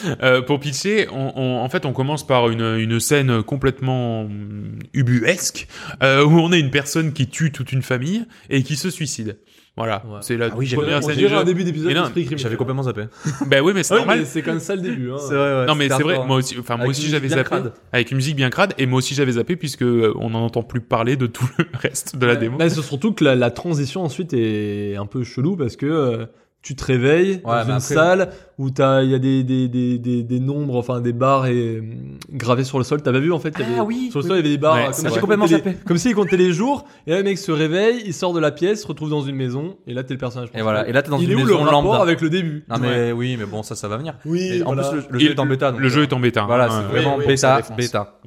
[0.22, 5.68] euh, pour pitcher, on, en fait, on commence par une une scène complètement hum, ubuesque
[6.02, 9.38] euh, où on a une personne qui tue toute une famille et qui se suicide.
[9.76, 10.18] Voilà, Ouais.
[10.20, 11.36] c'est la Ah oui, j'avais- première scène du jeu.
[11.36, 12.42] un début d'épisode Mais non, d'Esprit criminel.
[12.44, 13.06] J'avais complètement zappé.
[13.48, 14.24] Ben oui, mais c'est Ouais, normal.
[14.24, 15.10] c'est comme ça le début.
[15.10, 15.16] Hein.
[15.28, 15.66] C'est vrai, ouais.
[15.66, 17.48] Non mais c'est vrai, moi aussi, enfin moi Avec aussi une j'avais musique bien zappé
[17.62, 17.72] crade.
[17.92, 20.62] avec une musique bien crade et moi aussi j'avais zappé puisque euh, on n'en entend
[20.62, 22.56] plus parler de tout le reste de la démo.
[22.58, 26.26] Là, c'est surtout que la, la transition ensuite est un peu chelou parce que euh,
[26.64, 29.98] tu te réveilles dans une après- salle où t'as il y a des des, des,
[29.98, 33.02] des des nombres enfin des barres et hum, gravés sur le sol.
[33.02, 34.28] T'as pas vu en fait il y avait- Ah oui, sur le oui.
[34.30, 35.12] sol il y avait des barres Ouais, comme.
[35.14, 35.76] J'ai complètement comptait les- zappé.
[35.86, 38.50] comme s'il comptait les jours et là le mec se réveille, il sort de la
[38.50, 40.48] pièce, se retrouve dans une maison et là t'es le personnage.
[40.54, 40.88] Et voilà.
[40.88, 42.00] Et là, t'es dans il une est où le maison rapport lambda.
[42.02, 44.14] avec le début Non mais oui, mais bon, ça, ça va venir.
[44.24, 44.40] Oui.
[44.40, 44.88] Et en voilà.
[44.88, 45.70] plus, le, jeu est en bêta.
[45.70, 46.44] donc, Le jeu euh, est en bêta.
[46.46, 47.02] Voilà, c'est ouais.
[47.02, 48.20] vraiment oui, bêta, ça bêta.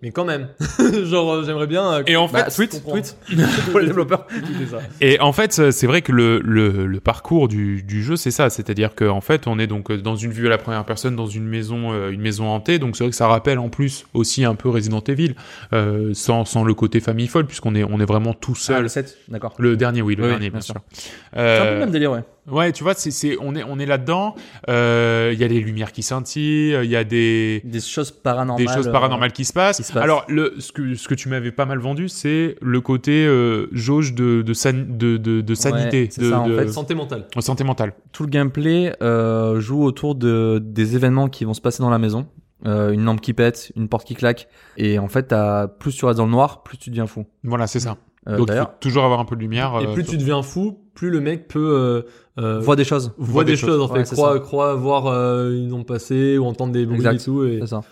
[0.00, 0.46] Mais quand même,
[1.06, 1.84] genre euh, j'aimerais bien.
[1.92, 2.92] euh, Et en Bah, fait, tweet, comprends.
[2.92, 3.16] tweet
[3.70, 4.28] pour les développeurs.
[5.00, 8.48] Et en fait, c'est vrai que le, le, le parcours du, du jeu, c'est ça.
[8.48, 11.26] C'est-à-dire qu'en fait, on est donc euh, dans une vue à la première personne, dans
[11.26, 12.78] une maison, euh, une maison hantée.
[12.78, 15.34] Donc c'est vrai que ça rappelle en plus aussi un peu Resident Evil,
[15.72, 18.82] euh, sans, sans le côté famille folle, puisqu'on est, on est vraiment tout Ah, seul.
[18.82, 19.54] le 7, d'accord.
[19.58, 20.74] le dernier, oui, le Oui, dernier, bien bien sûr.
[20.74, 20.82] sûr.
[21.34, 22.22] C'est un peu le même délire, ouais.
[22.50, 24.34] Ouais, tu vois, c'est, c'est, on est, on est là-dedans.
[24.68, 28.66] Euh, Il y a des lumières qui scintillent, il y a des, Des choses paranormales.
[28.66, 29.76] des choses euh, paranormales qui se passent.
[29.78, 30.02] qui se passent.
[30.02, 33.66] Alors, le, ce que, ce que tu m'avais pas mal vendu, c'est le côté euh,
[33.72, 36.68] jauge de, de, san- de, de, de sanité, c'est de, ça, en de- fait.
[36.68, 37.26] Santé mentale.
[37.40, 37.92] santé mentale.
[38.12, 41.98] Tout le gameplay euh, joue autour de des événements qui vont se passer dans la
[41.98, 42.26] maison.
[42.66, 44.48] Euh, une lampe qui pète, une porte qui claque.
[44.76, 47.24] Et en fait, t'as- plus tu restes dans le noir, plus tu deviens fou.
[47.44, 47.96] Voilà, c'est ça.
[48.26, 49.78] Euh, Donc, il faut toujours avoir un peu de lumière.
[49.80, 52.02] Et euh, plus tu deviens fou, plus le mec peut euh,
[52.42, 53.12] euh, voit des choses.
[53.16, 54.38] voit des, choses, en Ouais, fait, c'est croit, ça.
[54.40, 57.20] croit voir euh, une onde passer ou entendre des bruits Exact.
[57.20, 57.44] et tout.
[57.44, 57.58] Et...
[57.60, 57.82] C'est ça.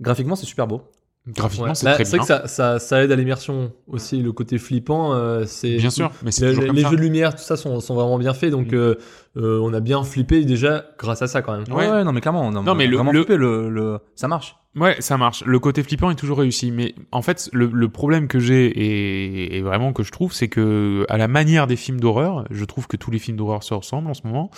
[0.00, 0.82] Graphiquement, c'est super beau.
[1.28, 1.74] Graphiquement, Ouais.
[1.74, 2.24] c'est très c'est bien.
[2.24, 5.12] vrai que ça, ça, ça aide à l'immersion aussi, le côté flippant.
[5.12, 6.90] euh, c'est Bien sûr, mais c'est Les, toujours comme les ça.
[6.90, 8.94] jeux de lumière, tout ça sont, sont vraiment bien faits, donc Mm.
[9.36, 11.64] Euh, on a bien flippé déjà grâce à ça quand même.
[11.76, 11.88] Ouais.
[11.88, 14.26] Ouais, non, mais clairement, on a Non, mais le- vraiment le- flippé, le, le, ça
[14.28, 14.56] marche.
[14.76, 15.42] Ouais, ça marche.
[15.46, 19.56] Le côté flippant est toujours réussi, mais en fait, le, le problème que j'ai et,
[19.56, 22.86] et vraiment que je trouve, c'est que à la manière des films d'horreur, je trouve
[22.86, 24.50] que tous les films d'horreur se ressemblent en ce moment.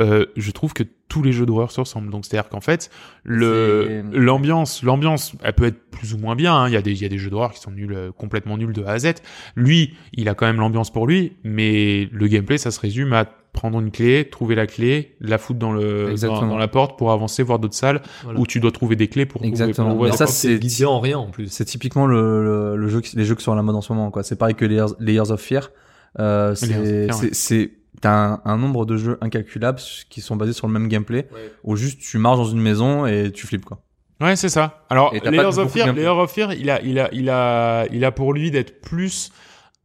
[0.00, 2.10] Euh, je trouve que tous les jeux d'horreur se ressemblent.
[2.10, 2.90] Donc, c'est-à-dire qu'en fait,
[3.24, 6.54] le l'ambiance, l'ambiance, elle peut être plus ou moins bien.
[6.54, 6.68] hein.
[6.68, 8.56] Il y a des, il y a des jeux d'horreur qui sont nuls, euh, complètement
[8.56, 9.14] nuls de A à Z.
[9.54, 13.24] Lui, il a quand même l'ambiance pour lui, mais le gameplay, ça se résume à
[13.52, 17.42] prendre une clé, trouver la clé, la foutre dans le dans, la porte pour avancer
[17.42, 18.38] voir d'autres salles Voilà.
[18.38, 19.88] où tu dois trouver des clés pour Exactement.
[19.90, 21.50] trouver- pour Mais ça, c'est- guidé en rien en plus.
[21.50, 23.92] C'est typiquement le, le, le jeu, les jeux qui sont à la mode en ce
[23.92, 24.22] moment, quoi.
[24.22, 25.70] C'est pareil que Layers, Layers of Fear.
[26.18, 26.76] Euh, c'est,
[27.58, 27.70] ouais.
[28.00, 29.78] t'as un, un nombre de jeux incalculables
[30.08, 31.28] qui sont basés sur le même gameplay,
[31.64, 33.80] où juste tu marches dans une maison et tu flippes, quoi.
[34.20, 34.84] Ouais, c'est ça.
[34.90, 35.92] Alors, Layers of Fear.
[35.94, 39.30] Layers of Fear, il a, il a, il a, il a pour lui d'être plus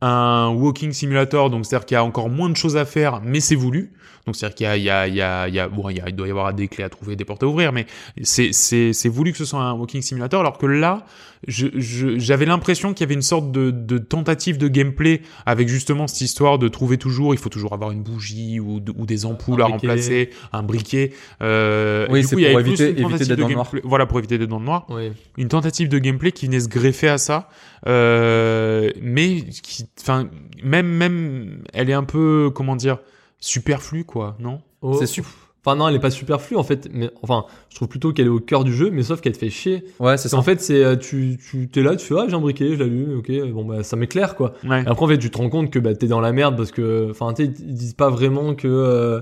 [0.05, 3.39] un walking simulator, donc c'est-à-dire qu'il y a encore moins de choses à faire, mais
[3.39, 3.91] c'est voulu.
[4.25, 6.31] Donc c'est-à-dire qu'il y a, il y a, il y a, bon, il doit y
[6.31, 7.85] avoir des clés à trouver, des portes à ouvrir, mais
[8.21, 11.05] c'est, c'est, c'est voulu que ce soit un walking simulator, alors que là,
[11.47, 15.67] je, je, j'avais l'impression qu'il y avait une sorte de, de tentative de gameplay avec
[15.67, 19.05] justement cette histoire de trouver toujours, il faut toujours avoir une bougie ou, de- ou
[19.05, 19.87] des ampoules Un à briquet.
[19.87, 21.11] remplacer, un briquet.
[21.41, 23.65] Euh, Oui, c'est il pour plus éviter- éviter d'être de dans le noir.
[23.65, 25.11] gameplay- Voilà, pour éviter d'être dans le noir Oui.
[25.37, 27.49] une tentative de gameplay qui venait se greffer à ça,
[27.87, 30.29] euh, mais qui, enfin,
[30.63, 32.97] même, même, elle est un peu, comment dire,
[33.39, 34.61] superflue, quoi, non?
[34.81, 34.95] Oh.
[34.99, 35.31] C'est super.
[35.65, 38.29] Enfin non, elle est pas superflue en fait, mais enfin, je trouve plutôt qu'elle est
[38.29, 39.83] au cœur du jeu, mais sauf qu'elle te fait chier.
[39.99, 40.37] Ouais, c'est ça.
[40.37, 42.79] qu'en fait, c'est euh, tu tu t'es là, tu fais ah j'ai un briquet, je
[42.79, 44.53] l'allume, ok, bon bah ça m'éclaire quoi.
[44.63, 44.83] Ouais.
[44.83, 46.71] Et après en fait, tu te rends compte que bah t'es dans la merde parce
[46.71, 49.21] que enfin tu sais ils disent pas vraiment que euh,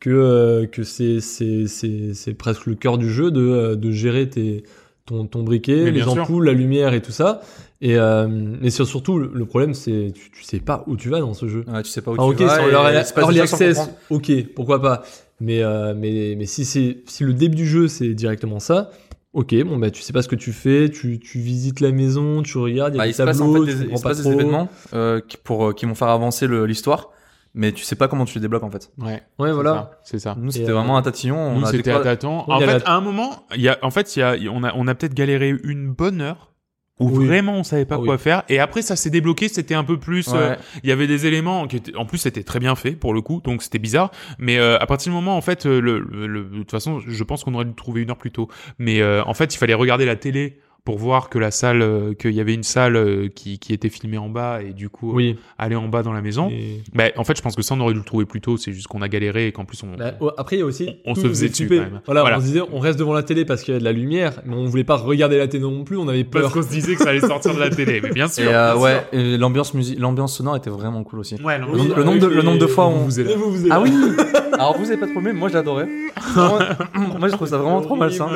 [0.00, 4.28] que euh, que c'est c'est c'est c'est presque le cœur du jeu de de gérer
[4.28, 4.64] tes
[5.06, 6.12] ton ton briquet, Mais les sûr.
[6.22, 7.42] ampoules, la lumière et tout ça.
[7.82, 11.20] Et euh, mais sur- surtout le problème c'est tu, tu sais pas où tu vas
[11.20, 11.64] dans ce jeu.
[11.70, 12.54] Ouais, tu sais pas où Ah, tu ok, vas.
[12.56, 15.02] sur et leur sans access, ok, pourquoi pas.
[15.40, 18.90] Mais, euh, mais, mais si c'est si le début du jeu c'est directement ça,
[19.32, 22.42] ok, bon bah tu sais pas ce que tu fais, tu, tu visites la maison,
[22.42, 23.96] tu regardes, il y a Bah, des il se passe en fait des, il comprends
[23.96, 24.32] se pas passe des trop.
[24.32, 27.10] événements euh, qui, pour, euh, qui vont faire avancer le- l'histoire,
[27.52, 28.90] mais tu sais pas comment tu les débloques en fait.
[28.98, 29.22] Ouais.
[29.40, 29.90] Ouais, voilà.
[30.04, 30.36] C'est ça.
[30.40, 31.36] Nous, c'était euh, vraiment un tatillon.
[31.36, 32.48] On Nous, c'était à tâtons.
[32.48, 34.62] En fait, la- à un moment, il y a, en fait, il y a, on
[34.62, 36.52] a, on a peut-être galéré une bonne heure
[37.00, 37.26] où Oui.
[37.26, 38.06] vraiment on savait pas Ah oui.
[38.06, 38.42] quoi faire.
[38.48, 39.48] Et après, ça s'est débloqué.
[39.48, 40.28] C'était un peu plus.
[40.28, 40.58] euh, Ouais.
[40.82, 43.20] il y avait des éléments qui étaient, en plus, c'était très bien fait pour le
[43.20, 44.10] coup, donc c'était bizarre.
[44.38, 47.00] Mais euh, à partir du moment, en fait, euh, le, le- le- de toute façon,
[47.00, 48.48] je pense qu'on aurait dû trouver une heure plus tôt.
[48.78, 52.12] Mais euh, en fait, il fallait regarder la télé pour voir que la salle, euh,
[52.12, 55.14] qu'il y avait une salle euh, qui, qui était filmée en bas et du coup
[55.14, 55.38] Oui.
[55.56, 56.50] aller en bas dans la maison.
[56.50, 58.58] Et- Bah, en fait, je pense que ça, on aurait dû le trouver plus tôt.
[58.58, 59.96] C'est juste qu'on a galéré et qu'en plus on.
[59.96, 60.90] Bah, après, il y a aussi.
[61.06, 61.76] On se faisait dessus, coupé.
[61.78, 62.00] quand même.
[62.04, 62.36] Voilà, Voilà.
[62.36, 64.42] on se disait, on reste devant la télé parce qu'il y a de la lumière,
[64.44, 66.52] mais on voulait pas regarder la télé non plus, on avait Parce peur.
[66.52, 68.44] qu'on se disait que ça allait sortir de la télé, mais bien sûr.
[68.44, 71.36] Et euh, bien ouais, l'ambiance musique, l'ambiance sonore était vraiment cool aussi.
[71.42, 73.52] Ouais, non, Le oui, le nombre de- le nombre de fois où on- vous vous,
[73.52, 73.90] vous Ah oui.
[74.52, 75.88] Alors vous avez pas de problème, moi j'adorais.
[76.36, 76.58] Moi,
[77.18, 78.28] moi, je trouve ça vraiment trop malsain.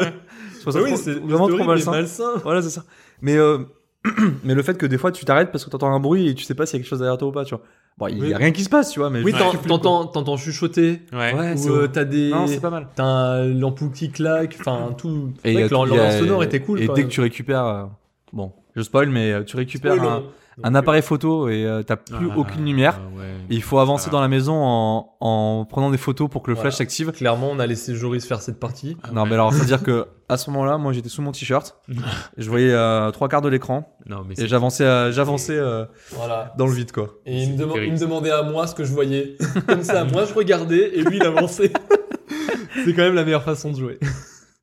[0.70, 1.90] Trouve ça oui, trop- c'est vraiment trop malsain.
[1.90, 2.30] malsain.
[2.42, 2.84] Voilà, c'est ça.
[3.20, 3.58] Mais euh,
[4.44, 6.44] mais le fait que des fois tu t'arrêtes parce que t'entends un bruit et tu
[6.44, 7.64] sais pas s'il y a quelque chose derrière toi ou pas, tu vois.
[7.98, 8.28] Bon, il Oui.
[8.28, 9.32] y a rien qui se passe, tu vois, mais Oui,
[9.66, 11.02] t'entends t'entends chuchoter.
[11.12, 11.34] Ouais.
[11.34, 12.30] Ouais, Ou c'est euh, t'as des.
[12.30, 12.86] Non, c'est pas mal.
[12.94, 15.30] T'as un- l'ampoule qui claque, enfin tout.
[15.44, 16.80] Et vrai euh, sonore était cool.
[16.80, 17.88] Et dès que tu récupères,
[18.32, 20.24] bon, je spoil, mais tu récupères un, Donc,
[20.62, 23.00] un appareil photo et euh, t'as plus Ah, aucune lumière.
[23.16, 23.24] ouais.
[23.50, 24.12] Et il faut avancer Ah.
[24.12, 26.70] dans la maison en, en prenant des photos pour que le Voilà.
[26.70, 27.12] flash s'active.
[27.12, 28.96] Clairement, on a laissé Joris faire cette partie.
[29.02, 29.28] Ah, Non, ouais.
[29.28, 31.76] mais alors, c'est à dire que à ce moment-là, moi, j'étais sous mon t-shirt,
[32.36, 35.84] je voyais euh, trois quarts de l'écran Non, mais et c'est- j'avançais, euh, j'avançais euh,
[36.12, 36.52] Voilà.
[36.58, 37.14] dans le vide, quoi.
[37.24, 39.36] Et il me, il me demandait à moi ce que je voyais.
[39.66, 41.72] Comme ça, moi je regardais et lui il avançait.
[42.84, 43.98] c'est quand même la meilleure façon de jouer.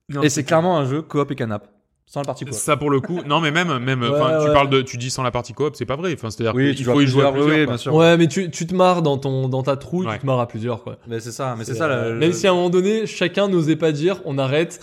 [0.10, 1.68] Non, et c'est clairement un jeu coop et canap.
[2.08, 2.54] Sans la partie coop.
[2.54, 5.10] Ça pour le coup, non mais même même Ouais, enfin tu parles de tu dis
[5.10, 6.14] sans la partie coop, c'est pas vrai.
[6.14, 7.94] Enfin c'est-à-dire Oui, qu'il tu faut y jouer à plusieurs, oui, bien sûr.
[7.96, 10.14] Ouais, mais tu, tu te marres dans ton dans ta trouille, Ouais.
[10.14, 10.98] tu te marres à plusieurs quoi.
[11.08, 11.86] Mais c'est ça, mais c'est C'est, ça.
[11.86, 14.80] euh, le- Même le- si à un moment donné, chacun n'osait pas dire on arrête,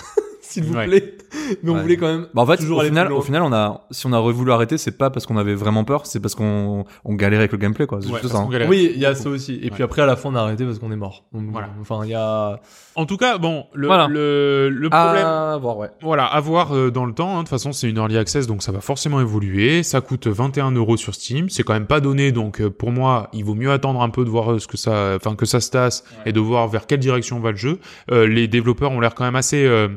[0.53, 0.87] s'il vous Ouais.
[0.87, 1.15] plaît.
[1.62, 1.83] Mais on Ouais.
[1.83, 2.27] voulait quand même.
[2.35, 3.20] Bah en fait, toujours au aller final, plus loin.
[3.20, 5.85] au final, on a, si on a voulu arrêter, c'est pas parce qu'on avait vraiment
[5.85, 7.99] peur, c'est parce qu'on on galérait avec le gameplay, quoi.
[7.99, 8.39] Ouais, ça.
[8.39, 8.49] hein.
[8.69, 9.59] Oui, il y a ça aussi.
[9.62, 11.24] Et puis après, à la fin, on a arrêté parce qu'on est mort.
[11.33, 11.69] Donc, Voilà.
[11.81, 12.61] Enfin, il y a.
[12.95, 14.07] En tout cas, bon, le Voilà.
[14.09, 15.89] le, le problème À voir, ouais.
[16.03, 17.31] Voilà, à voir euh, dans le temps.
[17.31, 17.37] hein.
[17.39, 19.83] De toute façon, c'est une early access, donc ça va forcément évoluer.
[19.83, 21.49] Ça coûte 21 euros sur Steam.
[21.49, 24.24] C'est quand même pas donné, donc euh, pour moi, il vaut mieux attendre un peu
[24.27, 26.87] de voir euh, ce que ça, enfin que ça se tasse et de voir vers
[26.87, 27.79] quelle direction va le jeu.
[28.11, 29.89] Euh, les développeurs ont l'air quand même assez, euh,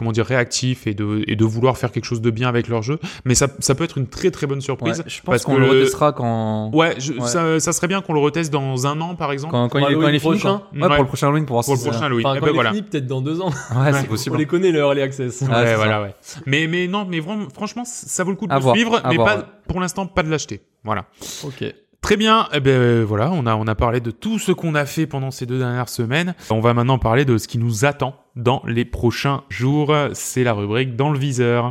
[0.00, 2.80] comment dire, réactifs et de et de vouloir faire quelque chose de bien avec leur
[2.82, 2.98] jeu.
[3.24, 5.02] Mais ça, ça peut être une très très bonne Ouais, surprise.
[5.06, 7.28] Je pense parce qu'on que le retestera quand, Ouais, je- Ouais.
[7.28, 9.52] Ça, ça serait bien qu'on le reteste dans un an, par exemple.
[9.52, 10.32] quand, quand Pour il est, quand il est Halloween fini,
[10.74, 10.88] Ouais, Ouais.
[10.88, 12.24] pour le prochain Halloween, pour voir Pour si le prochain Louis.
[12.24, 12.70] Enfin, Eh quand ben il voilà.
[12.70, 13.50] est fini, peut-être dans deux ans.
[13.76, 14.38] Ouais, c'est On possible.
[14.38, 15.42] les connaît, le Early Access.
[15.42, 16.14] Ouais, voilà, ouais.
[16.46, 19.80] Mais, mais non, mais vraiment, franchement, ça vaut le coup de suivre, mais pas, pour
[19.80, 20.62] l'instant, pas de l'acheter.
[20.82, 21.04] Voilà.
[21.44, 21.74] ok.
[22.02, 25.06] Très bien, eh ben euh, voilà, on a parlé de tout ce qu'on a fait
[25.06, 26.34] pendant ces deux dernières semaines.
[26.50, 29.94] On va maintenant parler de ce qui nous attend dans les prochains jours.
[30.14, 31.70] C'est la rubrique dans le viseur.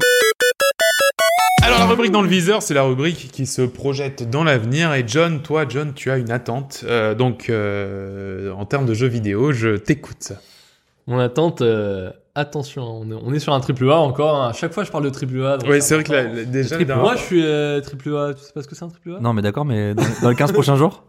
[1.62, 4.94] Alors la rubrique dans le viseur, c'est la rubrique qui se projette dans l'avenir.
[4.94, 6.84] Et John, toi, John, tu as une attente.
[6.88, 10.34] Euh, donc euh, en termes de jeux vidéo, je t'écoute.
[11.10, 14.36] Mon attente, euh, attention, on est, on est sur un triple A encore.
[14.42, 14.50] hein.
[14.50, 15.58] À chaque fois, je parle de triple A.
[15.58, 16.30] donc Oui, c'est vrai que important.
[16.36, 18.34] la- la- déjà triple Moi, je suis euh, triple A.
[18.36, 19.20] Tu sais pas ce que c'est un triple A?
[19.20, 21.04] Non, mais d'accord, mais dans, dans les 15 prochains jours?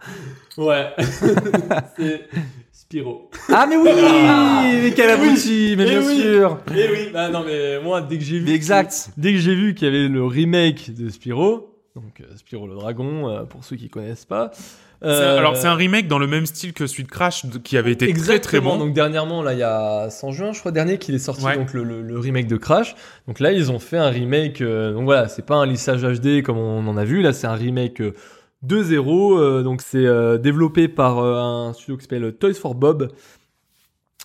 [0.56, 0.90] Ouais.
[1.96, 2.28] c'est
[2.72, 3.30] Spyro.
[3.52, 3.90] Ah, mais oui!
[4.82, 5.74] Mais quel abouti!
[5.76, 6.20] Mais bien oui.
[6.20, 6.58] sûr!
[6.74, 7.10] Eh oui.
[7.12, 8.46] Bah non, mais moi, dès que j'ai vu.
[8.46, 9.10] Mais exact!
[9.16, 12.74] Dès que j'ai vu qu'il y avait le remake de Spyro, donc euh, Spyro le
[12.74, 14.50] dragon, euh, pour ceux qui connaissent pas.
[15.02, 17.92] Euh, Alors c'est un remake dans le même style que celui de Crash qui avait
[17.92, 18.76] été très très Exactement.
[18.76, 18.84] bon.
[18.84, 21.56] Donc dernièrement, là, il y a 100 juin, je crois, dernier, qu'il est sorti Ouais.
[21.56, 22.94] donc le, le- le remake de Crash.
[23.26, 24.60] Donc là, ils ont fait un remake.
[24.60, 27.22] euh, donc voilà, c'est pas un lissage HD comme on en a vu.
[27.22, 28.12] Là, c'est un remake euh,
[28.66, 29.38] 2.0.
[29.38, 33.08] euh, donc c'est euh, développé par euh, un studio qui s'appelle Toys for Bob,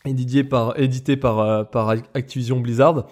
[0.05, 3.07] édité par édité par euh, par Activision Blizzard.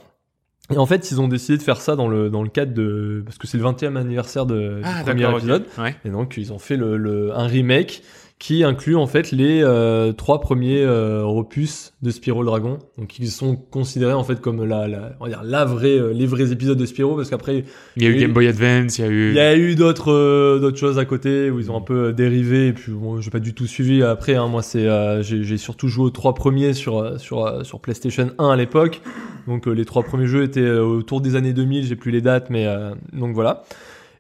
[0.71, 3.21] Et en fait, ils ont décidé de faire ça dans le dans le cadre de
[3.25, 5.39] parce que c'est le 20e anniversaire de, Ah, du premier d'accord, ok.
[5.41, 5.65] épisode.
[5.77, 5.95] Ouais.
[6.05, 8.01] Et donc ils ont fait le, le- un remake
[8.43, 13.17] qui inclut en fait les euh, trois premiers euh, opus de Spyro le Dragon, donc
[13.17, 16.25] ils sont considérés en fait comme la, la, on va dire la vraie, euh, les
[16.25, 17.63] vrais épisodes de Spyro, parce qu'après
[17.95, 19.29] Il y a eu Game Boy Advance, il y a eu.
[19.29, 22.07] il y a eu d'autres euh, d'autres choses à côté où ils ont un peu
[22.07, 24.35] euh, dérivé et puis bon, j'ai pas du tout suivi après.
[24.35, 28.49] Hein, moi c'est euh, j'ai surtout joué aux trois premiers sur sur sur PlayStation 1
[28.49, 28.99] à l'époque,
[29.47, 32.67] donc les trois premiers jeux étaient autour des années 2000, j'ai plus les dates, mais
[32.67, 33.63] euh, donc voilà.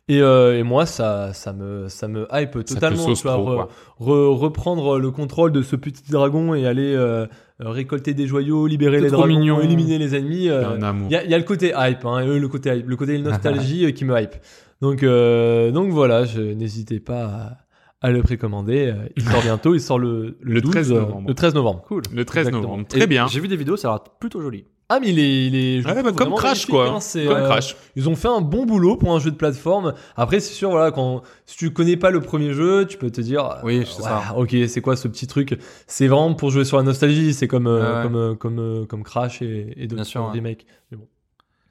[0.09, 3.05] Et, euh, et moi, ça, ça me, ça me hype Ça te totalement.
[3.13, 3.69] tu vois, trop, re- quoi.
[4.01, 7.25] re- reprendre le contrôle de ce petit dragon et aller euh,
[7.59, 9.61] récolter des joyaux, libérer les dragons, mignon.
[9.61, 10.35] éliminer les ennemis.
[10.39, 11.07] Il y a euh, un amour.
[11.09, 12.95] Il y, a, il y a le côté hype, hein, euh, le côté hype, le
[12.97, 14.35] côté nostalgie qui me hype.
[14.81, 17.57] Donc, euh, donc voilà, je, n'hésitez pas
[18.01, 18.93] à, à le précommander.
[19.15, 21.27] Il sort bientôt, il sort le, Le 12, 13 euh, novembre.
[21.29, 21.81] Le 13 novembre.
[21.87, 22.01] Cool.
[22.13, 22.61] Le 13 Exactement.
[22.71, 22.87] novembre.
[22.89, 23.27] Très Et bien.
[23.27, 24.65] J'ai vu des vidéos, ça a l'air plutôt joli.
[24.95, 26.87] Ah mais il est, il est je Ouais, le bah, comme Crash, quoi.
[26.89, 27.75] hein, c'est, Comme euh, Crash.
[27.95, 29.93] Ils ont fait un bon boulot pour un jeu de plateforme.
[30.15, 33.21] Après, c'est sûr, voilà, quand si tu connais pas le premier jeu, tu peux te
[33.21, 34.35] dire, Oui, euh, c'est ouais, ça.
[34.37, 35.59] Ok, c'est quoi ce petit truc?
[35.87, 37.33] C'est vraiment pour jouer sur la nostalgie.
[37.33, 40.31] C'est comme euh, Ouais, comme comme comme Crash et, et d'autres Bien sûr, ouais.
[40.37, 40.65] remakes.
[40.91, 41.07] Mais bon.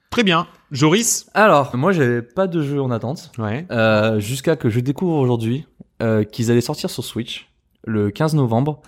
[0.09, 0.45] Très bien.
[0.71, 1.27] Joris?
[1.33, 3.31] Alors, moi, j'avais pas de jeu en attente.
[3.37, 3.65] Ouais.
[3.71, 5.65] Euh, jusqu'à que je découvre aujourd'hui
[6.01, 7.49] euh, qu'ils allaient sortir sur Switch
[7.85, 8.81] le 15 novembre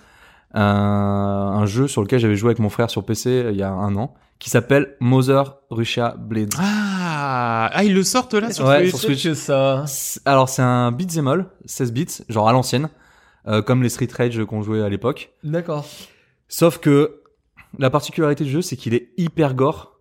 [0.54, 3.70] un, un jeu sur lequel j'avais joué avec mon frère sur PC il y a
[3.70, 6.52] un an qui s'appelle Mother Russia Blade.
[6.58, 8.90] Ah, ah, ils le sortent là sur Ouais, Switch.
[8.90, 9.22] sur Switch.
[9.24, 9.84] que ça.
[10.24, 12.88] Alors c'est un beat'em all, 16 bits, genre à l'ancienne,
[13.48, 15.32] euh, comme les Street Rage qu'on jouait à l'époque.
[15.42, 15.86] D'accord.
[16.48, 17.22] Sauf que
[17.78, 20.00] la particularité du jeu, c'est qu'il est hyper gore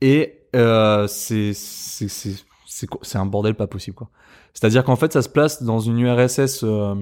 [0.00, 2.34] et euh, c'est c'est c'est
[2.66, 4.08] c'est quoi- c'est un bordel pas possible quoi.
[4.52, 6.96] C'est-à-dire qu'en fait, ça se place dans une URSS euh,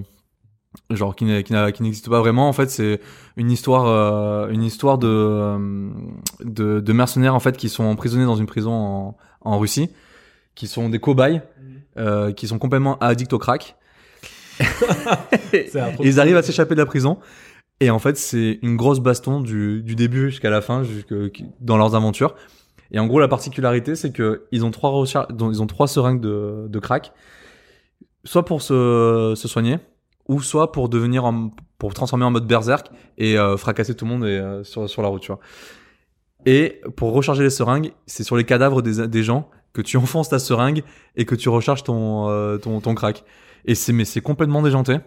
[0.90, 2.48] genre qui n'existe pas vraiment.
[2.48, 3.00] En fait, c'est
[3.36, 5.90] une histoire euh, une histoire de, euh,
[6.44, 9.90] de de mercenaires en fait qui sont emprisonnés dans une prison en en Russie,
[10.54, 11.42] qui sont des cobayes,
[11.96, 13.76] euh, qui sont complètement addicts au crack.
[16.00, 17.18] Ils arrivent à s'échapper de la prison.
[17.80, 21.14] Et en fait, c'est une grosse baston du, du début jusqu'à la fin, jusque,
[21.60, 22.34] dans leurs aventures.
[22.90, 26.66] Et en gros, la particularité, c'est que ils ont trois ils ont trois seringues de,
[26.68, 27.12] de crack,
[28.24, 29.78] soit pour se, se soigner,
[30.28, 34.10] ou soit pour devenir, en, pour transformer en mode berserk et euh, fracasser tout le
[34.10, 35.40] monde et, euh, sur, sur la route, tu vois.
[36.46, 40.28] Et pour recharger les seringues, c'est sur les cadavres des, des gens que tu enfonces
[40.28, 40.82] ta seringue
[41.16, 43.24] et que tu recharges ton, euh, ton, ton crack.
[43.64, 44.98] Et c'est, mais c'est complètement déjanté.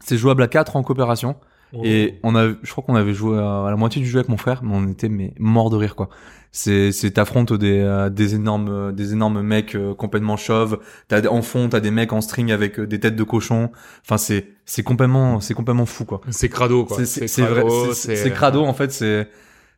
[0.00, 1.36] C'est jouable à 4 en coopération.
[1.84, 4.28] Et on a, je crois qu'on avait joué à, à la moitié du jeu avec
[4.28, 6.08] mon frère, mais on était mais mort de rire quoi.
[6.52, 10.78] C'est, c'est t'affrontes des euh, des énormes euh, des énormes mecs euh, complètement chauves.
[11.08, 13.70] T'as des- en fond t'as des mecs en string avec euh, des têtes de cochon.
[14.02, 16.22] Enfin c'est c'est complètement c'est complètement fou quoi.
[16.30, 16.96] C'est crado, quoi.
[16.98, 18.90] C'est- C'est c'est vrai, crado, c'est- crado en fait.
[18.92, 19.28] C'est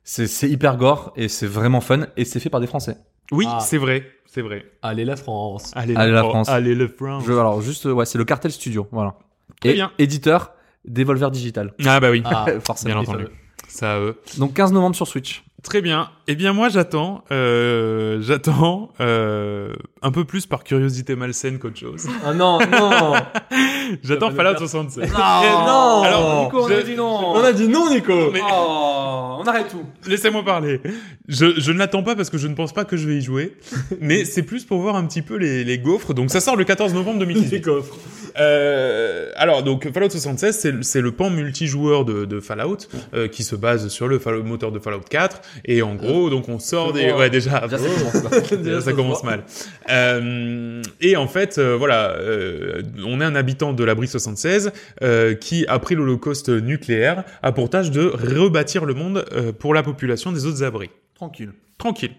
[0.05, 2.97] c'est c'est hyper gore et c'est vraiment fun et c'est fait par des Français.
[3.33, 3.59] Oui, Ah.
[3.61, 4.65] c'est vrai, c'est vrai.
[4.81, 5.73] Allez la France.
[5.75, 6.49] Allez, Allez, la oh, France.
[6.49, 7.25] Allez, le France.
[7.27, 9.17] Je, alors juste ouais c'est le Cartel Studio voilà.
[9.61, 9.91] Très et bien.
[9.99, 10.53] éditeur
[10.85, 13.01] Devolver Digital Ah bah oui, Ah, forcément.
[13.03, 13.27] bien entendu.
[13.69, 15.45] Ça, euh, Donc 15 novembre sur Switch.
[15.63, 16.11] Très bien.
[16.31, 19.73] Eh bien moi j'attends, euh, j'attends euh,
[20.03, 22.07] un peu plus par curiosité malsaine qu'autre chose.
[22.23, 23.15] Ah non, non.
[24.03, 25.11] j'attends Fallout le 67.
[25.11, 25.17] non.
[26.03, 27.31] Alors, Nico, on je- a dit non.
[27.35, 28.31] On a dit non, Nico.
[28.31, 29.85] Mais- Oh, on arrête tout.
[30.07, 30.81] Laissez-moi parler.
[31.29, 33.23] Je, je ne l'attends pas parce que je ne pense pas que je vais y
[33.23, 33.57] jouer,
[34.01, 36.13] mais c'est plus pour voir un petit peu les, les gaufres.
[36.13, 37.63] Donc ça sort le 14 novembre 2018.
[37.63, 37.95] coffres.
[38.39, 42.77] Euh, alors donc Fallout 76 c'est le- c'est le pan multijoueur de, de Fallout
[43.15, 46.49] euh, qui se base sur le Fallout- moteur de Fallout 4 et en gros donc
[46.49, 48.57] on sort des ouais déjà Déjà, ça commence là.
[48.63, 49.45] Déjà, ça commence mal.
[49.91, 54.73] Euh, et en fait, euh, voilà, euh, on est un habitant de l'abri 76
[55.03, 59.25] euh, qui, après l'Holocauste nucléaire, a pour tâche de rebâtir le monde
[59.59, 60.91] pour la population des autres abris.
[61.19, 61.53] Tranquille.
[61.79, 62.11] Tranquille.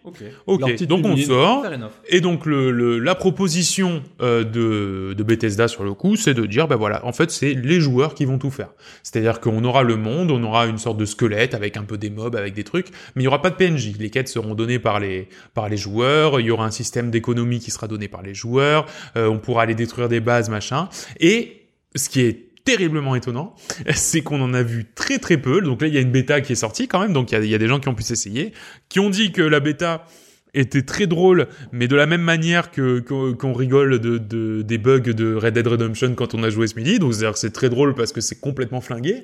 [0.47, 0.59] Ok.
[0.87, 1.63] Donc on sort.
[2.07, 6.45] Et donc le, le- la proposition euh, de, de Bethesda sur le coup, c'est de
[6.45, 8.69] dire, ben voilà, en fait c'est les joueurs qui vont tout faire.
[9.03, 12.09] C'est-à-dire qu'on aura le monde, on aura une sorte de squelette avec un peu des
[12.09, 13.97] mobs, avec des trucs, mais il y aura pas de PNJ.
[13.99, 16.39] Les quêtes seront données par les par les joueurs.
[16.39, 18.85] Il y aura un système d'économie qui sera donné par les joueurs.
[19.17, 20.87] euh, on pourra aller détruire des bases, machin.
[21.19, 21.63] Et
[21.95, 23.55] ce qui est terriblement étonnant,
[23.93, 25.61] c'est qu'on en a vu très très peu.
[25.61, 27.41] Donc là, il y a une bêta qui est sortie quand même, donc il y
[27.41, 28.53] a, y a des gens qui ont pu s'essayer,
[28.89, 30.05] qui ont dit que la bêta
[30.53, 34.99] était très drôle, mais de la même manière que qu'on rigole de, de des bugs
[34.99, 36.97] de Red Dead Redemption quand on a joué ce midi.
[36.99, 39.23] Donc c'est très drôle parce que c'est complètement flingué.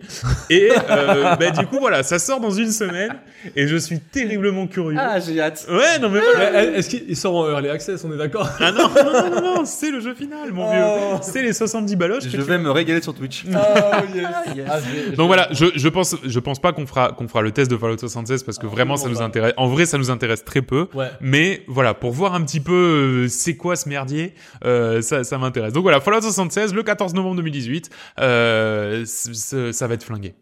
[0.49, 3.11] Et euh, bah, du coup voilà, ça sort dans une semaine
[3.56, 4.97] et je suis terriblement curieux.
[4.99, 5.65] Ah, j'ai hâte.
[5.69, 6.64] Ouais, non mais voilà.
[6.76, 8.49] Est-ce qu'il sort en early access On est d'accord?
[8.60, 11.18] Ah non, non, non, non, non, c'est le jeu final, mon vieux.
[11.22, 12.23] C'est les 70 baloches.
[12.26, 13.45] Je tu- vais me régaler sur Twitch.
[13.56, 14.02] Ah,
[15.18, 17.77] Donc voilà, je, je pense je pense pas qu'on fera qu'on fera le test de
[17.77, 19.53] Fallout 76 parce que Ah, vraiment ça nous intéresse.
[19.57, 20.88] En vrai, ça nous intéresse très peu.
[20.93, 21.07] Ouais.
[21.22, 24.34] Mais voilà, pour voir un petit peu euh, c'est quoi ce merdier,
[24.66, 25.74] euh, ça, ça m'intéresse.
[25.74, 27.90] Donc voilà, Fallout 76, le 14 novembre 2018,
[28.20, 30.36] euh, c- c- ça va être flingué.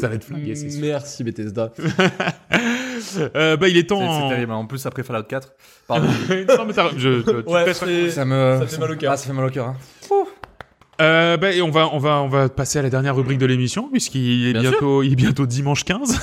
[0.00, 0.80] Ça va être flingué, c'est sûr.
[0.80, 1.72] Merci Bethesda.
[3.34, 3.98] Euh, bah il est temps.
[4.00, 4.52] c'est en- terrible.
[4.52, 5.54] En plus, après Fallout 4.
[5.88, 6.06] Pardon.
[6.28, 7.08] non, mais t'as- je,
[7.48, 8.58] Ouais, c'est- ça me.
[8.60, 9.12] Ça fait mal au cœur.
[9.12, 9.68] Ah, ça fait mal au cœur.
[9.68, 9.76] hein.
[11.00, 13.46] Euh, bah, et on va on va on va passer à la dernière rubrique de
[13.46, 16.20] l'émission puisqu'il est Bien bientôt il est bientôt dimanche 15.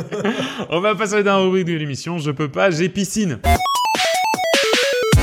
[0.70, 2.18] on va passer à la dernière rubrique de l'émission.
[2.18, 3.40] Je peux pas, j'ai piscine.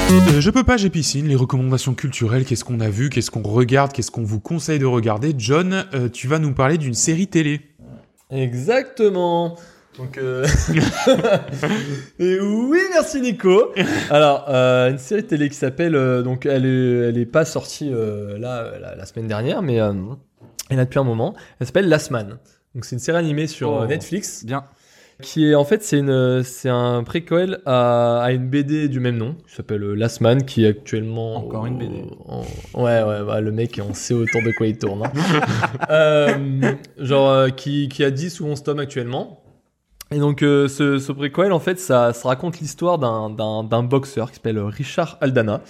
[0.09, 1.27] Euh, je peux pas, j'ai piscine.
[1.27, 4.85] Les recommandations culturelles, qu'est-ce qu'on a vu, qu'est-ce qu'on regarde, qu'est-ce qu'on vous conseille de
[4.85, 5.33] regarder.
[5.37, 7.61] John, euh, tu vas nous parler d'une série télé.
[8.29, 9.57] Exactement.
[9.97, 10.45] Donc, euh...
[12.19, 13.73] et oui, merci Nico.
[14.09, 17.89] Alors, euh, une série télé qui s'appelle, euh, donc elle est, elle est pas sortie
[17.89, 19.75] là la, la semaine dernière, mais
[20.69, 21.33] elle a depuis un moment.
[21.59, 22.37] Elle s'appelle Last Man.
[22.75, 23.85] Donc c'est une série animée sur Oh.
[23.87, 24.65] Netflix Bien.
[25.23, 29.17] qui est en fait c'est une c'est un préquel à, à une BD du même
[29.17, 32.03] nom qui s'appelle Last Man qui est actuellement Encore une BD.
[32.27, 32.43] en-
[32.83, 35.09] ouais ouais bah, le mec on sait autour de quoi il tourne
[35.89, 36.73] hein.
[36.99, 39.36] Genre qui qui a 10 ou 11 tomes actuellement
[40.11, 44.59] et donc euh, ce, ce préquel en fait ça, raconte l'histoire d'un boxeur qui s'appelle
[44.59, 45.61] Richard Aldana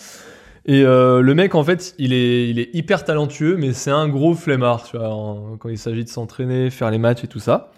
[0.70, 4.84] et euh, le mec, en fait, il est, hyper talentueux, mais c'est un gros flemmard,
[4.84, 5.08] tu vois,
[5.60, 7.72] quand il s'agit de s'entraîner, faire les matchs et tout ça.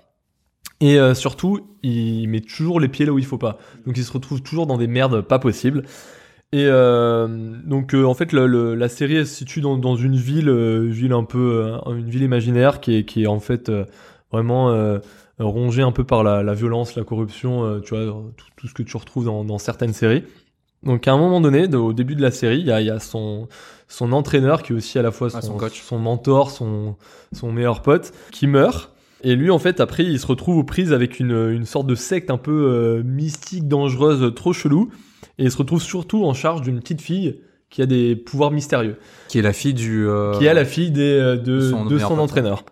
[0.82, 3.60] Et euh, surtout, il met toujours les pieds là où il faut pas.
[3.86, 5.84] Donc il se retrouve toujours dans des merdes pas possibles.
[6.52, 10.50] Et donc en fait, la série elle se situe dans, une ville,
[10.90, 13.72] ville un peu, une ville imaginaire qui est, en fait
[14.32, 15.00] vraiment
[15.48, 18.06] rongée un peu par la, la violence, la corruption, euh, tu vois,
[18.38, 20.24] tout, tout ce que tu retrouves dans, dans certaines séries.
[20.84, 22.88] Donc à un moment donné, de- au début de la série, il y a, il
[22.88, 23.48] y a son,
[23.88, 25.82] son entraîneur qui est aussi à la fois Ah, son, coach.
[25.82, 26.96] son mentor, son,
[27.34, 28.92] son meilleur pote, qui meurt.
[29.22, 31.96] Et lui, en fait, après, il se retrouve aux prises avec une, une sorte de
[31.96, 34.90] secte un peu euh, mystique, dangereuse, trop chelou.
[35.38, 38.96] Et il se retrouve surtout en charge d'une petite fille qui a des pouvoirs mystérieux,
[39.28, 40.08] Qui est la fille du.
[40.08, 42.64] euh, qui est la fille des, de, son de son entraîneur.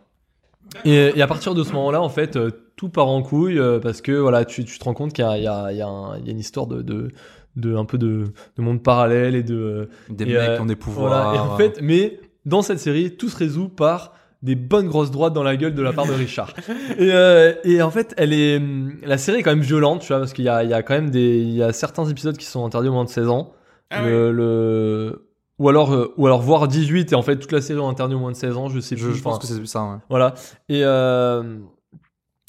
[0.86, 3.80] Et, et à partir de ce moment-là, en fait, euh, tout part en couille euh,
[3.80, 5.78] parce que voilà, tu, tu te rends compte qu'il y a, il y, a, il
[5.78, 7.10] y, a un- il y a une histoire de, de,
[7.56, 8.26] de un peu de,
[8.58, 11.32] de monde parallèle et de Des et, mecs euh, qui ont des pouvoirs.
[11.32, 11.36] voilà.
[11.36, 15.34] Et en fait, mais dans cette série, tout se résout par des bonnes grosses droites
[15.34, 16.54] dans la gueule de la part de Richard.
[17.00, 18.62] et, euh, et en fait, elle est,
[19.04, 20.84] la série est quand même violente, tu vois, parce qu'il y a, il y a
[20.84, 23.28] quand même des, il y a certains épisodes qui sont interdits au moins de 16
[23.30, 23.54] ans.
[23.90, 25.27] Ah le, le-
[25.60, 28.16] ou alors, euh, ou alors voir 18 et en fait toute la série en interdit
[28.16, 29.14] au moins de 16 ans, je sais plus.
[29.16, 29.84] je pense que c'est ça.
[29.84, 29.98] Ouais.
[30.10, 30.34] Voilà.
[30.70, 31.58] Et, euh,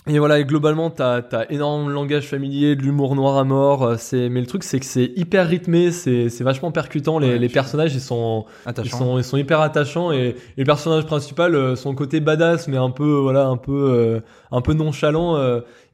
[0.07, 3.83] et voilà, et globalement, t'as as énormément de langage familier, de l'humour noir à mort.
[3.83, 7.19] euh, C'est, mais le truc, c'est que c'est hyper rythmé, c'est c'est vachement percutant.
[7.19, 8.47] Les, Ouais, les personnages, ils sont,
[8.85, 12.69] ils sont, ils sont hyper attachants et, et le personnage principal, euh, son côté badass,
[12.69, 14.21] mais un peu, voilà, un peu, euh,
[14.51, 15.37] un peu nonchalant,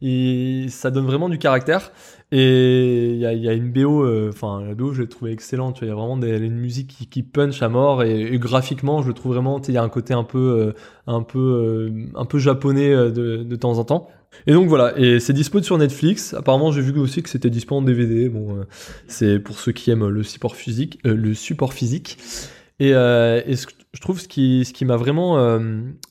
[0.05, 1.93] il- ça donne vraiment du caractère.
[2.33, 5.79] Et il y a, une BO, euh, enfin la BO je l'ai trouvée excellente.
[5.83, 9.09] Il y a vraiment une musique qui, qui punch à mort et, et graphiquement je
[9.09, 9.61] le trouve vraiment.
[9.69, 10.73] Il y a un côté un peu, euh,
[11.07, 14.09] un peu, euh, un peu japonais de, de temps en temps.
[14.49, 16.35] Et donc voilà, et c'est dispo sur Netflix.
[16.35, 18.29] Apparemment j'ai vu aussi que c'était dispo en DVD.
[18.29, 18.65] Bon,
[19.07, 22.19] c'est pour ceux qui aiment le support physique, le support physique.
[22.81, 23.55] Et, euh, et
[23.95, 25.59] je trouve ce qui, ce qui m'a vraiment euh,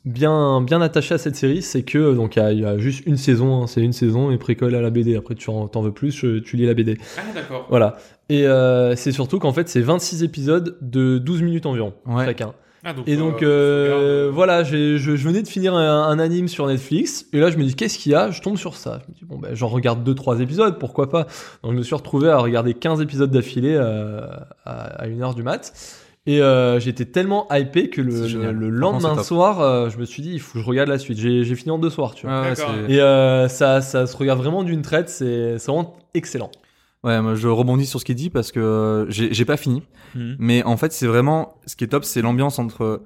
[0.05, 2.77] bien, bien attaché à cette série, c'est que donc il y a, il y a
[2.77, 5.15] juste une saison, hein, c'est une saison et précolle à la BD.
[5.15, 6.97] Après tu en, t'en veux plus, je- tu lis la BD.
[7.17, 7.67] Ah, d'accord.
[7.69, 7.97] Voilà.
[8.29, 12.25] Et euh, c'est surtout qu'en fait c'est 26 épisodes de 12 minutes environ Ouais.
[12.25, 12.53] chacun.
[12.85, 16.49] Ah, donc, Et donc euh, euh, voilà, je, je venais de finir un, un anime
[16.49, 18.29] sur Netflix et là je me dis qu'est-ce qu'il y a?
[18.29, 18.99] Je tombe sur ça.
[19.05, 21.27] Je me dis bon ben j'en regarde deux trois épisodes, pourquoi pas?
[21.63, 24.21] Donc je me suis retrouvé à regarder 15 épisodes d'affilée euh,
[24.65, 25.71] à, à 1h du mat.
[26.25, 30.31] Et euh, j'étais tellement hypé que le, le, lendemain soir, euh, je me suis dit
[30.33, 31.19] il faut que je regarde la suite.
[31.19, 32.41] J'ai j'ai fini en deux soirs, tu vois.
[32.41, 32.73] Ouais, ouais, D'accord.
[32.87, 36.49] c'est- Et euh, ça, ça se regarde vraiment d'une traite, c'est c'est vraiment excellent.
[37.03, 39.83] Ouais, moi je rebondis sur ce qu'il dit parce que j'ai j'ai pas fini.
[40.15, 40.35] Mhm.
[40.39, 43.01] Mais en fait, c'est vraiment ce qui est top, c'est l'ambiance entre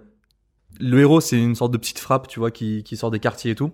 [0.80, 3.52] le héros, c'est une sorte de petite frappe, tu vois, qui, qui sort des quartiers
[3.52, 3.72] et tout.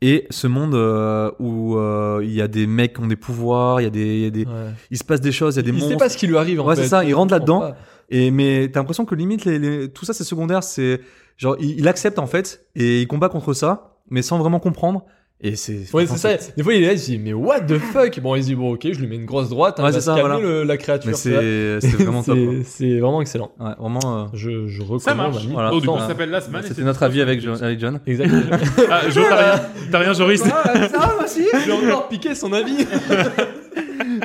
[0.00, 3.80] Et ce monde euh, où euh, il y a des mecs qui ont des pouvoirs,
[3.80, 4.70] il y a des, il y a des, Ouais.
[4.90, 5.90] il se passe des choses, il y a des il monstres.
[5.90, 6.82] sait pas ce qui lui arrive en Ouais, fait.
[6.82, 7.74] c'est ça, il rentre là-dedans.
[8.10, 11.00] Et mais t'as l'impression que limite les, les- tout ça c'est secondaire, c'est
[11.36, 15.04] genre il, il accepte en fait et il combat contre ça, mais sans vraiment comprendre.
[15.40, 16.30] Et c'est Ouais, c'est ça.
[16.56, 18.18] Des fois, il est là, il se dit, mais what the fuck?
[18.20, 19.98] Bon, il se dit, bon, ok, je lui mets une grosse droite, hein, Ouais, va
[20.00, 20.40] se ça, calmer voilà.
[20.40, 21.14] le- la créature.
[21.14, 21.32] C'est
[21.80, 22.38] c'est vraiment top.
[22.64, 23.50] C'est- vraiment excellent.
[23.60, 24.00] Ouais, vraiment.
[24.04, 25.00] euh, Je, je recommande.
[25.00, 25.44] Ça marche.
[25.48, 25.70] Voilà.
[25.70, 26.64] Donc, du coup, ça s'appelle Last Man.
[26.64, 28.00] et C'était notre avis avec avec John.
[28.06, 28.42] Exactement.
[28.90, 31.44] Ah, Jo, t'as rien, t'as rien, Joris Ah, ça va aussi.
[31.66, 32.86] J'ai encore piqué son avis.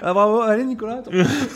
[0.01, 1.01] Ah bravo, allez Nicolas.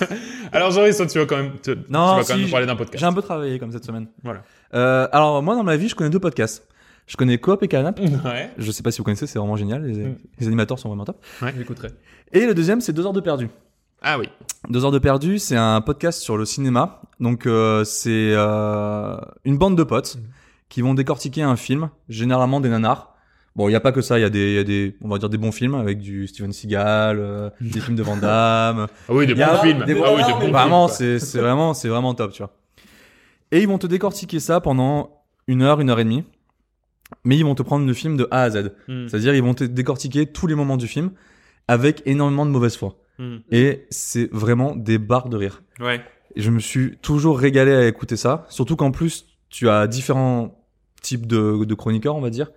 [0.52, 2.66] Alors, Joris, toi, tu vas quand même, tu, tu Non, vas quand si, même parler
[2.66, 3.00] d'un podcast.
[3.00, 4.08] J'ai un peu travaillé comme cette semaine.
[4.24, 4.44] Voilà.
[4.74, 6.68] Euh, alors moi dans ma vie, je connais deux podcasts.
[7.06, 8.00] Je connais Coop et Canap.
[8.00, 8.52] Ouais.
[8.58, 9.84] Je sais pas si vous connaissez, c'est vraiment génial.
[9.86, 10.16] Les, Mm.
[10.40, 11.24] les animateurs sont vraiment top.
[11.58, 11.90] J'écouterai.
[12.32, 13.50] Et le deuxième, c'est Deux heures de perdu.
[14.02, 14.30] Ah oui.
[14.70, 17.02] Deux heures de perdu, c'est un podcast sur le cinéma.
[17.20, 19.16] Donc euh, c'est euh,
[19.46, 20.24] une bande de potes Mhm.
[20.70, 23.13] qui vont décortiquer un film, généralement des nanars.
[23.56, 24.96] Bon, il y a pas que ça, il y a des, il y a des,
[25.02, 28.18] on va dire des bons films avec du Steven Seagal, euh, des films de Van
[28.18, 28.88] Damme.
[29.08, 29.86] Ah oui, des Il y a bons films.
[29.86, 30.98] des- Ah oui, des bons vraiment, films.
[30.98, 32.52] c'est c'est vraiment, c'est vraiment top, tu vois.
[33.52, 36.24] Et ils vont te décortiquer ça pendant une heure, une heure et demie.
[37.24, 38.72] Mais ils vont te prendre le film de A à Z.
[38.88, 39.08] Hmm.
[39.08, 41.12] C'est-à-dire, ils vont te décortiquer tous les moments du film
[41.68, 42.96] avec énormément de mauvaise foi.
[43.20, 43.38] Hmm.
[43.52, 45.62] Et c'est vraiment des barres de rire.
[45.80, 46.02] Ouais.
[46.36, 48.48] Et je me suis toujours régalé à écouter ça.
[48.50, 50.60] Surtout qu'en plus, tu as différents
[51.04, 52.50] types de, de chroniqueurs, on va dire.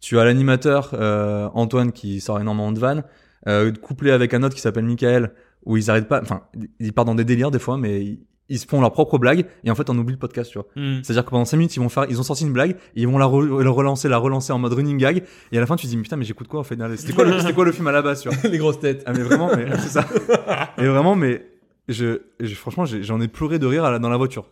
[0.00, 3.04] Tu as l'animateur euh, Antoine qui sort énormément de vannes,
[3.48, 5.32] euh, couplé avec un autre qui s'appelle Michael,
[5.64, 6.20] où ils arrêtent pas.
[6.22, 6.42] Enfin,
[6.80, 9.46] ils partent dans des délires des fois, mais ils, ils se font leur propre blague
[9.64, 10.68] et en fait on oublie le podcast, tu vois.
[10.76, 11.00] Hmm.
[11.02, 13.08] C'est-à-dire que pendant 5 minutes, ils vont faire, ils ont sorti une blague, et ils
[13.08, 15.74] vont la, re- la relancer, la relancer en mode running gag, et à la fin
[15.74, 17.72] tu te dis mais putain mais j'écoute quoi en fait C'était quoi, le- quoi le
[17.72, 18.38] film à la base, tu vois?
[18.50, 19.02] Les grosses têtes.
[19.06, 20.06] ah mais vraiment, mais c'est ça.
[20.78, 21.44] Et vraiment, mais
[21.88, 24.46] je, je- franchement, j'en ai pleuré de rire à la- dans la voiture.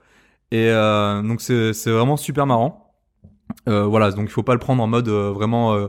[0.51, 2.84] Et euh, donc c'est c'est vraiment super marrant.
[3.69, 5.75] Euh, voilà, donc il faut pas le prendre en mode euh, vraiment.
[5.75, 5.87] euh,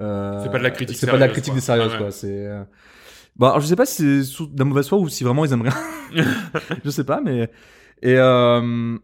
[0.00, 1.60] euh, C'est pas de la critique C'est pas de la critique quoi.
[1.60, 2.02] des sérieuses Ah ouais.
[2.02, 2.10] quoi.
[2.10, 2.46] C'est.
[2.46, 2.62] euh,
[3.36, 5.52] Bah, alors, je sais pas si c'est de la mauvaise foi ou si vraiment ils
[5.52, 5.74] aiment rien.
[6.84, 7.50] je sais pas, mais
[8.02, 8.96] et euh,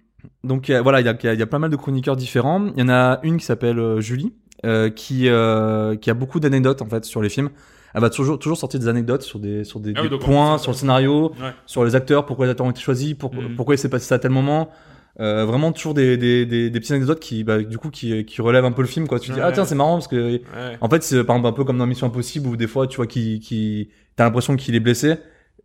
[0.44, 2.66] donc voilà, il y a, y a- y a pas mal de chroniqueurs différents.
[2.76, 4.34] Il y en a une qui s'appelle Julie,
[4.66, 7.50] euh, qui euh, qui a beaucoup d'anecdotes en fait sur les films.
[7.94, 10.20] Elle va toujours toujours sortir des anecdotes sur des sur des, Ah oui, des donc,
[10.24, 11.52] points, sur le scénario, Ouais.
[11.66, 13.56] sur les acteurs, pourquoi les acteurs ont été choisis, pour- Mhm.
[13.56, 14.70] pourquoi il s'est passé ça à tel moment.
[15.18, 18.40] Euh, vraiment toujours des, des, des, des petites anecdotes qui bah, du coup qui, qui
[18.40, 19.18] relèvent un peu le film quoi.
[19.18, 19.44] Tu te dis Ouais.
[19.48, 20.78] ah tiens c'est marrant parce que Ouais.
[20.80, 22.97] en fait, c'est par exemple un peu comme dans Mission Impossible où des fois, tu
[22.97, 25.16] vois, qui, qui, t'as l'impression qu'il est blessé,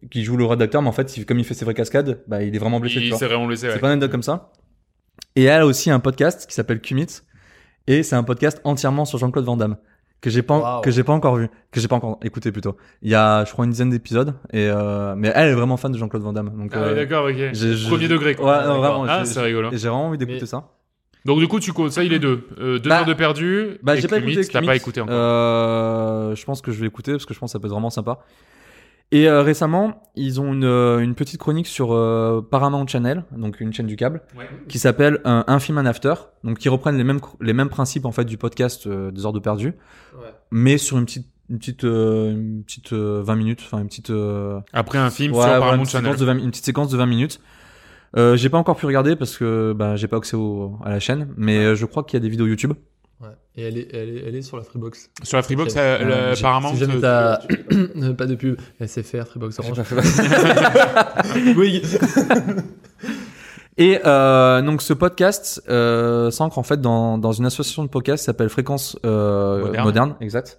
[0.10, 2.56] qu'il joue le rédacteur, mais en fait, comme il fait ses vraies cascades, bah, il
[2.56, 3.80] est vraiment blessé, Il s'est vraiment laissé, C'est ouais.
[3.80, 4.52] pas une anecdote comme ça.
[5.36, 7.08] Et elle a aussi un podcast qui s'appelle Kumit,
[7.88, 9.78] et c'est un podcast entièrement sur Jean-Claude Van Damme
[10.26, 10.82] que j'ai pas, Wow.
[10.82, 12.76] que j'ai pas encore vu, que j'ai pas encore écouté plutôt.
[13.04, 15.92] Il y a, je crois, une dizaine d'épisodes, et euh, mais elle est vraiment fan
[15.92, 16.72] de Jean-Claude Van Damme, donc.
[16.74, 17.36] Ah oui, euh, d'accord, ok.
[17.54, 18.46] j'ai- j'ai- Premier degré, quoi.
[18.62, 19.70] Ouais, non, vraiment, Ah, c'est rigolo.
[19.72, 20.70] j'ai vraiment envie d'écouter Mais- ça.
[21.26, 22.48] Donc, du coup, tu conseilles les deux.
[22.60, 23.78] Euh, deux Bah, heures de perdu.
[23.84, 24.48] Bah, j'ai pas Kumit, écouté.
[24.52, 25.16] T'as pas écouté encore.
[25.16, 27.72] Euh, je pense que je vais écouter parce que je pense que ça peut être
[27.72, 28.20] vraiment sympa.
[29.12, 33.62] Et euh, récemment, ils ont une, euh, une petite chronique sur euh, Paramount Channel, donc
[33.62, 34.46] une chaîne du câble, Ouais.
[34.68, 38.06] qui s'appelle un, un film un after, donc qui reprennent les mêmes les mêmes principes
[38.06, 39.68] en fait du podcast euh, des heures de perdu,
[40.18, 40.34] Ouais.
[40.52, 44.10] mais sur une petite une petite euh, une petite euh, 20 minutes, enfin une petite
[44.10, 46.12] euh, Après un film ouais, sur Paramount une, petite Channel.
[46.14, 47.40] séquence de 20 une petite séquence de 20 minutes.
[48.18, 51.00] Euh, j'ai pas encore pu regarder parce que bah, j'ai pas accès au, à la
[51.00, 52.74] chaîne, mais euh, je crois qu'il y a des vidéos YouTube.
[53.58, 55.10] Et elle est, elle est, elle est sur la Freebox.
[55.24, 55.80] Sur la Freebox, Ok.
[55.80, 56.72] euh, le- Euh, apparemment.
[56.72, 57.38] Si jamais tu- t'as
[58.18, 59.80] pas de pub, SFR, Freebox Orange.
[61.58, 61.82] oui.
[63.78, 68.22] Et euh, donc ce podcast euh, s'ancre en fait dans, dans une association de podcasts
[68.24, 69.84] qui s'appelle Fréquence euh, Moderne.
[69.86, 70.16] Moderne.
[70.22, 70.58] exact.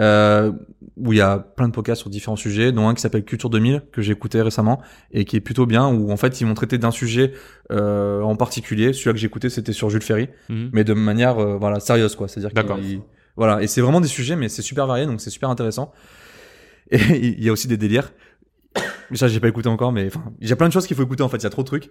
[0.00, 0.52] Euh,
[0.96, 3.50] où il y a plein de podcasts sur différents sujets, dont un qui s'appelle Culture
[3.50, 4.80] 2000 que j'ai écouté récemment
[5.10, 5.86] et qui est plutôt bien.
[5.88, 7.32] Où en fait ils vont traiter d'un sujet
[7.70, 8.92] euh, en particulier.
[8.94, 10.70] Celui-là que j'ai écouté c'était sur Jules Ferry, Mhm.
[10.72, 12.26] mais de manière euh, voilà sérieuse quoi.
[12.28, 12.50] C'est-à-dire
[13.36, 15.92] voilà et c'est vraiment des sujets mais c'est super varié donc c'est super intéressant.
[16.90, 18.12] Et il y a aussi des délires.
[19.12, 21.02] Ça, j'ai pas écouté encore, mais enfin, il y a plein de choses qu'il faut
[21.02, 21.36] écouter en fait.
[21.36, 21.90] Il y a trop de trucs.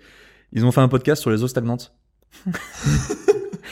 [0.53, 1.93] Ils ont fait un podcast sur les eaux stagnantes.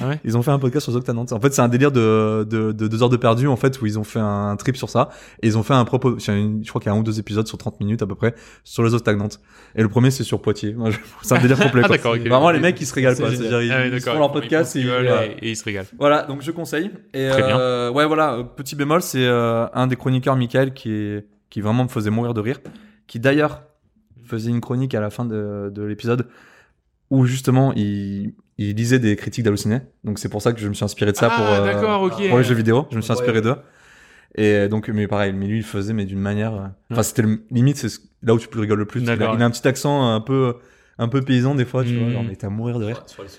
[0.01, 1.31] Ah ouais Ils ont fait un podcast sur stagnantes.
[1.33, 3.85] En fait, c'est un délire de, de, de deux heures de perdu, en fait, où
[3.85, 5.09] ils ont fait un trip sur ça.
[5.41, 7.47] Et ils ont fait un propos, je crois qu'il y a un ou deux épisodes
[7.47, 9.39] sur 30 minutes à peu près, sur les eaux stagnantes.
[9.75, 10.75] Et le premier, c'est sur Poitiers.
[11.21, 11.81] C'est un délire complet.
[11.83, 11.97] Ah, quoi.
[11.97, 12.19] d'accord, ok.
[12.21, 13.29] Vraiment, les mecs, ils se régalent pas.
[13.31, 14.13] C'est-à-dire, ils, Ah ouais, ils d'accord.
[14.13, 15.25] font leur podcast et, ils- voilà.
[15.25, 15.87] et, et ils se régalent.
[15.97, 16.91] Voilà, donc je conseille.
[17.13, 17.59] Et Très bien.
[17.59, 21.61] euh, ouais, voilà, euh, petit bémol, c'est euh, un des chroniqueurs, Michael, qui est qui
[21.61, 22.59] vraiment me faisait mourir de rire,
[23.07, 23.63] qui d'ailleurs
[24.25, 26.27] faisait une chronique à la fin de, de l'épisode
[27.09, 28.35] où justement il,
[28.67, 29.79] il lisait des critiques d'halluciné.
[30.03, 32.01] Donc c'est pour ça que je me suis inspiré de ça ah, pour euh, d'accord,
[32.03, 32.27] ok.
[32.29, 32.87] pour les jeux vidéo.
[32.91, 33.17] Je me suis Ouais.
[33.19, 33.55] inspiré d'eux.
[34.35, 36.53] Et donc, mais pareil, mais lui, il faisait, mais d'une manière.
[36.53, 39.01] euh, Enfin, c'était le- limite, c'est ce- là où tu peux rigoler le plus.
[39.01, 39.35] Il a, D'accord.
[39.35, 40.55] il a un petit accent un peu,
[40.99, 42.09] un peu paysan des fois, tu vois.
[42.09, 43.03] Genre, mais t'es à mourir de rire.
[43.07, 43.29] Sur les.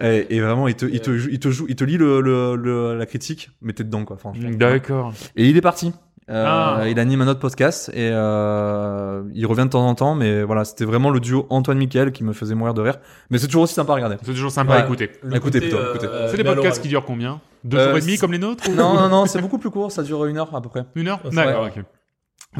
[0.00, 2.56] Et, et vraiment, il te, il te, il te joue, il te lit le, le,
[2.56, 4.18] le- la critique, mais t'es dedans, quoi.
[4.34, 5.14] D'accord.
[5.36, 5.92] Et il est parti.
[6.30, 6.88] Euh, Ah.
[6.88, 10.64] Il anime un autre podcast et euh, il revient de temps en temps, mais voilà,
[10.64, 12.96] c'était vraiment le duo Antoine Michael qui me faisait mourir de rire.
[13.30, 14.16] Mais c'est toujours aussi sympa à regarder.
[14.22, 14.84] C'est toujours sympa à Ouais.
[14.84, 15.10] écouter.
[15.22, 16.06] Le écoutez plutôt, euh, écoutez.
[16.06, 17.40] euh, C'est des podcasts qui durent combien?
[17.64, 19.58] Deux Euh, jours et demi c'est- comme les nôtres ou- Non, non, non, c'est beaucoup
[19.58, 20.84] plus court, ça dure une heure à peu près.
[20.94, 21.20] Une heure?
[21.24, 21.30] Ouais.
[21.34, 21.82] D'accord, ok.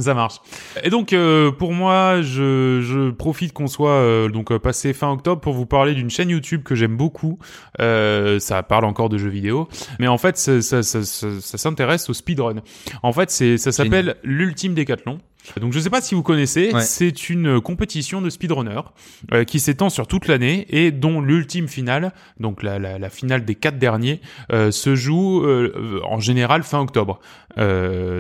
[0.00, 0.36] Ça marche.
[0.84, 5.10] Et donc euh, pour moi, je, je profite qu'on soit euh, donc euh, passé fin
[5.10, 7.38] octobre pour vous parler d'une chaîne YouTube que j'aime beaucoup.
[7.80, 9.68] Euh, ça parle encore de jeux vidéo,
[9.98, 12.56] mais en fait ça, ça, ça, ça- ça s'intéresse au speedrun.
[13.02, 15.18] En fait, c'est ça s'appelle l'ultime décathlon.
[15.60, 16.80] Donc je sais pas si vous connaissez, Ouais.
[16.82, 18.80] c'est une compétition de speedrunner
[19.32, 23.44] euh, qui s'étend sur toute l'année et dont l'ultime finale, donc la, la, la finale
[23.44, 24.20] des quatre derniers,
[24.52, 27.20] euh, se joue euh, en général fin octobre.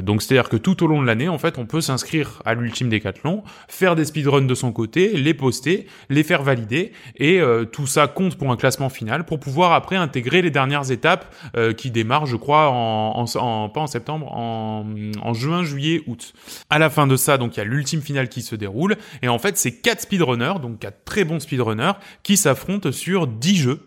[0.02, 2.88] Donc c'est-à-dire que tout au long de l'année, en fait, on peut s'inscrire à l'ultime
[2.88, 7.40] décathlon, faire des speedruns de son côté, les poster, les faire valider, et
[7.70, 11.32] tout ça compte pour un classement final pour pouvoir après intégrer les dernières étapes
[11.76, 14.84] qui démarrent, je crois, en, en, en- pas en septembre, en,
[15.22, 16.32] en juin, juillet, août.
[16.68, 19.28] À la fin de ça, donc il y a l'ultime finale qui se déroule, et
[19.28, 23.80] en fait c'est quatre speedrunners, donc quatre très bons speedrunners, qui s'affrontent sur 10 jeux.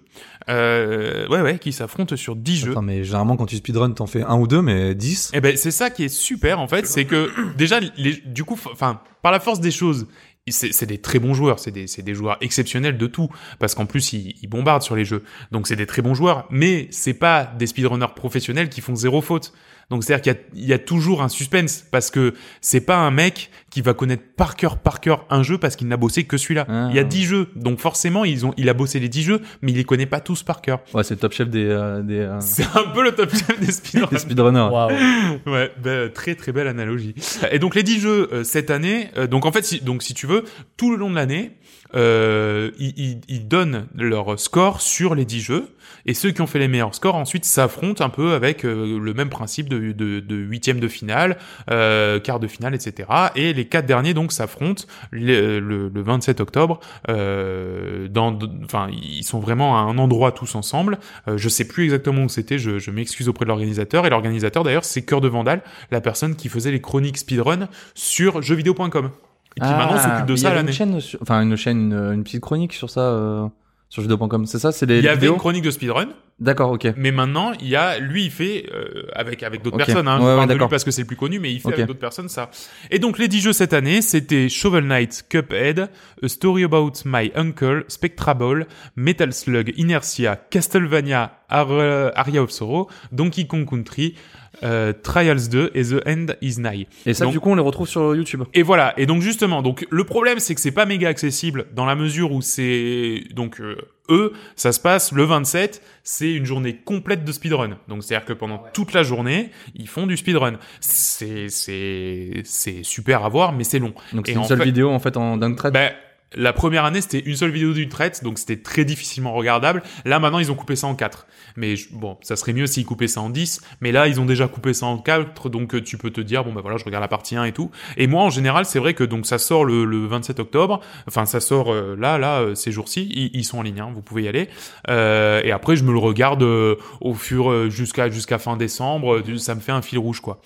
[0.49, 2.75] Euh, ouais, ouais, qui s'affrontent sur 10 jeux.
[2.81, 5.31] Mais généralement, quand tu speedrun, t'en fais un ou deux, mais 10.
[5.33, 8.59] Eh ben, c'est ça qui est super, en fait, c'est que, déjà, les, du coup,
[8.71, 10.07] enfin, par la force des choses,
[10.47, 13.29] c'est des très bons joueurs, c'est des, des joueurs exceptionnels de tout,
[13.59, 15.23] parce qu'en plus, ils, ils bombardent sur les jeux.
[15.51, 19.21] Donc, c'est des très bons joueurs, mais c'est pas des speedrunners professionnels qui font zéro
[19.21, 19.53] faute.
[19.91, 22.97] Donc, c'est-à-dire qu'il y a, il y a toujours un suspense, parce que c'est pas
[22.97, 26.23] un mec qui va connaître par cœur, par cœur un jeu parce qu'il n'a bossé
[26.23, 26.65] que celui-là.
[26.67, 26.87] Ah.
[26.89, 29.41] Il y a 10 jeux, donc forcément, ils ont, il a bossé les 10 jeux,
[29.61, 30.79] mais il les connaît pas tous par cœur.
[30.93, 33.59] Ouais, c'est le top chef des, euh, des, euh, C'est un peu le top chef
[33.59, 34.19] des des speedrunners.
[34.19, 34.69] speedrunners.
[34.71, 34.91] Waouh.
[35.45, 37.13] Ouais, bah, très très belle analogie.
[37.51, 40.13] Et donc les 10 jeux euh, cette année, euh, donc en fait, si, donc si
[40.13, 40.43] tu veux,
[40.77, 41.51] tout le long de l'année,
[41.95, 46.59] euh, ils, ils, donnent leur score sur les 10 jeux, et ceux qui ont fait
[46.59, 50.35] les meilleurs scores ensuite s'affrontent un peu avec euh, le même principe de, de, de
[50.35, 51.37] huitième de finale,
[51.69, 53.09] euh, quart de finale, etc.
[53.35, 56.79] Et les quatre derniers donc s'affrontent le, le, le 27 octobre.
[57.09, 60.99] Euh, dans, enfin, ils sont vraiment à un endroit tous ensemble.
[61.27, 62.57] Euh, je sais plus exactement où c'était.
[62.57, 64.05] Je, je m'excuse auprès de l'organisateur.
[64.05, 65.61] Et l'organisateur d'ailleurs, c'est Cœur de Vandal,
[65.91, 69.11] la personne qui faisait les chroniques speedrun sur jeuxvideo.com.
[69.57, 70.69] Et qui maintenant s'occupe de mais il y ça l'année.
[70.69, 73.47] Une chaîne, enfin une chaîne, une, une petite chronique sur ça, euh,
[73.89, 74.45] sur jeuxvideo.com.
[74.45, 76.07] C'est ça, c'est les Il y avait une chronique de speedrun,
[76.41, 76.87] D'accord, ok.
[76.97, 80.07] mais maintenant il y a lui il fait euh, avec avec d'autres personnes.
[80.07, 80.69] Hein, Ouais, je ouais, parle de lui d'accord.
[80.69, 82.49] parce que c'est le plus connu, mais il fait avec d'autres personnes ça.
[82.89, 85.89] Et donc les 10 jeux cette année, c'était Shovel Knight, Cuphead,
[86.23, 93.45] A Story About My Uncle, Spectrable, Metal Slug, Inertia, Castlevania, Ar- Aria of Sorrow, Donkey
[93.45, 94.15] Kong Country,
[94.63, 96.87] euh, Trials 2 et The End Is Nigh.
[97.05, 98.43] Et ça, Donc- du coup, on les retrouve sur YouTube.
[98.53, 98.93] Et voilà.
[98.97, 102.31] Et donc justement, donc le problème c'est que c'est pas méga accessible dans la mesure
[102.31, 103.75] où c'est donc euh,
[104.09, 107.77] eux, ça se passe le 27, c'est une journée complète de speedrun.
[107.87, 110.57] Donc c'est à dire que pendant toute la journée, ils font du speedrun.
[110.79, 113.93] C'est c'est c'est super à voir, mais c'est long.
[114.13, 115.71] Donc c'est une en seule fait- vidéo en fait en d'un trait.
[115.71, 115.91] Ben
[116.35, 119.83] la première année, c'était une seule vidéo d'une traite, donc c'était très difficilement regardable.
[120.05, 121.27] Là, maintenant, ils ont coupé ça en quatre.
[121.57, 123.61] Mais je- bon, ça serait mieux s'ils coupaient ça en 10.
[123.81, 126.43] Mais là, ils ont déjà coupé ça en 4, donc euh, tu peux te dire,
[126.45, 127.69] bon, bah voilà, je regarde la partie 1 et tout.
[127.97, 130.79] Et moi, en général, c'est vrai que donc ça sort le, le 27 octobre.
[131.07, 133.09] Enfin, ça sort euh, là, là, euh, ces jours-ci.
[133.13, 134.47] Ils, ils sont en ligne, hein, vous pouvez y aller.
[134.89, 139.21] Euh, et après, je me le regarde au fur jusqu'à jusqu'à fin décembre.
[139.37, 140.41] Ça me fait un fil rouge, quoi.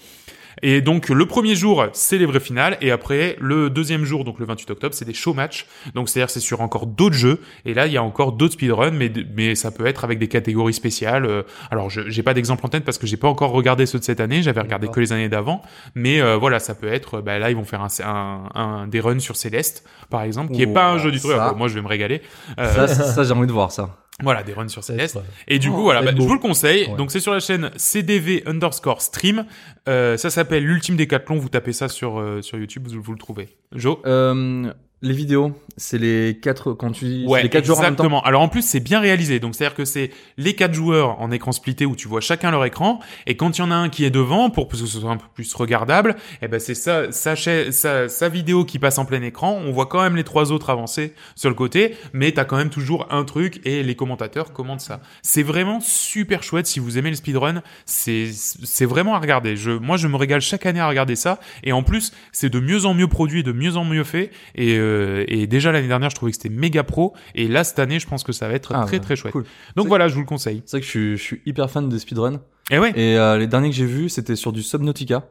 [0.61, 4.39] Et donc le premier jour, c'est les vraies finales, et après le deuxième jour, donc
[4.39, 5.65] le 28 octobre, c'est des show matchs.
[5.93, 8.91] Donc c'est-à-dire c'est sur encore d'autres jeux, et là il y a encore d'autres speedruns,
[8.91, 11.25] mais mais ça peut être avec des catégories spéciales.
[11.25, 13.99] Euh, Alors je j'ai pas d'exemple en tête parce que j'ai pas encore regardé ceux
[13.99, 15.61] de cette année, j'avais regardé que les années d'avant,
[15.93, 17.21] mais euh, voilà ça peut être.
[17.21, 20.61] Bah là ils vont faire un, un, un- des runs sur Céleste par exemple, qui
[20.61, 21.27] est pas un jeu du tout.
[21.57, 22.21] moi je vais me régaler.
[22.59, 23.97] Euh, Ça, ça, ça, j'ai envie de voir ça.
[24.23, 25.19] Voilà des runs sur Céleste.
[25.47, 26.87] Et du Oh, coup, voilà, bah, je vous le conseille.
[26.87, 26.95] Ouais.
[26.95, 29.45] Donc, c'est sur la chaîne CDV underscore stream.
[29.89, 31.35] Euh, ça s'appelle l'ultime décathlon.
[31.37, 33.49] Vous tapez ça sur, euh, sur YouTube, vous, vous le trouvez.
[33.73, 34.01] Jo?
[34.05, 34.71] Euh,
[35.05, 37.95] les vidéos, c'est les quatre quand tu dis c'est Ouais, les quatre joueurs en même
[37.95, 38.03] temps.
[38.03, 38.23] exactement.
[38.23, 39.39] Alors en plus, c'est bien réalisé.
[39.39, 42.65] Donc c'est-à-dire que c'est les quatre joueurs en écran splitté où tu vois chacun leur
[42.65, 42.99] écran.
[43.27, 45.17] Et quand il y en a un qui est devant, pour que ce soit un
[45.17, 49.21] peu plus regardable, eh ben c'est sa, cha- sa, sa vidéo qui passe en plein
[49.21, 49.59] écran.
[49.65, 52.69] On voit quand même les trois autres avancer sur le côté, mais t'as quand même
[52.71, 55.01] toujours un truc et les commentateurs commentent ça.
[55.21, 57.61] C'est vraiment super chouette si vous aimez le speedrun.
[57.85, 59.55] C'est c'est vraiment à regarder.
[59.55, 61.39] Je, moi, je me régale chaque année à regarder ça.
[61.63, 64.31] Et en plus, c'est de mieux en mieux produit, de mieux en mieux fait.
[64.55, 64.94] Et, euh,
[65.27, 67.13] et déjà l'année dernière, je trouvais que c'était méga pro.
[67.33, 69.31] Et là, cette année, je pense que ça va être Ah, très bah, très chouette.
[69.33, 69.45] cool.
[69.75, 70.61] Donc voilà, je vous le conseille.
[70.65, 72.41] C'est vrai que je suis, je suis hyper fan de speedrun.
[72.71, 75.23] Et ouais, Et euh, les derniers que j'ai vus, c'était sur du Subnautica.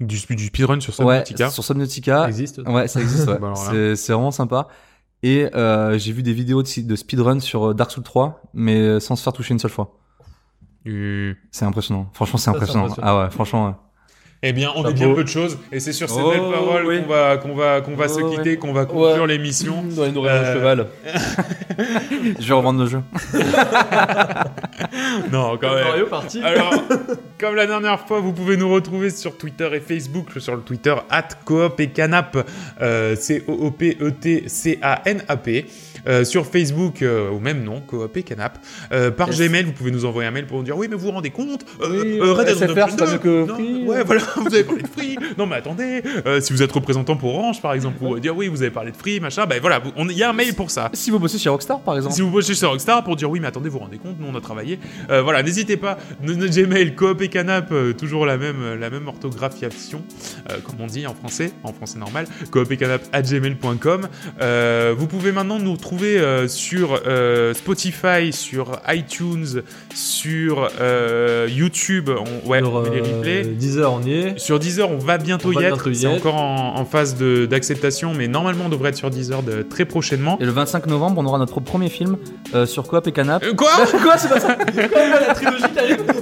[0.00, 1.50] du, du speedrun sur ouais, Subnautica.
[1.50, 2.26] sur Ça Subnautica.
[2.28, 3.28] existe Ouais, ça existe.
[3.28, 3.38] Ouais.
[3.40, 4.68] Bah c'est, vraiment sympa.
[5.22, 8.76] Et euh, j'ai vu des vidéos de, de speedrun sur euh, Dark Souls 3, mais
[8.80, 9.98] euh, sans se faire toucher une seule fois.
[10.88, 12.10] Euh, C'est impressionnant.
[12.12, 12.84] Franchement, c'est Ça, c'est impressionnant.
[12.86, 13.08] impressionnant.
[13.08, 13.66] Ah ouais, franchement.
[13.68, 13.74] ouais.
[14.44, 14.92] Eh bien, on a Chapeau.
[14.94, 15.56] dit un peu de choses.
[15.70, 17.00] Et c'est sur ces Oh, belles paroles oui.
[17.02, 18.34] qu'on va, qu'on va, qu'on va Oh, se ouais.
[18.36, 19.28] quitter, qu'on va conclure Ouais.
[19.28, 19.84] l'émission.
[19.96, 20.86] Dans les nourrir Euh, un cheval.
[22.40, 23.00] Je vais revendre le jeu.
[25.30, 25.84] Non, quand même.
[25.84, 26.40] Mario parti.
[26.42, 26.72] Alors,
[27.38, 30.94] comme la dernière fois, vous pouvez nous retrouver sur Twitter et Facebook, sur le Twitter
[31.10, 32.36] at coop et canap,
[32.80, 35.66] euh, C-O-O-P-E-T-C-A-N-A-P.
[36.08, 38.58] Euh, sur Facebook, euh, au même nom, coop et canap.
[38.92, 39.38] Euh, par Yes.
[39.48, 41.30] Gmail, vous pouvez nous envoyer un mail pour nous dire oui, mais vous vous rendez
[41.30, 43.86] compte euh, Oui, Red Dead SFR, Redemption c'est pas 2, mieux que non, Free.
[43.86, 45.16] Ouais, voilà, vous avez parlé de Free.
[45.38, 46.02] Non, mais attendez,
[46.40, 48.96] si vous êtes représentant pour Orange, par exemple, pour dire oui, vous avez parlé de
[48.96, 50.90] Free, machin, ben voilà, vous- il y a un mail pour ça.
[50.92, 52.14] Si vous bossez chez Rockstar, par exemple.
[52.16, 54.26] Si vous bossez chez Rockstar pour dire oui, mais attendez, vous vous rendez compte, nous
[54.30, 54.80] on a travaillé.
[55.08, 55.98] Voilà, n'hésitez pas.
[56.20, 60.02] Notre Gmail, coop et canap, toujours la même, la même orthographiation,
[60.64, 62.26] comme on dit en français, en français normal.
[62.50, 64.08] coop et canap at gmail.com.
[64.98, 69.62] Vous pouvez maintenant nous retrouver euh, sur euh, Spotify, sur iTunes,
[69.94, 72.10] sur euh, YouTube.
[72.10, 73.44] On, ouais, Sur, on met les replays.
[73.44, 74.38] 10 heures, on y est.
[74.38, 75.92] Sur Deezer, on va bientôt On va y être.
[75.92, 79.84] C'est encore en, en phase d'acceptation, mais normalement on devrait être sur Deezer de, très
[79.84, 80.38] prochainement.
[80.40, 82.16] Et le 25 novembre, on aura notre premier film
[82.54, 83.42] euh, sur Coop et Canap.
[83.44, 83.70] Euh, quoi
[84.02, 85.64] Quoi, c'est pas ça la trilogie.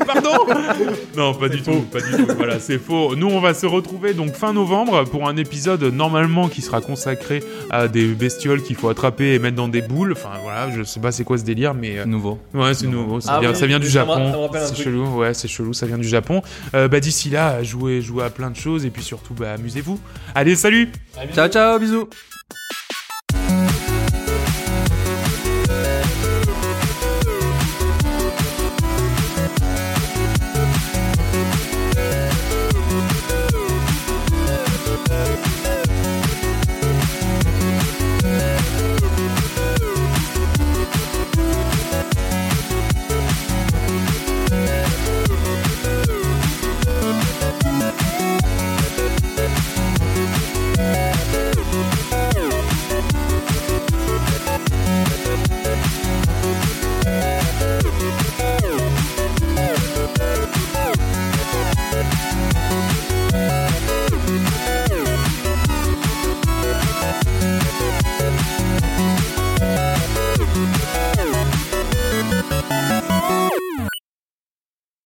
[0.06, 0.46] Pardon
[1.16, 2.34] Non, pas du tout, pas du tout.
[2.36, 3.14] Voilà, c'est faux.
[3.16, 7.42] Nous, on va se retrouver donc fin novembre pour un épisode normalement qui sera consacré
[7.70, 10.12] à des bestioles qu'il faut attraper et mettre dans des boules.
[10.12, 12.38] Enfin, voilà, je sais pas c'est quoi ce délire, mais euh, Nouveau.
[12.54, 13.20] ouais, c'est nouveau.
[13.20, 14.32] Ça Ah vient, oui, ça vient du Japon.
[14.52, 15.72] C'est chelou, ouais, c'est chelou.
[15.72, 16.42] Ça vient du Japon.
[16.74, 19.98] Euh, bah d'ici là, jouez, jouez à plein de choses et puis surtout, bah amusez-vous.
[20.34, 20.90] Allez, salut
[21.34, 22.08] Ciao, ciao, bisous.